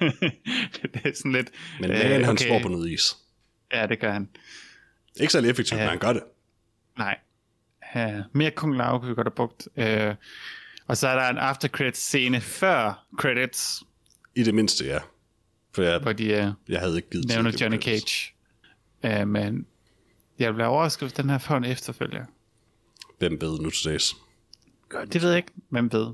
det 0.94 1.00
er 1.06 1.12
sådan 1.14 1.32
lidt... 1.32 1.50
Men 1.80 1.90
øh, 1.90 1.96
øh, 2.20 2.26
han 2.26 2.38
slår 2.38 2.62
på 2.62 2.68
noget 2.68 2.90
is. 2.90 3.16
Ja, 3.72 3.86
det 3.86 4.00
gør 4.00 4.12
han. 4.12 4.28
Ikke 5.20 5.32
særlig 5.32 5.50
effektivt, 5.50 5.78
Ja. 5.78 5.84
men 5.84 5.90
han 5.90 5.98
gør 5.98 6.12
det. 6.12 6.22
Nej. 6.98 7.18
Uh, 7.94 8.20
mere 8.32 8.50
Kung 8.50 8.76
Lao 8.76 8.98
kunne 8.98 9.08
vi 9.08 9.14
godt 9.14 9.26
have 9.26 9.34
brugt. 9.34 9.68
Uh, 9.76 10.14
og 10.86 10.96
så 10.96 11.08
er 11.08 11.14
der 11.14 11.28
en 11.28 11.38
after 11.38 11.68
credits 11.68 12.00
scene 12.00 12.40
før 12.40 13.06
credits, 13.18 13.82
I 14.34 14.42
det 14.42 14.54
mindste, 14.54 14.84
ja. 14.84 14.98
For 15.78 15.82
jeg, 15.82 15.98
hvor 15.98 16.12
de 16.12 16.24
uh, 16.24 16.72
jeg 16.72 16.80
havde 16.80 16.96
ikke 16.96 17.10
givet 17.10 17.28
nævner 17.28 17.52
Johnny. 17.60 17.80
Cage. 17.80 18.34
Uh, 19.04 19.28
men 19.28 19.66
jeg 20.38 20.54
bliver 20.54 20.66
overrasket, 20.66 21.08
hvis 21.08 21.12
den 21.12 21.30
her 21.30 21.38
får 21.38 21.56
en 21.56 21.64
efterfølger. 21.64 22.24
Hvem 23.18 23.40
ved 23.40 23.58
nu 23.58 23.70
til 23.70 23.90
dags? 23.90 24.16
Det 25.12 25.22
ved 25.22 25.28
jeg 25.28 25.36
ikke. 25.36 25.52
Hvem 25.68 25.92
ved? 25.92 26.06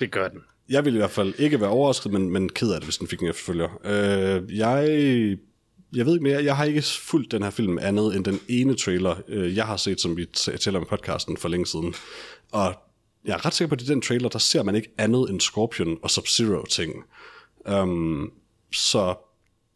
Det 0.00 0.10
gør 0.10 0.28
den. 0.28 0.40
Jeg 0.68 0.84
ville 0.84 0.96
i 0.96 1.00
hvert 1.00 1.10
fald 1.10 1.34
ikke 1.38 1.60
være 1.60 1.70
overrasket, 1.70 2.12
men, 2.12 2.30
men 2.30 2.48
ked 2.48 2.72
af 2.72 2.80
det, 2.80 2.86
hvis 2.86 2.98
den 2.98 3.08
fik 3.08 3.22
en 3.22 3.28
efterfølger. 3.28 3.68
Øh, 3.84 4.56
jeg, 4.56 4.88
jeg 5.94 6.06
ved 6.06 6.12
ikke 6.12 6.22
mere. 6.22 6.44
Jeg 6.44 6.56
har 6.56 6.64
ikke 6.64 6.82
fulgt 6.82 7.32
den 7.32 7.42
her 7.42 7.50
film 7.50 7.78
andet 7.78 8.16
end 8.16 8.24
den 8.24 8.40
ene 8.48 8.76
trailer, 8.76 9.16
øh, 9.28 9.56
jeg 9.56 9.66
har 9.66 9.76
set, 9.76 10.00
som 10.00 10.16
vi 10.16 10.26
t- 10.36 10.56
taler 10.56 10.78
om 10.78 10.82
i 10.82 10.88
podcasten 10.88 11.36
for 11.36 11.48
længe 11.48 11.66
siden. 11.66 11.94
Og 12.52 12.74
jeg 13.24 13.34
er 13.34 13.46
ret 13.46 13.54
sikker 13.54 13.68
på, 13.68 13.74
at 13.74 13.82
i 13.82 13.86
den 13.86 14.02
trailer, 14.02 14.28
der 14.28 14.38
ser 14.38 14.62
man 14.62 14.74
ikke 14.74 14.88
andet 14.98 15.30
end 15.30 15.40
Scorpion 15.40 15.98
og 16.02 16.10
Sub-Zero 16.10 16.66
ting. 16.66 17.04
Um, 17.70 18.32
så 18.72 19.14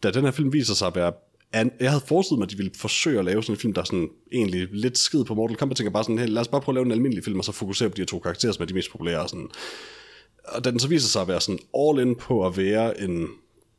da 0.02 0.10
den 0.10 0.24
her 0.24 0.30
film 0.30 0.52
viser 0.52 0.74
sig 0.74 0.86
at 0.86 0.96
være 0.96 1.12
jeg 1.54 1.90
havde 1.90 2.04
forestillet 2.06 2.38
mig, 2.38 2.46
at 2.46 2.50
de 2.50 2.56
ville 2.56 2.72
forsøge 2.76 3.18
at 3.18 3.24
lave 3.24 3.42
sådan 3.42 3.54
en 3.54 3.60
film, 3.60 3.72
der 3.72 3.80
er 3.80 3.84
sådan 3.84 4.08
egentlig 4.32 4.68
lidt 4.70 4.98
skid 4.98 5.24
på 5.24 5.34
Mortal 5.34 5.56
Kombat, 5.56 5.76
tænker 5.76 5.90
bare 5.90 6.04
sådan, 6.04 6.18
hey, 6.18 6.28
lad 6.28 6.40
os 6.40 6.48
bare 6.48 6.60
prøve 6.60 6.72
at 6.72 6.76
lave 6.76 6.86
en 6.86 6.92
almindelig 6.92 7.24
film, 7.24 7.38
og 7.38 7.44
så 7.44 7.52
fokusere 7.52 7.88
på 7.88 7.94
de 7.94 8.00
her 8.00 8.06
to 8.06 8.18
karakterer, 8.18 8.52
som 8.52 8.62
er 8.62 8.66
de 8.66 8.74
mest 8.74 8.90
populære. 8.90 9.20
Og, 9.20 9.28
sådan. 9.28 9.48
og 10.44 10.64
da 10.64 10.70
den 10.70 10.78
så 10.78 10.88
viser 10.88 11.08
sig 11.08 11.22
at 11.22 11.28
være 11.28 11.40
sådan 11.40 11.60
all 11.78 12.08
in 12.08 12.14
på 12.14 12.46
at 12.46 12.56
være 12.56 13.00
en 13.00 13.28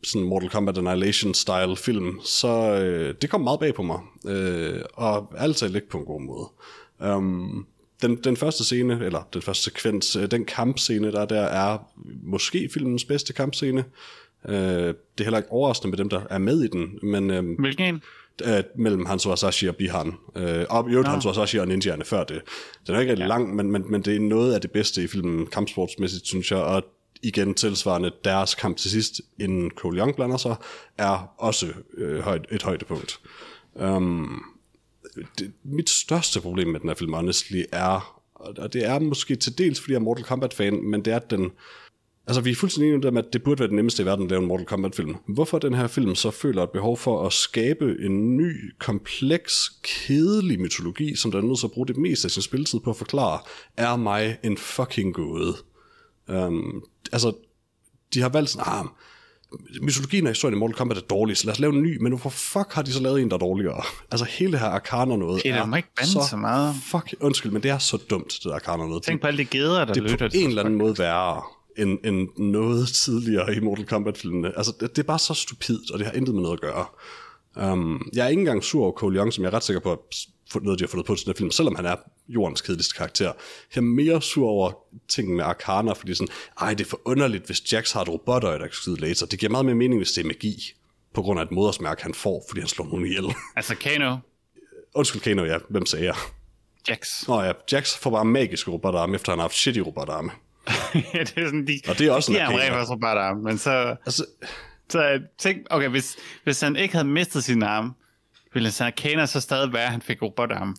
sådan 0.04 0.28
Mortal 0.28 0.50
Kombat 0.50 0.78
Annihilation-style 0.78 1.76
film, 1.76 2.20
så 2.24 2.48
øh, 2.74 3.16
det 3.22 3.30
kom 3.30 3.42
meget 3.42 3.60
bag 3.60 3.74
på 3.74 3.84
mig, 3.84 4.00
øh, 4.28 4.82
og 4.94 5.34
alt 5.38 5.58
talt 5.58 5.76
ikke 5.76 5.90
på 5.90 5.98
en 5.98 6.06
god 6.06 6.22
måde. 6.22 6.50
Um, 7.16 7.68
den, 8.02 8.16
den 8.16 8.38
første 8.38 8.64
scene, 8.64 9.06
eller 9.06 9.28
den 9.34 9.42
første 9.42 9.64
sekvens, 9.64 10.16
øh, 10.16 10.32
den 10.32 10.46
kampscene, 10.46 11.12
der 11.12 11.22
er 11.22 11.26
der, 11.26 11.42
er 11.42 11.78
måske 12.24 12.70
filmens 12.74 13.06
bedste 13.06 13.34
kampscene. 13.34 13.86
Øh, 14.50 14.56
det 14.56 15.20
er 15.20 15.24
heller 15.24 15.38
ikke 15.38 15.52
overraskende 15.52 15.90
med 15.90 15.98
dem, 15.98 16.10
der 16.10 16.22
er 16.30 16.38
med 16.38 16.64
i 16.64 16.68
den, 16.68 17.00
men 17.04 17.32
øh, 17.32 17.60
Hvilken 17.60 17.86
en? 17.86 18.02
øh, 18.46 18.64
mellem 18.76 19.06
Hanzo 19.06 19.32
Asashi 19.32 19.68
og 19.68 19.76
Bihan. 19.76 20.14
Øh, 20.36 20.66
og 20.70 20.90
i 20.90 20.92
øvrigt 20.92 21.10
Hanzo 21.10 21.30
Asashi 21.30 21.58
og 21.58 21.68
ninjaerne 21.68 22.06
før 22.06 22.24
det. 22.24 22.42
Den 22.88 22.96
er 22.96 23.00
ikke 23.00 23.12
rigtig 23.12 23.24
ja. 23.24 23.28
lang, 23.28 23.56
men, 23.56 23.72
men, 23.72 23.92
men 23.92 24.02
det 24.02 24.16
er 24.16 24.20
noget 24.20 24.54
af 24.54 24.62
det 24.62 24.72
bedste 24.72 25.04
i 25.04 25.08
filmen 25.08 25.48
kampsportsmæssigt, 25.48 26.28
synes 26.28 26.52
jeg, 26.52 26.60
og 26.60 26.84
igen 27.24 27.54
tilsvarende 27.54 28.12
deres 28.24 28.56
kamp 28.56 28.78
til 28.78 28.92
sidst, 28.92 29.22
inden 29.40 29.72
Cole 29.72 30.00
Young 30.00 30.16
blander 30.16 30.38
sig, 30.38 30.56
er 30.98 31.34
også 31.38 31.68
øh, 31.98 32.20
højt, 32.20 32.46
et 32.52 32.64
højdepunkt. 32.64 33.20
Um, 33.74 34.44
det, 35.40 35.52
mit 35.64 35.90
største 35.90 36.42
problem 36.42 36.68
med 36.68 36.80
den 36.80 36.90
her 36.90 36.96
film, 36.96 37.14
honestly, 37.14 37.64
er, 37.72 38.22
og 38.36 38.74
det 38.74 38.86
er 38.86 39.00
måske 39.00 39.36
til 39.36 39.58
dels, 39.58 39.80
fordi 39.80 39.92
jeg 39.92 40.00
er 40.00 40.04
Mortal 40.04 40.26
Kombat-fan, 40.26 40.84
men 40.84 41.06
det 41.06 41.14
er, 41.14 41.16
at 41.16 41.32
den, 41.32 41.52
Altså, 42.28 42.42
vi 42.42 42.52
er 42.52 42.56
fuldstændig 42.56 42.94
enige 42.94 43.08
om, 43.08 43.18
at 43.18 43.26
det 43.34 43.44
burde 43.44 43.60
være 43.60 43.68
det 43.68 43.76
nemmeste 43.76 44.04
i 44.04 44.06
verden 44.06 44.26
at 44.26 44.30
lave 44.30 44.42
en 44.42 44.48
Mortal 44.48 44.66
Kombat-film. 44.66 45.16
Hvorfor 45.28 45.60
den 45.60 45.74
her 45.74 45.88
film 45.88 46.16
så 46.16 46.32
føler 46.32 46.64
et 46.64 46.70
behov 46.70 46.98
for 46.98 47.26
at 47.26 47.34
skabe 47.34 47.96
en 48.00 48.38
ny, 48.38 48.74
kompleks, 48.80 49.72
kedelig 49.84 50.62
mytologi, 50.62 51.16
som 51.16 51.32
der 51.32 51.38
er 51.38 51.44
nødt 51.44 51.60
til 51.60 51.68
at 51.68 51.72
bruge 51.72 51.88
det 51.88 51.98
meste 51.98 52.26
af 52.26 52.32
sin 52.32 52.42
spilletid 52.44 52.80
på 52.80 52.90
at 52.90 52.96
forklare, 52.96 53.40
er 53.78 53.96
mig 53.96 54.38
en 54.44 54.58
fucking 54.58 55.14
gåde. 55.14 55.56
Um, 56.28 56.84
altså, 57.12 57.34
de 58.14 58.22
har 58.22 58.30
valgt 58.30 58.50
sådan, 58.50 58.66
ah, 58.68 58.86
mytologien 59.82 60.26
og 60.26 60.32
historien 60.32 60.58
i 60.58 60.60
Mortal 60.60 60.76
Kombat 60.76 60.98
er 60.98 61.02
dårlig, 61.02 61.38
så 61.38 61.46
lad 61.46 61.54
os 61.54 61.60
lave 61.60 61.74
en 61.74 61.82
ny, 61.82 61.98
men 62.02 62.12
hvorfor 62.12 62.30
fuck 62.30 62.74
har 62.74 62.82
de 62.82 62.94
så 62.94 63.02
lavet 63.02 63.22
en, 63.22 63.30
der 63.30 63.36
er 63.36 63.40
dårligere? 63.40 63.84
Altså 64.12 64.26
hele 64.26 64.52
det 64.52 64.60
her 64.60 64.68
Arcana 64.68 65.16
noget 65.16 65.42
Peter, 65.44 65.56
er 65.56 65.66
må 65.66 65.76
ikke 65.76 65.90
bande 65.98 66.12
så 66.12 66.38
meget. 66.38 66.76
Fuck, 66.84 67.14
undskyld, 67.20 67.52
men 67.52 67.64
det 67.64 67.72
er 67.72 67.78
så 67.78 67.98
dumt, 67.98 68.34
det 68.34 68.44
der 68.44 68.56
Arcana 68.56 68.86
noget. 68.86 69.04
Tænk 69.04 69.22
på 69.22 69.28
alle 69.28 69.38
de 69.38 69.46
geder, 69.46 69.86
der 69.86 69.94
det 69.94 70.12
er 70.12 70.18
på 70.18 70.26
en 70.34 70.50
eller 70.50 70.64
anden 70.64 70.78
måde 70.78 70.98
værre 70.98 71.42
end, 71.78 72.00
end 72.06 72.30
noget 72.38 72.88
tidligere 72.88 73.56
i 73.56 73.60
Mortal 73.60 73.86
Kombat-filmene. 73.86 74.58
Altså, 74.58 74.74
det, 74.80 74.96
det 74.96 75.02
er 75.02 75.08
bare 75.08 75.20
så 75.20 75.34
stupidt, 75.34 75.92
og 75.92 76.00
det 76.00 76.08
har 76.08 76.14
intet 76.14 76.36
med 76.36 76.42
noget 76.44 76.58
at 76.58 76.62
gøre. 76.62 76.86
Um, 77.72 78.10
jeg 78.14 78.26
er 78.26 78.30
ikke 78.30 78.40
engang 78.40 78.64
sur 78.64 78.84
over 78.84 78.92
Cole 78.92 79.18
Young, 79.18 79.34
som 79.34 79.44
jeg 79.44 79.50
er 79.50 79.54
ret 79.54 79.64
sikker 79.64 79.80
på, 79.80 79.92
at 79.92 80.00
noget, 80.62 80.80
de 80.80 80.84
har 80.84 80.88
fundet 80.88 81.08
på 81.08 81.16
til 81.16 81.26
den 81.26 81.34
her 81.34 81.38
film, 81.38 81.52
selvom 81.52 81.76
han 81.76 81.86
er 81.86 81.96
jordens 82.28 82.62
kedeligste 82.62 82.96
karakter. 82.96 83.26
Jeg 83.26 83.34
er 83.76 83.82
mere 83.82 84.22
sur 84.22 84.48
over 84.48 84.72
ting 85.08 85.36
med 85.36 85.44
Arcana, 85.44 85.94
fordi 85.94 86.14
sådan, 86.14 86.34
ej, 86.62 86.74
det 86.74 86.86
er 86.86 86.90
for 86.90 87.02
underligt, 87.06 87.46
hvis 87.46 87.74
Jax 87.74 87.92
har 87.92 88.02
et 88.02 88.10
robotøje, 88.10 88.60
der 88.60 88.68
kan 88.68 88.74
skyde 88.74 89.02
laser. 89.02 89.26
Det 89.26 89.40
giver 89.40 89.52
meget 89.52 89.66
mere 89.66 89.76
mening, 89.76 90.00
hvis 90.00 90.12
det 90.12 90.24
er 90.24 90.28
magi, 90.28 90.74
på 91.14 91.22
grund 91.22 91.40
af 91.40 91.44
et 91.44 91.52
modersmærke, 91.52 92.04
han 92.04 92.14
får, 92.14 92.46
fordi 92.50 92.60
han 92.60 92.70
slår 92.70 92.86
nogen 92.86 93.06
ihjel. 93.06 93.26
Altså 93.56 93.76
Kano, 93.76 94.18
Undskyld, 94.96 95.22
Kano, 95.22 95.46
ja. 95.46 95.58
Hvem 95.70 95.86
sagde 95.86 96.06
jeg? 96.06 96.16
Jax. 96.90 97.28
Nå 97.28 97.42
ja, 97.42 97.52
Jax 97.72 97.98
får 97.98 98.10
bare 98.10 98.26
magiske 98.26 98.72
robotarme, 98.72 99.16
efter 99.16 99.32
han 99.32 99.40
har 99.40 99.44
haft 99.44 99.56
shitty 99.56 99.80
robotarme. 99.80 100.32
ja, 101.14 101.20
det 101.20 101.38
er 101.38 101.46
sådan, 101.46 101.68
de, 101.68 101.80
Og 101.88 102.00
det 102.00 102.08
er 102.08 102.12
også 102.12 102.32
de 102.32 102.38
en 102.38 102.44
er 102.44 102.72
faktisk 102.72 103.02
bare 103.02 103.36
men 103.36 103.58
så, 103.58 103.96
Altså, 104.06 104.26
så 104.90 105.22
tænk, 105.38 105.68
okay, 105.70 105.90
hvis, 105.90 106.16
hvis 106.44 106.62
han 106.62 106.76
ikke 106.76 106.94
havde 106.94 107.08
mistet 107.08 107.44
sin 107.44 107.64
arm, 107.64 107.96
ville 108.54 108.66
hans 108.66 108.82
Arcana 108.82 109.26
så 109.26 109.40
stadig 109.40 109.74
være, 109.74 109.84
at 109.84 109.92
han 109.92 110.02
fik 110.02 110.22
robotarm. 110.22 110.76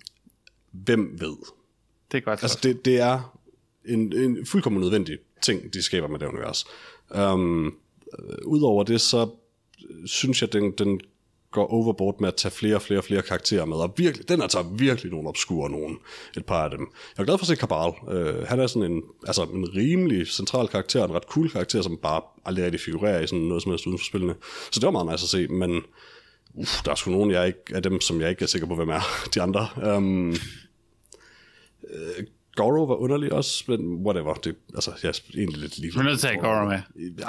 hvem 0.73 1.16
ved? 1.20 1.36
Det 2.12 2.19
er 2.19 2.23
godt. 2.23 2.43
Altså, 2.43 2.44
Altså, 2.44 2.69
det, 2.69 2.85
det 2.85 3.01
er 3.01 3.39
en, 3.85 4.16
en 4.16 4.47
fuldkommen 4.47 4.81
nødvendig 4.81 5.19
ting, 5.43 5.74
de 5.74 5.82
skaber 5.82 6.09
med 6.09 6.19
det 6.19 6.27
univers. 6.27 6.65
Um, 7.11 7.74
Udover 8.44 8.85
det, 8.85 9.01
så 9.01 9.31
synes 10.06 10.43
jeg, 10.43 10.52
den, 10.52 10.73
den 10.73 11.01
går 11.55 11.66
overboard 11.66 12.20
med 12.20 12.28
at 12.28 12.35
tage 12.35 12.52
flere 12.52 12.74
og 12.74 12.82
flere 12.82 13.01
og 13.01 13.05
flere 13.05 13.22
karakterer 13.22 13.64
med, 13.64 13.76
og 13.76 13.94
virkelig, 13.97 14.28
den 14.28 14.43
er 14.43 14.47
tager 14.47 14.64
virkelig 14.64 15.12
nogle 15.12 15.28
obskure 15.28 15.70
nogen, 15.70 15.98
et 16.36 16.47
par 16.47 16.64
af 16.64 16.70
dem. 16.70 16.81
Jeg 17.16 17.22
er 17.22 17.24
glad 17.24 17.39
for 17.39 17.43
at 17.43 17.48
se 17.48 17.56
Kabal. 17.56 17.93
Uh, 18.02 18.47
han 18.48 18.60
er 18.60 18.66
sådan 18.66 18.93
en, 18.93 19.02
altså 19.26 19.43
en 19.43 19.76
rimelig 19.76 20.26
central 20.26 20.68
karakter, 20.68 21.05
en 21.05 21.14
ret 21.14 21.22
cool 21.22 21.51
karakter, 21.51 21.82
som 21.82 21.97
bare 22.02 22.20
aldrig 22.44 22.64
rigtig 22.64 22.81
figurerer 22.81 23.20
i 23.20 23.26
sådan 23.26 23.44
noget 23.44 23.62
som 23.62 23.72
helst 23.72 23.86
uden 23.86 23.98
for 23.98 24.05
spillene. 24.05 24.35
Så 24.70 24.81
det 24.81 24.86
var 24.86 24.90
meget 24.90 25.06
nice 25.06 25.24
at 25.24 25.28
se, 25.28 25.48
men 25.48 25.82
uff, 26.55 26.82
der 26.85 26.90
er 26.90 26.94
sgu 26.94 27.10
nogen 27.10 27.31
jeg 27.31 27.47
ikke, 27.47 27.60
af 27.74 27.82
dem, 27.82 28.01
som 28.01 28.20
jeg 28.20 28.31
ikke 28.31 28.43
er 28.43 28.47
sikker 28.47 28.68
på, 28.68 28.74
hvem 28.74 28.89
er 28.89 29.02
de 29.35 29.43
andre. 29.43 29.68
Um, 29.97 30.36
Goro 32.56 32.85
var 32.85 32.94
underlig 32.94 33.32
også, 33.32 33.64
men 33.68 33.94
whatever. 34.06 34.35
Det, 34.35 34.56
altså, 34.74 34.93
jeg 35.02 35.09
er 35.09 35.20
egentlig 35.35 35.60
lidt 35.60 35.78
ligeglad. 35.78 36.02
Vi 36.02 36.09
er 36.09 36.10
nødt 36.10 36.20
til 36.20 36.26
at 36.26 36.35
have 36.35 36.44
Goro 36.44 36.64
med. 36.68 36.78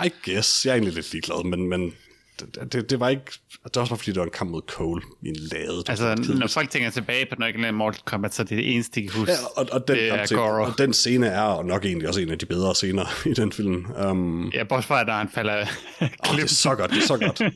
I 0.06 0.12
guess. 0.26 0.66
Jeg 0.66 0.72
er 0.72 0.76
egentlig 0.76 0.94
lidt 0.94 1.12
ligeglad, 1.12 1.44
men, 1.44 1.70
men 1.70 1.94
det, 2.40 2.74
det, 2.74 2.90
det, 2.90 3.00
var 3.00 3.10
ikke... 3.10 3.24
Det 3.64 3.76
var 3.76 3.82
også 3.82 3.92
bare, 3.92 3.98
fordi 3.98 4.12
det 4.12 4.20
var 4.20 4.26
en 4.26 4.32
kamp 4.32 4.50
mod 4.52 4.62
Cole 4.68 5.02
i 5.24 5.28
en 5.30 5.36
lade. 5.36 5.62
Det 5.88 6.00
var 6.00 6.06
altså 6.10 6.34
når 6.34 6.48
folk 6.48 6.70
tænker 6.70 6.90
tilbage 6.90 7.26
på 7.26 7.36
originale 7.44 7.72
Mortal 7.78 8.02
Kombat, 8.06 8.34
så 8.36 8.42
er 8.42 8.46
det 8.46 8.58
det 8.58 8.74
eneste, 8.74 9.02
de 9.02 9.08
kan 9.08 9.20
huske. 9.20 9.32
Ja, 9.32 9.38
og, 9.62 9.68
og, 9.72 9.88
den, 9.88 9.96
det 9.96 10.10
er 10.10 10.26
til- 10.26 10.38
og 10.40 10.78
den 10.78 10.94
scene 10.94 11.28
er 11.28 11.64
nok 11.64 11.86
egentlig 11.86 12.08
også 12.08 12.22
en 12.22 12.30
af 12.30 12.40
de 12.40 12.46
bedre 12.46 12.76
scener 12.76 13.06
i 13.32 13.34
den 13.34 13.52
film. 13.52 13.86
Um, 14.06 14.52
Ja, 14.54 14.64
bortset 14.64 14.88
fra, 14.88 15.02
at 15.02 15.08
der 15.08 15.14
han 15.14 15.30
falder 15.34 15.54
af 15.54 15.68
oh, 16.30 16.36
det 16.36 16.44
er 16.44 16.48
så 16.48 16.76
godt, 16.76 16.92
det 16.92 16.98
er 16.98 17.08
så 17.08 17.18
godt. 17.18 17.42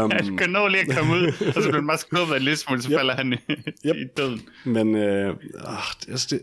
Um, 0.00 0.10
Han 0.10 0.36
kan 0.36 0.50
nå 0.50 0.68
lige 0.68 0.80
at 0.90 0.96
komme 0.96 1.12
ud, 1.14 1.26
og 1.26 1.32
så 1.54 1.60
bliver 1.60 1.74
han 1.74 1.86
bare 1.86 1.98
skubbet 1.98 2.36
en 2.36 2.42
lille 2.42 2.56
smule, 2.56 2.82
så 2.82 2.90
Yep. 2.90 2.98
falder 2.98 3.14
han 3.14 3.32
i, 3.32 3.36
Yep. 3.86 3.96
i 3.96 4.04
døden. 4.16 4.42
Men 4.64 4.94
øh, 4.96 5.26
det, 6.00 6.08
altså 6.08 6.26
det, 6.30 6.40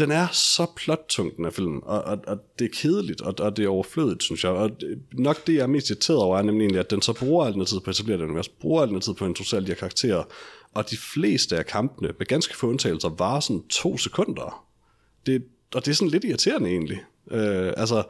den 0.00 0.10
er 0.10 0.26
så 0.32 0.66
plottung, 0.76 1.36
den 1.36 1.44
her 1.44 1.52
film, 1.52 1.78
og, 1.78 2.02
og, 2.02 2.18
og 2.26 2.38
det 2.58 2.64
er 2.64 2.68
kedeligt, 2.72 3.20
og, 3.20 3.34
og 3.38 3.56
det 3.56 3.64
er 3.64 3.68
overflødigt, 3.68 4.22
synes 4.22 4.44
jeg. 4.44 4.52
Og 4.52 4.80
det, 4.80 5.02
nok 5.12 5.46
det, 5.46 5.54
jeg 5.54 5.62
er 5.62 5.66
mest 5.66 5.90
irriteret 5.90 6.18
over, 6.18 6.38
er 6.38 6.42
nemlig 6.42 6.64
egentlig, 6.64 6.80
at 6.80 6.90
den 6.90 7.02
så 7.02 7.12
bruger 7.12 7.46
alt 7.46 7.54
den 7.54 7.66
tid 7.66 7.80
på 7.80 7.90
at 7.90 7.96
etablere 7.96 8.18
det 8.18 8.24
univers, 8.24 8.48
bruger 8.48 8.82
alt 8.82 8.90
den 8.90 9.00
tid 9.00 9.14
på 9.14 9.24
at 9.24 9.28
introducere 9.28 9.58
alle 9.58 9.66
de 9.66 9.72
her 9.72 9.78
karakterer, 9.78 10.22
og 10.74 10.90
de 10.90 10.96
fleste 10.96 11.56
af 11.56 11.66
kampene, 11.66 12.12
med 12.18 12.26
ganske 12.26 12.56
få 12.56 12.66
undtagelser, 12.66 13.08
varer 13.08 13.40
sådan 13.40 13.62
to 13.68 13.98
sekunder. 13.98 14.66
Det, 15.26 15.44
og 15.74 15.84
det 15.84 15.90
er 15.90 15.94
sådan 15.94 16.10
lidt 16.10 16.24
irriterende 16.24 16.70
egentlig. 16.70 16.98
Øh, 17.30 17.72
altså, 17.76 18.02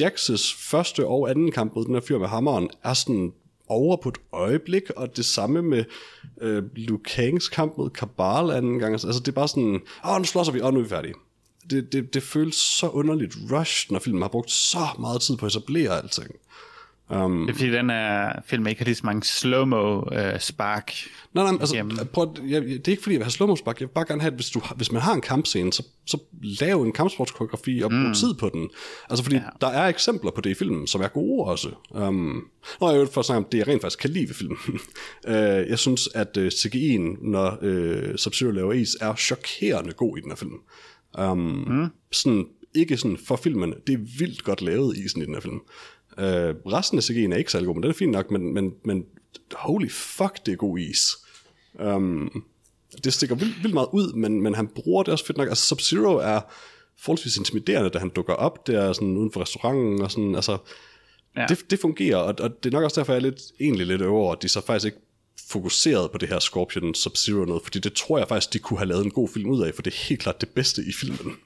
Jax's 0.00 0.70
første 0.70 1.06
og 1.06 1.30
anden 1.30 1.52
kamp 1.52 1.74
mod 1.74 1.84
den 1.84 1.94
her 1.94 2.00
fyr 2.00 2.18
med 2.18 2.28
hammeren 2.28 2.70
er 2.84 2.94
sådan 2.94 3.32
over 3.68 3.96
på 3.96 4.08
et 4.08 4.18
øjeblik, 4.32 4.90
og 4.90 5.16
det 5.16 5.24
samme 5.24 5.62
med 5.62 5.84
øh, 6.40 6.62
Liu 6.76 6.96
Kangs 6.96 7.48
kamp 7.48 7.78
mod 7.78 7.90
Kabal 7.90 8.50
anden 8.50 8.78
gang. 8.78 8.92
Altså, 8.92 9.20
det 9.20 9.28
er 9.28 9.32
bare 9.32 9.48
sådan, 9.48 9.80
åh, 10.08 10.18
nu 10.18 10.24
slås 10.24 10.54
vi, 10.54 10.60
og 10.60 10.72
nu 10.72 10.78
er 10.78 10.82
vi 10.82 10.88
færdige. 10.88 11.14
Det, 11.70 11.92
det, 11.92 12.14
det 12.14 12.22
føles 12.22 12.54
så 12.54 12.88
underligt 12.88 13.36
rushed, 13.52 13.92
når 13.92 13.98
filmen 13.98 14.22
har 14.22 14.28
brugt 14.28 14.50
så 14.50 14.86
meget 14.98 15.20
tid 15.20 15.36
på 15.36 15.46
at 15.46 15.56
etablere 15.56 16.02
alting. 16.02 16.30
Um, 17.10 17.46
Det 17.46 17.50
er 17.50 17.54
fordi, 17.54 17.72
den 17.72 17.90
er 17.90 18.32
film 18.46 18.66
ikke 18.66 18.80
har 18.80 18.84
lige 18.84 18.94
så 18.94 19.06
mange 19.06 19.22
slow-mo 19.22 20.00
uh, 20.00 20.38
spark. 20.38 20.92
Nej, 21.34 21.44
nej, 21.44 21.60
altså, 21.60 22.06
prøv, 22.12 22.24
at- 22.24 22.50
jeg, 22.50 22.62
det 22.62 22.88
er 22.88 22.92
ikke 22.92 23.02
fordi, 23.02 23.14
jeg 23.14 23.20
vil 23.20 23.24
have 23.24 23.30
slow 23.30 23.54
spark. 23.54 23.80
Jeg 23.80 23.88
vil 23.88 23.92
bare 23.92 24.04
gerne 24.08 24.20
have, 24.20 24.30
at 24.30 24.34
hvis, 24.34 24.50
du, 24.50 24.62
hvis 24.76 24.92
man 24.92 25.02
har 25.02 25.14
en 25.14 25.20
kampscene, 25.20 25.72
så, 25.72 25.82
så 26.06 26.18
lav 26.42 26.82
en 26.82 26.92
kampsportskoreografi 26.92 27.80
og 27.80 27.90
brug 27.90 27.98
mm. 27.98 28.14
tid 28.14 28.34
på 28.34 28.48
den. 28.48 28.68
Altså, 29.10 29.22
fordi 29.24 29.36
ja. 29.36 29.42
der 29.60 29.66
er 29.66 29.88
eksempler 29.88 30.30
på 30.30 30.40
det 30.40 30.50
i 30.50 30.54
filmen, 30.54 30.86
som 30.86 31.00
er 31.00 31.08
gode 31.08 31.44
også. 31.44 31.70
Um, 31.90 32.48
og 32.80 32.92
jeg 32.92 33.00
vil 33.00 33.08
for 33.12 33.20
at 33.20 33.24
snakke 33.24 33.44
om 33.44 33.48
det, 33.52 33.58
jeg 33.58 33.68
rent 33.68 33.82
faktisk 33.82 33.98
kan 33.98 34.10
lide 34.10 34.28
ved 34.28 34.34
filmen. 34.34 34.58
uh, 35.28 35.68
jeg 35.72 35.78
synes, 35.78 36.08
at 36.14 36.36
uh, 36.36 36.46
CGI'en, 36.46 37.28
når 37.30 37.58
uh, 37.62 38.14
Sub-Zero 38.14 38.50
laver 38.50 38.72
is, 38.72 38.96
er 39.00 39.14
chokerende 39.14 39.92
god 39.92 40.18
i 40.18 40.20
den 40.20 40.30
her 40.30 40.36
film. 40.36 40.60
Um, 41.18 41.38
mm. 41.38 41.86
Sådan, 42.12 42.46
ikke 42.74 42.96
sådan 42.96 43.18
for 43.26 43.36
filmen, 43.36 43.74
det 43.86 43.92
er 43.92 44.18
vildt 44.18 44.44
godt 44.44 44.62
lavet 44.62 44.96
isen 44.96 45.22
i 45.22 45.24
den 45.24 45.34
her 45.34 45.40
film. 45.40 45.60
Uh, 46.18 46.72
resten 46.72 46.98
af 46.98 47.02
CGI'en 47.02 47.32
er 47.32 47.36
ikke 47.36 47.52
særlig 47.52 47.66
god, 47.66 47.74
men 47.74 47.82
den 47.82 47.90
er 47.90 47.94
fin 47.94 48.10
nok, 48.10 48.30
men, 48.30 48.54
men, 48.54 48.74
men 48.84 49.04
holy 49.52 49.90
fuck, 49.90 50.46
det 50.46 50.52
er 50.52 50.56
god 50.56 50.78
is. 50.78 51.16
Um, 51.74 52.44
det 53.04 53.12
stikker 53.12 53.36
vildt, 53.36 53.62
vildt 53.62 53.74
meget 53.74 53.88
ud, 53.92 54.12
men, 54.12 54.42
men 54.42 54.54
han 54.54 54.68
bruger 54.68 55.02
det 55.02 55.12
også 55.12 55.26
fedt 55.26 55.38
nok. 55.38 55.48
Altså 55.48 55.74
Sub-Zero 55.74 56.12
er 56.12 56.40
forholdsvis 56.98 57.36
intimiderende, 57.36 57.90
da 57.90 57.98
han 57.98 58.08
dukker 58.08 58.34
op 58.34 58.66
der 58.66 58.92
sådan 58.92 59.16
uden 59.16 59.32
for 59.32 59.40
restauranten, 59.40 60.02
og 60.02 60.10
sådan, 60.10 60.34
altså, 60.34 60.58
ja. 61.36 61.46
det, 61.48 61.70
det 61.70 61.78
fungerer, 61.78 62.16
og, 62.16 62.34
og 62.40 62.64
det 62.64 62.68
er 62.68 62.76
nok 62.76 62.84
også 62.84 63.00
derfor, 63.00 63.12
jeg 63.12 63.18
er 63.18 63.22
lidt, 63.22 63.40
egentlig 63.60 63.86
lidt 63.86 64.02
over, 64.02 64.32
at 64.32 64.42
de 64.42 64.48
så 64.48 64.60
faktisk 64.66 64.86
ikke 64.86 64.98
fokuseret 65.48 66.10
på 66.10 66.18
det 66.18 66.28
her 66.28 66.38
Scorpion 66.38 66.94
Sub-Zero 66.94 67.44
noget, 67.44 67.62
fordi 67.62 67.78
det 67.78 67.92
tror 67.92 68.18
jeg 68.18 68.28
faktisk, 68.28 68.52
de 68.52 68.58
kunne 68.58 68.78
have 68.78 68.88
lavet 68.88 69.04
en 69.04 69.10
god 69.10 69.28
film 69.28 69.50
ud 69.50 69.62
af, 69.62 69.74
for 69.74 69.82
det 69.82 69.92
er 69.92 70.08
helt 70.08 70.20
klart 70.20 70.40
det 70.40 70.48
bedste 70.48 70.82
i 70.88 70.92
filmen. 70.92 71.36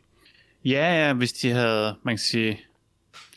Ja, 0.65 1.07
ja, 1.07 1.13
hvis 1.13 1.33
de 1.33 1.51
havde, 1.51 1.95
man 2.03 2.15
kan 2.15 2.19
sige, 2.19 2.61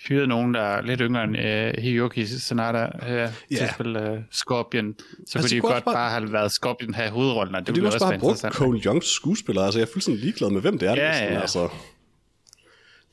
hyret 0.08 0.30
nogen, 0.30 0.54
der 0.54 0.62
er 0.62 0.82
lidt 0.82 1.00
yngre 1.04 1.24
end 1.24 1.38
uh, 1.78 1.84
Hiroki 1.84 2.26
Sanada 2.26 2.86
uh, 3.02 3.08
yeah. 3.10 3.30
til 3.50 3.58
at 3.58 3.74
spille 3.74 4.12
uh, 4.12 4.18
Scorpion, 4.32 4.96
så 5.28 5.40
kunne 5.40 5.50
de 5.50 5.56
de 5.56 5.60
kunne 5.60 5.74
godt 5.74 5.86
bare- 5.86 5.94
bare 5.96 6.10
have 6.20 6.34
været 6.34 6.52
Scorpion 6.52 6.94
have 6.94 7.10
hovedrollen, 7.10 7.56
og 7.56 7.62
det 7.62 7.68
De 7.68 7.72
ville 7.74 7.84
ville 7.84 7.96
også 7.96 8.06
være 8.06 8.16
interessant. 8.16 8.54
Cole 8.56 8.80
Youngs 8.80 9.08
skuespiller, 9.08 9.62
altså 9.62 9.80
jeg 9.80 9.88
er 9.88 9.92
fuldstændig 9.92 10.24
ligeglad 10.24 10.50
med, 10.50 10.62
hvem 10.62 10.78
det 10.78 10.88
er. 10.90 10.96
Ja, 10.96 11.12
næsten, 11.12 11.30
ja. 11.34 11.40
Altså. 11.42 11.70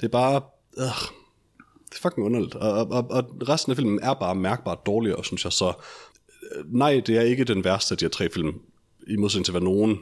Det 0.01 0.07
er 0.07 0.11
bare... 0.11 0.41
Øh, 0.79 0.85
det 1.91 1.97
er 1.97 2.01
fucking 2.03 2.27
underligt. 2.27 2.55
Og, 2.55 2.73
og, 2.73 2.89
og, 2.91 3.11
og 3.11 3.49
resten 3.49 3.71
af 3.71 3.77
filmen 3.77 4.01
er 4.03 4.15
bare 4.15 4.35
mærkbart 4.35 4.79
dårligere, 4.87 5.25
synes 5.25 5.45
jeg. 5.45 5.53
Så 5.53 5.73
øh, 6.57 6.65
nej, 6.75 7.03
det 7.07 7.17
er 7.17 7.21
ikke 7.23 7.45
den 7.45 7.65
værste 7.65 7.93
af 7.93 7.99
de 7.99 8.05
her 8.05 8.11
tre 8.11 8.29
film, 8.35 8.55
i 9.07 9.17
modsætning 9.17 9.45
til, 9.45 9.53
hvad 9.53 9.61
nogen 9.61 9.99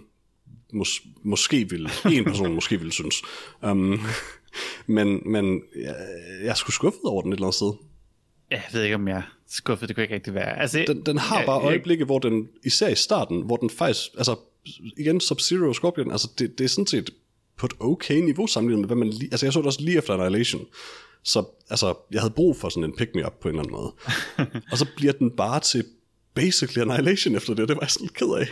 mås- 0.74 1.06
måske 1.22 1.70
vil, 1.70 1.90
en 2.12 2.24
person 2.24 2.54
måske 2.60 2.80
vil 2.80 2.92
synes. 2.92 3.14
Um, 3.62 4.00
men 4.96 5.22
men 5.32 5.62
jeg, 5.76 5.94
jeg 6.42 6.48
er 6.50 6.54
sgu 6.54 6.70
skuffet 6.70 7.04
over 7.04 7.22
den 7.22 7.32
et 7.32 7.36
eller 7.36 7.46
andet 7.46 7.54
sted. 7.54 7.72
Ja, 8.50 8.56
jeg 8.56 8.64
ved 8.72 8.82
ikke, 8.82 8.94
om 8.94 9.08
jeg 9.08 9.16
er 9.16 9.22
skuffet, 9.48 9.88
det 9.88 9.96
kunne 9.96 10.04
ikke 10.04 10.14
rigtig 10.14 10.34
være. 10.34 10.60
Altså, 10.60 10.84
Den, 10.86 11.06
den 11.06 11.18
har 11.18 11.44
bare 11.46 11.58
jeg- 11.60 11.66
øjeblikke, 11.66 12.04
hvor 12.04 12.18
den, 12.18 12.48
især 12.64 12.88
i 12.88 12.94
starten, 12.94 13.42
hvor 13.42 13.56
den 13.56 13.70
faktisk, 13.70 14.08
altså 14.18 14.36
igen 14.96 15.20
Sub-Zero 15.20 15.68
og 15.68 15.74
Scorpion, 15.74 16.10
altså 16.10 16.28
det, 16.38 16.58
det 16.58 16.64
er 16.64 16.68
sådan 16.68 16.86
set 16.86 17.10
på 17.56 17.66
et 17.66 17.72
okay 17.80 18.14
niveau 18.20 18.46
sammenlignet 18.46 18.80
med, 18.80 18.88
hvad 18.88 18.96
man 18.96 19.08
lige, 19.10 19.28
altså 19.32 19.46
jeg 19.46 19.52
så 19.52 19.58
det 19.58 19.66
også 19.66 19.80
lige 19.82 19.98
efter 19.98 20.14
Annihilation, 20.14 20.66
så 21.22 21.44
altså, 21.70 21.94
jeg 22.12 22.20
havde 22.20 22.32
brug 22.34 22.56
for 22.56 22.68
sådan 22.68 22.84
en 22.84 22.96
pick-me-up 22.96 23.32
på 23.40 23.48
en 23.48 23.54
eller 23.54 23.62
anden 23.62 23.72
måde. 23.76 23.92
og 24.72 24.78
så 24.78 24.86
bliver 24.96 25.12
den 25.12 25.30
bare 25.30 25.60
til 25.60 25.84
basically 26.34 26.82
Annihilation 26.90 27.34
efter 27.36 27.54
det, 27.54 27.68
det 27.68 27.76
var 27.76 27.82
jeg 27.82 27.90
sådan 27.90 28.04
lidt 28.04 28.14
ked 28.16 28.26
af. 28.38 28.46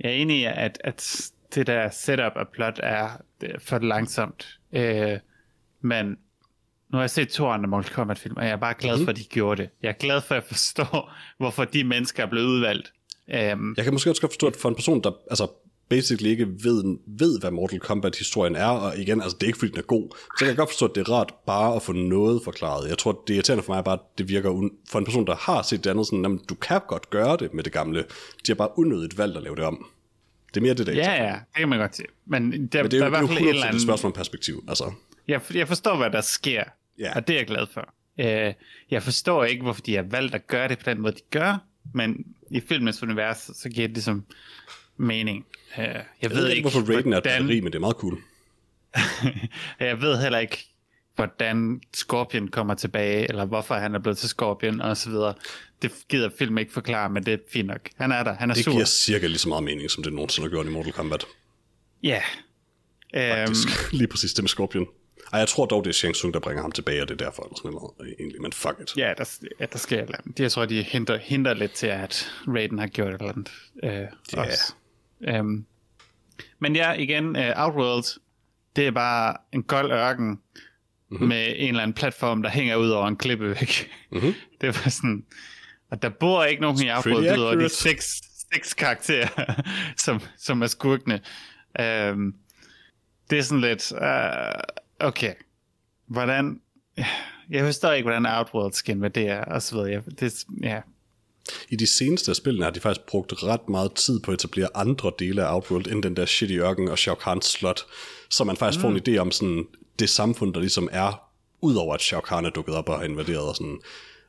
Jeg 0.00 0.10
er 0.10 0.14
enig 0.14 0.40
i, 0.40 0.44
at, 0.44 0.78
at 0.84 1.30
det 1.54 1.66
der 1.66 1.90
setup 1.90 2.32
af 2.36 2.48
plot 2.52 2.80
er 2.82 3.08
er 3.42 3.58
for 3.58 3.78
langsomt. 3.78 4.57
Øh, 4.72 5.18
men 5.80 6.06
nu 6.90 6.96
har 6.96 7.00
jeg 7.00 7.10
set 7.10 7.28
to 7.28 7.46
andre 7.46 7.68
Mortal 7.68 7.92
Kombat-film, 7.92 8.36
og 8.36 8.44
jeg 8.44 8.52
er 8.52 8.56
bare 8.56 8.74
glad 8.78 9.04
for, 9.04 9.10
at 9.10 9.16
de 9.16 9.24
gjorde 9.24 9.62
det. 9.62 9.70
Jeg 9.82 9.88
er 9.88 9.92
glad 9.92 10.20
for, 10.20 10.34
at 10.34 10.42
jeg 10.42 10.48
forstår, 10.48 11.12
hvorfor 11.38 11.64
de 11.64 11.84
mennesker 11.84 12.22
er 12.22 12.30
blevet 12.30 12.46
udvalgt. 12.46 12.92
Um, 13.28 13.74
Jeg 13.76 13.84
kan 13.84 13.92
måske 13.92 14.10
også 14.10 14.22
godt 14.22 14.32
forstå, 14.32 14.46
at 14.46 14.56
for 14.56 14.68
en 14.68 14.74
person, 14.74 15.02
der 15.02 15.10
altså, 15.30 15.46
basically 15.88 16.30
ikke 16.30 16.46
ved, 16.46 16.98
ved, 17.06 17.40
hvad 17.40 17.50
Mortal 17.50 17.80
Kombat-historien 17.80 18.56
er, 18.56 18.66
og 18.66 18.98
igen, 18.98 19.22
altså 19.22 19.36
det 19.40 19.42
er 19.42 19.46
ikke 19.46 19.58
fordi, 19.58 19.70
den 19.70 19.78
er 19.78 19.82
god, 19.82 20.08
så 20.14 20.38
kan 20.38 20.48
jeg 20.48 20.56
godt 20.56 20.68
forstå, 20.70 20.86
at 20.86 20.94
det 20.94 21.08
er 21.08 21.12
rart 21.12 21.34
bare 21.46 21.76
at 21.76 21.82
få 21.82 21.92
noget 21.92 22.40
forklaret. 22.44 22.88
Jeg 22.88 22.98
tror, 22.98 23.22
det 23.26 23.34
irriterende 23.34 23.62
for 23.64 23.72
mig 23.72 23.78
er 23.78 23.82
bare, 23.82 23.94
at 23.94 24.18
det 24.18 24.28
virker 24.28 24.50
un- 24.50 24.76
for 24.90 24.98
en 24.98 25.04
person, 25.04 25.26
der 25.26 25.34
har 25.36 25.62
set 25.62 25.84
det 25.84 25.90
andet, 25.90 26.06
sådan, 26.06 26.22
jamen, 26.22 26.40
du 26.48 26.54
kan 26.54 26.80
godt 26.88 27.10
gøre 27.10 27.36
det 27.36 27.54
med 27.54 27.64
det 27.64 27.72
gamle. 27.72 28.00
De 28.00 28.04
har 28.46 28.54
bare 28.54 28.78
unødigt 28.78 29.18
valgt 29.18 29.36
at 29.36 29.42
lave 29.42 29.56
det 29.56 29.64
om. 29.64 29.86
Det 30.48 30.56
er 30.56 30.60
mere 30.60 30.74
det, 30.74 30.86
der 30.86 30.92
ja, 30.92 31.24
ja, 31.24 31.32
det 31.32 31.56
kan 31.56 31.68
man 31.68 31.78
godt 31.78 31.96
se. 31.96 32.02
Men 32.26 32.42
der, 32.52 32.52
Men 32.52 32.66
det 32.68 32.74
er 32.74 32.82
der 32.82 32.96
jo, 32.98 33.02
er 33.04 33.06
i 33.06 33.10
hvert 33.10 33.22
er 33.22 33.26
fald 33.26 33.38
et 33.38 33.44
100% 33.44 33.48
eller 33.48 33.62
et 33.64 33.68
andet... 33.68 33.82
spørgsmål 33.82 34.10
om 34.10 34.14
perspektiv. 34.14 34.64
Altså, 34.68 34.92
Jeg, 35.28 35.40
jeg 35.54 35.68
forstår, 35.68 35.96
hvad 35.96 36.10
der 36.10 36.20
sker, 36.20 36.64
Ja. 36.98 37.16
og 37.16 37.26
det 37.28 37.34
er 37.34 37.38
jeg 37.38 37.46
glad 37.46 37.66
for. 37.72 37.94
Uh, 38.18 38.54
jeg 38.90 39.02
forstår 39.02 39.44
ikke, 39.44 39.62
hvorfor 39.62 39.80
de 39.80 39.94
har 39.94 40.02
valgt 40.02 40.34
at 40.34 40.46
gøre 40.46 40.68
det 40.68 40.78
på 40.78 40.90
den 40.90 41.00
måde, 41.00 41.12
de 41.12 41.20
gør, 41.30 41.64
men 41.94 42.24
i 42.50 42.60
filmens 42.60 43.02
univers, 43.02 43.50
så 43.54 43.68
giver 43.68 43.86
det 43.88 43.96
ligesom 43.96 44.24
mening. 44.96 45.44
Uh, 45.78 45.82
jeg, 45.84 46.04
jeg 46.22 46.30
ved 46.30 46.48
ikke, 46.48 46.62
hvorfor 46.70 46.92
Raiden 46.94 47.12
er 47.12 47.16
et 47.16 47.22
batteri, 47.22 47.60
men 47.60 47.72
det 47.72 47.74
er 47.74 47.80
meget 47.80 47.96
cool. 47.96 48.18
Jeg 49.80 50.00
ved 50.00 50.22
heller 50.22 50.38
ikke, 50.38 50.68
hvordan 51.18 51.80
Scorpion 51.94 52.48
kommer 52.48 52.74
tilbage, 52.74 53.28
eller 53.28 53.44
hvorfor 53.44 53.74
han 53.74 53.94
er 53.94 53.98
blevet 53.98 54.18
til 54.18 54.28
Scorpion, 54.28 54.80
og 54.80 54.96
så 54.96 55.10
videre. 55.10 55.34
Det 55.82 55.92
gider 56.08 56.30
film 56.38 56.58
ikke 56.58 56.72
forklare, 56.72 57.10
men 57.10 57.26
det 57.26 57.34
er 57.34 57.38
fint 57.52 57.66
nok. 57.68 57.80
Han 57.96 58.12
er 58.12 58.22
der, 58.24 58.34
han 58.34 58.50
er 58.50 58.54
Det 58.54 58.64
sur. 58.64 58.72
giver 58.72 58.84
cirka 58.84 59.26
lige 59.26 59.38
så 59.38 59.48
meget 59.48 59.64
mening, 59.64 59.90
som 59.90 60.02
det 60.02 60.12
nogensinde 60.12 60.48
har 60.48 60.50
gjort 60.50 60.66
i 60.66 60.68
Mortal 60.68 60.92
Kombat. 60.92 61.24
Ja. 62.02 62.22
Øhm, 63.14 63.46
Faktisk. 63.46 63.92
Lige 63.98 64.08
præcis 64.08 64.32
det 64.34 64.42
med 64.42 64.48
Scorpion. 64.48 64.86
Ej, 65.32 65.38
jeg 65.38 65.48
tror 65.48 65.66
dog, 65.66 65.84
det 65.84 65.90
er 65.90 65.94
Shang 65.94 66.14
Tsung, 66.14 66.34
der 66.34 66.40
bringer 66.40 66.62
ham 66.62 66.72
tilbage, 66.72 67.02
og 67.02 67.08
det 67.08 67.20
er 67.20 67.24
derfor, 67.24 67.42
eller 67.42 67.56
sådan 67.56 67.70
noget, 67.70 68.14
egentlig, 68.18 68.42
men 68.42 68.52
fuck 68.52 68.74
it. 68.82 68.96
ja, 68.96 69.12
der, 69.18 69.38
ja, 69.60 69.66
der 69.72 69.78
sker 69.78 69.96
et 69.96 70.02
eller 70.02 70.16
andet. 70.24 70.40
Jeg 70.40 70.52
tror, 70.52 70.64
de 70.64 70.82
hindrer, 70.82 71.18
hindrer 71.18 71.54
lidt 71.54 71.72
til, 71.72 71.86
at 71.86 72.30
Raiden 72.48 72.78
har 72.78 72.86
gjort 72.86 73.14
et 73.14 73.20
eller 73.20 73.32
andet. 73.32 73.50
Øh, 73.84 74.08
også. 74.46 74.74
Øhm, 75.20 75.64
men 76.58 76.76
ja, 76.76 76.92
igen, 76.92 77.36
uh, 77.36 77.42
Outworld, 77.56 78.20
det 78.76 78.86
er 78.86 78.90
bare 78.90 79.36
en 79.52 79.62
kold 79.62 79.92
ørken. 79.92 80.40
Mm-hmm. 81.10 81.28
med 81.28 81.54
en 81.56 81.68
eller 81.68 81.82
anden 81.82 81.94
platform, 81.94 82.42
der 82.42 82.50
hænger 82.50 82.76
ud 82.76 82.88
over 82.88 83.08
en 83.08 83.16
klippevæg. 83.16 83.90
Mhm. 84.12 84.34
det 84.60 84.66
var 84.66 84.90
sådan... 84.90 85.24
Og 85.90 86.02
der 86.02 86.08
bor 86.08 86.44
ikke 86.44 86.62
nogen 86.62 86.82
i 86.82 86.88
Pretty 87.02 87.38
ud 87.38 87.42
over 87.42 87.54
de 87.54 87.68
seks, 87.68 88.20
seks 88.52 88.74
karakterer, 88.74 89.54
som, 90.04 90.20
som 90.38 90.62
er 90.62 90.66
skurkene. 90.66 91.20
Øhm, 91.80 92.34
det 93.30 93.38
er 93.38 93.42
sådan 93.42 93.60
lidt... 93.60 93.92
Uh, 93.92 95.08
okay, 95.08 95.34
hvordan... 96.06 96.60
Jeg 97.50 97.64
forstår 97.64 97.92
ikke, 97.92 98.04
hvordan 98.04 98.26
Outworld 98.26 98.72
skal 98.72 98.94
invadere, 98.94 99.44
og 99.44 99.62
så 99.62 99.76
videre. 99.76 100.02
Det, 100.20 100.44
ja, 100.62 100.80
I 101.68 101.76
de 101.76 101.86
seneste 101.86 102.30
af 102.30 102.36
spillene 102.36 102.64
har 102.64 102.70
de 102.70 102.80
faktisk 102.80 103.06
brugt 103.06 103.42
ret 103.42 103.68
meget 103.68 103.94
tid 103.94 104.20
på 104.20 104.30
at 104.30 104.34
etablere 104.34 104.68
andre 104.74 105.12
dele 105.18 105.44
af 105.44 105.54
Outworld, 105.54 105.86
end 105.86 106.02
den 106.02 106.16
der 106.16 106.26
shitty 106.26 106.54
ørken 106.54 106.88
og 106.88 106.98
Shao 106.98 107.14
Kahn's 107.14 107.40
slot, 107.40 107.80
så 108.30 108.44
man 108.44 108.56
faktisk 108.56 108.78
mm. 108.78 108.82
får 108.82 108.90
en 108.90 109.02
idé 109.08 109.18
om 109.18 109.30
sådan, 109.30 109.66
det 109.98 110.08
samfund, 110.10 110.54
der 110.54 110.60
ligesom 110.60 110.88
er, 110.92 111.20
udover 111.60 111.94
at 111.94 112.00
Shao 112.02 112.20
Kahn 112.20 112.44
er 112.44 112.50
dukket 112.50 112.74
op 112.74 112.88
og 112.88 112.98
har 112.98 113.04
invaderet 113.04 113.48
og 113.48 113.56
sådan. 113.56 113.80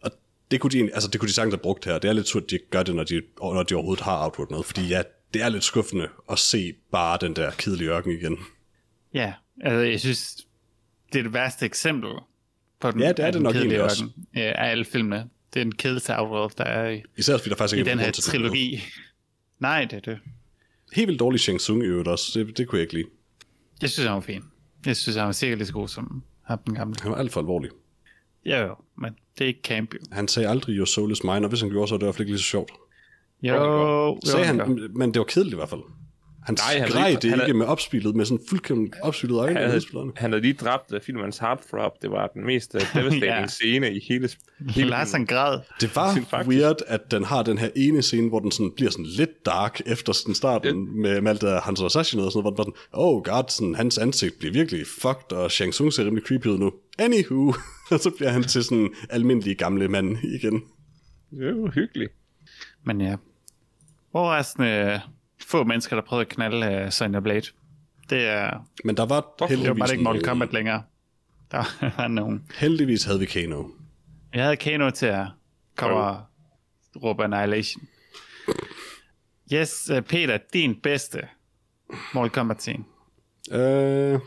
Og 0.01 0.11
det 0.51 0.59
kunne 0.61 0.71
de, 0.71 0.93
altså 0.93 1.09
det 1.09 1.19
kunne 1.19 1.27
de 1.27 1.33
sagtens 1.33 1.53
have 1.53 1.61
brugt 1.61 1.85
her. 1.85 1.99
Det 1.99 2.09
er 2.09 2.13
lidt 2.13 2.27
surt, 2.27 2.43
at 2.43 2.49
de 2.49 2.59
gør 2.71 2.83
det, 2.83 2.95
når 2.95 3.03
de, 3.03 3.21
når 3.41 3.63
de 3.63 3.75
overhovedet 3.75 4.03
har 4.03 4.23
Outworld 4.23 4.51
med, 4.51 4.63
fordi 4.63 4.87
ja, 4.87 5.01
det 5.33 5.41
er 5.41 5.49
lidt 5.49 5.63
skuffende 5.63 6.07
at 6.31 6.39
se 6.39 6.73
bare 6.91 7.17
den 7.21 7.35
der 7.35 7.51
kedelige 7.51 7.89
ørken 7.89 8.11
igen. 8.11 8.37
Ja, 9.13 9.33
altså 9.61 9.79
jeg 9.79 9.99
synes, 9.99 10.37
det 11.13 11.19
er 11.19 11.23
det 11.23 11.33
værste 11.33 11.65
eksempel 11.65 12.09
på 12.79 12.91
den, 12.91 12.99
Ja, 12.99 13.11
det 13.11 13.25
er 13.25 13.31
det 13.31 13.41
nok 13.41 13.53
kedelige 13.53 13.83
også. 13.83 14.03
ørken, 14.03 14.27
øh, 14.37 14.43
af 14.43 14.71
alle 14.71 14.85
filmene. 14.85 15.29
Det 15.53 15.59
er 15.59 15.65
en 15.65 15.71
kedeligste 15.75 16.19
Outworld, 16.19 16.51
der 16.57 16.63
er 16.63 16.89
i, 16.89 17.01
Især 17.17 17.37
fordi 17.37 17.49
der 17.49 17.55
faktisk 17.55 17.75
i 17.75 17.79
ikke 17.79 17.91
er 17.91 17.95
den 17.95 18.03
her 18.03 18.11
det. 18.11 18.23
trilogi. 18.23 18.83
Nej, 19.59 19.85
det 19.85 19.93
er 19.93 19.99
det. 19.99 20.19
Helt 20.93 21.07
vildt 21.07 21.19
dårlig 21.19 21.39
Shang 21.39 21.59
Tsung 21.59 21.83
i 21.83 21.85
øvrigt 21.85 22.07
også, 22.07 22.39
det, 22.39 22.57
det 22.57 22.67
kunne 22.67 22.77
jeg 22.79 22.83
ikke 22.83 22.93
lide. 22.93 23.07
Jeg 23.81 23.89
synes, 23.89 24.05
han 24.07 24.15
var 24.15 24.21
fin. 24.21 24.43
Jeg 24.85 24.95
synes, 24.95 25.15
han 25.15 25.25
var 25.25 25.31
sikkert 25.31 25.57
lige 25.59 25.67
så 25.67 25.73
god 25.73 25.87
som 25.87 26.23
ham 26.43 26.59
den 26.65 26.75
gamle. 26.75 26.95
Han 27.01 27.11
var 27.11 27.17
alt 27.17 27.31
for 27.31 27.39
alvorlig. 27.39 27.69
Ja, 28.45 28.65
jo, 28.65 28.75
men 28.97 29.13
det 29.37 29.43
er 29.43 29.47
ikke 29.47 29.61
camp, 29.63 29.93
jo. 29.93 29.99
Han 30.11 30.27
sagde 30.27 30.49
aldrig, 30.49 30.75
your 30.75 30.85
soul 30.85 31.11
is 31.11 31.23
mine, 31.23 31.35
og 31.45 31.49
hvis 31.49 31.61
han 31.61 31.69
gjorde, 31.69 31.87
så 31.87 31.93
var 31.93 31.97
det 31.97 32.03
i 32.03 32.05
hvert 32.05 32.15
fald 32.15 32.21
ikke 32.27 32.31
lige 32.31 32.39
så 32.43 32.45
sjovt. 32.49 32.71
Jo, 33.43 33.53
han 33.53 33.61
jo, 33.61 34.19
Sagde 34.23 34.45
han, 34.45 34.59
han, 34.59 34.77
gør. 34.77 34.87
men 34.95 35.13
det 35.13 35.19
var 35.19 35.25
kedeligt 35.25 35.53
i 35.53 35.55
hvert 35.55 35.69
fald. 35.69 35.81
Han 36.49 36.57
Nej, 36.73 36.79
han 36.79 36.89
skreg 36.89 37.09
lige- 37.09 37.19
det 37.21 37.29
han 37.29 37.39
er- 37.39 37.45
ikke 37.45 37.57
med 37.57 37.65
opspillet, 37.65 38.15
med 38.15 38.25
sådan 38.25 38.43
fuldkommen 38.49 38.93
opspillet 39.01 39.37
øjne. 39.37 39.55
Han 39.59 39.63
af 39.63 39.69
havde, 39.71 40.11
han 40.15 40.31
havde 40.31 40.41
lige 40.41 40.53
dræbt 40.53 40.91
uh, 40.93 41.01
filmens 41.01 41.37
heartthrob. 41.37 41.91
Det 42.01 42.11
var 42.11 42.27
den 42.27 42.45
mest 42.45 42.75
uh, 42.75 42.81
devastating 42.95 43.23
Ja. 43.23 43.47
scene 43.47 43.93
i 43.95 43.99
hele, 44.07 44.29
hele 44.69 44.89
Lars 44.95 45.11
han 45.11 45.25
græd. 45.25 45.59
Det 45.81 45.95
var 45.95 46.15
Faktisk. 46.29 46.49
weird, 46.59 46.75
at 46.87 47.11
den 47.11 47.23
har 47.23 47.43
den 47.43 47.57
her 47.57 47.69
ene 47.75 48.01
scene, 48.01 48.29
hvor 48.29 48.39
den 48.39 48.51
sådan 48.51 48.71
bliver 48.75 48.91
sådan 48.91 49.05
lidt 49.05 49.45
dark 49.45 49.81
efter 49.85 50.13
sådan 50.13 50.35
starten, 50.35 51.01
med, 51.01 51.21
med 51.21 51.31
alt 51.31 51.41
det 51.41 51.49
der 51.49 51.61
Hans 51.61 51.79
Sashi 51.93 52.15
noget 52.17 52.25
og 52.27 52.31
sådan 52.31 52.43
noget, 52.43 52.55
hvor 52.55 52.63
den 52.63 52.73
bare 52.73 52.83
sådan, 52.93 53.03
oh 53.03 53.23
god, 53.23 53.43
sådan, 53.49 53.75
hans 53.75 53.97
ansigt 53.97 54.39
bliver 54.39 54.53
virkelig 54.53 54.85
fucked, 55.01 55.31
og 55.37 55.51
Shang 55.51 55.73
Tsung 55.73 55.93
ser 55.93 56.05
rimelig 56.05 56.23
creepy 56.27 56.47
ud 56.47 56.57
nu. 56.57 56.71
Anywho, 56.99 57.53
og 57.91 57.99
så 58.05 58.09
bliver 58.17 58.29
han 58.31 58.43
til 58.43 58.63
sådan 58.63 58.89
almindelig 59.09 59.57
gamle 59.57 59.87
mand 59.87 60.17
igen. 60.23 60.63
Det 61.39 61.61
var 61.61 61.71
hyggeligt. 61.71 62.11
Men 62.85 63.01
ja, 63.01 63.15
overraskende 64.13 65.01
få 65.49 65.63
mennesker, 65.63 65.95
der 65.95 66.03
prøvede 66.03 66.21
at 66.25 66.29
knalde 66.29 66.83
uh, 66.85 66.89
Sonya 66.89 67.19
Blade. 67.19 67.45
Det 68.09 68.27
er, 68.27 68.65
Men 68.83 68.97
der 68.97 69.05
var 69.05 69.35
var 69.39 69.47
det 69.47 69.57
var 69.59 69.63
bare 69.63 69.67
heldigvis, 69.67 69.91
ikke 69.91 70.03
Mortal 70.03 70.23
Kombat 70.23 70.53
længere. 70.53 70.83
Der 71.51 71.63
var 71.97 72.07
nogen. 72.07 72.45
heldigvis 72.55 73.03
havde 73.03 73.19
vi 73.19 73.25
Kano. 73.25 73.63
Jeg 74.33 74.43
havde 74.43 74.57
Kano 74.57 74.89
til 74.89 75.05
at 75.05 75.25
komme 75.75 75.97
og 75.97 76.21
råbe 77.03 77.23
Annihilation. 77.23 77.87
Yes, 79.53 79.89
uh, 79.91 79.99
Peter, 80.01 80.37
din 80.53 80.75
bedste 80.83 81.21
Mortal 82.13 82.29
Kombat 82.29 82.61
scene. 82.61 82.83
Øh, 83.51 84.19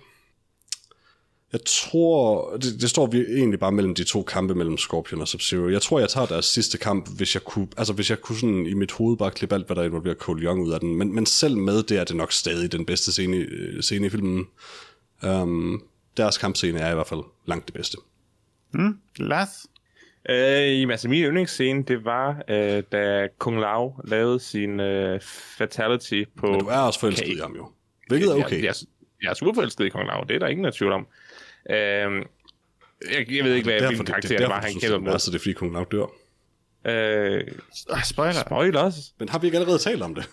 jeg 1.52 1.60
tror, 1.66 2.50
det, 2.56 2.80
det 2.80 2.90
står 2.90 3.06
vi 3.06 3.18
egentlig 3.20 3.58
bare 3.60 3.72
mellem 3.72 3.94
de 3.94 4.04
to 4.04 4.22
kampe 4.22 4.54
mellem 4.54 4.78
Scorpion 4.78 5.20
og 5.20 5.26
Sub-Zero. 5.28 5.68
Jeg 5.70 5.82
tror, 5.82 5.98
jeg 5.98 6.08
tager 6.08 6.26
deres 6.26 6.44
sidste 6.44 6.78
kamp, 6.78 7.16
hvis 7.16 7.34
jeg 7.34 7.42
kunne, 7.44 7.68
altså 7.76 7.92
hvis 7.92 8.10
jeg 8.10 8.18
kunne 8.20 8.38
sådan 8.38 8.66
i 8.66 8.74
mit 8.74 8.92
hoved 8.92 9.16
bare 9.16 9.30
klippe 9.30 9.54
alt, 9.54 9.66
hvad 9.66 9.76
der 9.76 9.82
involverer 9.82 10.14
Cole 10.14 10.42
Young 10.42 10.62
ud 10.62 10.72
af 10.72 10.80
den. 10.80 10.94
Men, 10.96 11.14
men 11.14 11.26
selv 11.26 11.56
med 11.56 11.82
det 11.82 11.98
er 11.98 12.04
det 12.04 12.16
nok 12.16 12.32
stadig 12.32 12.72
den 12.72 12.86
bedste 12.86 13.12
scene, 13.12 13.36
i- 13.36 13.40
øh, 13.40 13.82
scene 13.82 14.06
i 14.06 14.10
filmen. 14.10 14.46
Um, 15.26 15.82
deres 16.16 16.38
kampscene 16.38 16.78
er 16.80 16.90
i 16.90 16.94
hvert 16.94 17.06
fald 17.06 17.20
langt 17.46 17.66
det 17.66 17.74
bedste. 17.74 17.96
Hmm? 18.70 18.98
Lars? 19.16 19.48
Øh, 20.30 20.90
altså 20.90 21.08
min 21.08 21.22
yndlingsscene, 21.24 21.82
det 21.82 22.04
var, 22.04 22.42
øh, 22.48 22.82
da 22.92 23.28
Kung 23.38 23.60
Lao 23.60 23.94
lavede 24.04 24.40
sin 24.40 24.80
øh, 24.80 25.20
fatality 25.58 26.22
på... 26.38 26.46
Men 26.46 26.60
du 26.60 26.66
er 26.66 26.78
også 26.78 27.00
forelsket 27.00 27.28
i 27.28 27.38
ham 27.42 27.54
jo. 27.56 27.68
Hvilket 28.08 28.30
er 28.30 28.34
okay. 28.44 28.56
Jeg, 28.56 28.64
jeg, 28.64 28.74
jeg 29.22 29.30
er 29.30 29.34
super 29.34 29.54
forelsket 29.54 29.84
i 29.84 29.88
Kung 29.88 30.06
Lao, 30.06 30.24
det 30.28 30.34
er 30.34 30.38
der 30.38 30.46
ingen 30.46 30.64
der 30.64 30.70
er 30.70 30.74
tvivl 30.74 30.92
om. 30.92 31.06
Øh, 31.70 31.76
jeg, 31.76 33.32
jeg 33.32 33.44
ved 33.44 33.54
ikke, 33.54 33.70
hvad 33.70 33.86
hvilken 33.86 34.06
karakter 34.06 34.28
det, 34.28 34.38
det, 34.38 34.48
var, 34.48 34.60
han 34.60 34.70
synes, 34.70 34.82
kæmpede 34.84 34.94
det 34.98 35.02
med. 35.02 35.12
er, 35.12 35.18
så 35.18 35.30
det 35.30 35.36
er 35.36 35.40
fordi 35.40 35.52
Kung 35.52 35.72
Lao 35.72 35.84
dør. 35.92 36.06
Øh, 36.84 37.44
Ah, 37.90 38.02
spoiler. 38.04 38.32
spoilers? 38.46 38.94
Men 39.18 39.28
har 39.28 39.38
vi 39.38 39.46
ikke 39.46 39.58
allerede 39.58 39.78
talt 39.78 40.02
om 40.02 40.14
det? 40.14 40.28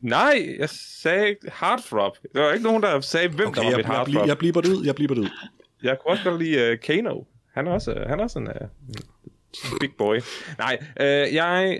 Nej, 0.00 0.56
jeg 0.58 0.68
sagde 0.70 1.36
heartthrob. 1.60 2.16
Der 2.34 2.40
var 2.40 2.52
ikke 2.52 2.64
nogen, 2.64 2.82
der 2.82 3.00
sagde, 3.00 3.28
hvem 3.28 3.48
okay, 3.48 3.60
der 3.60 3.64
var 3.64 3.70
jeg, 3.70 3.76
mit 3.76 3.86
jeg, 3.86 3.94
heartthrob. 3.94 4.14
jeg, 4.22 4.28
jeg 4.28 4.38
bliver 4.38 4.60
det 4.60 4.68
ud, 4.68 4.84
jeg 4.84 4.94
bliver 4.94 5.14
det 5.14 5.18
ud. 5.18 5.28
Jeg 5.82 5.96
kunne 6.00 6.12
også 6.12 6.24
godt 6.24 6.42
lide 6.42 6.72
uh, 6.72 6.78
Kano. 6.78 7.22
Han 7.54 7.66
er 7.66 7.70
også, 7.72 8.04
han 8.08 8.20
er 8.20 8.24
også 8.24 8.38
en 8.38 8.48
uh, 8.48 8.68
big 9.80 9.90
boy. 9.98 10.20
Nej, 10.58 10.78
uh, 11.00 11.34
jeg 11.34 11.78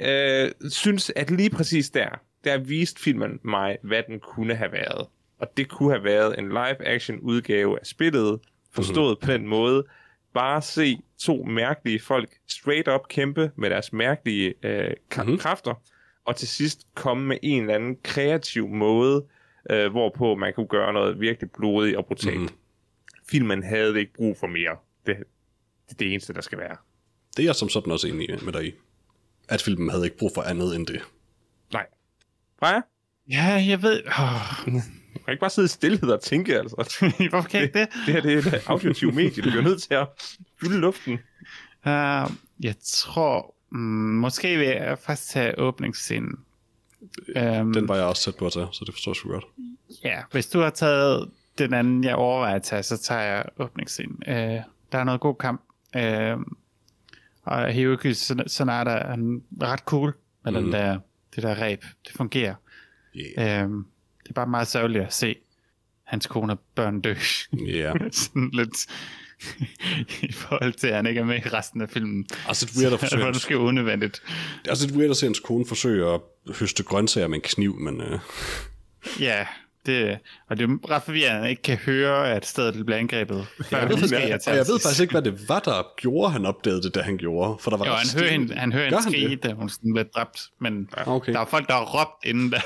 uh, 0.64 0.70
synes, 0.70 1.12
at 1.16 1.30
lige 1.30 1.50
præcis 1.50 1.90
der, 1.90 2.08
der 2.44 2.58
viste 2.58 3.00
filmen 3.00 3.38
mig, 3.44 3.78
hvad 3.82 4.02
den 4.08 4.20
kunne 4.20 4.54
have 4.54 4.72
været. 4.72 5.06
Og 5.38 5.46
det 5.56 5.68
kunne 5.68 5.92
have 5.92 6.04
været 6.04 6.38
en 6.38 6.48
live-action 6.48 7.18
udgave 7.18 7.78
af 7.80 7.86
spillet, 7.86 8.40
forstået 8.72 9.18
mm-hmm. 9.20 9.26
på 9.26 9.32
den 9.32 9.46
måde. 9.46 9.84
Bare 10.34 10.62
se 10.62 10.98
to 11.18 11.44
mærkelige 11.44 12.00
folk 12.00 12.30
straight 12.48 12.88
up 12.88 13.08
kæmpe 13.08 13.50
med 13.56 13.70
deres 13.70 13.92
mærkelige 13.92 14.54
k- 15.14 15.22
mm-hmm. 15.22 15.38
kræfter, 15.38 15.74
og 16.24 16.36
til 16.36 16.48
sidst 16.48 16.86
komme 16.94 17.26
med 17.26 17.38
en 17.42 17.60
eller 17.60 17.74
anden 17.74 17.96
kreativ 18.02 18.68
måde, 18.68 19.26
uh, 19.72 19.86
hvorpå 19.90 20.34
man 20.34 20.52
kunne 20.54 20.68
gøre 20.68 20.92
noget 20.92 21.20
virkelig 21.20 21.50
blodigt 21.50 21.96
og 21.96 22.06
brutalt. 22.06 22.40
Mm-hmm 22.40 22.56
filmen 23.30 23.62
havde 23.62 24.00
ikke 24.00 24.12
brug 24.12 24.36
for 24.36 24.46
mere. 24.46 24.76
Det, 25.06 25.16
det 25.88 25.94
er 25.94 25.94
det 25.98 26.12
eneste, 26.12 26.32
der 26.32 26.40
skal 26.40 26.58
være. 26.58 26.76
Det 27.36 27.42
er 27.42 27.46
jeg 27.46 27.54
som 27.54 27.68
sådan 27.68 27.92
også 27.92 28.08
enig 28.08 28.44
med 28.44 28.52
dig 28.52 28.66
i. 28.66 28.72
At 29.48 29.62
filmen 29.62 29.90
havde 29.90 30.04
ikke 30.04 30.16
brug 30.16 30.30
for 30.34 30.42
andet 30.42 30.76
end 30.76 30.86
det. 30.86 31.02
Nej. 31.72 31.86
Freja? 32.58 32.80
Ja, 33.28 33.64
jeg 33.68 33.82
ved... 33.82 34.02
Oh. 34.06 34.82
Du 35.14 35.18
kan 35.24 35.32
ikke 35.32 35.40
bare 35.40 35.50
sidde 35.50 35.66
i 35.66 35.68
stillhed 35.68 36.10
og 36.10 36.20
tænke, 36.20 36.58
altså. 36.58 36.76
Hvorfor 37.30 37.48
kan 37.48 37.62
ikke 37.62 37.78
det? 37.78 37.88
Det 38.06 38.14
her 38.14 38.20
det 38.20 38.32
er 38.32 38.38
et 38.38 38.62
auditiv 38.66 39.12
medie. 39.12 39.42
Du 39.42 39.50
bliver 39.50 39.62
nødt 39.62 39.82
til 39.82 39.94
at 39.94 40.08
fylde 40.60 40.78
luften. 40.78 41.12
Uh, 41.86 42.30
jeg 42.60 42.74
tror... 42.84 43.54
Mm, 43.72 43.78
måske 43.78 44.56
vil 44.58 44.66
jeg 44.66 44.98
faktisk 44.98 45.30
tage 45.30 45.58
åbningsscenen. 45.58 46.34
Um, 47.36 47.72
Den 47.72 47.88
var 47.88 47.96
jeg 47.96 48.04
også 48.04 48.24
tæt 48.24 48.36
på 48.36 48.46
at 48.46 48.52
tage, 48.52 48.66
så 48.72 48.84
det 48.84 48.94
forstår 48.94 49.10
jeg 49.10 49.16
sgu 49.16 49.28
godt. 49.28 49.44
Ja, 50.04 50.22
hvis 50.32 50.46
du 50.46 50.60
har 50.60 50.70
taget 50.70 51.30
den 51.58 51.74
anden, 51.74 52.04
jeg 52.04 52.14
overvejer 52.14 52.54
at 52.54 52.62
tage, 52.62 52.82
så 52.82 52.98
tager 52.98 53.20
jeg 53.20 53.44
åbningsscenen. 53.58 54.16
Uh, 54.26 54.34
der 54.92 54.98
er 54.98 55.04
noget 55.04 55.20
god 55.20 55.34
kamp. 55.34 55.62
Uh, 55.96 56.42
og 57.42 57.72
Hiroki 57.72 58.14
Sanada 58.46 58.90
er 58.90 59.16
ret 59.62 59.80
cool 59.80 60.14
med 60.44 60.52
mm. 60.52 60.62
den 60.62 60.72
der, 60.72 60.98
det 61.34 61.42
der 61.42 61.62
ræb. 61.62 61.84
Det 62.06 62.12
fungerer. 62.16 62.54
Yeah. 63.16 63.70
Uh, 63.70 63.84
det 64.30 64.36
er 64.36 64.40
bare 64.40 64.46
meget 64.50 64.68
sørgeligt 64.68 65.04
at 65.04 65.12
se 65.14 65.36
hans 66.06 66.26
kone 66.26 66.52
og 66.52 66.58
børn 66.74 67.00
dø. 67.00 67.14
Yeah. 67.54 67.96
Sådan 68.12 68.50
lidt 68.52 68.86
i 70.22 70.32
forhold 70.32 70.72
til, 70.72 70.86
at 70.86 70.96
han 70.96 71.06
ikke 71.06 71.20
er 71.20 71.24
med 71.24 71.36
i 71.36 71.48
resten 71.48 71.80
af 71.80 71.88
filmen. 71.90 72.26
Altså, 72.48 72.66
det 72.66 72.76
er 72.76 72.80
weird 72.80 72.92
at 72.92 73.00
Det 73.00 73.08
forsøge. 73.08 73.24
var 73.24 73.32
måske 73.32 73.58
unødvendigt. 73.58 74.22
Det 74.62 74.66
er 74.66 74.70
også 74.70 74.86
lidt 74.86 74.96
weird 74.96 75.10
at 75.10 75.16
se 75.16 75.26
hans 75.26 75.40
kone 75.40 75.66
forsøge 75.66 76.14
at 76.14 76.20
høste 76.60 76.82
grøntsager 76.82 77.28
med 77.28 77.36
en 77.38 77.42
kniv, 77.44 77.74
men 77.80 78.00
øh, 78.00 78.18
Ja, 79.20 79.46
det, 79.86 80.18
og 80.48 80.58
det 80.58 80.64
er 80.64 80.90
ret 80.90 81.02
forvirrende, 81.02 81.36
at 81.36 81.40
han 81.42 81.50
ikke 81.50 81.62
kan 81.62 81.76
høre, 81.76 82.30
at 82.30 82.46
stedet 82.46 82.86
bliver 82.86 82.98
angrebet. 82.98 83.46
Før 83.64 83.78
jeg 83.78 83.88
ved, 83.88 83.96
jeg, 84.10 84.20
jeg 84.30 84.38
ham 84.46 84.56
ved 84.56 84.80
faktisk 84.80 85.00
ikke, 85.00 85.10
hvad 85.12 85.22
det 85.22 85.48
var, 85.48 85.58
der 85.60 85.86
gjorde, 85.96 86.32
han 86.32 86.46
opdagede 86.46 86.82
det, 86.82 86.94
da 86.94 87.00
han 87.02 87.16
gjorde. 87.18 87.58
For 87.60 87.70
der 87.70 87.76
var 87.78 87.86
Jo, 87.86 87.92
han 87.92 88.06
hører, 88.20 88.30
hende, 88.32 88.54
han 88.54 88.72
hører 88.72 89.00
skrige, 89.00 89.28
det? 89.28 89.42
da 89.42 89.52
hun 89.52 89.68
sådan 89.68 89.92
blev 89.92 90.04
dræbt, 90.14 90.40
men 90.60 90.88
Okay. 91.06 91.32
der 91.32 91.40
er 91.40 91.44
folk, 91.44 91.66
der 91.68 91.74
har 91.74 91.84
råbt 92.00 92.24
inden 92.24 92.50
da. 92.50 92.60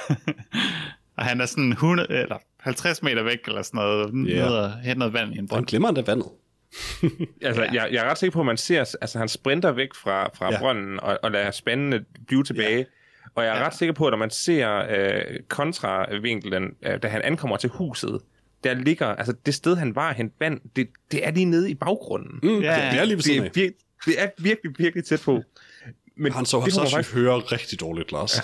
Og 1.16 1.24
han 1.24 1.40
er 1.40 1.46
sådan 1.46 1.72
100, 1.72 2.08
eller 2.12 2.36
50 2.60 3.02
meter 3.02 3.22
væk, 3.22 3.38
eller 3.46 3.62
sådan 3.62 3.78
noget, 3.78 4.28
Ja. 4.28 4.34
ned 4.44 4.52
og 4.54 4.72
hente 4.72 4.98
noget 4.98 5.14
vand 5.14 5.28
i 5.28 5.32
en 5.32 5.36
Han 5.38 5.48
brønd. 5.48 5.66
glemmer 5.66 5.88
endda 5.88 6.02
vandet. 6.06 6.26
Altså, 7.42 7.62
Ja. 7.62 7.72
jeg, 7.72 7.88
jeg 7.92 8.04
er 8.06 8.10
ret 8.10 8.18
sikker 8.18 8.32
på, 8.32 8.40
at 8.40 8.46
man 8.46 8.56
ser, 8.56 8.78
altså 9.00 9.18
han 9.18 9.28
sprinter 9.28 9.72
væk 9.72 9.88
fra, 10.02 10.30
fra 10.34 10.52
Ja. 10.52 10.58
brønden 10.58 11.00
og, 11.00 11.18
og 11.22 11.30
lader 11.30 11.50
spændende 11.50 12.04
blive 12.26 12.42
tilbage. 12.44 12.78
Ja. 12.78 12.84
Og 13.34 13.44
jeg 13.44 13.54
er 13.54 13.58
Ja. 13.60 13.66
ret 13.66 13.74
sikker 13.74 13.92
på, 13.92 14.06
at 14.06 14.10
når 14.10 14.18
man 14.18 14.30
ser 14.30 14.86
øh, 14.90 15.20
kontravinkelen, 15.48 16.70
øh, 16.82 17.02
da 17.02 17.08
han 17.08 17.22
ankommer 17.22 17.56
til 17.56 17.70
huset, 17.70 18.20
der 18.64 18.74
ligger, 18.74 19.06
altså 19.06 19.34
det 19.46 19.54
sted, 19.54 19.76
han 19.76 19.94
var 19.94 20.12
hen 20.12 20.32
vand, 20.40 20.60
det, 20.76 20.88
det 21.12 21.26
er 21.26 21.30
lige 21.30 21.44
nede 21.44 21.70
i 21.70 21.74
baggrunden. 21.74 22.38
Mm, 22.42 22.48
Ja, 22.48 22.54
det, 22.84 22.92
det 22.92 23.00
er 23.00 23.04
lige 23.04 23.10
ved 23.10 23.16
det, 23.16 23.24
siden 23.24 23.40
er 23.40 23.44
af. 23.44 23.50
vir- 23.58 24.00
det 24.06 24.22
er 24.22 24.28
virkelig, 24.38 24.72
virkelig 24.78 25.04
tæt 25.04 25.20
på. 25.20 25.42
Men 26.16 26.32
Han 26.32 26.44
så 26.44 26.56
det, 26.56 26.78
også 26.78 26.94
faktisk, 26.96 27.14
høre 27.14 27.38
rigtig 27.38 27.80
dårligt, 27.80 28.12
Lars. 28.12 28.36
Ja 28.36 28.42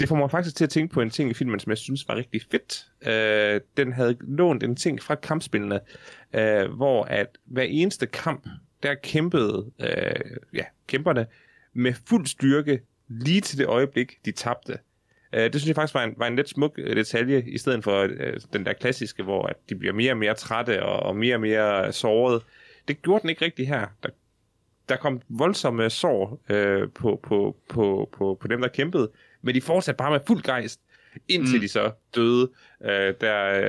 det 0.00 0.08
får 0.08 0.16
mig 0.16 0.30
faktisk 0.30 0.56
til 0.56 0.64
at 0.64 0.70
tænke 0.70 0.94
på 0.94 1.00
en 1.00 1.10
ting 1.10 1.30
i 1.30 1.34
filmen, 1.34 1.60
som 1.60 1.70
jeg 1.70 1.78
synes 1.78 2.08
var 2.08 2.16
rigtig 2.16 2.42
fedt. 2.50 2.86
Øh, 3.06 3.60
den 3.76 3.92
havde 3.92 4.16
lånt 4.20 4.62
en 4.62 4.76
ting 4.76 5.02
fra 5.02 5.14
kampspillene, 5.14 5.80
øh, 6.32 6.70
hvor 6.70 7.04
at 7.04 7.26
hver 7.44 7.62
eneste 7.62 8.06
kamp, 8.06 8.48
der 8.82 8.94
kæmpede 8.94 9.70
øh, 9.80 10.36
ja, 10.54 10.64
kæmperne 10.86 11.26
med 11.72 11.92
fuld 12.08 12.26
styrke 12.26 12.80
lige 13.08 13.40
til 13.40 13.58
det 13.58 13.66
øjeblik, 13.66 14.18
de 14.24 14.32
tabte. 14.32 14.78
Øh, 15.32 15.42
det 15.52 15.54
synes 15.54 15.66
jeg 15.66 15.74
faktisk 15.74 15.94
var 15.94 16.04
en, 16.04 16.14
var 16.16 16.26
en 16.26 16.36
lidt 16.36 16.48
smuk 16.48 16.74
øh, 16.78 16.96
detalje, 16.96 17.44
i 17.46 17.58
stedet 17.58 17.84
for 17.84 18.02
øh, 18.02 18.40
den 18.52 18.66
der 18.66 18.72
klassiske, 18.72 19.22
hvor 19.22 19.46
at 19.46 19.56
de 19.68 19.74
bliver 19.74 19.94
mere 19.94 20.12
og 20.12 20.16
mere 20.16 20.34
trætte 20.34 20.82
og, 20.82 21.00
og 21.00 21.16
mere 21.16 21.36
og 21.36 21.40
mere 21.40 21.92
såret. 21.92 22.42
Det 22.88 23.02
gjorde 23.02 23.22
den 23.22 23.30
ikke 23.30 23.44
rigtig 23.44 23.68
her. 23.68 23.86
Der, 24.02 24.08
der 24.88 24.96
kom 24.96 25.20
voldsomme 25.28 25.90
sår 25.90 26.40
øh, 26.48 26.88
på, 26.94 27.20
på, 27.22 27.56
på, 27.68 28.08
på, 28.12 28.38
på 28.40 28.48
dem, 28.48 28.60
der 28.60 28.68
kæmpede, 28.68 29.10
men 29.42 29.54
de 29.54 29.60
fortsatte 29.60 29.96
bare 29.96 30.10
med 30.10 30.20
fuld 30.26 30.42
gejst, 30.42 30.80
indtil 31.28 31.54
mm. 31.54 31.60
de 31.60 31.68
så 31.68 31.90
døde. 32.14 32.50
Øh, 32.84 33.14
der 33.20 33.60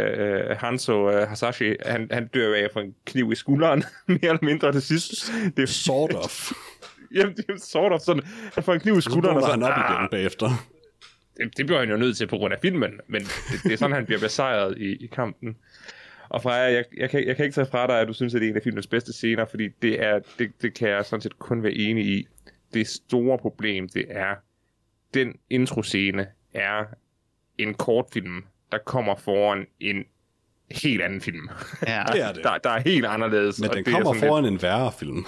øh, 0.49 0.57
Hanzo 0.57 1.11
øh, 1.11 1.27
Hasashi, 1.27 1.75
han, 1.85 2.07
han 2.11 2.27
dør 2.27 2.55
af 2.55 2.67
for 2.73 2.79
en 2.79 2.95
kniv 3.05 3.31
i 3.31 3.35
skulderen, 3.35 3.83
mere 4.07 4.19
eller 4.21 4.45
mindre 4.45 4.71
til 4.71 4.81
sidst. 4.81 5.31
Det 5.57 5.63
er 5.63 5.67
Sort 5.67 6.13
of. 6.13 6.51
Jamen, 7.15 7.35
det 7.35 7.45
er 7.49 7.57
sort 7.57 7.91
of 7.91 7.99
sådan, 7.99 8.23
han 8.53 8.63
får 8.63 8.73
en 8.73 8.79
kniv 8.79 8.97
i 8.97 9.01
skulderen, 9.01 9.37
og 9.37 9.43
så, 9.43 9.51
han 9.51 9.63
op 9.63 9.71
ah, 9.75 9.95
igen 9.95 10.07
bagefter. 10.11 10.49
det, 11.37 11.57
det 11.57 11.65
bliver 11.65 11.79
han 11.79 11.89
jo 11.89 11.97
nødt 11.97 12.17
til 12.17 12.27
på 12.27 12.37
grund 12.37 12.53
af 12.53 12.59
filmen, 12.61 12.99
men 13.07 13.21
det, 13.21 13.63
det 13.63 13.73
er 13.73 13.77
sådan, 13.77 13.95
han 13.95 14.05
bliver 14.05 14.19
besejret 14.19 14.77
i, 14.77 15.03
i 15.03 15.07
kampen. 15.07 15.57
Og 16.29 16.41
Freja, 16.41 16.73
jeg, 16.73 16.85
jeg, 16.97 17.09
kan, 17.09 17.27
jeg 17.27 17.35
kan 17.35 17.45
ikke 17.45 17.55
tage 17.55 17.67
fra 17.71 17.87
dig, 17.87 17.99
at 17.99 18.07
du 18.07 18.13
synes, 18.13 18.35
at 18.35 18.41
det 18.41 18.47
er 18.47 18.51
en 18.51 18.57
af 18.57 18.63
filmens 18.63 18.87
bedste 18.87 19.13
scener, 19.13 19.45
fordi 19.45 19.67
det, 19.81 20.03
er, 20.03 20.19
det, 20.39 20.51
det 20.61 20.73
kan 20.73 20.89
jeg 20.89 21.05
sådan 21.05 21.21
set 21.21 21.39
kun 21.39 21.63
være 21.63 21.73
enig 21.73 22.05
i. 22.05 22.27
Det 22.73 22.87
store 22.87 23.37
problem, 23.37 23.89
det 23.89 24.05
er, 24.09 24.35
den 25.14 25.34
introscene 25.49 26.27
er 26.53 26.86
en 27.57 27.73
kortfilm, 27.73 28.44
der 28.72 28.77
kommer 28.86 29.15
foran 29.15 29.65
en 29.80 30.03
helt 30.72 31.02
anden 31.02 31.22
film. 31.22 31.49
Ja. 31.88 32.03
Det 32.14 32.22
er 32.22 32.31
det. 32.34 32.44
Der, 32.44 32.57
der 32.57 32.69
er 32.69 32.80
helt 32.80 33.06
anderledes. 33.06 33.60
Men 33.60 33.69
den 33.69 33.86
det 33.86 33.94
er 33.94 34.02
kommer 34.02 34.14
foran 34.14 34.45
en 34.45 34.61
værre 34.61 34.91
film. 34.99 35.26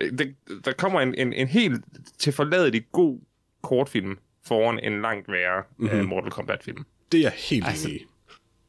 Lidt, 0.00 0.18
det, 0.18 0.64
der 0.64 0.72
kommer 0.72 1.00
en, 1.00 1.14
en, 1.14 1.32
en 1.32 1.48
helt 1.48 1.84
tilforladelig 2.18 2.84
god 2.92 3.20
kortfilm 3.62 4.18
foran 4.44 4.78
en 4.78 5.02
langt 5.02 5.28
værre 5.28 5.62
Mhm. 5.76 5.86
mm-hmm. 5.86 6.00
uh, 6.00 6.06
Mortal 6.08 6.30
Kombat-film. 6.30 6.86
Det 7.12 7.18
er 7.18 7.22
jeg 7.22 7.32
helt 7.50 7.66
Altså, 7.66 7.88
enig 7.88 8.00
i. 8.00 8.04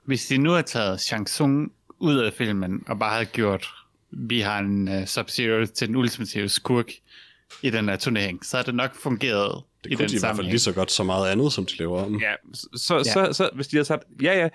Hvis 0.04 0.28
de 0.28 0.38
nu 0.38 0.50
har 0.52 0.62
taget 0.62 1.02
Shang 1.02 1.28
Tsung 1.28 1.72
ud 2.00 2.18
af 2.18 2.34
filmen, 2.34 2.84
og 2.88 3.00
bare 3.00 3.14
havde 3.14 3.26
gjort, 3.26 3.70
vi 4.12 4.40
har 4.40 4.60
en 4.60 4.88
uh, 4.88 5.04
Sub-Zero 5.04 5.66
til 5.74 5.88
den 5.88 5.96
ultimative 5.96 6.50
skurk 6.50 6.92
i 7.61 7.69
den 7.69 7.90
her 7.90 7.95
turnering, 7.95 8.45
så 8.45 8.57
har 8.57 8.64
det 8.64 8.76
nok 8.76 8.95
fungeret 8.95 9.64
Det 9.84 9.91
i 9.91 9.95
kunne 9.95 10.03
den 10.03 10.10
de 10.10 10.15
i 10.15 10.19
hvert 10.19 10.22
fald 10.22 10.36
sammenhæng. 10.36 10.52
lige 10.52 10.60
så 10.60 10.73
godt 10.73 10.91
så 10.91 11.03
meget 11.03 11.32
andet, 11.32 11.53
som 11.53 11.65
de 11.65 11.78
laver 11.78 12.03
om. 12.06 12.19
Ja, 12.22 12.34
så, 12.53 12.68
så, 12.73 12.95
Ja. 12.98 13.03
så, 13.03 13.34
så 13.34 13.49
hvis 13.56 13.68
de 13.68 13.76
havde 13.78 13.86
sagt, 13.86 14.03
ja 14.22 14.34
ja, 14.40 14.49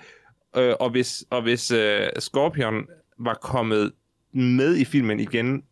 øh, 0.61 0.75
og 0.79 0.89
hvis, 0.89 1.23
og 1.29 1.41
hvis 1.41 1.71
øh, 1.71 2.07
Scorpion 2.19 2.85
var 3.19 3.33
kommet 3.33 3.91
med 4.31 4.75
i 4.77 4.85
filmen 4.85 5.19
igen 5.19 5.63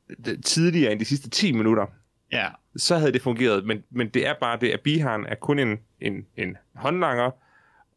tidligere 0.45 0.91
end 0.91 0.99
de 0.99 1.06
sidste 1.06 1.30
10 1.30 1.52
minutter, 1.52 1.85
Ja, 2.31 2.47
så 2.77 2.97
havde 2.97 3.11
det 3.14 3.22
fungeret. 3.22 3.65
Men, 3.65 3.84
men 3.89 4.10
det 4.10 4.27
er 4.27 4.34
bare 4.41 4.57
det, 4.61 4.69
at 4.69 4.80
Bihan 4.81 5.26
er 5.26 5.35
kun 5.35 5.60
en, 5.60 5.77
en, 6.02 6.26
en 6.38 6.57
håndlanger, 6.76 7.31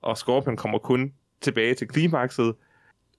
og 0.02 0.18
Scorpion 0.18 0.56
kommer 0.56 0.78
kun 0.78 1.12
tilbage 1.40 1.74
til 1.74 1.88
klimakset, 1.88 2.54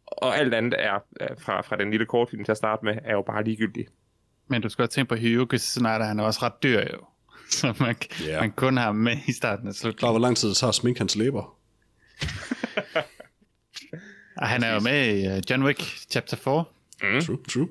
og 0.06 0.38
alt 0.38 0.54
andet 0.54 0.76
er, 0.78 1.00
er 1.20 1.36
fra, 1.40 1.62
fra 1.62 1.76
den 1.78 1.92
lille 1.92 2.06
kortfilm 2.06 2.44
til 2.44 2.52
at 2.52 2.58
starte 2.58 2.86
med, 2.86 2.98
er 3.04 3.12
jo 3.14 3.22
bare 3.22 3.44
ligegyldigt. 3.44 3.90
Men 4.50 4.62
du 4.62 4.70
skal 4.70 4.84
også 4.84 4.96
tænke 4.96 5.10
på 5.10 5.16
Hyuga 5.16 5.58
Sanada, 5.58 6.04
han 6.04 6.20
er 6.20 6.24
også 6.24 6.40
ret 6.44 6.64
dyr 6.64 6.80
jo. 6.80 7.06
Så 7.52 7.74
man, 7.80 7.96
yeah. 8.22 8.42
man 8.42 8.52
kun 8.52 8.78
har 8.78 8.84
ham 8.84 8.96
med 8.96 9.18
i 9.28 9.34
starten 9.34 9.68
af 9.68 9.74
Klar, 9.74 9.82
slutningen. 9.82 10.14
hvor 10.14 10.20
lang 10.20 10.38
tid 10.38 10.50
det 10.50 10.58
tager 10.58 10.70
at 10.70 10.76
sminke 10.76 11.00
hans 11.00 11.16
læber. 11.16 11.56
Og 14.38 14.48
han 14.48 14.64
er 14.64 14.74
jo 14.74 14.80
med 14.80 15.16
i 15.16 15.28
uh, 15.28 15.42
John 15.50 15.64
Wick 15.64 15.82
Chapter 16.10 16.38
4. 16.38 16.64
Mm. 17.04 17.22
True, 17.22 17.38
true. 17.50 17.68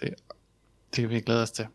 Det 0.00 1.02
kan 1.02 1.10
vi 1.10 1.20
glæde 1.20 1.42
os 1.42 1.50
til. 1.50 1.66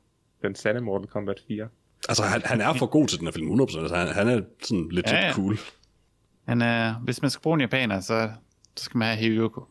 Den 0.41 0.56
sande 0.56 0.82
Mortal 0.82 1.08
Kombat 1.08 1.41
4. 1.48 1.68
Altså, 2.10 2.24
han, 2.24 2.41
han 2.45 2.62
er 2.62 2.74
for 2.74 2.86
god 2.86 3.08
til 3.08 3.20
den 3.20 3.28
her 3.28 3.32
film, 3.32 3.62
100%. 3.62 3.80
Altså, 3.80 3.95
han, 3.95 4.08
han 4.08 4.28
er 4.28 4.41
sådan 4.64 4.88
legit 4.91 5.12
Ja, 5.12 5.26
ja, 5.26 5.34
cool. 5.34 5.60
Men 6.48 6.62
uh, 6.62 7.03
hvis 7.03 7.22
man 7.22 7.32
skal 7.32 7.41
bruge 7.41 7.53
en 7.53 7.62
japaner, 7.62 7.99
så, 7.99 8.32
så 8.76 8.84
skal 8.84 8.98
man 8.98 9.08
have 9.08 9.30
Hyuga. 9.30 9.62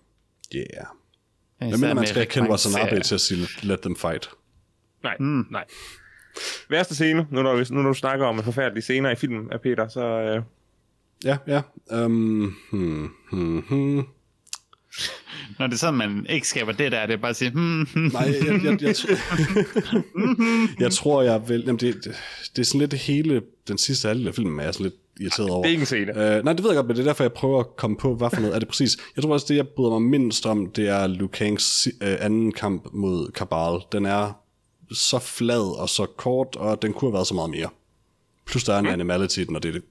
Yeah. 0.54 0.66
Især 1.68 1.86
Men 1.86 1.96
man 1.96 2.06
skal 2.06 2.26
kende 2.26 2.50
Watanabe 2.50 3.00
til 3.00 3.14
at 3.14 3.20
sige, 3.20 3.48
let 3.62 3.80
them 3.80 3.96
fight. 3.96 4.30
Nej, 5.04 5.16
Mm. 5.20 5.46
nej. 5.50 5.64
Værste 6.70 6.94
scene, 6.94 7.26
nu 7.30 7.42
når, 7.42 7.56
vi, 7.56 7.64
nu 7.70 7.82
når 7.82 7.88
du 7.88 7.94
snakker 7.94 8.26
om 8.26 8.42
forfærdelige 8.42 8.82
scener 8.82 9.10
i 9.10 9.14
filmen 9.14 9.52
af 9.52 9.60
Peter, 9.60 9.88
så... 9.88 10.00
Øh, 10.04 10.42
Ja, 11.24 11.36
ja. 11.46 11.60
Um, 12.04 12.54
hmm, 12.72 13.08
hmm, 13.32 13.58
hmm. 13.68 14.02
Når 15.58 15.66
det 15.66 15.74
er 15.74 15.78
sådan, 15.78 15.94
man 15.98 16.26
ikke 16.28 16.48
skaber 16.48 16.72
det 16.72 16.92
der, 16.92 17.06
det 17.06 17.12
er 17.12 17.16
bare 17.18 17.30
at 17.30 17.36
sige, 17.36 17.50
hmm, 17.50 17.86
hmm. 17.94 18.10
Nej, 18.12 18.22
jeg, 18.22 18.64
jeg, 18.64 18.82
jeg, 18.82 18.82
jeg, 18.82 18.94
jeg 20.80 20.92
tror, 20.92 21.22
jeg 21.22 21.48
vil... 21.48 21.60
Jamen, 21.66 21.76
det, 21.80 21.94
det, 21.94 22.16
det 22.56 22.62
er 22.62 22.66
sådan 22.66 22.78
lidt 22.80 22.90
det 22.90 22.98
hele... 22.98 23.42
Den 23.68 23.78
sidste 23.78 24.08
halvdel 24.08 24.28
af 24.28 24.34
filmen 24.34 24.60
er 24.60 24.64
jeg 24.64 24.74
sådan 24.74 24.84
lidt 24.84 24.94
irriteret 25.20 25.50
over. 25.50 25.62
det 25.62 25.68
er 25.68 25.70
ikke 25.70 25.80
en 25.80 25.86
scene. 25.86 26.12
Uh, 26.38 26.44
nej, 26.44 26.52
det 26.52 26.62
ved 26.64 26.70
jeg 26.70 26.76
godt, 26.76 26.86
men 26.86 26.96
det 26.96 27.02
er 27.02 27.06
derfor, 27.06 27.24
jeg 27.24 27.32
prøver 27.32 27.60
at 27.60 27.76
komme 27.76 27.96
på, 27.96 28.14
hvad 28.14 28.30
for 28.34 28.40
noget 28.40 28.54
er 28.54 28.58
det 28.58 28.68
præcis. 28.68 28.96
Jeg 29.16 29.24
tror 29.24 29.32
også, 29.32 29.46
det 29.48 29.56
jeg 29.56 29.68
bryder 29.68 29.98
mig 29.98 30.02
mindst 30.10 30.46
om, 30.46 30.70
det 30.70 30.88
er 30.88 31.06
Liu 31.06 31.26
Kangs 31.28 31.88
uh, 32.02 32.08
anden 32.20 32.52
kamp 32.52 32.86
mod 32.92 33.30
Kabal. 33.32 33.80
Den 33.92 34.06
er 34.06 34.39
så 34.92 35.18
flad 35.18 35.78
og 35.80 35.88
så 35.88 36.06
kort, 36.06 36.56
og 36.56 36.82
den 36.82 36.92
kunne 36.92 37.08
have 37.10 37.14
været 37.14 37.26
så 37.26 37.34
meget 37.34 37.50
mere. 37.50 37.68
Plus 38.46 38.64
der 38.64 38.74
er 38.74 38.78
en 38.78 38.84
Mm. 38.84 38.90
animality 38.90 39.38
i 39.38 39.44
den, 39.44 39.56
og 39.56 39.62
det 39.62 39.68
er 39.68 39.72
det. 39.72 39.82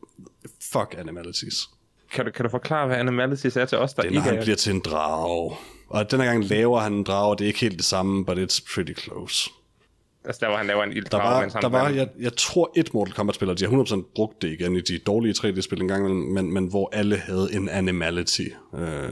Fuck 0.71 0.95
animalities. 0.97 1.69
Kan 2.13 2.25
du, 2.25 2.31
kan 2.31 2.45
du 2.45 2.49
forklare, 2.51 2.87
hvad 2.87 2.97
Animalities 2.97 3.57
er 3.57 3.65
til 3.65 3.77
os, 3.77 3.93
der 3.93 4.01
Det 4.01 4.09
er, 4.09 4.11
når 4.13 4.17
ikke 4.19 4.29
han 4.29 4.37
er... 4.39 4.41
bliver 4.43 4.55
til 4.55 4.73
en 4.73 4.79
drage. 4.79 5.55
Og 5.89 6.11
denne 6.11 6.25
gang 6.25 6.43
laver 6.45 6.79
han 6.79 6.93
en 6.93 7.03
drage, 7.03 7.29
og 7.29 7.39
det 7.39 7.45
er 7.45 7.47
ikke 7.47 7.59
helt 7.59 7.77
det 7.77 7.85
samme, 7.85 8.25
but 8.25 8.37
it's 8.37 8.73
pretty 8.75 8.93
close. 9.03 9.49
Altså 10.25 10.39
der, 10.41 10.47
hvor 10.47 10.57
han 10.57 10.67
laver 10.67 10.83
en 10.83 10.89
Der 10.89 10.95
ilddrag, 10.95 11.23
var, 11.23 11.41
mens 11.41 11.53
han 11.53 11.61
der 11.61 11.69
var 11.69 11.89
jeg, 11.89 12.07
jeg 12.19 12.35
tror 12.37 12.71
et 12.75 12.93
Mortal 12.93 13.13
Kombat-spiller, 13.13 13.55
de 13.55 13.65
har 13.65 13.83
100% 13.83 14.11
brugt 14.15 14.41
det 14.41 14.51
igen 14.51 14.75
i 14.75 14.81
de 14.81 14.97
dårlige 14.99 15.33
3D-spil 15.37 15.81
engang, 15.81 16.05
imellem, 16.05 16.27
men, 16.33 16.53
men 16.53 16.67
hvor 16.67 16.89
alle 16.93 17.17
havde 17.17 17.49
en 17.53 17.69
animality. 17.69 18.41
Øh, 18.77 19.11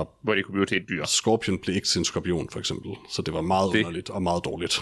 og 0.00 0.14
hvor 0.22 0.34
det 0.34 0.44
kunne 0.44 0.52
blive 0.52 0.66
til 0.66 0.76
et 0.82 0.88
dyr. 0.88 1.04
Scorpion 1.04 1.58
blev 1.58 1.74
ikke 1.76 1.88
til 1.88 1.98
en 1.98 2.04
skorpion, 2.04 2.48
for 2.50 2.58
eksempel. 2.58 2.90
Så 3.10 3.22
det 3.22 3.34
var 3.34 3.40
meget 3.40 3.72
Det- 3.72 3.78
underligt 3.78 4.10
og 4.10 4.22
meget 4.22 4.44
dårligt. 4.44 4.72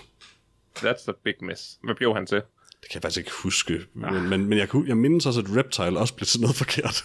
That's 0.79 1.09
a 1.09 1.13
big 1.25 1.35
miss. 1.41 1.79
Hvad 1.85 1.95
blev 1.95 2.15
han 2.15 2.27
til? 2.27 2.37
Det 2.37 2.91
kan 2.91 2.95
jeg 2.95 3.03
faktisk 3.03 3.19
ikke 3.19 3.31
huske. 3.43 3.81
Men, 3.95 4.29
men, 4.29 4.45
men 4.47 4.59
jeg, 4.59 4.69
kunne, 4.69 4.89
jeg 4.89 4.97
mindes 4.97 5.27
også, 5.27 5.41
at 5.41 5.47
Reptile 5.57 5.99
også 5.99 6.15
blev 6.15 6.27
til 6.27 6.41
noget 6.41 6.57
forkert. 6.57 7.05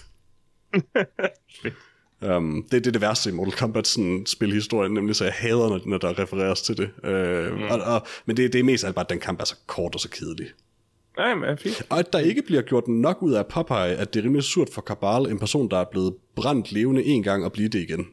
um, 2.36 2.64
det, 2.64 2.72
det 2.72 2.88
er 2.88 2.92
det 2.92 3.02
værste 3.02 3.30
i 3.30 3.34
Mortal 3.34 3.54
Kombat 3.54 3.88
sådan, 3.88 4.26
spilhistorien, 4.26 4.94
nemlig 4.94 5.16
så 5.16 5.24
jeg 5.24 5.34
hader, 5.34 5.70
når, 5.70 5.82
når 5.86 5.98
der 5.98 6.20
refereres 6.20 6.62
til 6.62 6.78
det. 6.78 6.90
Uh, 7.04 7.58
mm. 7.58 7.64
og, 7.64 7.80
og, 7.82 8.08
men 8.26 8.38
det, 8.38 8.54
det 8.54 8.60
er 8.60 8.64
mest 8.64 8.84
alt 8.84 8.96
bare, 8.96 9.06
at 9.06 9.10
den 9.10 9.20
kamp 9.20 9.42
er 9.42 9.46
så 9.46 9.56
kort 9.68 9.96
og 9.96 10.02
så 10.02 10.10
kedelig. 10.10 10.48
Nej, 11.20 11.36
men 11.36 11.58
fint. 11.58 11.82
Og 11.90 12.00
at 12.00 12.14
der 12.14 12.20
ikke 12.20 12.42
bliver 12.42 12.62
gjort 12.62 12.88
nok 12.88 13.22
ud 13.22 13.34
af 13.34 13.40
at 13.40 13.48
påpege, 13.48 13.96
at 13.96 14.14
det 14.14 14.20
er 14.20 14.24
rimelig 14.24 14.44
surt 14.44 14.70
for 14.74 14.82
Kabal, 14.82 15.32
en 15.32 15.40
person, 15.40 15.70
der 15.72 15.78
er 15.78 15.86
blevet 15.92 16.14
brændt 16.36 16.72
levende 16.72 17.04
en 17.04 17.24
gang 17.24 17.46
og 17.46 17.52
blive 17.52 17.70
det 17.70 17.80
igen. 17.80 18.08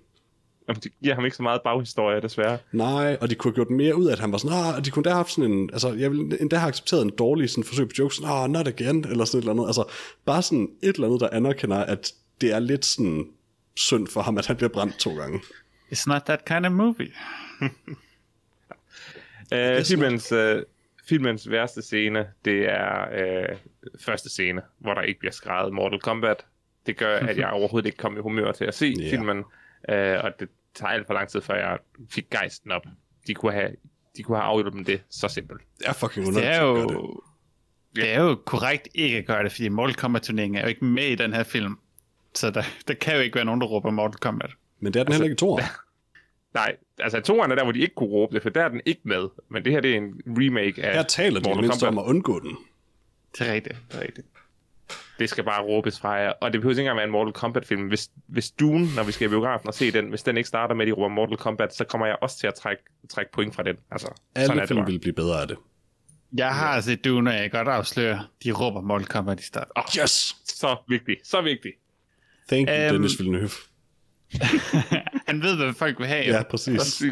Jamen, 0.69 0.81
det 0.81 0.93
giver 1.03 1.15
ham 1.15 1.25
ikke 1.25 1.37
så 1.37 1.43
meget 1.43 1.61
baghistorie, 1.65 2.21
desværre. 2.21 2.59
Nej, 2.73 3.19
og 3.21 3.31
de 3.31 3.35
kunne 3.35 3.51
have 3.51 3.55
gjort 3.55 3.71
mere 3.71 3.97
ud 3.97 4.07
af, 4.07 4.13
at 4.13 4.19
han 4.19 4.33
var 4.33 4.39
sådan, 4.39 4.75
ah, 4.77 4.85
de 4.85 4.91
kunne 4.91 5.03
da 5.03 5.09
have 5.09 5.17
haft 5.17 5.31
sådan 5.31 5.53
en, 5.53 5.71
altså, 5.73 5.93
jeg 5.93 6.11
ville 6.11 6.41
endda 6.41 6.57
have 6.57 6.69
accepteret 6.69 7.03
en 7.03 7.11
dårlig 7.19 7.51
sådan, 7.51 7.65
forsøg 7.65 7.89
på 7.89 7.95
jokes, 7.99 8.17
sådan, 8.17 8.31
ah, 8.31 8.51
not 8.51 8.69
again, 8.69 9.05
eller 9.05 9.25
sådan 9.25 9.39
et 9.39 9.43
eller 9.43 9.53
andet. 9.53 9.67
Altså, 9.67 9.85
bare 10.25 10.43
sådan 10.43 10.69
et 10.83 10.95
eller 10.95 11.07
andet, 11.07 11.21
der 11.21 11.29
anerkender, 11.33 11.77
at 11.77 12.13
det 12.41 12.53
er 12.53 12.59
lidt 12.59 12.85
sådan 12.85 13.27
synd 13.77 14.07
for 14.07 14.21
ham, 14.21 14.39
at 14.39 14.47
han 14.47 14.57
bliver 14.57 14.71
brændt 14.71 14.99
to 14.99 15.17
gange. 15.17 15.41
It's 15.93 16.05
not 16.07 16.23
that 16.23 16.45
kind 16.45 16.67
of 16.67 16.73
movie. 16.73 17.13
Uh, 19.53 19.85
filmens, 19.85 20.33
uh, 20.33 20.39
filmens 21.09 21.51
værste 21.51 21.83
scene, 21.83 22.27
det 22.45 22.69
er 22.69 23.07
uh, 23.51 23.57
første 24.01 24.31
scene, 24.31 24.63
hvor 24.79 24.95
der 24.95 25.03
ikke 25.03 25.21
bliver 25.21 25.33
skrevet 25.33 25.73
Mortal 25.73 26.01
Kombat. 26.01 26.47
Det 26.87 26.97
gør, 26.97 27.19
at 27.19 27.39
jeg 27.39 27.51
overhovedet 27.59 27.87
ikke 27.87 27.99
kom 27.99 28.17
i 28.17 28.21
humør 28.21 28.53
til 28.53 28.65
at 28.65 28.75
se 28.75 28.87
yeah. 29.01 29.11
filmen, 29.11 29.39
uh, 29.39 30.25
og 30.25 30.33
det 30.41 30.49
tager 30.75 30.91
alt 30.91 31.07
for 31.07 31.15
lang 31.15 31.29
tid, 31.29 31.41
før 31.41 31.55
jeg 31.55 31.79
fik 32.11 32.31
gejsten 32.31 32.71
op. 32.73 32.83
De 33.27 33.35
kunne 33.35 33.53
have, 33.53 33.71
de 34.17 34.23
kunne 34.23 34.37
have 34.37 34.47
afhjulpet 34.47 34.87
det 34.87 35.03
så 35.11 35.29
simpelt. 35.29 35.61
Det 35.79 35.87
er 35.89 35.93
fucking 35.93 36.27
Det 36.27 36.29
underligt. 36.29 36.55
er 36.55 36.61
at 36.61 36.75
gøre 36.75 36.87
det. 36.89 36.95
jo, 36.95 37.21
det 37.97 38.15
er 38.15 38.23
jo 38.23 38.35
korrekt 38.35 38.89
ikke 38.95 39.17
at 39.17 39.27
gøre 39.27 39.43
det, 39.43 39.53
fordi 39.53 39.69
Mortal 39.69 39.95
Kombat-turneringen 39.95 40.57
er 40.59 40.63
jo 40.63 40.69
ikke 40.69 40.85
med 40.85 41.05
i 41.05 41.15
den 41.15 41.33
her 41.33 41.43
film. 41.43 41.79
Så 42.35 42.51
der, 42.51 42.63
der 42.89 42.95
kan 42.95 43.15
jo 43.15 43.21
ikke 43.21 43.35
være 43.37 43.45
nogen, 43.45 43.61
der 43.61 43.67
råber 43.67 43.91
Mortal 43.91 44.19
Kombat. 44.19 44.51
Men 44.81 44.95
det 44.95 45.01
er 45.01 45.05
den 45.05 45.13
heller 45.13 45.29
ikke 45.31 45.47
i. 45.47 45.65
Nej, 46.57 46.77
altså 46.99 47.21
toeren 47.21 47.51
er 47.51 47.55
der, 47.55 47.63
hvor 47.63 47.73
de 47.73 47.79
ikke 47.79 47.95
kunne 47.95 48.09
råbe 48.09 48.35
det, 48.35 48.43
for 48.43 48.51
der 48.51 48.65
er 48.65 48.69
den 48.69 48.81
ikke 48.87 49.01
med. 49.05 49.29
Men 49.51 49.65
det 49.65 49.73
her, 49.73 49.81
det 49.81 49.93
er 49.93 49.97
en 49.97 50.21
remake 50.27 50.85
af 50.85 50.95
Her 50.95 51.03
taler 51.03 51.41
de 51.41 51.61
mindst 51.61 51.83
om 51.83 51.99
at 51.99 52.03
undgå 52.05 52.41
den. 52.41 52.57
Det 53.39 53.49
er 53.49 53.53
rigtigt, 53.53 53.77
det 53.93 53.99
er 53.99 54.03
rigtigt. 54.03 54.27
Det 55.19 55.31
skal 55.31 55.45
bare 55.45 55.63
råbes 55.63 56.01
fra 56.01 56.13
jer. 56.13 56.31
Og 56.41 56.53
det 56.53 56.61
behøver 56.61 56.73
ikke 56.73 56.81
engang 56.81 56.97
være 56.97 57.05
en 57.05 57.11
Mortal 57.13 57.33
Kombat-film. 57.33 57.83
Hvis, 57.89 58.11
hvis 58.27 58.51
Dune, 58.51 58.87
når 58.97 59.03
vi 59.05 59.13
skal 59.13 59.27
i 59.27 59.29
biografen 59.29 59.69
og 59.69 59.75
se 59.75 59.91
den, 59.93 60.09
hvis 60.09 60.23
den 60.23 60.37
ikke 60.37 60.49
starter 60.49 60.75
med, 60.75 60.85
at 60.85 60.87
de 60.87 60.93
råber 60.93 61.09
Mortal 61.09 61.37
Kombat, 61.37 61.75
så 61.75 61.85
kommer 61.85 62.07
jeg 62.07 62.17
også 62.23 62.39
til 62.39 62.47
at 62.47 62.55
trække, 62.55 62.83
trække 63.11 63.33
point 63.33 63.55
fra 63.55 63.63
den. 63.63 63.77
Altså, 63.91 64.07
sådan 64.07 64.19
er 64.35 64.51
Alle 64.51 64.61
det 64.61 64.69
film 64.69 64.87
vil 64.87 64.99
blive 64.99 65.13
bedre 65.13 65.41
af 65.43 65.49
det. 65.49 65.57
Jeg 66.37 66.55
har 66.55 66.81
set 66.81 67.05
Dune, 67.05 67.31
og 67.31 67.35
jeg 67.37 67.51
kan 67.51 67.65
godt 67.65 67.69
afsløre, 67.69 68.27
de 68.45 68.53
råber 68.53 68.81
Mortal 68.81 69.07
Kombat 69.07 69.41
i 69.41 69.45
start. 69.45 69.69
Oh, 69.77 69.83
Yes! 70.03 70.37
så 70.45 70.77
vigtigt, 70.89 71.27
så 71.27 71.41
vigtigt. 71.43 71.75
Thank 72.49 72.69
you, 72.69 72.75
Øhm, 72.77 72.93
Dennis 72.93 73.19
Villeneuve. 73.19 73.51
Han 75.27 75.43
ved, 75.43 75.57
hvad 75.57 75.73
folk 75.75 75.99
vil 75.99 76.07
have. 76.07 76.25
Ja, 76.25 76.43
præcis. 76.43 77.03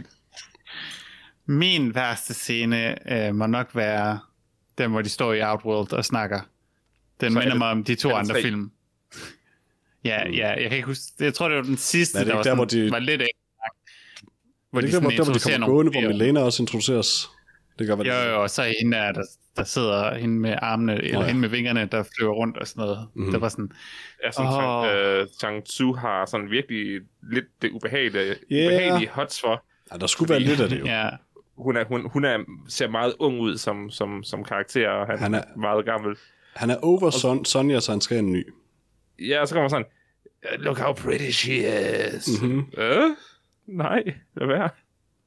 Min 1.47 1.95
værste 1.95 2.35
scene 2.35 3.13
øh, 3.13 3.35
må 3.35 3.47
nok 3.47 3.71
være 3.75 4.19
den, 4.79 4.91
hvor 4.91 5.03
de 5.03 5.09
står 5.09 5.33
i 5.33 5.43
Outworld 5.43 5.93
og 5.93 6.05
snakker. 6.05 6.41
Den 7.21 7.33
Så 7.33 7.39
er 7.39 7.43
minder 7.43 7.49
det- 7.55 7.59
mig 7.59 7.69
om 7.71 7.85
de 7.85 7.95
to 7.95 8.09
er 8.11 8.15
andre 8.15 8.43
film. 8.43 8.71
Ja, 10.05 10.29
ja, 10.29 10.49
jeg 10.49 10.63
kan 10.63 10.73
ikke 10.73 10.87
huske. 10.87 11.05
Jeg 11.21 11.35
tror, 11.35 11.49
det 11.49 11.57
var 11.57 11.63
den 11.63 11.77
sidste, 11.77 12.19
Er 12.19 12.25
det 12.25 12.27
der 12.27 12.33
ikke 12.33 12.37
var, 12.37 12.43
der, 12.43 12.67
sådan, 12.69 12.81
hvor 12.83 12.87
de- 12.87 12.91
var 12.91 12.99
lidt 12.99 13.23
ekstra. 13.23 13.77
Hvor 14.71 14.81
Det 14.81 14.91
de 14.91 14.97
er 14.97 15.01
der, 15.01 15.05
hvor, 15.05 15.11
sådan 15.11 15.19
der, 15.19 15.25
hvor 15.25 15.39
de 15.39 15.53
kommer 15.53 15.67
gående, 15.67 15.93
hvor 15.93 16.01
Milena 16.01 16.41
også 16.41 16.63
introduceres. 16.63 17.29
Det 17.79 17.87
gør, 17.87 17.97
Jo, 17.97 18.31
jo, 18.31 18.43
og 18.43 18.51
så 18.51 18.63
er 18.63 18.73
hende 18.81 18.97
der, 18.97 19.13
der, 19.13 19.23
der 19.57 19.65
sidder 19.65 20.15
hende 20.15 20.41
med 20.41 20.55
armene, 20.63 21.03
eller 21.03 21.21
ja. 21.21 21.27
hende 21.27 21.41
med 21.41 21.49
vingerne, 21.49 21.85
der 21.93 22.03
flyver 22.17 22.33
rundt 22.33 22.57
og 22.59 22.67
sådan 22.67 22.81
noget. 22.81 23.09
Mm-hmm. 23.15 23.33
Det 23.33 23.41
var 23.41 23.49
sådan, 23.49 23.73
Ja, 24.25 24.31
sådan, 24.31 24.51
oh. 24.53 25.21
øh, 25.21 25.27
Chang 25.39 25.65
Tzu 25.65 25.93
har 25.93 26.27
sådan 26.27 26.51
virkelig 26.51 27.01
lidt 27.33 27.45
det 27.63 27.71
ubehagelige, 27.71 28.35
yeah. 28.53 28.67
ubehagelige 28.67 29.09
hots 29.11 29.41
for. 29.41 29.65
Ja, 29.93 29.97
der 29.99 30.07
skulle 30.07 30.31
være 30.31 30.41
lidt 30.41 30.61
af 30.61 30.69
det 30.69 30.81
jo. 30.81 30.85
ja, 30.85 31.09
Hun, 31.57 31.77
er, 31.77 31.85
hun, 31.85 32.11
hun 32.11 32.25
er, 32.25 32.39
ser 32.69 32.89
meget 32.89 33.15
ung 33.19 33.41
ud 33.41 33.57
som, 33.59 33.91
som, 33.91 34.23
som 34.23 34.45
karakter, 34.45 34.89
og 34.91 35.07
han, 35.07 35.19
Han 35.19 35.35
er- 35.35 35.57
meget 35.57 35.85
gammel. 35.85 36.17
Han 36.55 36.71
er 36.71 36.77
over 36.83 37.11
Son- 37.11 37.45
Sonja, 37.45 37.81
så 37.81 37.93
han 37.93 38.01
skal 38.01 38.19
en 38.19 38.33
ny. 38.33 38.47
Ja, 39.19 39.41
og 39.41 39.49
så 39.49 39.55
kommer 39.55 39.69
sådan, 39.69 39.87
look 40.59 40.79
how 40.79 40.93
pretty 40.93 41.31
she 41.31 41.55
is. 42.17 42.43
Mhm. 42.43 42.51
Mm-hmm. 42.53 42.67
Øh? 42.79 43.03
Nej, 43.67 44.03
lad 44.37 44.47
være. 44.47 44.69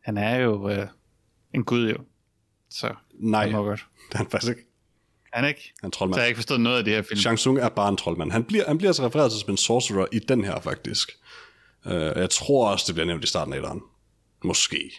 han 0.04 0.18
er 0.18 0.36
jo 0.40 0.70
øh, 0.70 0.88
en 1.54 1.64
gud 1.64 1.90
jo. 1.90 1.98
Så 2.70 2.94
Nej, 3.20 3.44
det 3.44 3.52
må 3.54 3.64
godt. 3.64 3.86
det 4.08 4.14
er 4.14 4.18
han 4.18 4.28
faktisk 4.32 4.50
ikke. 4.50 4.62
Er 5.34 5.40
han 5.40 5.48
ikke? 5.50 5.74
Han 5.82 5.84
er 5.84 5.88
en 5.88 5.94
Så 5.94 5.98
troldmand. 5.98 6.18
jeg 6.18 6.24
har 6.24 6.28
ikke 6.28 6.38
forstået 6.38 6.62
noget 6.62 6.78
af 6.78 6.84
det 6.84 6.94
her 6.94 7.02
film. 7.02 7.20
Shang 7.20 7.38
Tsung 7.38 7.60
er 7.60 7.70
bare 7.70 7.90
en 7.90 7.98
troldmand. 7.98 8.32
Han 8.32 8.44
bliver, 8.44 8.64
han 8.68 8.78
bliver 8.78 8.90
altså 8.90 9.06
refereret 9.06 9.32
til 9.32 9.40
som 9.40 9.50
en 9.52 9.58
sorcerer 9.58 10.06
i 10.12 10.20
den 10.20 10.44
her, 10.44 10.60
faktisk. 10.60 11.12
Uh, 11.86 11.92
jeg 11.94 12.30
tror 12.30 12.72
også, 12.72 12.84
det 12.88 12.96
bliver 12.96 13.06
nævnt 13.08 13.24
i 13.24 13.28
starten 13.28 13.54
af 13.54 13.58
etteren. 13.58 13.82
Måske. 14.44 14.92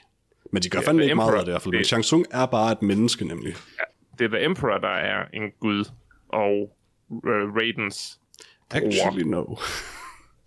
Men 0.52 0.62
de 0.62 0.68
gør 0.68 0.80
Ja, 0.80 0.88
fandme 0.88 1.02
ikke 1.02 1.14
meget 1.14 1.26
Emperor, 1.28 1.38
af 1.40 1.44
det 1.44 1.50
i 1.50 1.52
hvert 1.52 1.62
fald. 1.62 1.72
Men 1.72 1.78
det- 1.78 1.86
Shang 1.86 2.04
Tsung 2.04 2.26
er 2.30 2.46
bare 2.46 2.72
et 2.72 2.82
menneske, 2.82 3.24
nemlig. 3.24 3.54
Det 4.18 4.24
er 4.24 4.28
The 4.28 4.44
Emperor, 4.44 4.78
der 4.78 4.88
er 4.88 5.24
en 5.34 5.42
gud, 5.60 5.84
og 6.28 6.70
uh, 7.08 7.18
Raidens 7.56 8.18
Actually, 8.70 9.22
no. 9.22 9.44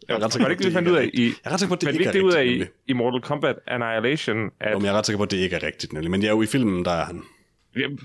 Jeg 0.08 0.18
er 0.20 0.24
ret 0.24 0.34
sikker 0.34 0.48
det 0.48 0.48
på, 0.48 0.52
ikke 0.52 0.64
det, 0.64 0.70
vi 0.70 0.74
fandt 0.74 0.90
ud 0.90 0.96
af 0.96 1.10
i... 1.14 1.24
Jeg 1.26 1.34
er 1.44 1.52
ret 1.54 1.60
sikker 1.60 1.76
på, 1.76 1.80
det 1.82 1.94
ikke 1.94 2.06
er 2.06 2.12
det 2.12 2.22
ud 2.22 2.32
af 2.34 2.40
rigtigt, 2.42 2.70
i, 2.88 2.92
i 2.92 2.94
Mortal 2.94 3.22
Kombat 3.22 3.56
Annihilation, 3.68 4.50
at 4.60 4.72
Jo, 4.74 4.78
men 4.78 4.86
jeg 4.86 4.94
er 4.94 4.98
ret 4.98 5.06
sikker 5.06 5.18
på, 5.18 5.24
at 5.24 5.32
det 5.32 5.38
ikke 5.38 5.56
er 5.56 5.64
rigtigt, 5.64 5.94
nemlig. 5.94 6.12
Men 6.12 6.22
ja, 6.24 6.30
jo, 6.30 6.42
i 6.42 6.46
filmen, 6.46 6.86
der 6.86 6.92
er 6.92 7.06
han. 7.06 7.24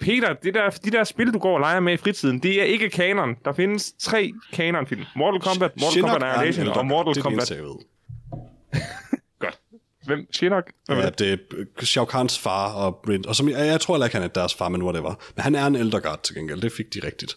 Peter, 0.01 0.33
det 0.33 0.55
der, 0.55 0.71
de 0.71 0.91
der 0.91 1.05
spil, 1.05 1.33
du 1.33 1.39
går 1.39 1.55
og 1.55 1.61
leger 1.61 1.81
med 1.81 1.93
i 1.93 1.97
fritiden, 1.97 2.39
det 2.39 2.61
er 2.61 2.65
ikke 2.65 2.91
kanon. 2.91 3.37
Der 3.45 3.53
findes 3.53 3.93
tre 3.99 4.33
kanonfilm. 4.53 5.05
Mortal 5.17 5.41
Kombat, 5.41 5.71
Mortal 5.77 5.93
Shinnok 5.93 6.11
Kombat 6.11 6.37
Annihilation 6.39 6.69
og 6.79 6.87
Mortal 6.87 7.09
det 7.09 7.15
det 7.15 7.23
Kombat. 7.23 7.51
jeg 7.51 7.63
ved. 7.65 7.77
Godt. 9.39 9.59
Hvem? 10.07 10.27
Shinnok? 10.33 10.71
Hvem 10.87 10.99
Ja, 10.99 11.07
det? 11.07 11.19
det 11.19 11.41
er 11.79 11.85
Shao 11.85 12.05
Kahns 12.05 12.39
far 12.39 12.73
og 12.73 13.05
Rin. 13.09 13.27
Og 13.29 13.37
som, 13.37 13.49
jeg, 13.49 13.67
jeg 13.67 13.81
tror 13.81 13.95
heller 13.95 14.07
ikke, 14.07 14.17
han 14.17 14.25
er 14.25 14.29
deres 14.29 14.55
far, 14.55 14.69
men 14.69 14.83
whatever. 14.83 15.15
Men 15.37 15.43
han 15.43 15.55
er 15.55 15.67
en 15.67 15.77
ældre 15.77 16.01
guard 16.01 16.23
til 16.23 16.35
gengæld. 16.35 16.61
Det 16.61 16.73
fik 16.73 16.95
de 16.95 17.01
rigtigt. 17.07 17.37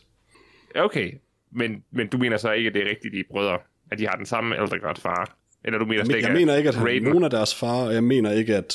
Okay, 0.76 1.12
men, 1.52 1.84
men 1.92 2.08
du 2.08 2.18
mener 2.18 2.38
så 2.38 2.52
ikke, 2.52 2.68
at 2.68 2.74
det 2.74 2.82
er 2.82 2.90
rigtigt, 2.90 3.14
de 3.14 3.24
brødre? 3.32 3.58
At 3.92 4.00
de 4.00 4.08
har 4.08 4.16
den 4.16 4.26
samme 4.26 4.56
ældre 4.62 4.80
grad 4.80 4.96
far? 4.96 5.38
Eller 5.66 5.80
du 5.80 5.86
mener 5.86 6.04
slet 6.04 6.08
Men, 6.08 6.16
ikke, 6.16 6.28
jeg 6.28 6.36
mener 6.36 6.56
ikke, 6.56 6.70
at 6.70 6.76
han 6.76 6.88
er 6.88 7.02
nogen 7.02 7.24
af 7.24 7.30
deres 7.30 7.56
far, 7.56 7.86
og 7.86 7.94
jeg 7.94 8.04
mener 8.04 8.32
ikke, 8.32 8.56
at 8.56 8.74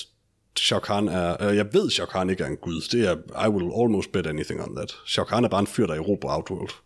Shao 0.59 0.79
Kahn 0.79 1.09
er... 1.09 1.43
Øh, 1.43 1.57
jeg 1.57 1.67
ved, 1.73 1.91
Shao 1.91 2.07
Kahn 2.07 2.31
ikke 2.31 2.45
er 2.45 2.49
en 2.49 2.57
gud. 2.57 2.89
Det 2.93 3.09
er... 3.09 3.47
I 3.47 3.49
will 3.49 3.73
almost 3.83 4.13
bet 4.13 4.27
anything 4.27 4.63
on 4.63 4.77
that. 4.77 4.97
Shao 5.07 5.25
Kahn 5.25 5.45
er 5.45 5.49
bare 5.49 5.61
en 5.61 5.67
fyr, 5.67 5.87
der 5.87 5.95
erobrer 5.95 6.37
Outworld. 6.37 6.71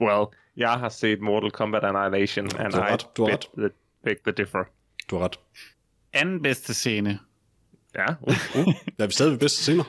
Well, 0.00 0.26
jeg 0.56 0.70
har 0.70 0.88
set 0.88 1.20
Mortal 1.20 1.50
Kombat 1.50 1.84
Annihilation, 1.84 2.56
and 2.58 2.72
Du 2.72 2.78
I 2.78 2.80
ret, 2.80 3.06
du 3.16 3.22
har 3.22 3.30
bet 3.30 3.48
the, 3.58 3.70
beg 4.04 4.16
the 4.24 4.32
differ. 4.32 4.64
Du 5.10 5.16
har 5.16 5.24
ret. 5.24 5.38
Anden 6.12 6.42
bedste 6.42 6.74
scene. 6.74 7.18
Ja, 7.94 8.06
uh, 8.20 8.34
uh. 8.56 8.74
Er 8.98 9.06
vi 9.06 9.12
stadig 9.12 9.32
ved 9.32 9.38
bedste 9.38 9.62
scener? 9.62 9.84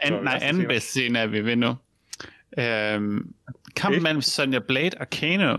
An, 0.00 0.12
nej, 0.12 0.38
anden 0.42 0.66
bedste 0.66 0.90
scene 0.90 1.18
er 1.18 1.26
vi 1.26 1.40
ved 1.44 1.56
nu. 1.56 1.74
Øhm, 2.58 3.34
kampen 3.76 4.02
mellem 4.02 4.22
Sonja 4.22 4.58
Blade 4.58 4.90
og 5.00 5.10
Kano. 5.10 5.56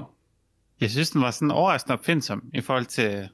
Jeg 0.81 0.91
synes, 0.91 1.09
den 1.09 1.21
var 1.21 1.31
sådan 1.31 1.51
overraskende 1.51 1.93
opfindsom 1.93 2.43
i 2.53 2.61
forhold 2.61 2.85
til 2.85 3.29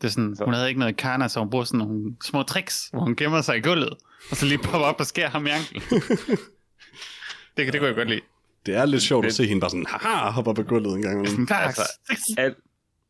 Det 0.00 0.04
er 0.04 0.08
sådan, 0.08 0.36
hun 0.44 0.54
havde 0.54 0.68
ikke 0.68 0.80
noget 0.80 0.96
karna, 0.96 1.28
så 1.28 1.40
hun 1.40 1.50
bruger 1.50 1.64
sådan 1.64 1.78
nogle 1.78 2.16
små 2.24 2.42
tricks, 2.42 2.88
hvor 2.92 3.00
hun 3.00 3.16
gemmer 3.16 3.40
sig 3.40 3.56
i 3.56 3.60
gulvet, 3.60 3.94
og 4.30 4.36
så 4.36 4.46
lige 4.46 4.58
popper 4.58 4.78
op 4.86 5.00
og 5.00 5.06
skærer 5.06 5.30
ham 5.30 5.46
i 5.46 5.50
anklen. 5.50 5.82
det, 7.56 7.64
kan- 7.64 7.72
det 7.72 7.80
kunne 7.80 7.86
jeg 7.86 7.94
godt 7.96 8.08
lide. 8.08 8.20
Det 8.66 8.74
er 8.76 8.84
lidt 8.86 9.02
sjovt 9.02 9.26
at 9.26 9.34
se 9.34 9.46
hende 9.46 9.60
bare 9.60 9.70
sådan, 9.70 9.86
haha, 9.88 10.30
hopper 10.30 10.52
på 10.52 10.62
gulvet 10.62 10.94
en 10.96 11.02
gang. 11.02 11.28
Sådan. 11.28 11.48
Altså, 11.66 11.82
Al, 12.38 12.54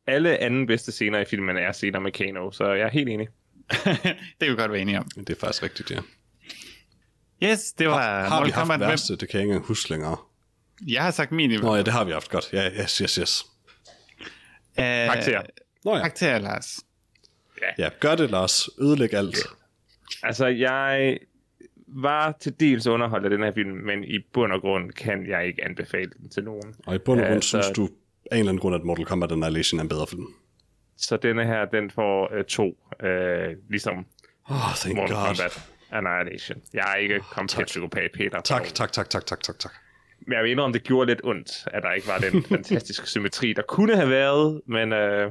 alle 0.07 0.39
anden 0.39 0.67
bedste 0.67 0.93
scener 0.93 1.19
i 1.21 1.25
filmen 1.31 1.57
er 1.57 1.73
scener 1.73 2.01
med 2.01 2.13
Kano, 2.13 2.51
så 2.51 2.73
jeg 2.73 2.87
er 2.87 2.91
helt 2.91 3.09
enig. 3.09 3.29
det 3.71 4.41
kan 4.41 4.51
vi 4.51 4.55
godt 4.57 4.73
være 4.73 4.81
enige 4.81 4.99
om. 4.99 5.09
Det 5.17 5.31
er 5.31 5.35
faktisk 5.41 5.63
rigtigt, 5.63 5.91
ja. 5.91 5.99
Yes, 7.43 7.61
det 7.79 7.89
var 7.89 8.01
Har 8.23 8.23
vi 8.25 8.29
Mortal 8.31 8.53
haft 8.53 8.69
Kombat. 8.69 8.81
Værste? 8.89 9.17
Det 9.17 9.29
kan 9.29 9.39
jeg 9.39 9.43
ikke 9.43 9.53
engang 9.53 9.67
huske 9.67 9.91
længere. 9.91 10.17
Jeg 10.87 11.03
har 11.03 11.11
sagt 11.11 11.33
min 11.33 11.51
i 11.51 11.57
Nå 11.57 11.75
ja, 11.75 11.83
det 11.83 11.93
har 11.93 12.05
vi 12.05 12.13
haft 12.13 12.31
godt. 12.31 12.49
Ja, 12.53 12.71
yes, 12.83 12.99
yes, 12.99 13.15
yes. 13.15 13.45
Øh, 14.79 14.85
Karakter. 14.85 15.43
Nå 15.87 15.93
ja, 15.93 15.99
Karakter, 15.99 16.39
Lars. 16.39 16.79
ja 17.79 17.89
gør 18.01 18.15
det, 18.15 18.31
Lars. 18.31 18.69
Ødelæg 18.81 19.15
alt. 19.15 19.37
Altså, 20.23 20.47
jeg 20.47 21.19
var 21.89 22.37
til 22.41 22.61
dels 22.61 22.87
underholdt 22.87 23.25
af 23.25 23.31
den 23.31 23.43
her 23.43 23.53
film, 23.55 23.71
men 23.77 24.05
i 24.05 24.19
bund 24.33 24.53
og 24.53 24.61
grund 24.61 24.91
kan 24.93 25.27
jeg 25.29 25.47
ikke 25.47 25.65
anbefale 25.65 26.11
den 26.19 26.29
til 26.31 26.45
nogen. 26.45 26.75
Og 26.87 26.95
i 26.95 26.99
bund 26.99 27.21
og 27.21 27.27
Ja, 27.27 27.31
grund 27.33 27.43
så- 27.43 27.63
synes 27.63 27.77
du 27.77 27.89
af 28.31 28.37
en 28.37 28.39
eller 28.39 28.51
anden 28.51 28.61
grund, 28.61 28.75
at 28.75 28.83
Mortal 28.85 29.05
Kombat 29.05 29.33
Annihilation 29.33 29.79
er 29.79 29.83
en 29.83 29.89
bedre 29.89 30.07
film. 30.07 30.27
Så 30.97 31.17
denne 31.17 31.45
her, 31.47 31.65
den 31.65 31.91
får 31.91 32.35
øh, 32.35 32.45
to, 32.45 32.79
øh, 33.07 33.57
ligesom 33.71 34.07
Oh, 34.51 34.57
thank 34.77 34.97
Mortal 34.97 35.17
God. 35.17 35.27
Kombat 35.27 35.69
Annihilation. 35.91 36.59
Jeg 36.75 36.93
er 36.93 36.97
ikke 36.97 37.21
komplet 37.21 37.67
psykopat, 37.67 38.11
Peter. 38.15 38.41
Tak, 38.41 38.65
tak, 38.65 38.93
tak, 38.93 39.11
tak, 39.11 39.27
tak, 39.27 39.43
tak, 39.43 39.59
tak. 39.59 39.73
Men 40.27 40.33
jeg 40.33 40.43
vil 40.43 40.51
indrømme, 40.51 40.75
det 40.75 40.83
gjorde 40.83 41.07
lidt 41.07 41.21
ondt, 41.25 41.51
at 41.67 41.83
der 41.83 41.93
ikke 41.93 42.07
var 42.09 42.19
den 42.19 42.43
fantastiske 42.55 43.07
symmetri, 43.11 43.53
der 43.53 43.63
kunne 43.63 43.97
have 43.97 44.11
været, 44.11 44.61
men, 44.67 44.93
øh, 44.93 45.31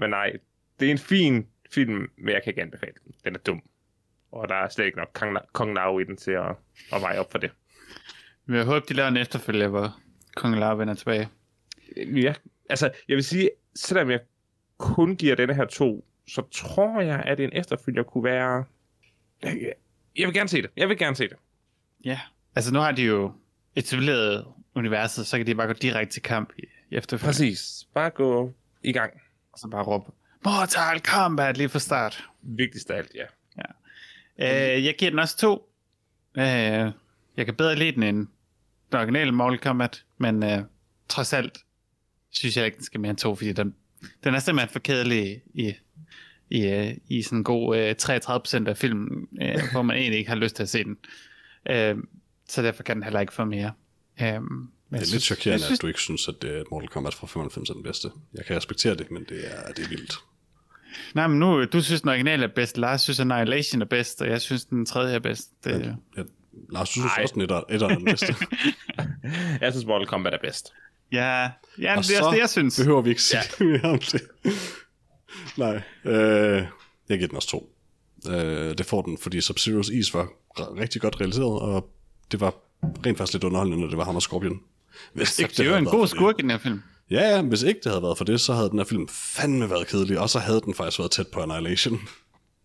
men 0.00 0.10
nej, 0.10 0.32
det 0.80 0.86
er 0.86 0.90
en 0.90 0.98
fin 0.98 1.46
film, 1.70 2.10
men 2.16 2.34
jeg 2.34 2.42
kan 2.44 2.50
ikke 2.50 2.62
anbefale 2.62 2.92
den. 3.04 3.14
Den 3.24 3.34
er 3.34 3.38
dum. 3.38 3.62
Og 4.32 4.48
der 4.48 4.54
er 4.54 4.68
slet 4.68 4.84
ikke 4.86 4.98
nok 4.98 5.10
Kong, 5.52 5.74
Lao 5.74 5.98
i 5.98 6.04
den 6.04 6.16
til 6.16 6.30
at, 6.30 6.56
at 6.92 7.00
veje 7.00 7.18
op 7.18 7.30
for 7.30 7.38
det. 7.38 7.50
Men 8.46 8.56
jeg 8.56 8.64
håber, 8.64 8.86
de 8.86 8.94
laver 8.94 9.08
en 9.08 9.16
efterfølger, 9.16 9.68
hvor 9.68 9.96
Kong 10.36 10.58
Lar 10.58 10.74
vender 10.74 10.94
tilbage. 10.94 11.28
Ja, 11.96 12.34
altså, 12.68 12.90
jeg 13.08 13.14
vil 13.14 13.24
sige, 13.24 13.50
selvom 13.74 14.10
jeg 14.10 14.20
kun 14.78 15.16
giver 15.16 15.34
denne 15.34 15.54
her 15.54 15.64
to, 15.64 16.04
så 16.26 16.42
tror 16.52 17.00
jeg, 17.00 17.22
at 17.26 17.40
en 17.40 17.50
efterfølger 17.52 18.02
kunne 18.02 18.24
være... 18.24 18.64
Jeg 20.16 20.26
vil 20.26 20.34
gerne 20.34 20.48
se 20.48 20.62
det. 20.62 20.70
Jeg 20.76 20.88
vil 20.88 20.98
gerne 20.98 21.16
se 21.16 21.28
det. 21.28 21.36
Ja, 22.04 22.20
altså 22.54 22.72
nu 22.72 22.78
har 22.78 22.92
de 22.92 23.02
jo 23.02 23.32
etableret 23.76 24.46
universet, 24.74 25.26
så 25.26 25.36
kan 25.36 25.46
de 25.46 25.54
bare 25.54 25.66
gå 25.66 25.72
direkte 25.72 26.14
til 26.14 26.22
kamp 26.22 26.52
i 26.58 26.62
i 26.90 26.96
efterfølgende. 26.96 27.32
Præcis. 27.32 27.88
Bare 27.94 28.10
gå 28.10 28.52
i 28.82 28.92
gang. 28.92 29.20
Så 29.60 29.68
bare 29.68 29.82
råbe, 29.82 30.12
Mortal 30.44 31.00
Kombat 31.00 31.56
lige 31.56 31.68
fra 31.68 31.78
start. 31.78 32.28
Vigtigst 32.42 32.90
af 32.90 32.96
alt, 32.96 33.14
ja. 33.14 33.24
Øh, 34.38 34.84
jeg 34.84 34.94
giver 34.98 35.10
den 35.10 35.18
også 35.18 35.36
to. 35.36 35.72
Øh, 36.38 36.44
jeg 37.36 37.44
kan 37.46 37.54
bedre 37.54 37.76
lide 37.76 37.92
den 37.92 38.02
end 38.02 38.26
den 38.92 38.98
originale 38.98 39.32
Mortal 39.32 39.58
Kombat, 39.58 40.04
men 40.18 40.42
øh, 40.42 40.58
trods 41.08 41.32
alt 41.32 41.58
synes 42.30 42.56
jeg 42.56 42.64
ikke, 42.66 42.76
den 42.76 42.84
skal 42.84 43.00
mere 43.00 43.10
end 43.10 43.18
to, 43.18 43.34
fordi 43.34 43.52
den, 43.52 43.74
den 44.24 44.34
er 44.34 44.38
simpelthen 44.38 44.72
for 44.72 44.78
kedelig 44.78 45.42
i, 45.54 45.74
i, 46.50 46.66
øh, 46.66 46.96
i 47.08 47.22
sådan 47.22 47.38
en 47.38 47.44
god 47.44 47.76
øh, 47.76 47.94
33% 48.02 48.68
af 48.68 48.76
filmen, 48.76 49.28
øh, 49.42 49.58
hvor 49.72 49.82
man 49.82 49.96
egentlig 49.96 50.18
ikke 50.18 50.30
har 50.30 50.36
lyst 50.36 50.56
til 50.56 50.62
at 50.62 50.68
se 50.68 50.84
den. 50.84 50.98
Øh, 51.70 51.96
så 52.48 52.62
derfor 52.62 52.82
kan 52.82 52.96
den 52.96 53.02
heller 53.02 53.20
ikke 53.20 53.32
få 53.32 53.44
mere. 53.44 53.72
Øh, 54.22 54.40
men 54.90 55.00
Det 55.00 55.08
er 55.08 55.12
lidt 55.12 55.22
chokerende, 55.22 55.64
at 55.72 55.82
du 55.82 55.86
ikke 55.86 56.00
synes, 56.00 56.28
at 56.28 56.34
det 56.42 56.58
er 56.58 56.62
Mortal 56.70 56.88
Kombat 56.88 57.14
fra 57.14 57.26
95 57.26 57.70
er 57.70 57.74
den 57.74 57.82
bedste. 57.82 58.10
Jeg 58.34 58.44
kan 58.46 58.56
respektere 58.56 58.94
det, 58.94 59.10
men 59.10 59.24
det 59.28 59.40
er, 59.46 59.72
det 59.72 59.84
er 59.84 59.88
vildt. 59.88 60.14
Nej, 61.14 61.26
men 61.26 61.38
nu, 61.38 61.64
du 61.64 61.82
synes, 61.82 62.00
den 62.00 62.10
originale 62.10 62.44
er 62.44 62.48
bedst, 62.54 62.76
Lars 62.78 63.02
synes, 63.02 63.20
Annihilation 63.20 63.82
er 63.82 63.86
bedst, 63.86 64.22
og 64.22 64.28
jeg 64.28 64.40
synes, 64.40 64.64
den 64.64 64.86
tredje 64.86 65.14
er 65.14 65.18
bedst. 65.18 65.48
Det, 65.64 65.70
Ja, 65.70 65.76
ja, 66.16 66.22
Lars, 66.72 66.88
du 66.88 66.92
synes 66.92 67.12
Ej. 67.16 67.22
også, 67.22 67.32
den 67.34 67.42
etter, 67.42 67.62
etter 67.70 67.88
er 67.88 67.94
den 67.94 68.04
bedste. 68.04 68.34
Jeg 69.60 69.72
synes, 69.72 69.86
Mortal 69.86 70.06
Kombat 70.06 70.34
er 70.34 70.38
bedst. 70.42 70.72
ja, 71.12 71.50
ja 71.78 71.96
Og 71.96 72.04
det 72.04 72.16
er 72.16 72.22
også 72.22 72.30
det, 72.32 72.38
jeg 72.38 72.48
synes. 72.50 72.76
behøver 72.78 73.02
vi 73.02 73.10
ikke 73.10 73.22
sige 73.22 73.40
ja. 73.60 73.64
mere 73.64 73.82
om 73.82 73.98
det. 73.98 74.22
Nej, 75.56 75.82
øh, 76.04 76.64
jeg 77.08 77.18
giver 77.18 77.28
den 77.28 77.36
også 77.36 77.48
to. 77.48 77.72
Øh, 78.28 78.78
det 78.78 78.86
får 78.86 79.02
den, 79.02 79.18
fordi 79.18 79.38
Sub-Zeros 79.38 79.92
is 79.92 80.14
var 80.14 80.24
r- 80.58 80.80
rigtig 80.80 81.00
godt 81.02 81.20
realiseret, 81.20 81.60
og 81.60 81.90
det 82.32 82.40
var 82.40 82.54
rent 83.06 83.18
faktisk 83.18 83.32
lidt 83.32 83.44
underholdende, 83.44 83.80
når 83.80 83.88
det 83.88 83.96
var 83.98 84.04
ham 84.04 84.16
og 84.16 84.22
Scorpion. 84.22 84.60
Hvis 85.12 85.38
ikke 85.38 85.50
det 85.50 85.60
er 85.60 85.70
jo 85.70 85.76
en 85.76 85.84
god 85.84 86.06
skurk 86.06 86.34
i 86.38 86.42
den 86.42 86.50
her 86.50 86.58
film. 86.58 86.82
Ja, 87.10 87.28
ja, 87.28 87.42
hvis 87.42 87.62
ikke 87.62 87.80
det 87.84 87.92
havde 87.92 88.02
været 88.02 88.18
for 88.18 88.24
det, 88.24 88.40
så 88.40 88.52
havde 88.52 88.70
den 88.70 88.78
her 88.78 88.84
film 88.84 89.08
fandme 89.08 89.70
været 89.70 89.86
kedelig, 89.86 90.18
og 90.20 90.30
så 90.30 90.38
havde 90.38 90.60
den 90.60 90.74
faktisk 90.74 90.98
været 90.98 91.10
tæt 91.10 91.28
på 91.28 91.40
Annihilation. 91.40 92.00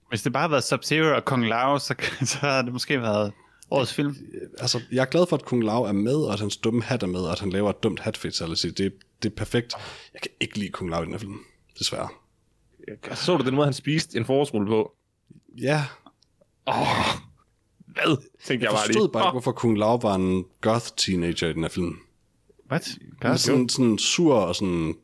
Hvis 0.09 0.21
det 0.21 0.33
bare 0.33 0.41
havde 0.41 0.51
været 0.51 0.73
Sub-Zero 0.73 1.15
og 1.15 1.25
Kong 1.25 1.47
Lao, 1.47 1.79
så, 1.79 1.95
så 2.31 2.37
havde 2.37 2.63
det 2.63 2.73
måske 2.73 3.01
været 3.01 3.33
årets 3.71 3.93
film. 3.93 4.15
Altså, 4.59 4.81
jeg 4.91 5.01
er 5.01 5.05
glad 5.05 5.25
for, 5.29 5.37
at 5.37 5.45
Kung 5.45 5.63
Lao 5.63 5.83
er 5.83 5.91
med, 5.91 6.15
og 6.15 6.33
at 6.33 6.39
hans 6.39 6.57
dumme 6.57 6.83
hat 6.83 7.03
er 7.03 7.07
med, 7.07 7.19
og 7.19 7.31
at 7.31 7.39
han 7.39 7.49
laver 7.49 7.69
et 7.69 7.83
dumt 7.83 7.99
hat 7.99 8.17
fatality. 8.17 8.65
Det, 8.67 8.93
det 9.23 9.31
er 9.31 9.35
perfekt. 9.35 9.73
Jeg 10.13 10.21
kan 10.21 10.31
ikke 10.41 10.59
lide 10.59 10.71
Kung 10.71 10.89
Lao 10.89 11.01
i 11.01 11.05
den 11.05 11.13
her 11.13 11.19
film, 11.19 11.39
desværre. 11.79 12.09
Så 13.13 13.37
du 13.37 13.45
den 13.45 13.55
måde, 13.55 13.65
han 13.67 13.73
spiste 13.73 14.17
en 14.17 14.25
forårsrulle 14.25 14.67
på? 14.67 14.91
Ja, 15.57 15.85
Hvad? 17.87 18.17
Tænkte 18.17 18.53
jeg, 18.53 18.61
jeg 18.61 18.69
bare 18.69 18.85
forstod 18.85 19.01
lige. 19.01 19.11
bare 19.11 19.23
ikke, 19.23 19.31
hvorfor 19.31 19.51
Kung 19.51 19.77
Lao 19.77 19.95
var 19.95 20.15
en 20.15 20.45
goth-teenager 20.67 21.47
i 21.47 21.53
den 21.53 21.61
her 21.61 21.69
film. 21.69 21.95
What? 22.71 22.97
Han 23.21 23.31
er 23.31 23.35
sådan, 23.35 23.69
sådan 23.69 23.97
sur 23.97 24.35
og 24.35 24.55
sådan 24.55 24.95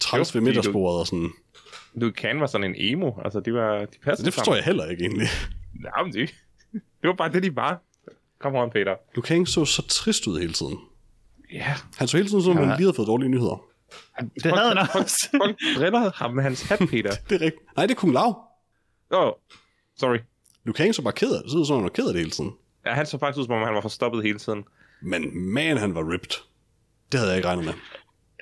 træls 0.00 0.34
ved 0.34 0.42
middagsbordet 0.42 1.00
og 1.00 1.06
sådan. 1.06 1.30
Du 2.00 2.10
kan 2.10 2.40
var 2.40 2.46
sådan 2.46 2.64
en 2.64 2.74
emo. 2.78 3.12
Altså, 3.24 3.40
de 3.40 3.54
var... 3.54 3.78
De 3.80 3.98
passede 4.04 4.26
Det 4.26 4.34
forstår 4.34 4.54
jeg 4.54 4.64
heller 4.64 4.86
ikke 4.86 5.02
egentlig. 5.04 5.28
Nej, 5.80 6.02
men 6.02 6.12
det, 6.12 6.34
det 6.72 6.82
var 7.08 7.12
bare 7.12 7.32
det, 7.32 7.42
de 7.42 7.56
var. 7.56 7.82
Kom 8.40 8.54
on, 8.54 8.70
Peter. 8.70 8.94
Liu 9.14 9.22
Kang 9.22 9.48
så 9.48 9.64
så 9.64 9.82
trist 9.88 10.26
ud 10.26 10.40
hele 10.40 10.52
tiden. 10.52 10.78
Ja. 11.52 11.74
Han 11.98 12.08
så 12.08 12.16
hele 12.16 12.28
tiden 12.28 12.42
som 12.42 12.50
om, 12.50 12.58
Ja. 12.58 12.64
han 12.64 12.76
lige 12.76 12.84
havde 12.86 12.96
fået 12.96 13.08
dårlige 13.08 13.28
nyheder. 13.28 13.64
Det 14.34 14.44
havde 14.44 14.68
han 14.76 14.78
også. 15.02 15.28
Folk 15.42 15.56
driller 15.76 16.10
ham 16.14 16.34
med 16.34 16.42
hans 16.42 16.62
hat, 16.62 16.78
Peter. 16.78 17.10
Det 17.30 17.34
er 17.36 17.40
rigtigt. 17.40 17.76
Nej, 17.76 17.86
det 17.86 17.94
er 17.94 17.98
Kung 17.98 18.12
Lao. 18.12 18.34
Åh, 19.12 19.26
oh, 19.26 19.32
sorry. 19.98 20.18
Liu 20.64 20.72
Kang 20.72 20.94
så 20.94 21.02
bare 21.02 21.12
ked 21.12 21.28
af 21.32 21.42
det. 21.42 21.52
Det 21.58 21.66
så 21.66 21.72
om, 21.72 21.78
han 21.78 21.82
var 21.84 21.88
ked 21.90 22.06
af 22.06 22.12
det 22.12 22.20
hele 22.20 22.30
tiden. 22.30 22.52
Ja, 22.86 22.94
han 22.94 23.06
så 23.06 23.18
faktisk 23.18 23.38
ud, 23.40 23.44
som 23.44 23.54
om 23.54 23.62
han 23.62 23.74
var 23.74 23.80
forstoppet 23.80 24.22
hele 24.22 24.38
tiden. 24.38 24.64
Men 25.02 25.40
man, 25.52 25.76
han 25.76 25.94
var 25.94 26.12
ripped. 26.12 26.30
Det 27.12 27.20
havde 27.20 27.30
jeg 27.30 27.38
ikke 27.38 27.48
regnet 27.48 27.64
med. 27.64 27.72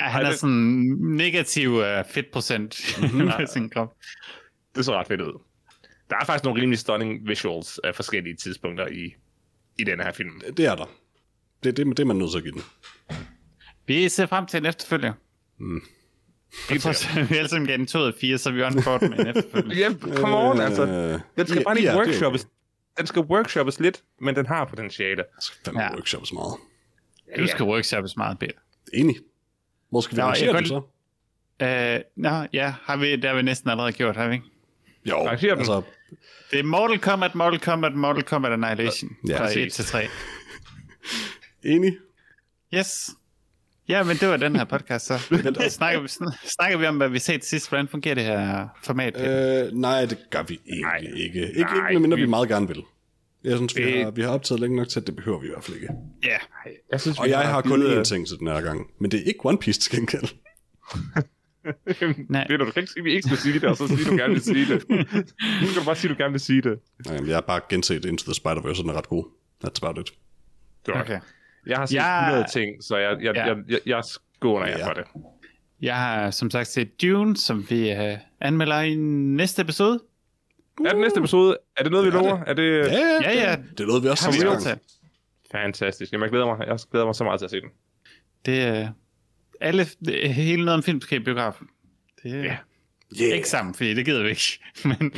Ja, 0.01 0.05
han 0.05 0.21
Ej, 0.23 0.27
er 0.27 0.31
det- 0.31 0.41
sådan 0.41 0.97
negativ 1.01 1.71
uh, 1.71 1.83
fedtprocent 2.11 2.99
Mhm. 3.13 3.29
på 3.41 3.47
sin 3.53 3.71
krop. 3.71 3.95
Det 4.77 4.85
så 4.85 4.93
ret 4.93 5.07
fedt 5.07 5.21
ud. 5.21 5.41
Der 6.11 6.17
er 6.21 6.25
faktisk 6.25 6.45
nogle 6.45 6.63
rimelig 6.63 6.79
stunning 6.79 7.29
visuals 7.29 7.79
af 7.85 7.95
forskellige 7.95 8.37
tidspunkter 8.37 8.87
i, 8.87 9.15
i 9.79 9.85
den 9.85 10.01
her 10.01 10.13
film. 10.13 10.41
Det 10.57 10.67
er 10.67 10.75
der. 10.75 10.91
Det, 11.65 11.77
det, 11.77 11.87
det 11.87 11.99
er 12.01 12.05
man 12.05 12.17
nødt 12.17 12.31
til 12.31 12.39
at 12.39 12.45
give 12.45 12.53
den. 12.55 12.63
Vi 13.87 14.09
ser 14.09 14.27
frem 14.27 14.47
til 14.47 14.59
en 14.59 14.67
efterfølger. 14.67 15.13
Mm. 15.59 15.83
Vi 16.71 16.79
prøver, 16.79 17.25
vi 17.29 17.37
alle 17.37 17.49
sammen 17.49 17.67
gav 17.69 17.77
den 17.77 17.87
2 17.87 18.05
af 18.07 18.13
4, 18.21 18.39
så 18.39 18.51
vi 18.51 18.63
on 18.63 18.83
board 18.85 19.03
med 19.03 19.19
en 19.19 19.27
efterfølger. 19.27 19.77
Ja, 19.77 19.95
come 20.17 20.37
on, 20.37 20.61
altså. 20.61 20.87
Øh, 20.87 21.21
Den 21.37 21.47
skal 21.47 21.59
ja, 21.59 21.65
bare 21.65 21.75
lige 21.75 21.89
er 21.89 21.97
workshoppes. 21.97 22.49
Den 22.99 23.07
skal 23.07 23.23
workshoppes 23.23 23.81
lidt, 23.81 24.03
men 24.21 24.37
den 24.37 24.47
har 24.47 24.65
potentiale. 24.65 25.17
Jeg 25.17 25.25
skal 25.41 25.59
fandme 25.65 25.83
Ja. 25.83 25.93
workshops 25.95 26.33
meget. 26.33 26.55
Du 27.37 27.47
skal 27.47 27.65
workshoppes 27.67 28.17
meget 28.17 28.39
bedre. 28.39 28.53
Enig. 28.95 29.17
Hvor 29.91 30.01
skal 30.01 30.17
vi 30.17 30.21
arrangere 30.21 30.57
den 30.57 30.67
så? 30.67 30.77
Uh, 31.63 32.23
nå, 32.23 32.47
ja, 32.53 32.75
har 32.83 32.97
vi, 32.97 33.17
det 33.17 33.25
har 33.25 33.35
vi 33.37 33.43
næsten 33.43 33.71
allerede 33.71 33.93
gjort, 33.93 34.17
har 34.17 34.29
vi 34.29 34.35
ikke? 34.35 34.47
Jo, 35.09 35.17
Arrangere 35.17 35.51
den. 35.51 35.59
altså, 35.59 35.83
Det 36.51 36.59
er 36.59 36.63
Mortal 36.65 36.99
Kombat, 36.99 37.35
Mortal 37.35 37.61
Kombat, 37.61 37.95
Mortal 37.95 38.23
Kombat 38.23 38.53
Annihilation. 38.53 39.11
Ja, 39.29 39.39
fra 39.39 39.45
1 39.45 39.49
præcis. 39.49 39.75
til 39.75 39.85
3. 39.85 40.09
enig. 41.75 41.97
Yes. 42.75 43.11
Ja, 43.89 44.03
men 44.05 44.17
det 44.17 44.29
var 44.29 44.37
den 44.37 44.57
her 44.57 44.65
podcast 44.65 45.07
så. 45.07 45.19
snakker, 45.71 46.01
vi, 46.01 46.07
sn- 46.07 46.49
snakker 46.49 46.79
vi 46.79 46.87
om, 46.87 46.97
hvad 46.97 47.09
vi 47.09 47.19
set 47.19 47.45
sidst? 47.45 47.69
Hvordan 47.69 47.89
fungerer 47.89 48.15
det 48.15 48.25
her 48.25 48.69
format? 48.83 49.15
Peter? 49.15 49.67
Øh, 49.67 49.73
nej, 49.73 50.05
det 50.05 50.19
gør 50.31 50.43
vi 50.43 50.61
egentlig 50.67 50.83
Nej. 50.83 50.97
ikke. 50.97 51.19
Ikke, 51.41 51.49
ikke 51.49 51.63
Nej, 51.63 51.93
medmindre 51.93 52.17
vi 52.17 52.23
vi- 52.23 52.29
meget 52.29 52.49
gerne 52.49 52.69
vil. 52.69 52.83
Jeg 53.45 53.57
synes, 53.57 53.77
vi 53.77 53.83
har, 53.83 54.11
vi 54.11 54.23
har 54.23 54.29
optaget 54.29 54.61
længe 54.61 54.77
nok 54.77 54.89
til, 54.89 55.01
at 55.01 55.07
det 55.07 55.17
behøver 55.17 55.41
vi 55.41 55.47
i 55.47 55.51
hvert 55.51 55.65
fald 55.65 55.77
ikke. 55.77 55.89
Ja. 56.25 56.37
Jeg 56.93 57.01
synes, 57.01 57.19
Og 57.19 57.29
jeg 57.29 57.39
har 57.49 57.61
kun 57.63 57.83
én 57.83 58.03
ting 58.03 58.27
til 58.29 58.39
den 58.39 58.47
her 58.47 58.61
gang, 58.61 58.87
men 59.01 59.11
det 59.11 59.21
er 59.21 59.25
ikke 59.25 59.39
One 59.45 59.59
Piece 59.59 59.81
til 59.81 59.91
gengæld. 59.99 60.29
Nej. 62.29 62.47
Ved 62.51 62.59
du, 62.59 62.65
du 62.65 62.71
kan 62.71 62.81
ikke 62.81 62.93
sige, 62.93 63.01
at 63.01 63.05
vi 63.05 63.11
ikke 63.13 63.23
skal 63.29 63.39
sige 63.39 63.55
det, 63.55 63.65
og 63.65 63.77
så 63.77 63.87
sige, 63.89 64.01
at 64.01 64.07
du 64.07 64.17
gerne 64.17 64.33
vil 64.33 64.43
sige 64.43 64.67
det. 64.75 64.89
Nu 64.89 65.67
skal 65.69 65.81
du 65.81 65.85
bare 65.85 65.97
sige, 65.97 66.11
at 66.11 66.19
du 66.19 66.23
gerne 66.23 66.33
vil 66.33 66.41
sige 66.41 66.63
det. 66.63 66.79
Nej, 67.07 67.19
men 67.21 67.27
jeg 67.29 67.37
har 67.37 67.41
bare 67.41 67.61
genset 67.69 68.05
Into 68.05 68.33
the 68.33 68.35
Spider-Verse, 68.41 68.69
og 68.69 68.77
den 68.77 68.89
er 68.89 68.95
ret 68.95 69.09
god. 69.09 69.25
That's 69.65 69.79
about 69.83 69.99
it. 69.99 70.15
Godt. 70.85 70.97
Okay. 70.99 71.21
Jeg 71.67 71.77
har 71.79 71.87
set 71.87 71.95
Jeg- 71.95 72.25
100 72.29 72.47
ting, 72.53 72.85
så 72.85 72.97
jeg, 72.97 73.17
jeg, 73.23 73.35
Ja. 73.35 73.45
jeg, 73.47 73.57
jeg, 73.69 73.79
jeg 73.87 74.03
skåner 74.05 74.67
jer 74.67 74.79
Ja. 74.79 74.89
for 74.89 74.93
det. 74.93 75.05
Jeg 75.83 75.97
har 75.97 76.31
som 76.31 76.51
sagt 76.51 76.69
set 76.69 77.03
Dune, 77.03 77.37
som 77.37 77.67
vi 77.71 77.93
uh, 77.93 78.19
anmelder 78.41 78.81
i 78.81 78.95
næste 78.95 79.63
episode. 79.63 80.01
Er 80.87 80.91
det 80.91 81.01
næste 81.01 81.19
episode? 81.19 81.59
Er 81.77 81.83
det 81.83 81.93
noget, 81.93 82.07
vi 82.07 82.11
lover? 82.11 82.39
Er 82.47 82.55
det 82.55 82.87
Ja, 82.87 83.21
Ja, 83.23 83.33
ja. 83.33 83.57
Det, 83.57 83.79
det 83.79 83.81
er 83.81 83.87
noget, 83.87 84.03
vi 84.03 84.09
også 84.09 84.45
gang. 84.45 84.63
til? 84.63 84.79
fantastisk? 85.53 86.13
Jamen, 86.13 86.23
jeg 86.23 86.31
glæder 86.31 86.47
mig. 86.47 86.67
Jeg 86.67 86.79
glæder 86.91 87.07
mig 87.07 87.15
så 87.15 87.25
meget 87.25 87.41
til 87.41 87.45
at 87.45 87.51
se 87.51 87.61
den. 87.61 87.71
Det 88.47 88.63
er 88.63 88.89
alle, 89.61 89.87
det, 90.05 90.35
hele 90.35 90.65
noget 90.65 90.77
om 90.79 90.83
film 90.83 91.01
skal 91.01 91.21
i 91.21 91.25
biografen. 91.25 91.67
Det, 92.23 92.31
Ja. 92.31 92.45
Yeah. 92.45 93.37
Ikke 93.37 93.49
sammen, 93.49 93.75
fordi 93.75 93.95
det 93.95 94.05
gider 94.05 94.23
vi 94.23 94.29
ikke. 94.29 94.59
Men 94.89 95.13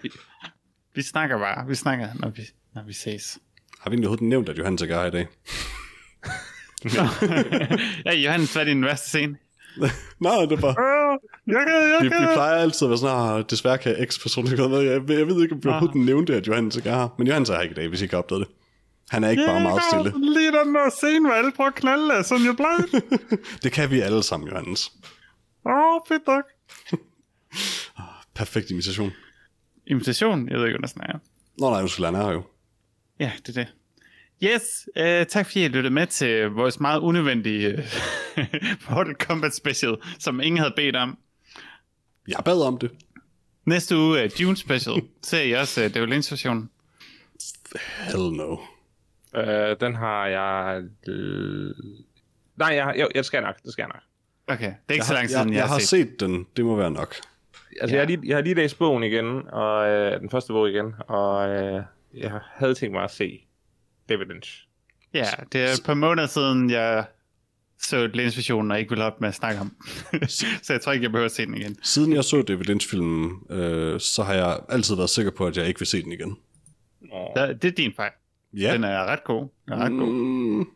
vi 0.94 1.02
snakker 1.02 1.38
bare. 1.38 1.66
Vi 1.66 1.74
snakker, 1.74 2.08
når 2.14 2.30
vi, 2.30 2.42
når 2.74 2.82
vi 2.82 2.92
ses. 2.92 3.38
Har 3.80 3.90
vi 3.90 3.94
egentlig 3.94 4.08
overhovedet 4.08 4.28
nævnt, 4.28 4.48
at 4.48 4.58
er 4.58 5.00
her 5.00 5.06
i 5.06 5.10
dag? 5.10 5.26
ja, 8.06 8.14
Johannes, 8.14 8.52
hvad 8.52 8.62
er 8.62 8.66
din 8.66 8.84
værste 8.84 9.08
scene? 9.08 9.36
Nej, 10.20 10.40
det 10.40 10.52
er 10.52 10.60
bare... 10.60 10.74
Jeg 11.46 11.56
kan, 11.66 11.74
jeg 11.74 11.98
Vi, 12.02 12.06
vi 12.08 12.26
plejer 12.34 12.54
altid 12.54 12.86
at 12.86 12.90
være 12.90 12.98
sådan, 12.98 13.38
"Ah, 13.38 13.44
desværre 13.50 13.78
kan 13.78 13.96
jeg 13.98 14.06
X-person 14.08 14.44
ikke 14.44 14.58
være 14.58 14.68
med. 14.68 14.78
Jeg, 14.80 14.92
jeg 15.18 15.26
ved 15.26 15.42
ikke, 15.42 15.54
om 15.54 15.64
vi 15.64 15.68
overhovedet 15.68 15.96
nævnte, 16.04 16.36
at 16.36 16.46
Johannes 16.46 16.76
ikke 16.76 16.88
er 16.88 16.94
her. 16.96 17.08
Men 17.18 17.26
Johannes 17.26 17.50
er 17.50 17.54
her 17.54 17.60
ikke 17.62 17.72
i 17.72 17.74
dag, 17.74 17.88
hvis 17.88 18.00
I 18.00 18.04
ikke 18.04 18.14
har 18.14 18.22
opdaget 18.22 18.46
det. 18.46 18.54
Han 19.10 19.24
er 19.24 19.30
ikke 19.30 19.46
bare 19.46 19.60
meget 19.60 19.82
stille. 19.92 20.32
Lige 20.34 20.52
den 20.52 20.74
der 20.74 20.90
scene, 20.90 21.26
hvor 21.28 21.34
alle 21.34 21.52
prøver 21.52 21.68
at 21.68 21.74
knalde 21.74 22.14
af 22.14 22.24
Sonja 22.24 22.52
Blind. 22.52 23.02
Det 23.62 23.72
kan 23.72 23.90
vi 23.90 24.00
alle 24.00 24.22
sammen, 24.22 24.48
Johannes. 24.48 24.92
Åh, 25.66 25.72
oh, 25.72 26.00
fedt 26.08 26.22
nok. 26.26 26.44
Perfekt 28.34 28.70
imitation. 28.70 29.12
Invitation? 29.86 30.48
Jeg 30.48 30.58
ved 30.58 30.66
ikke, 30.66 30.78
hvad 30.78 30.88
der 30.88 30.92
snakker. 30.92 31.18
Nå 31.58 31.70
nej, 31.70 31.80
undskyld, 31.80 32.04
han 32.04 32.14
er 32.14 32.22
her 32.24 32.32
jo. 32.32 32.42
Ja, 33.20 33.32
det 33.46 33.56
er 33.58 33.64
det. 33.64 33.72
Yes, 34.42 34.88
uh, 34.96 35.26
tak 35.26 35.46
fordi 35.46 35.64
I 35.64 35.68
lyttede 35.68 35.94
med 35.94 36.06
til 36.06 36.50
vores 36.50 36.80
meget 36.80 37.00
unødvendige 37.00 37.74
uh, 38.36 38.44
Mortal 38.90 39.14
Kombat 39.14 39.54
special, 39.54 39.96
som 40.18 40.40
ingen 40.40 40.58
havde 40.58 40.72
bedt 40.76 40.96
om. 40.96 41.18
Jeg 42.28 42.38
bad 42.44 42.62
om 42.62 42.78
det. 42.78 42.90
Næste 43.64 43.96
uge 43.96 44.20
er 44.20 44.28
Dune 44.28 44.56
special. 44.56 44.94
Ser 45.22 45.42
I 45.42 45.52
også 45.52 45.84
uh, 45.84 45.94
Devil 45.94 46.10
versionen? 46.10 46.70
Hell 48.00 48.32
no. 48.32 48.56
Øh, 49.36 49.76
den 49.80 49.94
har 49.94 50.26
jeg... 50.26 50.82
Øh... 51.08 51.74
Nej, 52.56 52.68
jeg, 52.68 52.94
jeg, 52.96 53.08
jeg 53.14 53.24
skal 53.24 53.42
nok. 53.42 53.62
Det 53.62 53.72
skal 53.72 53.82
jeg 53.82 53.88
nok. 53.88 54.02
Okay, 54.56 54.64
det 54.64 54.74
er 54.88 54.92
ikke 54.92 55.00
Jeg 55.00 55.04
så 55.04 55.14
lang 55.14 55.28
tid, 55.28 55.36
siden, 55.36 55.48
jeg, 55.48 55.54
jeg, 55.54 55.62
jeg 55.62 55.68
har 55.68 55.78
set 55.78 56.20
den. 56.20 56.46
Det 56.56 56.64
må 56.64 56.76
være 56.76 56.90
nok. 56.90 57.14
Altså, 57.80 57.96
ja. 57.96 58.00
jeg, 58.00 58.00
har 58.00 58.06
lige, 58.06 58.20
jeg 58.24 58.36
har 58.36 58.42
lige 58.42 58.54
læst 58.54 58.78
bogen 58.78 59.02
igen, 59.02 59.48
og 59.48 59.88
øh, 59.88 60.20
den 60.20 60.30
første 60.30 60.52
bog 60.52 60.70
igen, 60.70 60.94
og 61.08 61.48
øh, 61.48 61.82
jeg 62.14 62.40
havde 62.54 62.74
tænkt 62.74 62.92
mig 62.92 63.04
at 63.04 63.10
se 63.10 63.46
David 64.10 64.26
Lynch. 64.26 64.66
Ja, 65.14 65.26
det 65.52 65.60
er 65.60 65.72
et 65.72 65.82
par 65.84 65.94
måneder 65.94 66.26
siden, 66.26 66.70
jeg 66.70 67.04
så 67.82 68.06
Lens 68.14 68.36
versionen 68.36 68.70
og 68.70 68.78
ikke 68.78 68.90
ville 68.90 69.04
op 69.04 69.20
med 69.20 69.28
at 69.28 69.34
snakke 69.34 69.60
om. 69.60 69.76
så 70.62 70.72
jeg 70.72 70.80
tror 70.80 70.92
ikke, 70.92 71.02
jeg 71.02 71.10
behøver 71.10 71.26
at 71.26 71.32
se 71.32 71.46
den 71.46 71.54
igen. 71.54 71.76
Siden 71.82 72.12
jeg 72.12 72.24
så 72.24 72.42
David 72.42 72.64
Lynch-filmen, 72.64 73.32
øh, 73.50 74.00
så 74.00 74.22
har 74.22 74.34
jeg 74.34 74.58
altid 74.68 74.96
været 74.96 75.10
sikker 75.10 75.30
på, 75.30 75.46
at 75.46 75.56
jeg 75.56 75.68
ikke 75.68 75.80
vil 75.80 75.86
se 75.86 76.02
den 76.02 76.12
igen. 76.12 76.36
Så 77.36 77.56
det 77.62 77.68
er 77.68 77.72
din 77.72 77.92
fejl. 77.96 78.12
Ja. 78.56 78.72
Den 78.72 78.84
er 78.84 79.04
ret 79.04 79.24
god. 79.24 79.48
Den 79.64 79.72
er 79.72 79.76
ret 79.84 79.92
god. 79.92 80.12
Mm, 80.12 80.66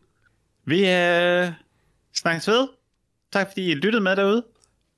Vi 0.65 0.79
øh, 0.91 1.49
snakkes 2.15 2.49
ved. 2.49 2.69
Tak 3.33 3.49
fordi 3.49 3.71
I 3.71 3.75
lyttede 3.75 4.03
med 4.03 4.17
derude. 4.17 4.45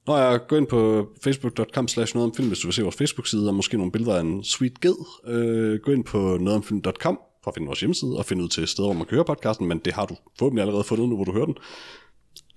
Nå 0.06 0.16
ja, 0.16 0.36
gå 0.36 0.56
ind 0.56 0.66
på 0.66 1.08
facebook.com 1.24 1.88
slash 1.88 2.14
noget 2.14 2.30
om 2.30 2.34
film, 2.36 2.48
hvis 2.48 2.58
du 2.58 2.66
vil 2.66 2.74
se 2.74 2.82
vores 2.82 2.96
Facebook-side, 2.96 3.48
og 3.48 3.54
måske 3.54 3.76
nogle 3.76 3.92
billeder 3.92 4.16
af 4.16 4.20
en 4.20 4.44
sweet 4.44 4.80
ged. 4.80 4.94
Øh, 5.26 5.80
gå 5.80 5.92
ind 5.92 6.04
på 6.04 6.18
nogetomfilm.com 6.18 7.20
for 7.46 7.50
at 7.50 7.54
finde 7.54 7.66
vores 7.66 7.80
hjemmeside, 7.80 8.16
og 8.16 8.24
finde 8.24 8.44
ud 8.44 8.48
til 8.48 8.68
steder, 8.68 8.88
hvor 8.88 8.94
man 8.94 9.06
kan 9.06 9.14
høre 9.14 9.24
podcasten, 9.24 9.68
men 9.68 9.78
det 9.78 9.92
har 9.92 10.06
du 10.06 10.16
forhåbentlig 10.38 10.62
allerede 10.62 10.84
fundet 10.84 11.08
nu, 11.08 11.14
hvor 11.16 11.24
du 11.24 11.32
hører 11.32 11.46
den. 11.46 11.56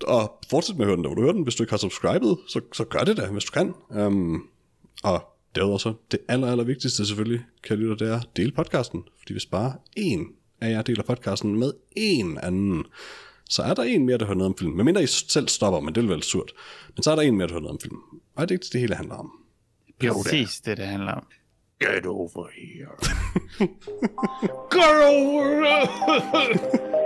Og 0.04 0.40
fortsæt 0.50 0.76
med 0.76 0.86
at 0.86 0.88
høre 0.88 0.96
den, 0.96 1.04
der 1.04 1.10
hvor 1.10 1.16
du 1.16 1.22
hører 1.22 1.34
den. 1.34 1.44
Hvis 1.44 1.56
du 1.56 1.64
ikke 1.64 1.72
har 1.72 1.78
subscribet, 1.78 2.38
så, 2.48 2.62
så 2.74 2.84
gør 2.84 3.00
det 3.00 3.18
da, 3.18 3.28
hvis 3.28 3.44
du 3.44 3.52
kan. 3.52 3.74
Um, 3.90 4.48
og 5.04 5.24
derudover 5.56 5.78
så, 5.78 5.94
det 6.12 6.20
aller, 6.28 6.52
aller 6.52 6.64
vigtigste 6.64 7.06
selvfølgelig, 7.06 7.42
kan 7.64 7.78
lytte, 7.78 8.06
det 8.06 8.14
er 8.14 8.22
del 8.36 8.52
podcasten. 8.52 9.04
Fordi 9.20 9.34
hvis 9.34 9.46
bare 9.46 9.74
en 9.98 10.28
af 10.62 10.70
jer 10.70 10.82
deler 10.82 11.04
podcasten 11.04 11.60
med 11.60 11.74
en 11.96 12.38
anden, 12.38 12.86
så 13.50 13.62
er 13.62 13.74
der 13.74 13.84
en 13.84 14.06
mere, 14.06 14.18
der 14.18 14.26
hører 14.26 14.38
noget 14.38 14.52
om 14.52 14.58
film. 14.58 14.72
Medmindre 14.72 15.04
I 15.04 15.08
selv 15.08 15.48
stopper, 15.48 15.80
men 15.80 15.96
det 15.96 16.04
vil 16.04 16.10
være 16.10 16.22
surt. 16.22 16.52
Men 16.96 17.04
så 17.04 17.12
er 17.12 17.16
der 17.16 17.22
en 17.22 17.38
mere, 17.38 17.48
der 17.48 17.54
hører 17.54 17.62
noget 17.62 17.74
om 17.74 17.80
film. 17.80 17.98
Og 18.36 18.50
det 18.50 18.56
er 18.56 18.60
ikke 18.60 18.66
det 18.74 18.82
hele 18.82 18.96
handler 18.96 19.16
om. 19.16 19.32
Præcis 20.24 20.62
det, 20.62 20.78
det 20.78 20.86
handler 20.86 21.12
om. 21.12 21.24
Get 21.80 22.06
over 22.06 22.50
here. 22.54 22.98
Over! 24.70 25.88